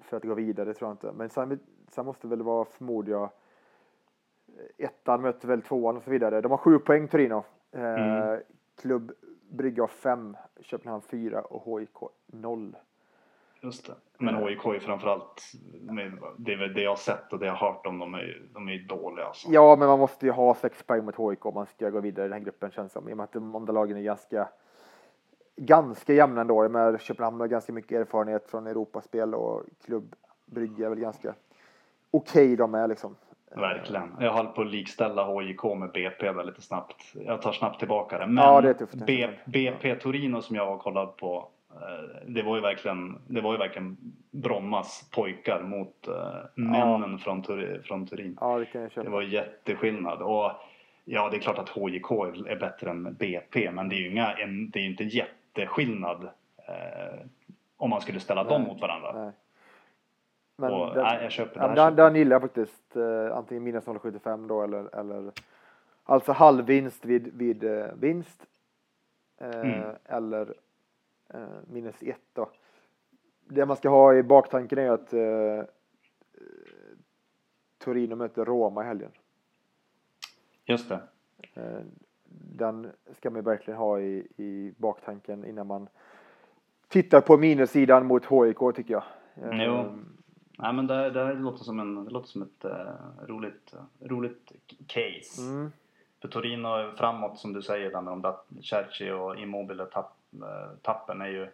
för 0.00 0.16
att 0.16 0.22
gå 0.22 0.34
vidare 0.34 0.74
tror 0.74 0.88
jag 0.88 0.94
inte. 0.94 1.12
Men 1.12 1.28
sen, 1.28 1.60
sen 1.88 2.06
måste 2.06 2.28
väl 2.28 2.42
vara 2.42 2.64
förmodar 2.64 3.12
jag 3.12 3.30
ettan 4.78 5.22
möter 5.22 5.48
väl 5.48 5.62
tvåan 5.62 5.96
och 5.96 6.02
så 6.02 6.10
vidare. 6.10 6.40
De 6.40 6.50
har 6.50 6.58
sju 6.58 6.78
poäng 6.78 7.08
Torino. 7.08 7.44
Eh, 7.72 7.82
Mm. 7.82 8.40
Klubb 8.80 9.12
Brygge 9.50 9.82
har 9.82 9.88
fem, 9.88 10.36
Köpenhamn 10.60 11.02
fyra 11.02 11.42
och 11.42 11.80
HIK 11.80 11.96
noll. 12.26 12.76
Just 13.60 13.86
det. 13.86 13.94
Men 14.18 14.34
HIK 14.34 14.64
är 14.66 14.78
framförallt, 14.78 15.42
det 16.36 16.52
är 16.52 16.58
väl 16.58 16.74
det 16.74 16.82
jag 16.82 16.90
har 16.90 16.96
sett 16.96 17.32
och 17.32 17.38
det 17.38 17.46
jag 17.46 17.54
har 17.54 17.72
hört 17.72 17.86
om, 17.86 17.98
de 17.98 18.14
är 18.14 18.22
ju 18.22 18.48
de 18.54 18.68
är 18.68 18.78
dåliga 18.78 19.26
alltså. 19.26 19.48
Ja, 19.50 19.76
men 19.78 19.88
man 19.88 19.98
måste 19.98 20.26
ju 20.26 20.32
ha 20.32 20.54
sex 20.54 20.82
poäng 20.82 21.04
mot 21.04 21.16
HIK 21.16 21.46
om 21.46 21.54
man 21.54 21.66
ska 21.66 21.90
gå 21.90 22.00
vidare 22.00 22.26
i 22.26 22.28
den 22.28 22.38
här 22.38 22.44
gruppen 22.44 22.70
känns 22.70 22.92
som. 22.92 23.08
I 23.08 23.12
och 23.12 23.16
med 23.16 23.24
att 23.24 23.32
de 23.32 23.54
andra 23.54 23.72
lagen 23.72 23.96
är 23.96 24.02
ganska, 24.02 24.48
ganska 25.56 26.12
jämna 26.12 26.40
ändå. 26.40 26.68
Menar, 26.68 26.98
Köpenhamn 26.98 27.40
har 27.40 27.46
ganska 27.46 27.72
mycket 27.72 27.92
erfarenhet 28.00 28.50
från 28.50 28.66
Europaspel 28.66 29.34
och 29.34 29.62
Klubb 29.84 30.14
Brygge 30.46 30.84
är 30.84 30.88
väl 30.88 30.98
ganska 31.00 31.34
okej 32.10 32.56
de 32.56 32.74
är 32.74 32.88
liksom. 32.88 33.16
Verkligen. 33.60 34.16
Jag 34.20 34.32
höll 34.32 34.46
på 34.46 34.60
att 34.62 34.66
likställa 34.70 35.40
HIK 35.40 35.62
med 35.64 35.90
BP 35.92 36.32
lite 36.44 36.62
snabbt. 36.62 36.96
Jag 37.26 37.42
tar 37.42 37.52
snabbt 37.52 37.78
tillbaka 37.78 38.18
det. 38.18 38.26
Men 38.26 38.44
Ja, 38.44 38.60
det 38.60 38.68
är 38.70 38.74
tufft. 38.74 38.94
B, 38.94 39.28
BP 39.44 39.94
Torino 39.94 40.42
som 40.42 40.56
jag 40.56 40.66
har 40.66 40.78
kollat 40.78 41.16
på. 41.16 41.48
eh, 41.74 42.26
Det 42.26 42.42
var 42.42 42.56
ju 42.56 42.62
verkligen, 42.62 43.18
det 43.26 43.40
var 43.40 43.52
ju 43.52 43.58
verkligen 43.58 43.96
Brommas 44.30 45.10
pojkar 45.14 45.62
mot 45.62 46.08
eh, 46.08 46.14
männen 46.54 47.18
från, 47.18 47.42
Tur, 47.42 47.82
från 47.84 48.06
Turin. 48.06 48.38
Ja, 48.40 48.58
det 48.58 48.64
kan 48.66 48.80
jag 48.94 49.04
Det 49.04 49.10
var 49.10 49.22
jätteskillnad. 49.22 50.22
Och 50.22 50.50
ja, 51.04 51.28
det 51.30 51.36
är 51.36 51.40
klart 51.40 51.58
att 51.58 51.68
HJK 51.68 52.10
är 52.46 52.56
bättre 52.60 52.90
än 52.90 53.14
BP, 53.14 53.70
men 53.70 53.88
det 53.88 53.94
är 53.94 54.00
ju 54.00 54.10
inga, 54.10 54.32
en, 54.32 54.70
det 54.70 54.78
är 54.78 54.84
inte 54.86 55.04
jätteskillnad 55.04 56.24
eh, 56.68 57.20
om 57.76 57.90
man 57.90 58.00
skulle 58.00 58.20
ställa 58.20 58.44
dem 58.44 58.62
Nej, 58.62 58.70
mot 58.72 58.80
varandra. 58.82 59.12
Nej. 59.12 59.32
Men 60.56 60.72
Och, 60.72 60.94
den, 60.94 61.04
nej, 61.04 61.22
jag 61.22 61.32
köper 61.32 61.60
ja, 61.60 61.66
här 61.68 61.74
den, 61.76 61.96
den 61.96 62.16
gillar 62.16 62.34
jag 62.34 62.42
faktiskt. 62.42 62.96
Eh, 62.96 63.36
antingen 63.36 63.64
minus 63.64 63.86
0,75 63.86 64.48
då 64.48 64.62
eller, 64.62 64.96
eller 64.96 65.32
alltså 66.04 66.32
halvvinst 66.32 67.04
vid, 67.04 67.34
vid 67.34 67.64
eh, 67.64 67.86
vinst. 67.94 68.46
Eh, 69.38 69.60
Mm. 69.60 69.96
Eller 70.04 70.54
eh, 71.28 71.40
minus 71.66 72.02
1 72.02 72.16
då. 72.32 72.50
Det 73.48 73.66
man 73.66 73.76
ska 73.76 73.88
ha 73.88 74.14
i 74.14 74.22
baktanken 74.22 74.78
är 74.78 74.90
att 74.90 75.12
eh, 75.12 75.64
Torino 77.78 78.14
möter 78.16 78.44
Roma 78.44 78.82
i 78.82 78.86
helgen. 78.86 79.10
Just 80.64 80.88
det. 80.88 81.00
Eh, 81.54 81.80
den 82.56 82.92
ska 83.12 83.30
man 83.30 83.42
verkligen 83.42 83.78
ha 83.78 84.00
i, 84.00 84.28
i 84.36 84.74
baktanken 84.76 85.44
innan 85.44 85.66
man 85.66 85.88
tittar 86.88 87.20
på 87.20 87.36
minussidan 87.36 88.06
mot 88.06 88.26
HIK 88.26 88.58
tycker 88.74 88.94
jag. 88.94 89.04
Jo. 89.52 89.84
Nej, 90.56 90.72
men 90.72 90.86
det, 90.86 91.10
det 91.10 91.32
låter 91.32 91.64
som, 91.64 91.80
en, 91.80 92.04
det 92.04 92.10
låter 92.10 92.28
som 92.28 92.42
ett 92.42 92.64
eh, 92.64 93.26
roligt, 93.26 93.74
roligt 94.00 94.52
case. 94.86 95.42
Mm. 95.42 95.72
För 96.20 96.28
Torino 96.28 96.96
framåt 96.96 97.38
som 97.38 97.52
du 97.52 97.62
säger 97.62 97.90
där 97.90 98.00
med 98.00 98.12
de 98.12 98.22
där 98.22 98.34
Cerci 98.62 99.10
och 99.10 99.38
Immobile 99.38 99.84
tapp, 99.84 100.16
eh, 100.32 100.76
tappen 100.82 101.20
är 101.20 101.28
ju 101.28 101.44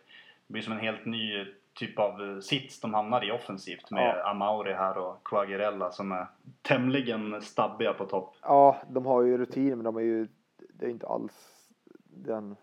det 0.46 0.52
blir 0.52 0.62
som 0.62 0.72
en 0.72 0.78
helt 0.78 1.04
ny 1.04 1.46
typ 1.74 1.98
av 1.98 2.40
sits 2.40 2.80
de 2.80 2.94
hamnar 2.94 3.24
i 3.28 3.32
offensivt 3.32 3.90
med 3.90 4.14
Ja. 4.16 4.30
Amauri 4.30 4.72
här 4.72 4.98
och 4.98 5.24
Quagliarella 5.24 5.90
som 5.90 6.12
är 6.12 6.26
tämligen 6.62 7.42
stabbiga 7.42 7.92
på 7.92 8.04
topp. 8.04 8.36
Ja, 8.42 8.76
de 8.88 9.06
har 9.06 9.22
ju 9.22 9.38
rutin 9.38 9.68
men 9.68 9.84
de 9.84 9.96
är 9.96 10.00
ju, 10.00 10.28
det 10.58 10.86
är 10.86 10.90
inte 10.90 11.06
alls 11.06 11.32
den 12.04 12.56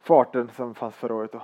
farten 0.00 0.50
som 0.56 0.74
fanns 0.74 0.94
förra 0.94 1.14
året 1.14 1.32
då. 1.32 1.42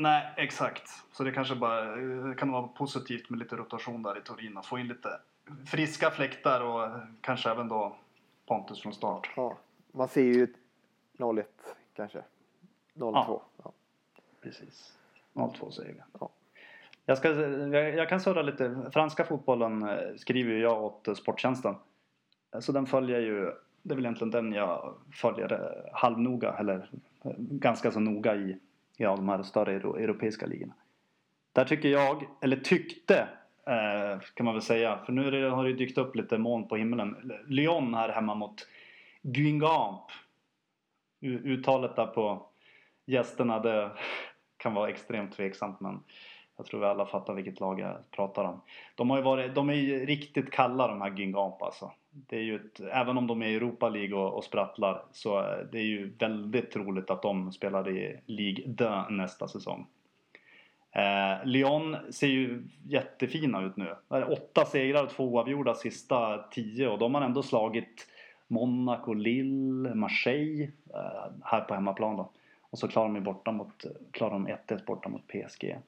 Nej, 0.00 0.32
exakt. 0.36 0.90
Så 1.12 1.24
det 1.24 1.32
kanske 1.32 1.54
bara 1.54 2.00
eh, 2.00 2.34
kan 2.34 2.52
vara 2.52 2.68
positivt 2.68 3.30
med 3.30 3.38
lite 3.38 3.56
rotation 3.56 4.02
där 4.02 4.18
i 4.18 4.20
Torino. 4.20 4.62
Få 4.62 4.78
in 4.78 4.88
lite 4.88 5.20
friska 5.66 6.10
fläktar 6.10 6.60
och 6.60 6.84
eh, 6.84 6.98
kanske 7.20 7.50
även 7.50 7.68
då 7.68 7.96
Pontus 8.46 8.82
från 8.82 8.92
start. 8.92 9.30
Ja, 9.36 9.56
man 9.92 10.08
ser 10.08 10.22
ju 10.22 10.54
0-1 11.18 11.44
kanske. 11.96 12.18
0-2. 12.18 12.24
Ja. 12.94 13.42
Ja. 13.64 13.72
Precis. 14.42 14.92
0-2 15.34 15.70
säger 15.70 15.92
vi. 15.92 16.00
Ja. 16.20 16.28
Jag, 17.04 17.18
ska, 17.18 17.28
jag, 17.70 18.08
kan 18.08 18.20
surra 18.20 18.42
lite. 18.42 18.90
Franska 18.92 19.24
fotbollen 19.24 19.88
eh, 19.88 20.14
skriver 20.16 20.52
ju 20.52 20.60
jag 20.60 20.82
åt 20.84 21.18
Sporttjänsten. 21.18 21.74
Så 22.60 22.72
den 22.72 22.86
följer 22.86 23.20
ju, 23.20 23.52
det 23.82 23.94
är 23.94 23.96
väl 23.96 24.04
egentligen 24.04 24.30
den 24.30 24.52
jag 24.52 24.94
följer 25.12 25.82
halvnoga 25.92 26.52
eller 26.52 26.90
ganska 27.38 27.90
så 27.90 28.00
noga 28.00 28.36
i, 28.36 28.58
i 28.98 29.04
av 29.04 29.16
de 29.16 29.28
här 29.28 29.42
större 29.42 29.72
europeiska 29.72 30.46
ligorna. 30.46 30.74
Där 31.52 31.64
tycker 31.64 31.88
jag, 31.88 32.24
eller 32.40 32.56
tyckte 32.56 33.28
eh, 33.66 34.20
kan 34.34 34.44
man 34.46 34.54
väl 34.54 34.62
säga, 34.62 34.98
för 35.06 35.12
nu 35.12 35.30
det, 35.30 35.50
har 35.50 35.64
det 35.64 35.72
dykt 35.72 35.98
upp 35.98 36.16
lite 36.16 36.38
moln 36.38 36.68
på 36.68 36.76
himlen. 36.76 37.32
Lyon 37.46 37.94
här 37.94 38.08
hemma 38.08 38.34
mot 38.34 38.66
Guingamp. 39.22 40.04
Uttalet 41.20 41.96
där 41.96 42.06
på 42.06 42.46
gästerna 43.06 43.58
det 43.58 43.90
kan 44.56 44.74
vara 44.74 44.88
extremt 44.88 45.32
tveksamt 45.32 45.80
men 45.80 46.00
jag 46.56 46.66
tror 46.66 46.80
vi 46.80 46.86
alla 46.86 47.06
fattar 47.06 47.34
vilket 47.34 47.60
lag 47.60 47.80
jag 47.80 48.10
pratar 48.10 48.44
om. 48.44 48.60
De, 48.94 49.10
har 49.10 49.16
ju 49.16 49.22
varit, 49.22 49.54
de 49.54 49.68
är 49.70 49.74
ju 49.74 50.06
riktigt 50.06 50.50
kalla 50.50 50.88
de 50.88 51.00
här 51.00 51.10
Guingamp 51.10 51.62
alltså. 51.62 51.92
Det 52.26 52.36
är 52.36 52.42
ju 52.42 52.56
ett, 52.56 52.80
även 52.92 53.18
om 53.18 53.26
de 53.26 53.42
är 53.42 53.46
i 53.46 53.54
Europa 53.54 53.88
League 53.88 54.18
och, 54.18 54.34
och 54.34 54.44
sprattlar 54.44 55.02
så 55.12 55.38
eh, 55.38 55.58
det 55.72 55.78
är 55.78 55.84
ju 55.84 56.12
väldigt 56.18 56.70
troligt 56.70 57.10
att 57.10 57.22
de 57.22 57.52
spelar 57.52 57.88
i 57.88 58.20
Ligue 58.26 58.74
2 58.74 59.02
nästa 59.10 59.48
säsong. 59.48 59.86
Eh, 60.92 61.46
Lyon 61.46 61.96
ser 62.10 62.26
ju 62.26 62.62
jättefina 62.88 63.62
ut 63.62 63.76
nu. 63.76 63.94
Det 64.08 64.16
är 64.16 64.32
Åtta 64.32 64.64
segrar 64.64 65.02
och 65.02 65.10
två 65.10 65.24
oavgjorda 65.24 65.74
sista 65.74 66.38
tio 66.38 66.88
och 66.88 66.98
de 66.98 67.14
har 67.14 67.22
ändå 67.22 67.42
slagit 67.42 68.06
Monaco, 68.46 69.14
Lille, 69.14 69.94
Marseille 69.94 70.70
eh, 70.94 71.32
här 71.42 71.60
på 71.60 71.74
hemmaplan 71.74 72.16
då. 72.16 72.30
Och 72.70 72.78
så 72.78 72.88
klarar 72.88 73.06
de 73.06 73.16
ju 73.16 73.22
borta 73.22 73.52
mot, 73.52 73.84
klarar 74.10 74.32
de 74.32 74.48
1-1 74.48 74.84
borta 74.86 75.08
mot 75.08 75.22
PSG. 75.26 75.78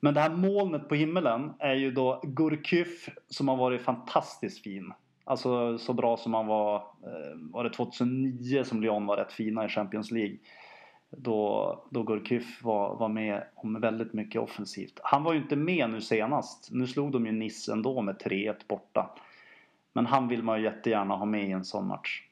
Men 0.00 0.14
det 0.14 0.20
här 0.20 0.30
molnet 0.30 0.88
på 0.88 0.94
himmelen 0.94 1.52
är 1.58 1.74
ju 1.74 1.90
då 1.90 2.20
Gurkyf 2.22 3.08
som 3.28 3.48
har 3.48 3.56
varit 3.56 3.82
fantastiskt 3.82 4.62
fin. 4.62 4.92
Alltså 5.30 5.78
så 5.78 5.92
bra 5.92 6.16
som 6.16 6.34
han 6.34 6.46
var, 6.46 6.76
eh, 6.76 7.36
var 7.52 7.64
det 7.64 7.70
2009 7.70 8.64
som 8.64 8.82
Lyon 8.82 9.06
var 9.06 9.16
rätt 9.16 9.32
fina 9.32 9.64
i 9.64 9.68
Champions 9.68 10.10
League. 10.10 10.36
Då, 11.10 11.84
då 11.90 12.02
Gurkif 12.02 12.62
var, 12.62 12.96
var 12.96 13.08
med 13.08 13.44
om 13.54 13.80
väldigt 13.80 14.12
mycket 14.12 14.40
offensivt. 14.40 15.00
Han 15.02 15.24
var 15.24 15.32
ju 15.32 15.38
inte 15.38 15.56
med 15.56 15.90
nu 15.90 16.00
senast. 16.00 16.68
Nu 16.72 16.86
slog 16.86 17.12
de 17.12 17.26
ju 17.26 17.32
Nice 17.32 17.72
ändå 17.72 18.02
med 18.02 18.16
3-1 18.16 18.54
borta. 18.68 19.10
Men 19.92 20.06
han 20.06 20.28
vill 20.28 20.42
man 20.42 20.58
ju 20.58 20.64
jättegärna 20.64 21.16
ha 21.16 21.24
med 21.24 21.48
i 21.48 21.52
en 21.52 21.64
sån 21.64 21.86
match. 21.86 22.22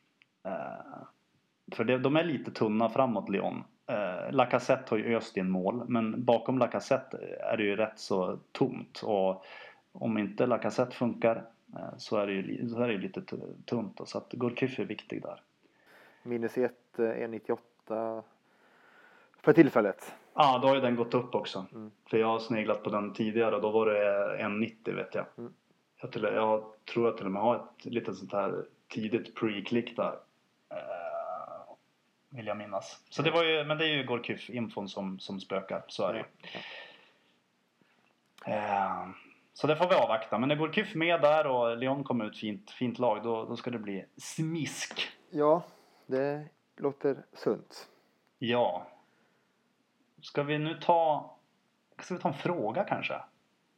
Eh, 0.45 1.05
för 1.77 1.85
det, 1.85 1.99
de 1.99 2.16
är 2.16 2.25
lite 2.25 2.51
tunna 2.51 2.89
framåt 2.89 3.29
Lyon. 3.29 3.65
Eh, 3.87 4.33
Lacazette 4.33 4.91
har 4.91 4.99
ju 4.99 5.16
öst 5.16 5.37
in 5.37 5.51
mål 5.51 5.85
men 5.89 6.25
bakom 6.25 6.59
Lacazette 6.59 7.19
är 7.53 7.57
det 7.57 7.62
ju 7.62 7.77
rätt 7.77 7.99
så 7.99 8.39
tomt. 8.53 9.03
Och 9.05 9.45
om 9.93 10.19
inte 10.19 10.47
Lacazette 10.47 10.97
funkar 10.97 11.45
så 11.99 12.16
är 12.16 12.27
det 12.27 12.32
ju, 12.32 12.69
så 12.69 12.81
är 12.81 12.86
det 12.86 12.93
ju 12.93 13.01
lite 13.01 13.20
tu- 13.20 13.55
tunt. 13.65 13.97
då. 13.97 14.07
Så 14.07 14.19
att 14.19 14.32
Gurkyf 14.32 14.78
är 14.78 14.85
viktig 14.85 15.23
där. 15.23 15.43
Minus 16.23 16.59
1, 16.59 16.73
1,98 16.97 18.23
för 19.40 19.53
tillfället. 19.53 20.15
Ja, 20.35 20.59
då 20.62 20.69
har 20.69 20.74
ju 20.74 20.81
den 20.81 20.97
gått 20.97 21.15
upp 21.15 21.35
också. 21.35 21.66
Mm. 21.74 21.90
För 22.11 22.19
jag 22.19 22.27
har 22.27 22.39
sneglat 22.39 22.82
på 22.82 22.90
den 22.90 23.12
tidigare 23.12 23.57
och 23.57 23.62
då 23.62 23.70
var 23.70 23.86
det 23.86 24.36
1,90 24.43 24.95
vet 24.95 25.15
jag. 25.15 25.24
Mm. 25.39 25.53
Jag, 26.01 26.12
till, 26.12 26.23
jag 26.23 26.65
tror 26.93 27.07
jag 27.07 27.16
till 27.16 27.27
och 27.27 27.32
med 27.32 27.43
har 27.43 27.57
ett 27.57 27.85
litet 27.85 28.16
sånt 28.16 28.32
här 28.32 28.65
tidigt 28.89 29.35
pre-klick 29.39 29.97
där. 29.97 30.19
Eh, 30.70 31.74
vill 32.28 32.47
jag 32.47 32.57
minnas. 32.57 33.05
Så 33.11 33.23
det 33.23 33.31
var 33.31 33.45
ju, 33.45 33.65
men 33.65 33.78
det 33.78 33.85
är 33.85 33.97
ju 33.97 34.05
Gorkyf-infon 34.05 34.89
som, 34.89 35.19
som 35.19 35.40
spökar. 35.40 35.85
Så 35.89 36.07
är 36.07 36.12
det 36.12 36.19
ju. 36.19 36.24
Eh, 38.55 39.09
så 39.59 39.66
det 39.66 39.76
får 39.76 39.89
vi 39.89 39.94
avvakta. 39.94 40.39
Men 40.39 40.48
när 40.48 40.56
Gorkyf 40.56 40.94
med 40.94 41.20
där 41.20 41.47
och 41.47 41.76
Leon 41.76 42.05
kommer 42.05 42.24
ut 42.24 42.39
fint, 42.39 42.70
fint 42.70 42.98
lag 42.98 43.22
då, 43.22 43.44
då 43.44 43.56
ska 43.56 43.70
det 43.70 43.78
bli 43.78 44.05
smisk. 44.16 45.09
Ja, 45.30 45.62
det 46.06 46.48
låter 46.76 47.16
sunt. 47.32 47.89
Ja. 48.39 48.86
Ska 50.22 50.43
vi 50.43 50.59
nu 50.59 50.74
ta... 50.74 51.30
Ska 51.98 52.14
vi 52.14 52.20
ta 52.20 52.28
en 52.28 52.35
fråga 52.35 52.85
kanske? 52.85 53.20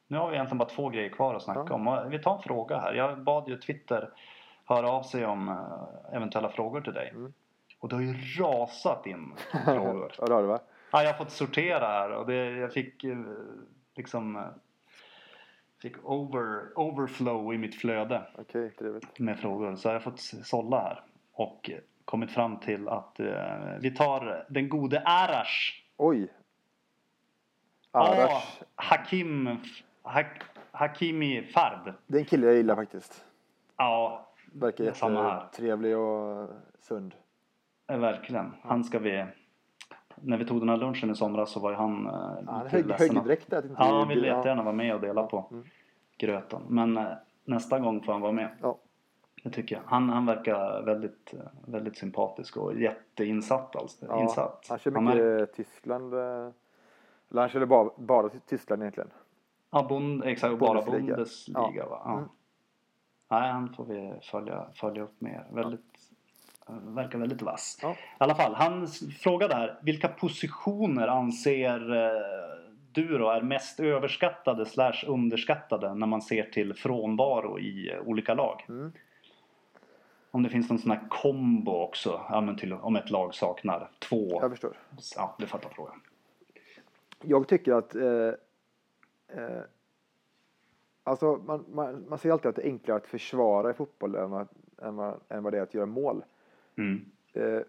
Nu 0.07 0.19
har 0.19 0.29
vi 0.29 0.35
egentligen 0.35 0.59
bara 0.59 0.69
två 0.69 0.89
grejer 0.89 1.11
kvar 1.11 1.35
att 1.35 1.43
snacka 1.43 1.65
Ja. 1.69 1.75
om. 1.75 2.11
Vi 2.11 2.19
tar 2.19 2.37
en 2.37 2.43
fråga 2.43 2.79
här. 2.79 2.95
Jag 2.95 3.23
bad 3.23 3.49
ju 3.49 3.57
Twitter 3.59 4.11
höra 4.65 4.91
av 4.91 5.03
sig 5.03 5.27
om 5.27 5.49
eh, 5.49 6.17
eventuella 6.17 6.49
frågor 6.49 6.81
till 6.81 6.93
dig. 6.93 7.09
Mm. 7.11 7.33
Och 7.79 7.89
det 7.89 7.95
har 7.95 8.03
ju 8.03 8.15
rasat 8.39 9.07
in 9.07 9.35
frågor. 9.65 10.13
Ja, 10.19 10.27
det 10.27 10.35
har 10.35 10.43
du 10.43 10.49
va? 10.49 10.61
Ja, 10.93 11.03
jag 11.03 11.13
har 11.13 11.19
fått 11.19 11.31
sortera 11.31 11.87
här 11.87 12.11
och 12.11 12.27
det, 12.27 12.51
jag 12.51 12.73
fick 12.73 13.05
eh, 13.05 13.19
liksom... 13.97 14.45
eh, 15.85 15.91
Fick 15.91 16.05
over, 16.05 16.79
overflow 16.79 17.55
i 17.55 17.59
mitt 17.59 17.75
flöde 17.75 18.23
Okej, 18.39 18.71
trevligt. 18.71 19.19
med 19.19 19.39
frågor. 19.39 19.75
Så 19.77 19.89
jag 19.89 19.93
har 19.93 20.01
fått 20.01 20.21
sålla 20.21 20.81
här. 20.81 21.03
Och 21.33 21.71
kommit 22.05 22.31
fram 22.31 22.57
till 22.61 22.89
att 22.89 23.21
eh, 23.21 23.77
vi 23.81 23.91
tar 23.91 24.47
den 24.49 24.69
gode 24.69 25.01
Arash. 25.05 25.83
Oj! 25.97 26.29
Arash. 27.93 28.63
Hakim, 28.75 29.59
Hak, 30.03 30.43
Hakimi 30.73 31.43
Fard. 31.43 31.95
Det 32.07 32.17
är 32.17 32.21
en 32.21 32.25
kille 32.27 32.47
jag 32.47 32.57
gillar 32.57 32.77
faktiskt. 32.77 33.25
Ja, 33.77 34.27
Verkar 34.53 34.85
jättetrevlig 34.85 35.97
och 35.97 36.49
sund. 36.79 37.15
eh, 37.91 37.99
verkligen. 37.99 38.55
Han 38.63 38.85
ska 38.85 38.99
vi... 38.99 39.25
När 40.23 40.37
vi 40.39 40.45
tog 40.45 40.61
den 40.61 40.69
här 40.69 40.77
lunchen 40.77 41.11
i 41.11 41.15
somras 41.15 41.51
så 41.51 41.61
var 41.61 41.71
ju 41.71 41.77
han 41.77 42.07
eh, 42.07 42.13
Ja, 42.13 42.53
han 42.53 42.65
lite 42.65 42.83
ledsen. 42.83 43.19
att 43.19 43.27
inte 43.31 43.63
Ja, 43.79 43.85
han 43.99 44.09
ville 44.09 44.27
jättegärna 44.27 44.63
vara 44.63 44.75
med 44.75 44.95
och 44.95 45.01
dela 45.01 45.23
på 45.27 45.45
Mm. 45.51 45.65
gröten. 46.19 46.63
Men 46.69 46.97
eh, 46.97 47.07
nästa 47.45 47.79
gång 47.79 48.03
får 48.03 48.13
han 48.13 48.21
vara 48.21 48.33
med. 48.33 48.49
Ja. 48.63 48.79
Det 49.43 49.51
tycker 49.51 49.77
jag. 49.77 49.83
Han, 49.87 50.09
han 50.09 50.27
verkar 50.27 50.83
väldigt, 50.83 51.35
eh, 51.35 51.41
väldigt 51.67 51.97
sympatisk 51.99 52.57
och 52.57 52.81
jätteinsatt. 52.81 53.77
Alltså. 53.77 54.07
Ja, 54.09 54.21
Insatt. 54.23 54.67
Han 54.69 54.79
kör 54.79 54.93
Han 54.93 55.05
mycket 55.05 55.21
mär- 55.23 55.47
Tyskland. 55.47 56.15
eh, 56.15 56.21
Eller 57.31 57.41
han 57.41 57.49
körde 57.49 57.67
bara, 57.67 57.91
bara 57.97 58.29
Tyskland 58.47 58.83
egentligen. 58.83 59.11
Ja, 59.71 59.87
bond, 59.89 60.25
exakt. 60.25 60.59
Bara 60.59 60.83
Bundesliga. 60.83 61.17
Bundesliga 61.17 61.59
Ja. 61.75 61.89
va? 61.89 62.01
Ja. 62.05 62.13
Mm. 62.13 62.29
Nej, 63.29 63.53
han 63.53 63.75
får 63.75 63.85
vi 63.85 64.13
följa, 64.23 64.65
följa 64.75 65.03
upp 65.03 65.21
mer. 65.21 65.45
Väldigt, 65.53 66.10
Verkar 66.83 67.19
väldigt 67.19 67.43
vass. 67.43 67.79
Ja. 67.83 67.91
I 67.91 67.97
alla 68.19 68.35
fall, 68.35 68.55
han 68.55 68.87
frågade 69.21 69.55
här. 69.55 69.79
Vilka 69.83 70.09
positioner 70.09 71.09
anser 71.09 71.93
eh, 71.93 72.61
du 72.93 73.19
då 73.19 73.31
är 73.31 73.43
mest 73.43 73.81
överskattade 73.81 74.67
slash 74.67 75.05
underskattade 75.07 75.95
när 75.95 76.07
man 76.07 76.23
ser 76.23 76.43
till 76.43 76.75
frånvaro 76.75 77.59
i 77.59 77.93
eh, 77.93 78.01
olika 78.01 78.35
lag? 78.35 78.65
Mm. 78.69 78.93
Om 80.31 80.43
det 80.43 80.49
finns 80.49 80.71
någon 80.71 80.79
sån 80.79 80.91
här 80.91 81.09
kombo 81.09 81.73
också. 81.73 82.21
Ja, 82.29 82.41
men 82.41 82.57
till, 82.57 82.73
om 82.73 82.97
ett 82.97 83.11
lag 83.11 83.35
saknar 83.35 83.91
två. 83.99 84.39
Jag 84.41 84.51
förstår. 84.51 84.77
Ja, 85.17 85.37
du 85.39 85.47
fattar 85.47 85.71
frågan. 85.71 86.01
Jag 87.23 87.49
tycker 87.49 87.73
att 87.73 87.95
eh, 87.95 88.35
eh, 89.29 89.63
Alltså 91.05 91.41
man, 91.47 91.65
man, 91.73 92.05
man 92.09 92.19
säger 92.19 92.33
alltid 92.33 92.49
att 92.49 92.57
det 92.57 92.63
är 92.63 92.67
enklare 92.67 92.99
att 92.99 93.07
försvara 93.07 93.71
i 93.71 93.75
fotboll 93.75 94.15
än 94.15 94.31
vad, 94.31 94.49
än 94.83 94.97
vad, 94.97 95.21
än 95.29 95.43
vad 95.43 95.53
det 95.53 95.59
är 95.59 95.63
att 95.63 95.75
göra 95.75 95.87
mål. 95.87 96.25
Mm. 96.81 97.05
Eh, 97.33 97.63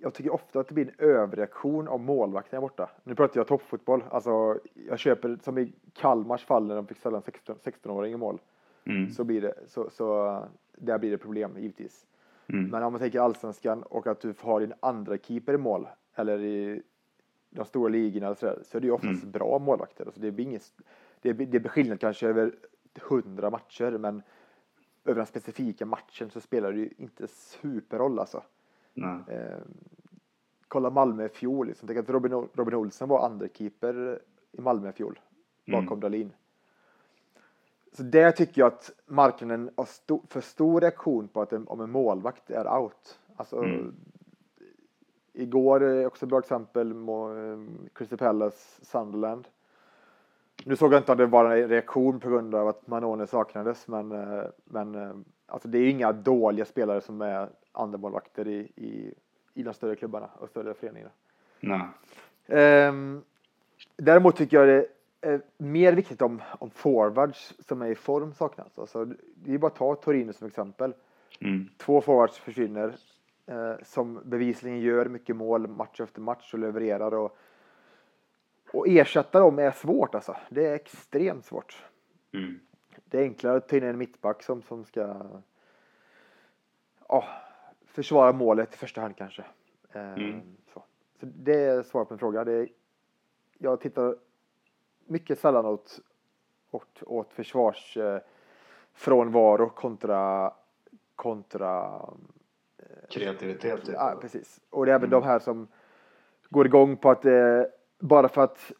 jag 0.00 0.14
tycker 0.14 0.32
ofta 0.32 0.60
att 0.60 0.68
det 0.68 0.74
blir 0.74 0.86
en 0.86 1.08
överreaktion 1.08 1.88
av 1.88 2.00
målvakten 2.00 2.60
borta. 2.60 2.90
Nu 3.04 3.14
pratar 3.14 3.40
jag 3.40 3.46
toppfotboll. 3.46 4.04
Alltså, 4.10 4.58
jag 4.88 4.98
köper, 4.98 5.38
som 5.42 5.58
i 5.58 5.72
Kalmars 5.92 6.44
fall 6.44 6.66
när 6.66 6.76
de 6.76 6.86
fick 6.86 6.98
ställa 6.98 7.16
en 7.16 7.22
16 7.22 7.56
16-åring 7.56 8.12
i 8.12 8.16
mål. 8.16 8.40
Mm. 8.84 9.10
Så 9.10 9.24
blir 9.24 9.40
det, 9.40 9.54
så, 9.66 9.90
så 9.90 10.38
där 10.76 10.98
blir 10.98 11.10
det 11.10 11.18
problem 11.18 11.58
givetvis. 11.58 12.06
Mm. 12.46 12.70
Men 12.70 12.82
om 12.82 12.92
man 12.92 13.00
tänker 13.00 13.20
allsvenskan 13.20 13.82
och 13.82 14.06
att 14.06 14.20
du 14.20 14.34
har 14.40 14.60
din 14.60 14.72
andra 14.80 15.18
keeper 15.18 15.54
i 15.54 15.58
mål 15.58 15.88
eller 16.14 16.40
i 16.40 16.82
de 17.50 17.64
stora 17.64 17.88
ligorna 17.88 18.26
eller 18.26 18.36
så, 18.36 18.46
där, 18.46 18.58
så 18.62 18.76
är 18.76 18.80
det 18.80 18.86
ju 18.86 18.92
oftast 18.92 19.22
Mm. 19.22 19.32
bra 19.32 19.58
målvakter. 19.58 20.04
Alltså 20.04 20.20
det, 20.20 20.30
blir 20.30 20.44
inget, 20.44 20.72
det, 21.22 21.32
det 21.32 21.60
blir 21.60 21.68
skillnad 21.68 22.00
kanske 22.00 22.28
över 22.28 22.52
hundra 23.00 23.50
matcher 23.50 23.98
men 23.98 24.22
över 25.08 25.18
den 25.20 25.26
specifika 25.26 25.86
matchen 25.86 26.30
så 26.30 26.40
spelar 26.40 26.72
det 26.72 26.78
ju 26.78 26.90
inte 26.96 27.26
superroll 27.28 28.18
alltså. 28.18 28.42
Nej. 28.94 29.18
Eh, 29.28 29.58
kolla 30.68 30.90
Malmö 30.90 31.24
i 31.24 31.28
fjol. 31.28 31.66
Liksom. 31.66 31.86
Tänk 31.88 31.98
att 31.98 32.10
Robin, 32.10 32.34
O- 32.34 32.48
Robin 32.52 32.74
Olsen 32.74 33.08
var 33.08 33.24
andrekeeper 33.26 34.20
i 34.52 34.60
Malmö 34.60 34.88
i 34.88 34.92
fjol. 34.92 35.18
Bakom 35.66 35.86
Mm. 35.86 36.00
Dahlin. 36.00 36.32
Så 37.92 38.02
det 38.02 38.32
tycker 38.32 38.60
jag 38.60 38.66
att 38.68 38.90
marknaden 39.06 39.70
har 39.76 39.84
sto- 39.84 40.26
för 40.28 40.40
stor 40.40 40.80
reaktion 40.80 41.28
på 41.28 41.40
att 41.42 41.52
en, 41.52 41.68
om 41.68 41.80
en 41.80 41.90
målvakt 41.90 42.50
är 42.50 42.78
out. 42.78 43.18
Alltså, 43.36 43.56
Mm. 43.62 43.94
Igår 45.32 45.82
är 45.82 46.06
också 46.06 46.24
ett 46.26 46.30
bra 46.30 46.38
exempel 46.38 46.92
eh, 46.92 47.58
Crystal 47.92 48.18
Palace 48.18 48.84
Sunderland. 48.84 49.48
Nu 50.64 50.76
såg 50.76 50.92
jag 50.92 51.00
inte 51.00 51.12
om 51.12 51.18
det 51.18 51.26
var 51.26 51.56
en 51.56 51.68
reaktion 51.68 52.20
på 52.20 52.28
grund 52.28 52.54
av 52.54 52.68
att 52.68 52.86
Manone 52.86 53.26
saknades 53.26 53.88
men, 53.88 54.12
eh, 54.12 54.44
men 54.64 54.94
eh, 54.94 55.12
alltså 55.46 55.68
det 55.68 55.78
är 55.78 55.90
inga 55.90 56.12
dåliga 56.12 56.64
spelare 56.64 57.00
som 57.00 57.20
är 57.20 57.48
andra 57.72 57.98
målvakter 57.98 58.48
i, 58.48 58.58
i, 58.76 59.14
i 59.54 59.62
de 59.62 59.74
större 59.74 59.96
klubbarna 59.96 60.30
och 60.38 60.48
större 60.48 60.74
föreningarna. 60.74 61.10
Nej. 61.60 61.80
Ehm, 62.46 63.22
däremot 63.96 64.36
tycker 64.36 64.56
jag 64.56 64.68
det 64.68 64.86
är 65.20 65.40
mer 65.58 65.92
viktigt 65.92 66.22
om, 66.22 66.42
om 66.58 66.70
forwards 66.70 67.54
som 67.58 67.82
är 67.82 67.86
i 67.86 67.94
form 67.94 68.34
saknas. 68.34 68.78
Alltså, 68.78 69.04
det 69.34 69.54
är 69.54 69.58
bara 69.58 69.66
att 69.66 69.76
ta 69.76 69.94
Torino 69.94 70.32
som 70.32 70.46
exempel. 70.46 70.94
Mm. 71.40 71.68
Två 71.76 72.00
forwards 72.00 72.38
försvinner 72.38 72.94
eh, 73.46 73.74
som 73.82 74.20
bevisligen 74.24 74.80
gör 74.80 75.06
mycket 75.06 75.36
mål 75.36 75.68
match 75.68 76.00
efter 76.00 76.20
match 76.20 76.54
och 76.54 76.58
levererar. 76.58 77.14
Och, 77.14 77.36
och 78.72 78.88
ersätta 78.88 79.40
dem 79.40 79.58
är 79.58 79.70
svårt 79.70 80.14
alltså. 80.14 80.36
Det 80.48 80.66
är 80.66 80.74
extremt 80.74 81.44
svårt. 81.44 81.84
Mm. 82.32 82.60
Det 83.04 83.18
är 83.18 83.22
enklare 83.22 83.56
att 83.56 83.68
ta 83.68 83.76
in 83.76 83.82
en 83.82 83.98
mittback 83.98 84.42
som, 84.42 84.62
som 84.62 84.84
ska 84.84 85.16
ja, 87.08 87.24
försvara 87.86 88.32
målet 88.32 88.74
i 88.74 88.76
första 88.76 89.00
hand 89.00 89.16
kanske. 89.16 89.44
Eh, 89.92 90.12
Mm. 90.12 90.40
så. 90.74 90.82
så 91.20 91.26
det 91.26 91.64
är 91.64 91.82
svar 91.82 92.04
på 92.04 92.14
en 92.14 92.18
fråga. 92.18 92.44
Det 92.44 92.52
är, 92.52 92.68
jag 93.58 93.80
tittar 93.80 94.16
mycket 95.06 95.38
sällan 95.38 95.66
åt, 95.66 96.00
åt, 96.70 97.02
åt 97.02 97.32
försvars 97.32 97.96
eh, 97.96 98.20
frånvaro 98.92 99.68
kontra 99.68 100.52
kontra 101.16 102.00
Kreativitet. 103.10 103.84
Typ. 103.84 103.94
Ja, 103.94 104.18
precis. 104.20 104.60
Och 104.70 104.86
det 104.86 104.92
är 104.92 104.96
även 104.96 105.10
de 105.10 105.22
här 105.22 105.38
som 105.38 105.68
går 106.48 106.66
igång 106.66 106.96
på 106.96 107.10
att 107.10 107.24
eh, 107.24 107.62
bara 107.98 108.28
för 108.28 108.42
att 108.42 108.72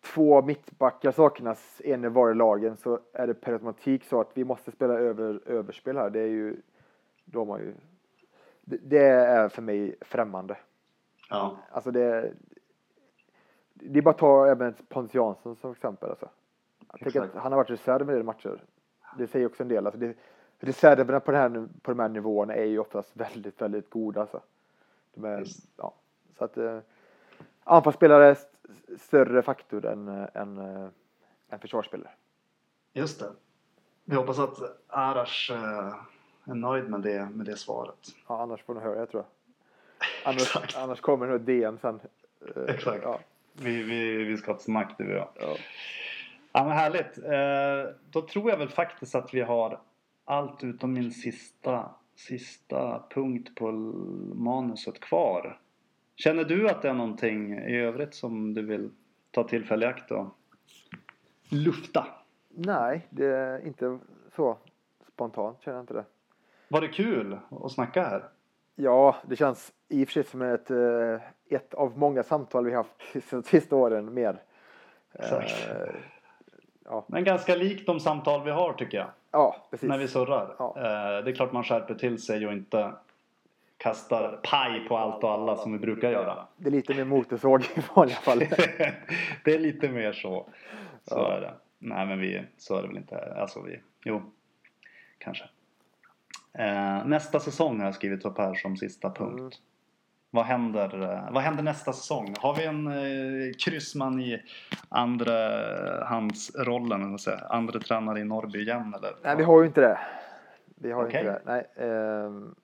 två 0.00 0.42
mittbackar 0.42 1.10
saknas 1.10 1.80
en 1.84 2.04
i 2.04 2.08
varje 2.08 2.34
lagen 2.34 2.76
så 2.76 3.00
är 3.12 3.26
det 3.26 3.34
per 3.34 3.52
automatik 3.52 4.04
så 4.04 4.20
att 4.20 4.30
vi 4.34 4.44
måste 4.44 4.70
spela 4.70 4.94
över 4.94 5.40
överspel 5.46 5.96
här. 5.96 6.10
Det 6.10 6.20
är 6.20 6.26
ju, 6.26 6.62
de 7.24 7.48
har 7.48 7.58
ju, 7.58 7.74
det, 8.60 8.76
det 8.76 9.06
är 9.06 9.48
för 9.48 9.62
mig 9.62 9.96
främmande. 10.00 10.56
Ja. 11.30 11.56
Alltså 11.70 11.90
det, 11.90 12.32
det 13.74 13.98
är 13.98 14.02
bara 14.02 14.10
att 14.10 14.18
ta 14.18 14.46
även 14.46 14.74
Pontus 14.88 15.14
Jansson 15.14 15.56
som 15.56 15.72
exempel. 15.72 16.10
Alltså. 16.10 16.28
Jag 16.92 17.00
tänker 17.00 17.20
att 17.20 17.26
Exakt. 17.26 17.42
han 17.42 17.52
har 17.52 17.56
varit 17.56 17.70
reserv 17.70 18.06
med 18.06 18.20
i 18.20 18.22
matcher. 18.22 18.64
Det 19.18 19.26
säger 19.26 19.46
också 19.46 19.62
en 19.62 19.68
del. 19.68 19.86
Alltså 19.86 20.00
det, 20.00 20.16
reserverna 20.58 21.20
på, 21.20 21.32
den 21.32 21.40
här, 21.40 21.68
på 21.82 21.90
de 21.90 21.98
här 21.98 22.08
nivåerna 22.08 22.54
är 22.54 22.64
ju 22.64 22.78
oftast 22.78 23.16
väldigt, 23.16 23.62
väldigt 23.62 23.90
goda. 23.90 24.20
Alltså. 24.20 24.40
De 25.14 25.24
är, 25.24 25.44
ja. 25.76 25.94
Så 26.38 26.44
att 26.44 26.56
eh, 26.56 26.78
anfallsspelare 27.64 28.26
är 28.26 28.32
st- 28.32 28.56
större 28.98 29.42
faktor 29.42 29.86
än, 29.86 30.08
än, 30.34 30.58
eh, 30.58 30.88
än 31.50 31.58
försvarsspelare. 31.60 32.10
Just 32.92 33.20
det. 33.20 33.32
Vi 34.04 34.16
hoppas 34.16 34.38
att 34.38 34.58
Arash 34.88 35.52
eh, 35.52 35.94
är 36.44 36.54
nöjd 36.54 36.90
med 36.90 37.00
det, 37.00 37.28
med 37.34 37.46
det 37.46 37.56
svaret. 37.56 37.98
Ja, 38.28 38.42
annars 38.42 38.62
får 38.62 38.74
ni 38.74 38.80
höra 38.80 39.00
det 39.00 39.06
tror 39.06 39.22
jag. 39.22 39.30
Annars, 40.24 40.76
annars 40.76 41.00
kommer 41.00 41.26
nog 41.26 41.40
DM 41.40 41.78
sen. 41.78 42.00
Eh, 42.56 42.62
Exakt. 42.74 43.02
Ja, 43.02 43.20
Vi, 43.52 43.82
vi, 43.82 44.24
vi 44.24 44.36
ska 44.36 44.50
ha 44.50 44.56
ett 44.56 44.62
snack 44.62 44.94
du 44.98 45.04
och 45.06 45.18
jag. 45.18 45.28
ja. 45.40 45.56
Ja 46.52 46.64
men 46.64 46.72
härligt. 46.72 47.16
Då 48.10 48.22
tror 48.22 48.50
jag 48.50 48.56
väl 48.58 48.68
faktiskt 48.68 49.14
att 49.14 49.34
vi 49.34 49.40
har 49.40 49.80
allt 50.24 50.64
utom 50.64 50.92
min 50.92 51.10
sista, 51.10 51.90
sista 52.14 53.02
punkt 53.10 53.54
på 53.54 53.72
manuset 54.34 55.00
kvar. 55.00 55.60
Känner 56.20 56.44
du 56.44 56.68
att 56.68 56.82
det 56.82 56.88
är 56.88 56.94
någonting 56.94 57.58
i 57.58 57.76
övrigt 57.80 58.14
som 58.14 58.54
du 58.54 58.62
vill 58.62 58.90
ta 59.30 59.42
tillfälle 59.44 59.86
i 59.86 59.88
akt 59.88 60.10
och 60.10 60.26
lufta? 61.48 62.06
Nej, 62.48 63.06
det 63.10 63.26
är 63.26 63.66
inte 63.66 63.98
så 64.36 64.56
spontant 65.12 65.62
känner 65.62 65.76
jag 65.76 65.82
inte 65.82 65.94
det. 65.94 66.04
Var 66.68 66.80
det 66.80 66.88
kul 66.88 67.38
att 67.64 67.72
snacka 67.72 68.02
här? 68.02 68.24
Ja, 68.74 69.16
det 69.26 69.36
känns 69.36 69.72
i 69.88 70.04
och 70.04 70.08
för 70.08 70.12
sig 70.12 70.24
som 70.24 70.42
ett, 70.42 70.70
eh, 70.70 71.20
ett 71.48 71.74
av 71.74 71.98
många 71.98 72.22
samtal 72.22 72.64
vi 72.64 72.74
haft 72.74 72.90
de 73.30 73.42
sista 73.42 73.76
åren 73.76 74.14
mer. 74.14 74.42
Exakt. 75.12 75.68
Eh, 76.90 77.02
Men 77.06 77.24
ganska 77.24 77.54
likt 77.56 77.86
de 77.86 78.00
samtal 78.00 78.44
vi 78.44 78.50
har 78.50 78.72
tycker 78.72 78.98
jag. 78.98 79.08
ja, 79.30 79.56
precis. 79.70 79.88
När 79.88 79.98
vi 79.98 80.08
surrar. 80.08 80.54
Ja. 80.58 80.74
Eh, 80.76 81.24
det 81.24 81.30
är 81.30 81.34
klart 81.34 81.52
man 81.52 81.64
skärper 81.64 81.94
till 81.94 82.22
sig 82.22 82.46
och 82.46 82.52
inte 82.52 82.92
kastar 83.82 84.40
paj 84.42 84.88
på 84.88 84.96
allt 84.96 85.24
och 85.24 85.30
alla 85.30 85.56
som 85.56 85.72
vi 85.72 85.78
brukar 85.78 86.10
göra. 86.10 86.46
Det 86.56 86.68
är 86.68 86.72
lite 86.72 86.94
mer 86.94 87.04
motorsåg 87.04 87.62
i 87.62 87.80
vanliga 87.94 88.16
fall. 88.16 88.38
det 89.44 89.54
är 89.54 89.58
lite 89.58 89.88
mer 89.88 90.12
så. 90.12 90.46
Så 91.08 91.14
Ja. 91.14 91.32
är 91.36 91.40
det. 91.40 91.54
Nej 91.78 92.06
men 92.06 92.18
vi, 92.20 92.42
så 92.56 92.76
är 92.76 92.82
det 92.82 92.88
väl 92.88 92.96
inte. 92.96 93.34
Alltså 93.36 93.62
vi, 93.62 93.80
jo. 94.04 94.22
Kanske. 95.18 95.44
Eh, 96.52 97.06
nästa 97.06 97.40
säsong 97.40 97.78
har 97.78 97.84
jag 97.86 97.94
skrivit 97.94 98.24
upp 98.24 98.38
här 98.38 98.54
som 98.54 98.76
sista 98.76 99.10
punkt. 99.10 99.40
Mm. 99.40 99.50
Vad 100.30 100.44
händer, 100.44 101.02
eh, 101.02 101.32
vad 101.32 101.42
händer 101.42 101.62
nästa 101.62 101.92
säsong? 101.92 102.34
Har 102.38 102.54
vi 102.54 102.64
en 102.64 102.86
eh, 102.86 103.52
kryssman 103.64 104.20
i 104.20 104.42
andra 104.88 105.34
hans 106.04 106.56
rollen, 106.58 106.92
eller 106.92 107.00
vad 107.00 107.08
man 107.10 107.18
säger, 107.18 107.52
andra 107.52 107.80
tränare 107.80 108.20
i 108.20 108.24
Norrby 108.24 108.60
igen 108.60 108.94
eller? 108.98 109.12
Nej, 109.22 109.36
vi 109.36 109.42
har 109.42 109.60
ju 109.60 109.66
inte 109.66 109.80
det. 109.80 109.98
Vi 110.76 110.92
har 110.92 111.06
Okej. 111.06 111.20
inte 111.20 111.32
det. 111.32 111.40
Nej, 111.44 111.88
ehm, 111.88 112.54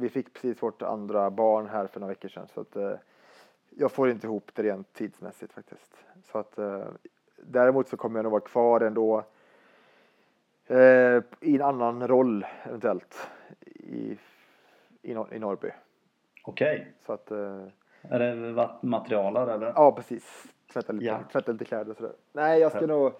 vi 0.00 0.08
fick 0.08 0.32
precis 0.32 0.62
vårt 0.62 0.82
andra 0.82 1.30
barn 1.30 1.66
här 1.66 1.86
för 1.86 2.00
några 2.00 2.08
veckor 2.12 2.28
sedan. 2.28 2.46
Så 2.54 2.60
att, 2.60 2.76
eh, 2.76 2.92
jag 3.70 3.92
får 3.92 4.10
inte 4.10 4.26
ihop 4.26 4.50
det 4.54 4.62
rent 4.62 4.92
tidsmässigt 4.92 5.52
faktiskt. 5.52 5.96
Så 6.24 6.38
att, 6.38 6.58
eh, 6.58 6.84
däremot 7.36 7.88
så 7.88 7.96
kommer 7.96 8.18
jag 8.18 8.22
nog 8.22 8.32
vara 8.32 8.40
kvar 8.42 8.80
ändå 8.80 9.24
eh, 10.66 11.22
i 11.40 11.54
en 11.56 11.62
annan 11.62 12.08
roll 12.08 12.46
eventuellt 12.64 13.28
i, 13.66 14.18
i, 15.02 15.14
Nor- 15.14 15.34
i 15.34 15.38
Norrby. 15.38 15.70
Okej. 16.44 16.92
Så 17.06 17.12
att, 17.12 17.30
eh, 17.30 17.64
Är 18.02 18.18
det 18.18 18.68
materialare 18.82 19.54
eller? 19.54 19.72
ja 19.76 19.92
precis. 19.92 20.44
Tvätta 20.72 20.92
lite, 20.92 21.04
Ja. 21.04 21.18
tvätta 21.32 21.52
lite 21.52 21.64
kläder 21.64 21.90
och 21.90 21.96
sådär. 21.96 22.12
Nej, 22.32 22.60
jag 22.60 22.70
ska 22.72 22.80
Ja. 22.80 22.86
nog 22.86 23.12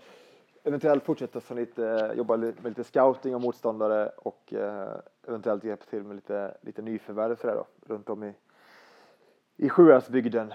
eventuellt 0.62 1.04
fortsätta 1.04 1.40
som 1.40 1.56
lite, 1.56 2.12
jobba 2.16 2.36
med 2.36 2.64
lite 2.64 2.84
scouting 2.84 3.34
och 3.34 3.40
motståndare 3.40 4.08
och 4.16 4.54
eh, 4.54 4.96
eventuellt 5.28 5.64
hjälpa 5.64 5.84
till 5.84 6.02
med 6.02 6.16
lite, 6.16 6.56
lite 6.60 6.82
nyförvärv 6.82 7.36
sådär 7.36 7.54
då, 7.54 7.94
runt 7.94 8.08
om 8.10 8.24
i, 8.24 8.34
i 9.56 9.68
Sjuhäradsbygden. 9.68 10.52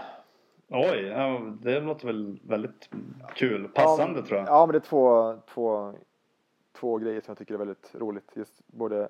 Oj, 0.68 1.02
ja, 1.02 1.42
det 1.62 1.80
låter 1.80 2.08
väl 2.08 2.40
väldigt 2.44 2.90
kul. 3.36 3.68
Passande 3.68 4.20
ja, 4.20 4.26
tror 4.26 4.40
jag. 4.40 4.48
Ja, 4.48 4.66
men 4.66 4.74
det 4.74 4.78
är 4.78 4.90
två, 4.90 5.36
två, 5.48 5.94
två 6.74 6.98
grejer 6.98 7.22
som 7.22 7.32
jag 7.32 7.38
tycker 7.38 7.54
är 7.54 7.58
väldigt 7.58 7.96
roligt. 7.96 8.32
Just 8.34 8.68
både 8.68 9.10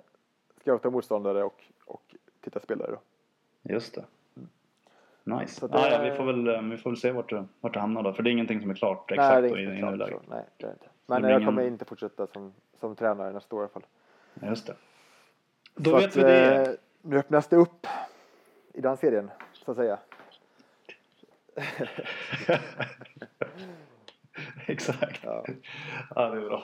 scouta 0.62 0.90
motståndare 0.90 1.44
och, 1.44 1.64
och 1.86 2.16
titta 2.42 2.60
spelare 2.60 2.92
då. 2.92 3.00
Just 3.74 3.96
det. 3.96 4.06
Nice. 5.28 5.68
Det- 5.68 5.78
ja, 5.92 6.02
vi, 6.04 6.12
får 6.12 6.24
väl, 6.26 6.48
eh, 6.48 6.62
vi 6.62 6.78
får 6.78 6.90
väl 6.90 6.98
se 6.98 7.12
vart 7.12 7.30
det, 7.30 7.46
vart 7.62 7.74
det 7.74 7.80
hamnar 7.80 8.04
då. 8.04 8.14
För 8.14 8.24
det 8.24 8.30
är 8.30 8.32
ingenting 8.32 8.62
som 8.62 8.70
är 8.70 8.74
klart 8.76 9.10
Nej, 9.10 9.20
exakt 9.20 9.42
det 9.42 9.48
är 9.48 9.52
då 9.68 9.74
i, 9.74 9.82
nuläget. 9.82 10.22
Nej, 10.30 10.44
det 10.58 10.66
är 10.66 10.72
inte. 10.72 10.86
Men 11.06 11.24
jag 11.24 11.32
ingen- 11.32 11.46
kommer 11.46 11.68
inte 11.68 11.86
fortsätta 11.86 12.28
som, 12.28 12.54
som 12.80 12.96
tränare 12.96 13.34
nästa 13.34 13.56
år 13.56 13.62
i 13.62 13.64
alla 13.64 13.70
fall. 13.74 13.86
Just 14.50 14.68
det. 14.68 14.76
Då 15.76 15.90
Så 15.92 15.96
vet 15.98 16.06
att, 16.06 16.16
vi 16.16 16.22
det. 16.22 16.62
eh, 16.62 16.68
Nu 17.02 17.18
öppnas 17.18 17.48
det 17.48 17.56
upp 17.56 17.88
i 18.74 18.82
den 18.82 18.98
serien, 18.98 19.32
så 19.54 19.72
att 19.72 19.78
säga. 19.78 19.98
Exakt. 24.66 25.20
Ja. 25.24 25.46
Ja, 26.16 26.30
det 26.30 26.38
är 26.38 26.42
bra. 26.46 26.64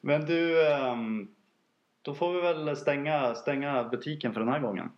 Men 0.00 0.20
du, 0.26 0.66
ehm, 0.72 1.28
då 2.02 2.14
får 2.14 2.32
vi 2.32 2.40
väl 2.40 2.76
stänga, 2.76 3.34
stänga 3.34 3.84
butiken 3.84 4.32
för 4.32 4.40
den 4.40 4.48
här 4.48 4.60
gången. 4.60 4.90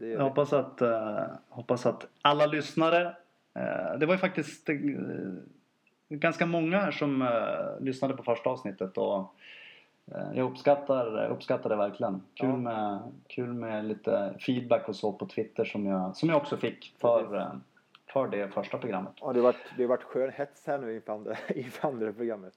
Jag 0.00 0.20
hoppas 0.20 0.52
att, 0.52 0.80
eh, 0.82 1.24
hoppas 1.48 1.86
att 1.86 2.06
alla 2.22 2.46
lyssnare, 2.46 3.16
eh, 3.54 3.98
det 3.98 4.06
var 4.06 4.14
ju 4.14 4.18
faktiskt 4.18 4.68
eh, 4.68 4.76
ganska 6.08 6.46
många 6.46 6.78
här 6.80 6.90
som 6.90 7.22
eh, 7.22 7.80
lyssnade 7.84 8.14
på 8.16 8.22
första 8.22 8.50
avsnittet 8.50 8.98
och 8.98 9.34
Eh, 10.14 10.28
Jag 10.34 10.50
uppskattar, 10.50 11.26
uppskattar 11.30 11.70
det 11.70 11.76
verkligen. 11.76 12.22
Kul, 12.34 12.48
Ja. 12.48 12.56
med, 12.56 12.98
kul 13.26 13.52
med 13.52 13.84
lite 13.84 14.34
feedback 14.40 14.88
och 14.88 14.96
så 14.96 15.12
på 15.12 15.26
Twitter 15.26 15.64
som 15.64 15.86
jag, 15.86 16.16
som 16.16 16.28
jag 16.28 16.38
också 16.38 16.56
fick 16.56 16.94
för, 16.98 17.36
eh, 17.36 17.52
för 18.12 18.28
det 18.28 18.48
första 18.48 18.78
programmet. 18.78 19.12
Ja, 19.20 19.32
det 19.32 19.38
har 19.38 19.44
varit, 19.44 19.56
det 19.76 19.82
har 19.82 19.88
varit 19.88 20.02
skön 20.02 20.30
hets 20.34 20.66
här 20.66 20.78
nu 20.78 20.94
inför 20.94 21.12
andra, 21.12 21.36
inför 21.54 21.88
andra 21.88 22.12
programmet. 22.12 22.54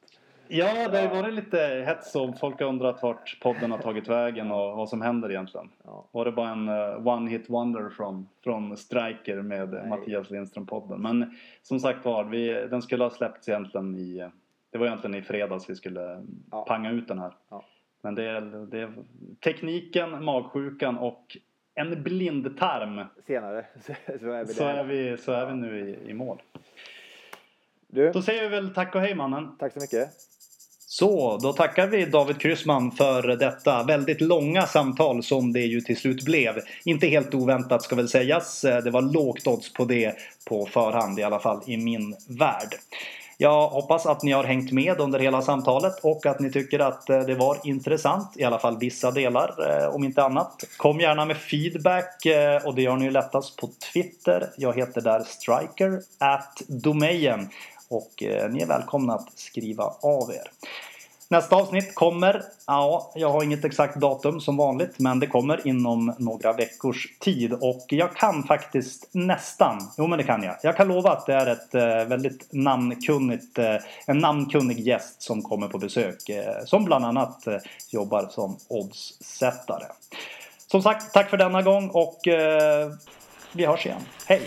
Ja, 0.54 0.88
det 0.88 0.98
har 0.98 1.16
ju 1.16 1.22
varit 1.22 1.34
lite 1.34 1.84
hets 1.88 2.16
och 2.16 2.40
folk 2.40 2.60
har 2.60 2.68
undrat 2.68 3.04
vart 3.04 3.38
podden 3.42 3.72
har 3.72 3.78
tagit 3.78 4.08
vägen 4.08 4.52
och 4.52 4.78
vad 4.78 4.90
som 4.90 5.02
händer 5.02 5.30
egentligen. 5.32 5.70
Ja. 5.84 6.08
Var 6.12 6.26
det 6.26 6.32
bara 6.32 6.50
en 6.50 6.70
eh, 6.70 7.08
one 7.08 7.30
hit 7.32 7.50
wonder 7.50 7.90
från, 7.90 8.28
från 8.44 8.78
Striker 8.78 9.42
med 9.42 9.70
Nej. 9.70 9.88
Mattias 9.90 10.30
Lindström-podden? 10.30 10.98
Men 10.98 11.34
som 11.62 11.80
sagt 11.80 12.06
var, 12.06 12.24
vi, 12.24 12.48
den 12.54 12.82
skulle 12.82 13.04
ha 13.04 13.10
släppts 13.12 13.50
egentligen 13.50 13.96
i... 13.96 14.30
Det 14.72 14.78
var 14.78 14.86
egentligen 14.86 15.16
i 15.16 15.22
fredags 15.22 15.70
vi 15.70 15.76
skulle 15.76 16.26
Ja. 16.52 16.66
panga 16.68 16.92
ut 16.92 17.08
den 17.08 17.20
här. 17.20 17.34
Ja. 17.50 17.66
Men 18.02 18.16
det 18.16 18.24
är, 18.24 18.42
det 18.72 18.80
är 18.82 18.94
tekniken, 19.44 20.24
magsjukan 20.24 20.98
och 20.98 21.38
en 21.76 22.04
blindtarm. 22.04 23.02
Senare 23.28 23.66
så, 23.76 23.94
så 24.20 24.32
är 24.32 24.46
vi 24.46 24.54
Så 24.54 24.64
är 24.64 24.84
vi, 24.84 25.18
så 25.18 25.32
är 25.32 25.46
vi 25.46 25.54
nu 25.54 25.90
i, 25.90 26.10
i 26.10 26.14
mål. 26.14 26.42
Du, 27.88 28.12
Då 28.12 28.22
säger 28.22 28.42
vi 28.44 28.48
väl 28.50 28.74
tack 28.74 28.96
och 28.96 29.02
hej 29.02 29.16
mannen. 29.16 29.56
tack 29.60 29.74
så 29.74 29.80
mycket. 29.80 30.10
Så, 30.94 31.38
då 31.38 31.54
tackar 31.54 31.88
vi 31.88 32.06
David 32.06 32.42
Kryssman 32.42 32.92
för 32.92 33.22
detta 33.24 33.84
väldigt 33.84 34.22
långa 34.22 34.66
samtal 34.66 35.24
som 35.24 35.54
det 35.54 35.60
ju 35.60 35.82
till 35.82 35.98
slut 35.98 36.26
blev. 36.26 36.60
Inte 36.84 37.08
helt 37.08 37.34
oväntat 37.34 37.82
ska 37.82 37.96
väl 37.96 38.10
sägas. 38.10 38.62
Det 38.62 38.92
var 38.92 39.02
lågt 39.02 39.48
odds 39.48 39.74
på 39.74 39.86
det 39.86 40.16
på 40.46 40.66
förhand, 40.66 41.20
i 41.20 41.24
alla 41.24 41.40
fall 41.40 41.62
i 41.66 41.78
min 41.78 42.16
värld. 42.28 42.76
Jag 43.38 43.68
hoppas 43.68 44.06
att 44.06 44.24
ni 44.24 44.32
har 44.32 44.44
hängt 44.44 44.72
med 44.72 45.00
under 45.00 45.20
hela 45.20 45.42
samtalet 45.42 46.00
och 46.04 46.26
att 46.26 46.40
ni 46.40 46.52
tycker 46.52 46.80
att 46.80 47.10
eh, 47.10 47.20
det 47.20 47.36
var 47.36 47.58
intressant, 47.64 48.34
i 48.38 48.44
alla 48.44 48.60
fall 48.60 48.78
vissa 48.78 49.12
delar 49.12 49.54
eh, 49.70 49.96
om 49.96 50.04
inte 50.04 50.24
annat. 50.24 50.64
Kom 50.78 51.00
gärna 51.00 51.26
med 51.26 51.38
feedback 51.38 52.26
eh, 52.26 52.66
och 52.66 52.76
det 52.76 52.82
gör 52.82 52.98
ni 52.98 53.06
ju 53.06 53.12
lättast 53.12 53.58
på 53.58 53.70
Twitter. 53.94 54.50
Jag 54.58 54.76
heter 54.76 55.02
där 55.02 55.20
striker 55.20 56.02
at 56.20 56.62
domejen 56.68 57.50
och 57.92 58.24
eh, 58.24 58.50
ni 58.50 58.62
är 58.62 58.66
välkomna 58.66 59.14
att 59.14 59.30
skriva 59.36 59.84
av 60.02 60.32
er. 60.32 60.52
Nästa 61.30 61.56
avsnitt 61.56 61.96
kommer, 61.96 62.44
ja, 62.68 63.12
jag 63.16 63.30
har 63.30 63.44
inget 63.44 63.66
exakt 63.66 63.96
datum 63.96 64.42
som 64.42 64.58
vanligt, 64.58 65.00
men 65.00 65.20
det 65.20 65.28
kommer 65.28 65.68
inom 65.68 66.14
några 66.18 66.54
veckors 66.54 67.08
tid 67.20 67.54
och 67.54 67.86
jag 67.88 68.16
kan 68.16 68.44
faktiskt 68.44 69.10
nästan, 69.12 69.92
jo 69.98 70.08
men 70.08 70.18
det 70.18 70.24
kan 70.24 70.44
jag. 70.44 70.56
Jag 70.64 70.78
kan 70.78 70.88
lova 70.88 71.12
att 71.12 71.26
det 71.26 71.34
är 71.34 71.48
ett 71.48 71.76
eh, 71.76 72.10
väldigt 72.10 72.48
namnkunnigt, 72.54 73.58
eh, 73.58 73.76
en 74.06 74.18
namnkunnig 74.18 74.80
gäst 74.80 75.22
som 75.22 75.42
kommer 75.42 75.68
på 75.68 75.78
besök 75.78 76.18
som 76.66 76.86
bland 76.86 77.06
annat 77.06 77.48
jobbar 77.90 78.28
som 78.30 78.58
oddssättare. 78.68 79.86
Som 80.68 80.82
sagt, 80.82 81.14
tack 81.14 81.30
för 81.30 81.38
denna 81.38 81.62
gång 81.62 81.90
och 81.90 82.20
vi 83.52 83.66
hörs 83.66 83.86
igen. 83.86 84.02
Hej! 84.26 84.42